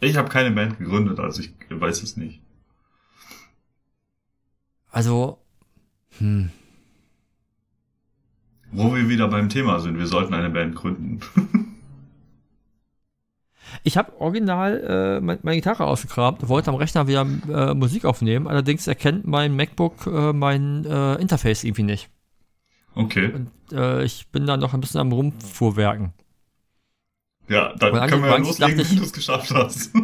Ich 0.00 0.16
habe 0.16 0.28
keine 0.28 0.52
Band 0.52 0.78
gegründet, 0.78 1.18
also 1.18 1.42
ich 1.42 1.52
weiß 1.68 2.02
es 2.02 2.16
nicht. 2.16 2.40
Also, 4.90 5.38
hm. 6.18 6.50
Wo 8.72 8.94
wir 8.94 9.08
wieder 9.08 9.28
beim 9.28 9.48
Thema 9.48 9.80
sind, 9.80 9.98
wir 9.98 10.06
sollten 10.06 10.34
eine 10.34 10.50
Band 10.50 10.74
gründen. 10.76 11.20
Ich 13.84 13.98
habe 13.98 14.18
original 14.18 15.18
äh, 15.18 15.20
mein- 15.20 15.38
meine 15.42 15.56
Gitarre 15.58 15.84
ausgekramt 15.84 16.42
und 16.42 16.48
wollte 16.48 16.70
am 16.70 16.76
Rechner 16.76 17.06
wieder 17.06 17.26
äh, 17.50 17.74
Musik 17.74 18.06
aufnehmen. 18.06 18.46
Allerdings 18.48 18.86
erkennt 18.86 19.26
mein 19.26 19.54
MacBook 19.54 20.06
äh, 20.06 20.32
mein 20.32 20.86
äh, 20.86 21.14
Interface 21.16 21.64
irgendwie 21.64 21.82
nicht. 21.82 22.08
Okay. 22.94 23.30
Und 23.32 23.50
äh, 23.72 24.04
ich 24.04 24.28
bin 24.28 24.46
da 24.46 24.56
noch 24.56 24.72
ein 24.72 24.80
bisschen 24.80 25.00
am 25.00 25.12
Rumfuhrwerken. 25.12 26.12
Ja, 27.48 27.74
dann 27.76 28.08
können 28.08 28.22
wir 28.22 28.30
ja 28.30 28.36
loslegen, 28.38 28.78
dachte 28.78 28.88
wenn 28.90 28.94
ich- 28.94 28.98
du 29.00 29.04
es 29.04 29.12
geschafft 29.12 29.50
hast. 29.50 29.92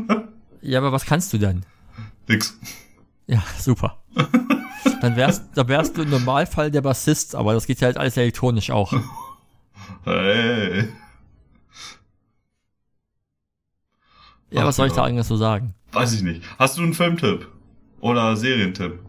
Ja, 0.67 0.79
aber 0.79 0.93
was 0.93 1.05
kannst 1.05 1.31
du 1.33 1.37
denn? 1.39 1.65
Nix. 2.27 2.59
Ja, 3.27 3.43
super. 3.59 4.03
Dann 5.01 5.17
wärst, 5.17 5.45
dann 5.55 5.69
wärst 5.69 5.97
du 5.97 6.03
im 6.03 6.11
Normalfall 6.11 6.71
der 6.71 6.81
Bassist, 6.81 7.35
aber 7.35 7.53
das 7.53 7.67
geht 7.67 7.81
ja 7.81 7.87
halt 7.87 7.97
alles 7.97 8.17
elektronisch 8.17 8.71
auch. 8.71 8.93
Hey. 10.05 10.89
Ja, 14.51 14.63
Ach, 14.63 14.67
was 14.67 14.77
soll 14.77 14.87
ich 14.87 14.93
da 14.93 15.05
eigentlich 15.05 15.27
so 15.27 15.37
sagen? 15.37 15.75
Weiß 15.93 16.13
ich 16.15 16.23
nicht. 16.23 16.43
Hast 16.59 16.79
du 16.79 16.83
einen 16.83 16.95
Filmtipp? 16.95 17.49
Oder 18.01 18.37
Serientipp? 18.37 19.01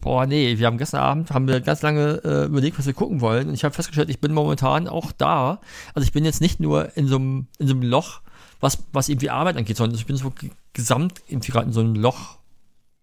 Boah, 0.00 0.26
nee, 0.26 0.58
wir 0.58 0.66
haben 0.66 0.78
gestern 0.78 1.00
Abend, 1.00 1.30
haben 1.30 1.46
wir 1.46 1.60
ganz 1.60 1.80
lange 1.82 2.20
äh, 2.24 2.46
überlegt, 2.46 2.76
was 2.76 2.86
wir 2.86 2.92
gucken 2.92 3.20
wollen. 3.20 3.48
Und 3.48 3.54
ich 3.54 3.62
habe 3.62 3.72
festgestellt, 3.74 4.10
ich 4.10 4.20
bin 4.20 4.32
momentan 4.32 4.88
auch 4.88 5.12
da. 5.12 5.60
Also 5.94 6.04
ich 6.04 6.12
bin 6.12 6.24
jetzt 6.24 6.40
nicht 6.40 6.58
nur 6.58 6.96
in 6.96 7.06
so 7.06 7.16
einem, 7.16 7.46
in 7.58 7.68
so 7.68 7.74
einem 7.74 7.82
Loch, 7.82 8.20
was, 8.62 8.82
was 8.92 9.08
irgendwie 9.10 9.28
Arbeit 9.28 9.56
angeht, 9.58 9.76
sondern 9.76 9.98
ich 9.98 10.06
bin 10.06 10.16
so 10.16 10.32
gesamt 10.72 11.20
irgendwie 11.28 11.52
gerade 11.52 11.66
in 11.66 11.72
so 11.72 11.80
einem 11.80 11.94
Loch 11.94 12.38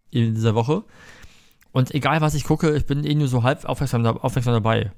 in 0.09 0.33
dieser 0.33 0.55
Woche. 0.55 0.83
Und 1.71 1.93
egal 1.93 2.21
was 2.21 2.33
ich 2.33 2.45
gucke, 2.45 2.75
ich 2.75 2.85
bin 2.87 3.03
eh 3.03 3.13
nur 3.13 3.27
so 3.27 3.43
halb 3.43 3.65
aufmerksam, 3.65 4.03
aufmerksam 4.05 4.53
dabei. 4.53 4.91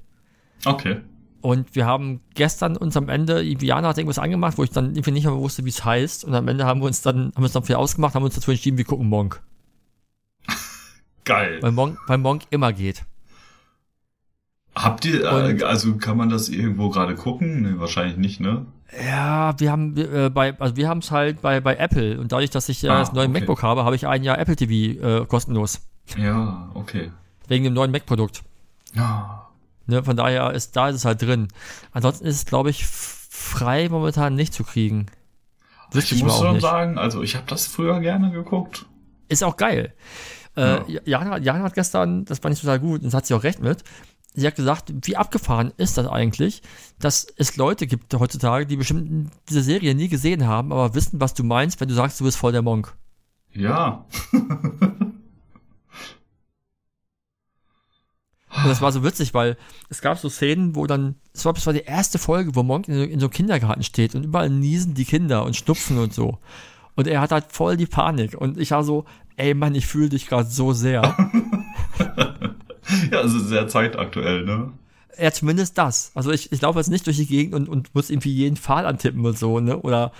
Okay. 0.64 1.00
Und 1.40 1.74
wir 1.74 1.84
haben 1.86 2.20
gestern 2.34 2.76
uns 2.76 2.96
am 2.96 3.08
Ende, 3.08 3.42
Jana 3.42 3.88
hat 3.88 3.98
irgendwas 3.98 4.20
angemacht, 4.20 4.56
wo 4.56 4.62
ich 4.62 4.70
dann 4.70 4.90
irgendwie 4.92 5.10
nicht 5.10 5.24
mehr 5.24 5.34
wusste, 5.36 5.64
wie 5.64 5.70
es 5.70 5.84
heißt. 5.84 6.24
Und 6.24 6.34
am 6.34 6.46
Ende 6.46 6.64
haben 6.64 6.80
wir 6.80 6.86
uns 6.86 7.02
dann, 7.02 7.26
haben 7.34 7.38
wir 7.38 7.42
uns 7.44 7.52
dann 7.52 7.66
wieder 7.66 7.80
ausgemacht, 7.80 8.14
haben 8.14 8.22
uns 8.22 8.36
dazu 8.36 8.52
entschieden, 8.52 8.78
wir 8.78 8.84
gucken 8.84 9.08
Monk. 9.08 9.42
Geil. 11.24 11.58
Weil 11.60 11.72
Monk, 11.72 11.98
weil 12.06 12.18
Monk 12.18 12.44
immer 12.50 12.72
geht. 12.72 13.04
Habt 14.76 15.04
ihr, 15.04 15.30
Und- 15.32 15.60
äh, 15.60 15.64
also 15.64 15.96
kann 15.96 16.16
man 16.16 16.30
das 16.30 16.48
irgendwo 16.48 16.88
gerade 16.90 17.16
gucken? 17.16 17.62
Nee, 17.62 17.78
wahrscheinlich 17.80 18.16
nicht, 18.16 18.40
ne? 18.40 18.64
Ja, 19.00 19.54
wir 19.58 19.70
haben 19.72 19.96
äh, 19.96 20.28
bei, 20.28 20.58
also 20.58 20.76
wir 20.76 20.88
haben 20.88 20.98
es 20.98 21.10
halt 21.10 21.40
bei, 21.40 21.60
bei 21.60 21.76
Apple 21.76 22.20
und 22.20 22.30
dadurch, 22.32 22.50
dass 22.50 22.68
ich 22.68 22.82
ja 22.82 22.92
Ah, 22.94 22.98
das 22.98 23.12
neue 23.12 23.28
okay. 23.28 23.40
MacBook 23.40 23.62
habe, 23.62 23.84
habe 23.84 23.96
ich 23.96 24.06
ein 24.06 24.22
Jahr 24.22 24.38
Apple 24.38 24.56
TV 24.56 25.22
äh, 25.22 25.26
kostenlos. 25.26 25.80
Ja, 26.18 26.70
okay. 26.74 27.10
Wegen 27.48 27.64
dem 27.64 27.72
neuen 27.74 27.90
Mac-Produkt. 27.90 28.42
Ja. 28.94 29.48
Ne, 29.86 30.02
von 30.02 30.16
daher 30.16 30.52
ist 30.52 30.76
da 30.76 30.88
ist 30.90 30.96
es 30.96 31.04
halt 31.04 31.22
drin. 31.22 31.48
Ansonsten 31.92 32.26
ist 32.26 32.36
es, 32.36 32.44
glaube 32.44 32.70
ich, 32.70 32.86
frei 32.86 33.88
momentan 33.88 34.34
nicht 34.34 34.52
zu 34.52 34.62
kriegen. 34.62 35.06
Wüsste 35.90 36.14
Ich 36.14 36.22
muss 36.22 36.38
schon 36.38 36.52
nicht. 36.54 36.62
sagen, 36.62 36.98
also 36.98 37.22
ich 37.22 37.34
habe 37.34 37.46
das 37.48 37.66
früher 37.66 37.98
gerne 38.00 38.30
geguckt. 38.30 38.86
Ist 39.28 39.42
auch 39.42 39.56
geil. 39.56 39.94
Ja. 40.54 40.76
Äh, 40.86 41.00
Jana, 41.04 41.38
Jana 41.38 41.64
hat 41.64 41.74
gestern, 41.74 42.26
das 42.26 42.40
fand 42.40 42.54
ich 42.54 42.60
total 42.60 42.78
gut, 42.78 43.00
und 43.00 43.06
das 43.06 43.14
hat 43.14 43.26
sie 43.26 43.32
auch 43.34 43.42
recht 43.42 43.60
mit. 43.60 43.82
Sie 44.34 44.46
hat 44.46 44.56
gesagt, 44.56 44.92
wie 45.02 45.16
abgefahren 45.16 45.72
ist 45.76 45.98
das 45.98 46.06
eigentlich, 46.06 46.62
dass 46.98 47.26
es 47.36 47.56
Leute 47.56 47.86
gibt 47.86 48.14
heutzutage, 48.14 48.64
die 48.66 48.76
bestimmt 48.76 49.30
diese 49.48 49.62
Serie 49.62 49.94
nie 49.94 50.08
gesehen 50.08 50.46
haben, 50.46 50.72
aber 50.72 50.94
wissen, 50.94 51.20
was 51.20 51.34
du 51.34 51.44
meinst, 51.44 51.80
wenn 51.80 51.88
du 51.88 51.94
sagst, 51.94 52.18
du 52.20 52.24
bist 52.24 52.38
voll 52.38 52.52
der 52.52 52.62
Monk. 52.62 52.94
Ja. 53.52 54.06
Und 58.54 58.68
das 58.68 58.82
war 58.82 58.92
so 58.92 59.02
witzig, 59.02 59.32
weil 59.34 59.56
es 59.88 60.02
gab 60.02 60.18
so 60.18 60.28
Szenen, 60.28 60.76
wo 60.76 60.86
dann, 60.86 61.16
es 61.32 61.44
war 61.44 61.54
die 61.72 61.80
erste 61.80 62.18
Folge, 62.18 62.54
wo 62.54 62.62
Monk 62.62 62.86
in, 62.86 62.94
so- 62.94 63.02
in 63.02 63.18
so 63.18 63.26
einem 63.26 63.32
Kindergarten 63.32 63.82
steht 63.82 64.14
und 64.14 64.24
überall 64.24 64.50
niesen 64.50 64.92
die 64.94 65.06
Kinder 65.06 65.44
und 65.44 65.56
schnupfen 65.56 65.98
und 65.98 66.12
so. 66.12 66.38
Und 66.94 67.06
er 67.06 67.22
hat 67.22 67.32
halt 67.32 67.46
voll 67.50 67.78
die 67.78 67.86
Panik. 67.86 68.34
Und 68.38 68.58
ich 68.58 68.70
war 68.72 68.84
so, 68.84 69.06
ey 69.36 69.54
Mann, 69.54 69.74
ich 69.74 69.86
fühle 69.86 70.10
dich 70.10 70.26
gerade 70.26 70.48
so 70.48 70.74
sehr. 70.74 71.16
ja, 73.10 73.18
also 73.18 73.38
sehr 73.38 73.68
zeitaktuell, 73.68 74.44
ne? 74.44 74.72
ja, 75.18 75.30
zumindest 75.30 75.76
das. 75.78 76.12
Also 76.14 76.30
ich, 76.30 76.52
ich 76.52 76.60
laufe 76.60 76.78
jetzt 76.78 76.90
nicht 76.90 77.06
durch 77.06 77.16
die 77.16 77.26
Gegend 77.26 77.54
und, 77.54 77.68
und 77.68 77.94
muss 77.94 78.10
irgendwie 78.10 78.32
jeden 78.32 78.56
Pfahl 78.56 78.86
antippen 78.86 79.24
und 79.24 79.38
so, 79.38 79.60
ne? 79.60 79.78
Oder, 79.78 80.12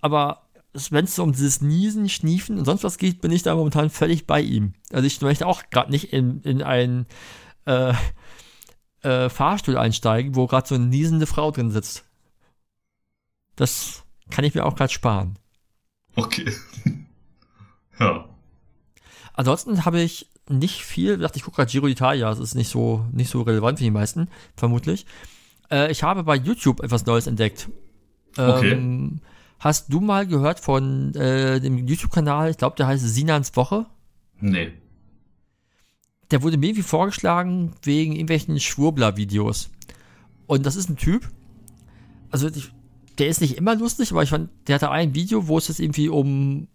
aber 0.00 0.42
wenn 0.90 1.04
es 1.04 1.16
so 1.16 1.22
um 1.22 1.32
dieses 1.32 1.60
Niesen, 1.60 2.08
Schniefen 2.08 2.58
und 2.58 2.64
sonst 2.64 2.82
was 2.82 2.96
geht, 2.96 3.20
bin 3.20 3.30
ich 3.30 3.42
da 3.42 3.54
momentan 3.54 3.90
völlig 3.90 4.26
bei 4.26 4.40
ihm. 4.40 4.72
Also 4.90 5.06
ich 5.06 5.20
möchte 5.20 5.46
auch 5.46 5.62
gerade 5.70 5.90
nicht 5.90 6.12
in, 6.12 6.40
in 6.42 6.62
einen 6.62 7.06
äh, 7.66 7.92
äh, 9.02 9.28
Fahrstuhl 9.28 9.76
einsteigen, 9.76 10.34
wo 10.34 10.46
gerade 10.46 10.66
so 10.66 10.74
eine 10.74 10.86
niesende 10.86 11.26
Frau 11.26 11.50
drin 11.50 11.70
sitzt. 11.70 12.04
Das 13.56 14.04
kann 14.30 14.44
ich 14.44 14.54
mir 14.54 14.64
auch 14.64 14.74
gerade 14.74 14.92
sparen. 14.92 15.38
Okay. 16.16 16.50
ja. 18.00 18.28
Ansonsten 19.34 19.84
habe 19.84 20.00
ich 20.00 20.31
nicht 20.48 20.82
viel, 20.82 21.14
ich 21.14 21.20
dachte, 21.20 21.38
ich 21.38 21.44
gucke 21.44 21.56
gerade 21.56 21.70
Giro 21.70 21.86
d'Italia, 21.86 22.28
das 22.28 22.38
ist 22.38 22.54
nicht 22.54 22.68
so, 22.68 23.06
nicht 23.12 23.30
so 23.30 23.42
relevant 23.42 23.78
für 23.78 23.84
die 23.84 23.90
meisten, 23.90 24.28
vermutlich. 24.56 25.06
Äh, 25.70 25.90
ich 25.90 26.02
habe 26.02 26.24
bei 26.24 26.36
YouTube 26.36 26.80
etwas 26.80 27.06
Neues 27.06 27.26
entdeckt. 27.26 27.68
Okay. 28.36 28.72
Ähm, 28.72 29.20
hast 29.60 29.92
du 29.92 30.00
mal 30.00 30.26
gehört 30.26 30.60
von 30.60 31.14
äh, 31.14 31.60
dem 31.60 31.86
YouTube-Kanal, 31.86 32.50
ich 32.50 32.58
glaube, 32.58 32.76
der 32.76 32.86
heißt 32.86 33.06
Sinans 33.06 33.54
Woche? 33.56 33.86
Nee. 34.40 34.72
Der 36.30 36.42
wurde 36.42 36.56
mir 36.56 36.66
irgendwie 36.66 36.82
vorgeschlagen 36.82 37.72
wegen 37.82 38.12
irgendwelchen 38.12 38.58
Schwurbler-Videos. 38.58 39.70
Und 40.46 40.66
das 40.66 40.76
ist 40.76 40.88
ein 40.88 40.96
Typ, 40.96 41.30
also 42.32 42.48
ich, 42.48 42.72
der 43.18 43.28
ist 43.28 43.40
nicht 43.40 43.56
immer 43.58 43.76
lustig, 43.76 44.10
aber 44.10 44.22
ich 44.22 44.30
fand, 44.30 44.50
der 44.66 44.76
hatte 44.76 44.90
ein 44.90 45.14
Video, 45.14 45.46
wo 45.46 45.58
es 45.58 45.68
jetzt 45.68 45.78
irgendwie 45.78 46.08
um 46.08 46.66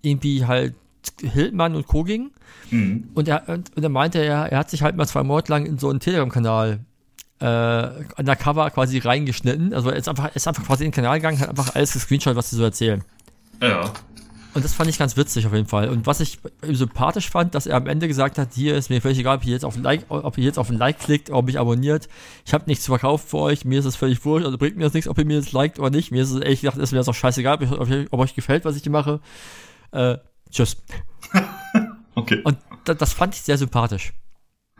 irgendwie 0.00 0.46
halt 0.46 0.74
Hildmann 1.20 1.74
und 1.74 1.86
Co. 1.86 2.04
ging. 2.04 2.30
Mhm. 2.70 3.08
Und 3.14 3.28
er, 3.28 3.48
und, 3.48 3.76
und 3.76 3.82
er 3.82 3.88
meinte, 3.88 4.18
er, 4.18 4.46
er 4.46 4.58
hat 4.58 4.70
sich 4.70 4.82
halt 4.82 4.96
mal 4.96 5.06
zwei 5.06 5.22
Monate 5.22 5.52
lang 5.52 5.66
in 5.66 5.78
so 5.78 5.90
einen 5.90 6.00
Telegram-Kanal 6.00 6.80
äh, 7.40 7.88
undercover 8.16 8.70
quasi 8.70 8.98
reingeschnitten. 8.98 9.74
Also 9.74 9.90
er 9.90 9.96
ist 9.96 10.08
einfach, 10.08 10.34
ist 10.34 10.48
einfach 10.48 10.64
quasi 10.64 10.84
in 10.84 10.90
den 10.90 10.94
Kanal 10.94 11.18
gegangen, 11.18 11.40
hat 11.40 11.48
einfach 11.48 11.74
alles 11.74 11.92
gescreenshot, 11.92 12.36
was 12.36 12.50
sie 12.50 12.56
so 12.56 12.64
erzählen. 12.64 13.02
Ja. 13.60 13.92
Und 14.54 14.64
das 14.64 14.72
fand 14.72 14.88
ich 14.88 14.98
ganz 14.98 15.16
witzig 15.16 15.46
auf 15.46 15.52
jeden 15.52 15.66
Fall. 15.66 15.88
Und 15.88 16.06
was 16.06 16.20
ich 16.20 16.38
sympathisch 16.62 17.28
fand, 17.28 17.56
dass 17.56 17.66
er 17.66 17.76
am 17.76 17.88
Ende 17.88 18.06
gesagt 18.06 18.38
hat, 18.38 18.54
hier 18.54 18.76
ist 18.76 18.88
mir 18.88 19.02
völlig 19.02 19.18
egal, 19.18 19.38
ob 19.38 19.44
ihr 19.44 19.52
jetzt 19.52 19.64
auf 19.64 19.74
ein 19.74 19.82
Like, 19.82 20.04
ob 20.08 20.38
ihr 20.38 20.44
jetzt 20.44 20.60
auf 20.60 20.70
ein 20.70 20.78
Like 20.78 21.00
klickt, 21.00 21.30
ob 21.30 21.46
mich 21.46 21.58
abonniert. 21.58 22.08
Ich 22.46 22.54
habe 22.54 22.64
nichts 22.68 22.84
zu 22.84 22.92
verkaufen 22.92 23.26
für 23.26 23.38
euch, 23.38 23.64
mir 23.64 23.80
ist 23.80 23.84
es 23.84 23.96
völlig 23.96 24.24
wurscht, 24.24 24.46
also 24.46 24.56
bringt 24.56 24.76
mir 24.76 24.84
das 24.84 24.94
nichts, 24.94 25.08
ob 25.08 25.18
ihr 25.18 25.24
mir 25.24 25.40
das 25.40 25.50
liked 25.50 25.80
oder 25.80 25.90
nicht. 25.90 26.12
Mir 26.12 26.22
ist 26.22 26.30
es 26.30 26.40
ehrlich 26.40 26.60
gesagt, 26.60 26.78
ist 26.78 26.92
mir 26.92 26.98
das 26.98 27.08
auch 27.08 27.14
scheißegal, 27.14 27.54
ob, 27.54 27.90
ich, 27.90 28.12
ob 28.12 28.20
euch 28.20 28.36
gefällt, 28.36 28.64
was 28.64 28.76
ich 28.76 28.84
hier 28.84 28.92
mache. 28.92 29.20
Äh, 29.90 30.18
tschüss. 30.54 30.76
Okay. 32.16 32.40
Und 32.44 32.56
da, 32.84 32.94
das 32.94 33.12
fand 33.12 33.34
ich 33.34 33.42
sehr 33.42 33.58
sympathisch. 33.58 34.12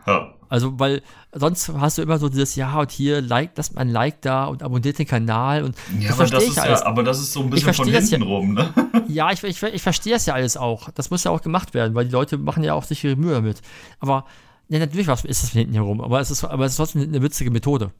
ja. 0.07 0.31
Also, 0.47 0.79
weil 0.79 1.01
sonst 1.33 1.67
hast 1.69 1.97
du 1.97 2.03
immer 2.03 2.17
so 2.19 2.29
dieses, 2.29 2.55
ja, 2.55 2.79
und 2.79 2.91
hier 2.91 3.19
like, 3.19 3.51
lasst 3.57 3.73
mal 3.75 3.81
ein 3.81 3.89
Like 3.89 4.21
da 4.21 4.45
und 4.45 4.61
abonniert 4.63 4.99
den 4.99 5.07
Kanal 5.07 5.63
und 5.63 5.75
Ja, 5.99 6.09
das 6.09 6.17
verstehe 6.17 6.37
das, 6.39 6.43
ich 6.47 6.51
ist 6.51 6.59
alles. 6.59 6.79
ja, 6.81 6.85
aber 6.85 7.03
das 7.03 7.19
ist 7.19 7.33
so 7.33 7.41
ein 7.41 7.49
bisschen 7.49 7.73
von 7.73 7.87
hinten 7.89 8.21
ja- 8.21 8.27
rum, 8.27 8.53
ne? 8.53 8.71
Ja, 9.07 9.31
ich, 9.31 9.43
ich, 9.43 9.61
ich 9.63 9.81
verstehe 9.81 10.13
das 10.13 10.27
ja 10.27 10.35
alles 10.35 10.55
auch. 10.55 10.91
Das 10.91 11.09
muss 11.09 11.23
ja 11.23 11.31
auch 11.31 11.41
gemacht 11.41 11.73
werden, 11.73 11.93
weil 11.95 12.05
die 12.05 12.11
Leute 12.11 12.37
machen 12.37 12.63
ja 12.63 12.73
auch 12.75 12.83
sich 12.83 13.03
ihre 13.03 13.15
Mühe 13.15 13.33
damit. 13.33 13.61
Aber, 13.99 14.25
ja, 14.69 14.77
natürlich 14.79 15.07
was 15.07 15.25
ist 15.25 15.41
das 15.43 15.49
von 15.49 15.59
hinten 15.59 15.73
herum, 15.73 15.99
aber 15.99 16.19
es 16.21 16.29
ist, 16.31 16.43
aber 16.45 16.65
es 16.65 16.73
ist 16.73 16.77
trotzdem 16.77 17.01
eine 17.01 17.21
witzige 17.23 17.49
Methode. 17.51 17.91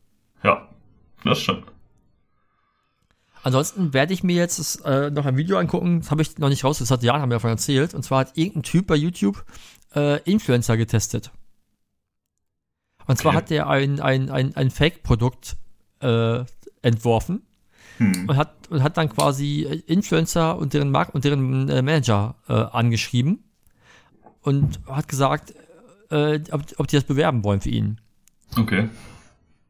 Ja, 0.44 0.70
das 1.24 1.40
stimmt. 1.42 1.66
Ansonsten 3.46 3.94
werde 3.94 4.12
ich 4.12 4.24
mir 4.24 4.36
jetzt 4.36 4.84
äh, 4.86 5.12
noch 5.12 5.28
ein 5.28 5.38
Video 5.38 5.60
angucken, 5.60 6.00
das 6.00 6.10
habe 6.10 6.24
ich 6.24 6.40
noch 6.40 6.50
nicht 6.50 6.64
raus, 6.64 6.80
das 6.80 6.90
hat 6.90 7.04
Jan 7.04 7.22
haben 7.22 7.30
wir 7.30 7.36
davon 7.36 7.52
erzählt, 7.52 7.94
und 7.94 8.02
zwar 8.02 8.22
hat 8.22 8.36
irgendein 8.40 8.64
Typ 8.64 8.88
bei 8.88 8.96
YouTube 8.96 9.46
äh, 9.96 10.20
Influencer 10.24 10.78
getestet. 10.78 11.30
Und 13.06 13.20
zwar 13.20 13.34
Okay. 13.34 13.38
hat 13.38 13.50
der 13.52 13.70
ein, 13.70 14.00
ein, 14.00 14.32
ein, 14.32 14.56
ein 14.56 14.72
Fake-Produkt 14.72 15.58
äh, 16.02 16.44
entworfen 16.82 17.44
Hm. 17.98 18.28
und 18.28 18.36
hat, 18.36 18.68
und 18.72 18.82
hat 18.82 18.98
dann 18.98 19.10
quasi 19.10 19.62
Influencer 19.86 20.58
und 20.58 20.74
deren 20.74 20.90
Mark 20.90 21.14
und 21.14 21.24
deren 21.24 21.70
äh, 21.70 21.84
Manager 21.84 22.34
äh, 22.50 22.54
angeschrieben 22.54 23.44
und 24.42 24.80
hat 24.88 25.08
gesagt, 25.08 25.54
äh, 26.10 26.40
ob, 26.52 26.64
ob 26.78 26.88
die 26.88 26.96
das 26.96 27.04
bewerben 27.04 27.44
wollen 27.44 27.62
für 27.62 27.70
ihn. 27.70 28.02
Okay. 28.58 28.90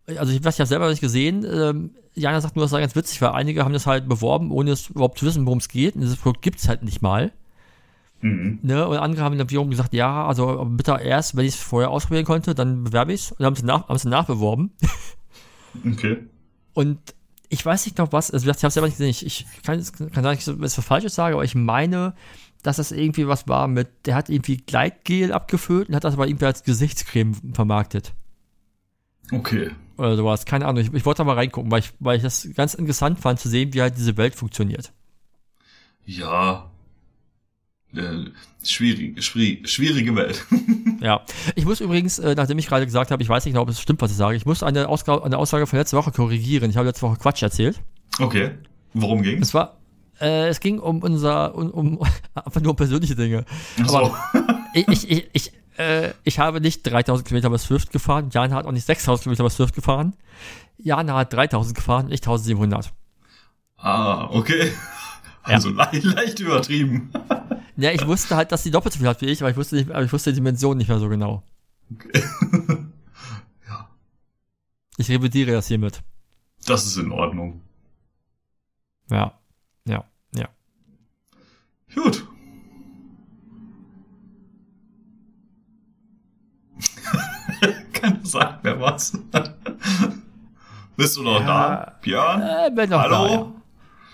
Also 0.08 0.32
ich 0.32 0.42
weiß, 0.42 0.56
ich 0.56 0.60
habe 0.62 0.68
selber 0.68 0.90
nicht 0.90 1.02
gesehen. 1.02 1.46
Ähm, 1.46 1.92
Jana 2.16 2.42
sagt 2.42 2.56
nur, 2.56 2.66
das 2.66 2.72
sei 2.72 2.80
ganz 2.80 2.96
witzig, 2.96 3.22
weil 3.22 3.30
einige 3.30 3.64
haben 3.64 3.74
das 3.74 3.88
halt 3.88 4.08
beworben, 4.08 4.52
ohne 4.52 4.72
es 4.72 4.90
überhaupt 4.90 5.20
zu 5.20 5.26
wissen, 5.26 5.46
worum 5.46 5.60
es 5.60 5.68
geht. 5.68 5.96
Und 5.96 6.02
dieses 6.02 6.18
Produkt 6.18 6.42
gibt 6.42 6.60
es 6.60 6.68
halt 6.68 6.84
nicht 6.84 7.02
mal. 7.02 7.32
Mhm. 8.22 8.60
Ne? 8.62 8.88
Und 8.88 8.98
andere 8.98 9.24
haben 9.24 9.38
dann 9.38 9.50
wiederum 9.50 9.70
gesagt, 9.70 9.94
ja, 9.94 10.26
also 10.26 10.66
bitte 10.66 10.98
erst, 11.04 11.36
wenn 11.36 11.46
ich 11.46 11.56
es 11.56 11.60
vorher 11.60 11.90
ausprobieren 11.90 12.26
konnte, 12.26 12.56
dann 12.56 12.86
bewerbe 12.86 13.14
ich 13.14 13.22
es. 13.22 13.32
Und 13.34 13.46
haben 13.46 13.54
es 13.54 13.64
nach, 13.64 13.88
haben 13.88 13.96
es 13.96 14.06
nachbeworben. 14.06 14.72
Okay. 15.86 16.20
Und 16.74 17.00
ich 17.50 17.66
weiß 17.66 17.86
nicht 17.86 17.98
noch 17.98 18.14
was, 18.14 18.32
also 18.32 18.46
ich 18.46 18.50
habe 18.50 18.68
es 18.68 18.74
selber 18.74 18.88
nicht 18.88 18.98
gesehen. 18.98 19.10
Ich, 19.10 19.26
ich 19.26 19.46
kann, 19.62 19.84
kann 20.14 20.24
sagen, 20.24 20.40
ich 20.40 20.62
was 20.62 20.76
Falsches 20.76 21.16
sage, 21.16 21.36
aber 21.36 21.44
ich 21.44 21.54
meine, 21.54 22.14
dass 22.64 22.78
das 22.78 22.92
irgendwie 22.92 23.28
was 23.28 23.48
war 23.48 23.68
mit, 23.68 23.90
der 24.06 24.16
hat 24.16 24.30
irgendwie 24.30 24.58
Gleitgel 24.58 25.34
abgefüllt 25.34 25.90
und 25.90 25.96
hat 25.96 26.06
das 26.06 26.14
aber 26.14 26.28
irgendwie 26.28 26.46
als 26.46 26.64
Gesichtscreme 26.64 27.36
vermarktet. 27.54 28.14
Okay. 29.32 29.72
Oder 29.98 30.16
sowas. 30.16 30.46
Keine 30.46 30.66
Ahnung. 30.66 30.84
Ich, 30.84 30.94
ich 30.94 31.06
wollte 31.06 31.20
da 31.20 31.24
mal 31.24 31.36
reingucken, 31.36 31.72
weil 31.72 31.80
ich, 31.80 31.92
weil 32.00 32.18
ich 32.18 32.24
das 32.24 32.48
ganz 32.56 32.74
interessant 32.74 33.20
fand 33.20 33.40
zu 33.40 33.50
sehen, 33.50 33.74
wie 33.74 33.82
halt 33.82 33.98
diese 33.98 34.18
Welt 34.18 34.36
funktioniert. 34.36 34.92
Ja. 36.06 36.70
Äh, 37.96 38.26
schwierig, 38.64 39.24
schwierig, 39.24 39.70
schwierige 39.70 40.16
Welt. 40.16 40.46
Ja. 41.02 41.22
Ich 41.56 41.66
muss 41.66 41.82
übrigens, 41.82 42.18
äh, 42.18 42.34
nachdem 42.36 42.58
ich 42.58 42.68
gerade 42.68 42.86
gesagt 42.86 43.12
habe, 43.12 43.22
ich 43.22 43.30
weiß 43.30 43.46
nicht 43.46 43.54
genau, 43.54 43.64
ob 43.64 43.70
es 43.70 43.80
stimmt, 43.80 44.02
was 44.02 44.10
ich 44.12 44.18
sage, 44.18 44.38
ich 44.38 44.46
muss 44.46 44.64
eine, 44.64 44.88
Ausgabe, 44.88 45.24
eine 45.24 45.38
Aussage 45.38 45.68
von 45.68 45.78
letzter 45.78 45.98
Woche 45.98 46.12
korrigieren. 46.12 46.70
Ich 46.72 46.78
habe 46.78 46.88
letzte 46.88 47.04
Woche 47.04 47.18
Quatsch 47.18 47.44
erzählt. 47.44 47.82
Okay. 48.18 48.52
Worum 48.94 49.22
ging's? 49.22 49.50
Es 49.50 49.54
war, 49.54 49.78
äh, 50.20 50.48
es 50.48 50.62
ging 50.62 50.80
um 50.80 51.04
unser, 51.04 51.54
um, 51.54 51.70
um 51.70 52.00
einfach 52.34 52.62
nur 52.62 52.72
um 52.72 52.76
persönliche 52.76 53.16
Dinge. 53.16 53.46
Ach 53.84 53.90
so. 53.90 53.98
Aber 53.98 54.18
ich, 54.74 54.88
ich, 54.88 55.12
ich, 55.12 55.30
ich, 55.34 55.52
äh, 55.78 56.14
ich 56.24 56.40
habe 56.40 56.62
nicht 56.62 56.84
3000 56.84 57.28
Kilometer 57.28 57.50
bei 57.50 57.58
Swift 57.58 57.92
gefahren. 57.92 58.30
Jan 58.32 58.54
hat 58.54 58.66
auch 58.66 58.72
nicht 58.72 58.86
6000 58.86 59.24
Kilometer 59.24 59.44
bei 59.44 59.50
Swift 59.50 59.76
gefahren. 59.76 60.14
Jan 60.78 61.12
hat 61.12 61.34
3000 61.34 61.76
gefahren, 61.76 62.08
ich 62.12 62.20
1700. 62.22 62.92
Ah, 63.78 64.26
okay. 64.32 64.72
Also 65.44 65.70
le 65.70 65.88
leicht 65.92 66.40
übertrieben. 66.40 67.12
Ja, 67.78 67.92
ich 67.92 68.08
wusste 68.08 68.38
halt, 68.38 68.54
dass 68.54 68.64
sie 68.64 68.72
doppelt 68.72 68.94
so 68.94 69.00
viel 69.00 69.08
hat 69.10 69.20
wie 69.20 69.26
ich, 69.26 69.42
aber 69.42 69.52
ich 69.52 69.58
wusste 69.58 69.76
nicht, 69.76 69.92
aber 69.92 70.02
ich 70.02 70.14
wusste 70.14 70.32
die 70.32 70.36
Dimension 70.38 70.78
nicht 70.78 70.88
mehr 70.88 70.98
so 70.98 71.10
genau. 71.10 71.44
Okay. 71.94 72.24
ja, 73.68 73.90
Ich 74.96 75.10
revidiere 75.10 75.52
das 75.52 75.68
hiermit. 75.68 76.02
das 76.66 76.86
ist 76.86 76.96
in 76.96 77.12
Ordnung. 77.12 77.60
Ja, 79.12 79.38
ja, 79.86 80.06
ja. 80.34 80.48
Gut. 81.94 82.25
Sagt 88.30 88.64
mehr 88.64 88.80
was. 88.80 89.18
Bist 90.98 91.18
du 91.18 91.24
noch 91.24 91.40
Ja. 91.42 91.46
da? 91.46 91.96
Björn? 92.02 92.42
Äh, 92.42 92.72
bin 92.74 92.90
noch 92.90 93.00
Hallo? 93.02 93.54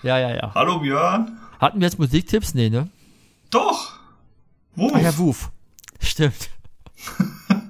da, 0.04 0.10
ja. 0.10 0.18
ja, 0.18 0.30
ja, 0.30 0.36
ja. 0.36 0.52
Hallo 0.56 0.80
Björn? 0.80 1.38
Hatten 1.60 1.80
wir 1.80 1.88
jetzt 1.88 2.00
Musiktipps? 2.00 2.54
Nee, 2.54 2.70
ne? 2.70 2.90
Doch. 3.52 3.94
Wo? 4.76 4.90
Ah 4.94 5.00
ja, 5.00 5.18
Woof. 5.18 5.52
Stimmt. 6.00 6.50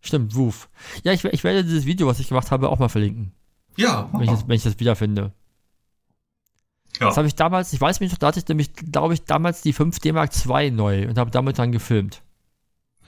Stimmt, 0.00 0.34
Woof. 0.36 0.68
Ja, 1.02 1.12
ich, 1.12 1.24
ich 1.24 1.42
werde 1.44 1.64
dieses 1.64 1.84
Video, 1.84 2.06
was 2.06 2.20
ich 2.20 2.28
gemacht 2.28 2.50
habe, 2.52 2.68
auch 2.68 2.78
mal 2.78 2.88
verlinken, 2.88 3.32
ja. 3.76 4.08
wenn 4.12 4.22
ich 4.22 4.30
das, 4.30 4.46
wenn 4.46 4.54
ich 4.54 4.62
das 4.62 4.78
wiederfinde. 4.78 5.32
ja. 7.00 7.06
Das 7.08 7.16
habe 7.16 7.26
ich 7.26 7.34
damals, 7.34 7.72
ich 7.72 7.80
weiß 7.80 7.98
mich 8.00 8.12
noch, 8.12 8.18
da 8.18 8.28
hatte 8.28 8.38
ich 8.38 8.46
nämlich, 8.46 8.72
glaube 8.74 9.14
ich, 9.14 9.24
damals 9.24 9.62
die 9.62 9.74
5D 9.74 10.12
Mark 10.12 10.30
II 10.46 10.70
neu 10.70 11.08
und 11.08 11.18
habe 11.18 11.30
damit 11.32 11.58
dann 11.58 11.72
gefilmt. 11.72 12.22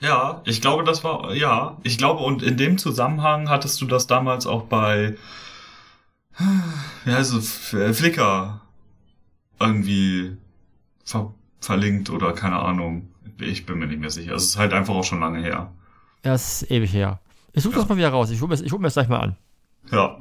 Ja, 0.01 0.41
ich 0.45 0.61
glaube, 0.61 0.83
das 0.85 1.03
war, 1.03 1.33
ja, 1.33 1.77
ich 1.83 1.97
glaube, 1.97 2.23
und 2.23 2.41
in 2.41 2.55
dem 2.57 2.77
Zusammenhang 2.77 3.49
hattest 3.49 3.81
du 3.81 3.85
das 3.85 4.07
damals 4.07 4.47
auch 4.47 4.63
bei, 4.63 5.17
wie 7.05 7.11
heißt 7.11 7.33
es, 7.33 7.51
Flickr 7.51 8.61
irgendwie 9.59 10.37
ver 11.03 11.33
verlinkt 11.59 12.09
oder 12.09 12.31
keine 12.31 12.59
Ahnung. 12.59 13.09
Ich 13.41 13.65
bin 13.65 13.79
mir 13.79 13.87
nicht 13.87 13.99
mehr 13.99 14.09
sicher. 14.09 14.33
Es 14.35 14.45
ist 14.45 14.57
halt 14.57 14.71
einfach 14.73 14.93
auch 14.93 15.03
schon 15.03 15.19
lange 15.19 15.39
her. 15.41 15.71
Ja, 16.23 16.31
das 16.31 16.61
ist 16.61 16.71
ewig 16.71 16.93
her. 16.93 17.19
Ich 17.51 17.63
suche 17.63 17.75
das 17.75 17.89
mal 17.89 17.97
wieder 17.97 18.09
raus. 18.09 18.29
Ich 18.29 18.39
gucke 18.39 18.55
mir, 18.55 18.69
guck 18.69 18.79
mir 18.79 18.87
das 18.87 18.93
gleich 18.93 19.09
mal 19.09 19.19
an. 19.19 19.35
Ja, 19.91 20.17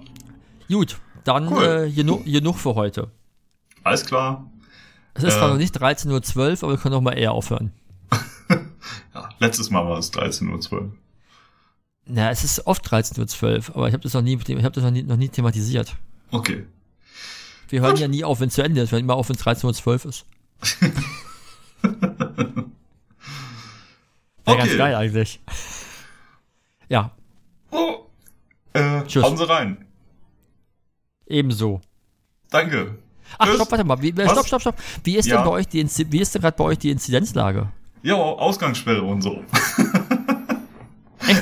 Gut, 0.69 0.99
dann 1.25 1.49
Cool. 1.49 1.87
äh, 1.87 1.91
genug, 1.93 2.25
genug 2.25 2.57
für 2.57 2.75
heute. 2.75 3.11
alles 3.85 4.05
klar. 4.05 4.51
Es 5.15 5.23
ist 5.25 5.35
Äh. 5.35 5.39
zwar 5.39 5.49
noch 5.49 5.57
nicht 5.57 5.75
13.12 5.81 6.37
Uhr, 6.63 6.63
aber 6.69 6.73
wir 6.73 6.79
können 6.79 6.95
auch 6.95 7.01
mal 7.01 7.13
eher 7.17 7.33
aufhören. 7.33 7.73
Ja, 9.15 9.29
letztes 9.39 9.71
Mal 9.71 9.85
war 9.87 9.99
es 9.99 10.13
13.12 10.13 10.73
Uhr. 10.73 10.93
Na, 12.07 12.31
es 12.31 12.45
ist 12.45 12.67
oft 12.67 12.87
13.12 12.87 13.69
Uhr, 13.71 13.77
aber 13.77 13.89
ich 13.89 13.93
habe 13.93 14.03
das 14.03 14.15
noch 14.15 14.23
nie, 14.23 14.35
ich 14.37 14.49
habe 14.65 14.71
das 14.71 14.85
noch 14.85 14.91
nie, 14.91 15.03
noch 15.03 15.17
nie 15.17 15.29
thematisiert. 15.29 15.95
Okay. 16.31 16.65
Wir 17.69 17.81
hören 17.83 17.93
Gut. 17.93 18.01
ja 18.01 18.09
nie 18.09 18.25
auf, 18.25 18.41
wenn 18.41 18.49
es 18.49 18.55
zu 18.55 18.63
Ende 18.63 18.81
ist, 18.81 18.91
wir 18.93 18.97
hören 18.97 19.05
immer 19.05 19.17
auf, 19.17 19.29
wenn 19.29 19.37
es 19.37 19.43
13.12 19.45 19.87
Uhr 19.87 20.11
ist. 20.11 20.27
Wäre 24.45 24.57
ganz 24.57 24.63
Okay. 24.71 24.77
geil 24.79 24.95
eigentlich. 24.95 25.41
Ja, 26.89 27.11
Oh. 27.71 28.07
Äh, 28.73 29.03
Tschüss. 29.05 29.23
hauen 29.23 29.37
Sie 29.37 29.47
rein. 29.49 29.85
ebenso. 31.27 31.81
Danke. 32.51 32.97
Ach, 33.37 33.45
Tschüss. 33.47 33.57
stopp, 33.57 33.71
warte 33.73 33.85
mal. 33.85 34.01
Wie, 34.01 34.09
äh, 34.11 34.29
stopp, 34.31 34.47
stopp, 34.47 34.61
stopp. 34.63 34.77
Wie 35.05 35.17
ist 35.17 35.27
Ja. 35.27 35.37
denn 35.37 35.45
bei 35.45 35.51
euch 35.51 35.69
die, 35.69 35.87
wie 36.11 36.21
ist 36.21 36.35
denn 36.35 36.41
gerade 36.41 36.57
bei 36.57 36.65
euch 36.65 36.79
die 36.79 36.91
Inzidenzlage? 36.91 37.71
Ja, 38.03 38.15
Ausgangssperre 38.15 39.03
und 39.03 39.23
so. 39.23 39.45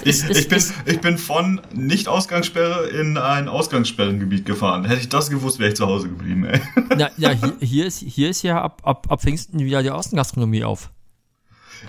Ich, 0.05 0.29
ich, 0.29 0.49
bin, 0.49 0.63
ich 0.85 1.01
bin 1.01 1.19
von 1.19 1.61
Nicht-Ausgangssperre 1.75 2.89
in 2.89 3.17
ein 3.19 3.49
Ausgangssperrengebiet 3.49 4.45
gefahren. 4.45 4.85
Hätte 4.85 5.01
ich 5.01 5.09
das 5.09 5.31
gewusst, 5.31 5.59
wäre 5.59 5.71
ich 5.71 5.77
zu 5.77 5.87
Hause 5.87 6.09
geblieben, 6.09 6.45
ey. 6.45 6.61
na, 6.97 7.11
ja, 7.17 7.31
hier, 7.31 7.57
hier 7.61 7.87
ist, 7.87 7.99
hier 8.01 8.31
ist 8.31 8.43
ja 8.43 8.61
ab, 8.61 8.83
ab, 8.85 9.07
ab 9.11 9.21
Pfingsten 9.21 9.59
wieder 9.61 9.83
die 9.83 9.91
Außengastronomie 9.91 10.65
auf. 10.65 10.91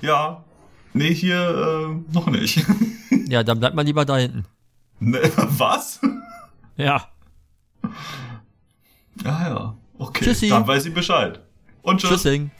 Ja. 0.02 0.44
Nee, 0.94 1.14
hier 1.14 2.00
äh, 2.10 2.14
noch 2.14 2.28
nicht. 2.28 2.66
Ja, 3.30 3.44
dann 3.44 3.60
bleibt 3.60 3.76
man 3.76 3.86
lieber 3.86 4.06
da 4.06 4.16
hinten. 4.18 4.46
ne, 5.00 5.20
was? 5.36 6.00
Ja. 6.78 7.10
Ja, 9.22 9.50
ja. 9.50 9.78
Okay, 9.98 10.24
Tschüssi. 10.24 10.48
dann 10.48 10.66
weiß 10.66 10.86
ich 10.86 10.94
Bescheid. 10.94 11.42
Und 11.82 12.00
tschüss. 12.00 12.12
Tschüssing. 12.12 12.52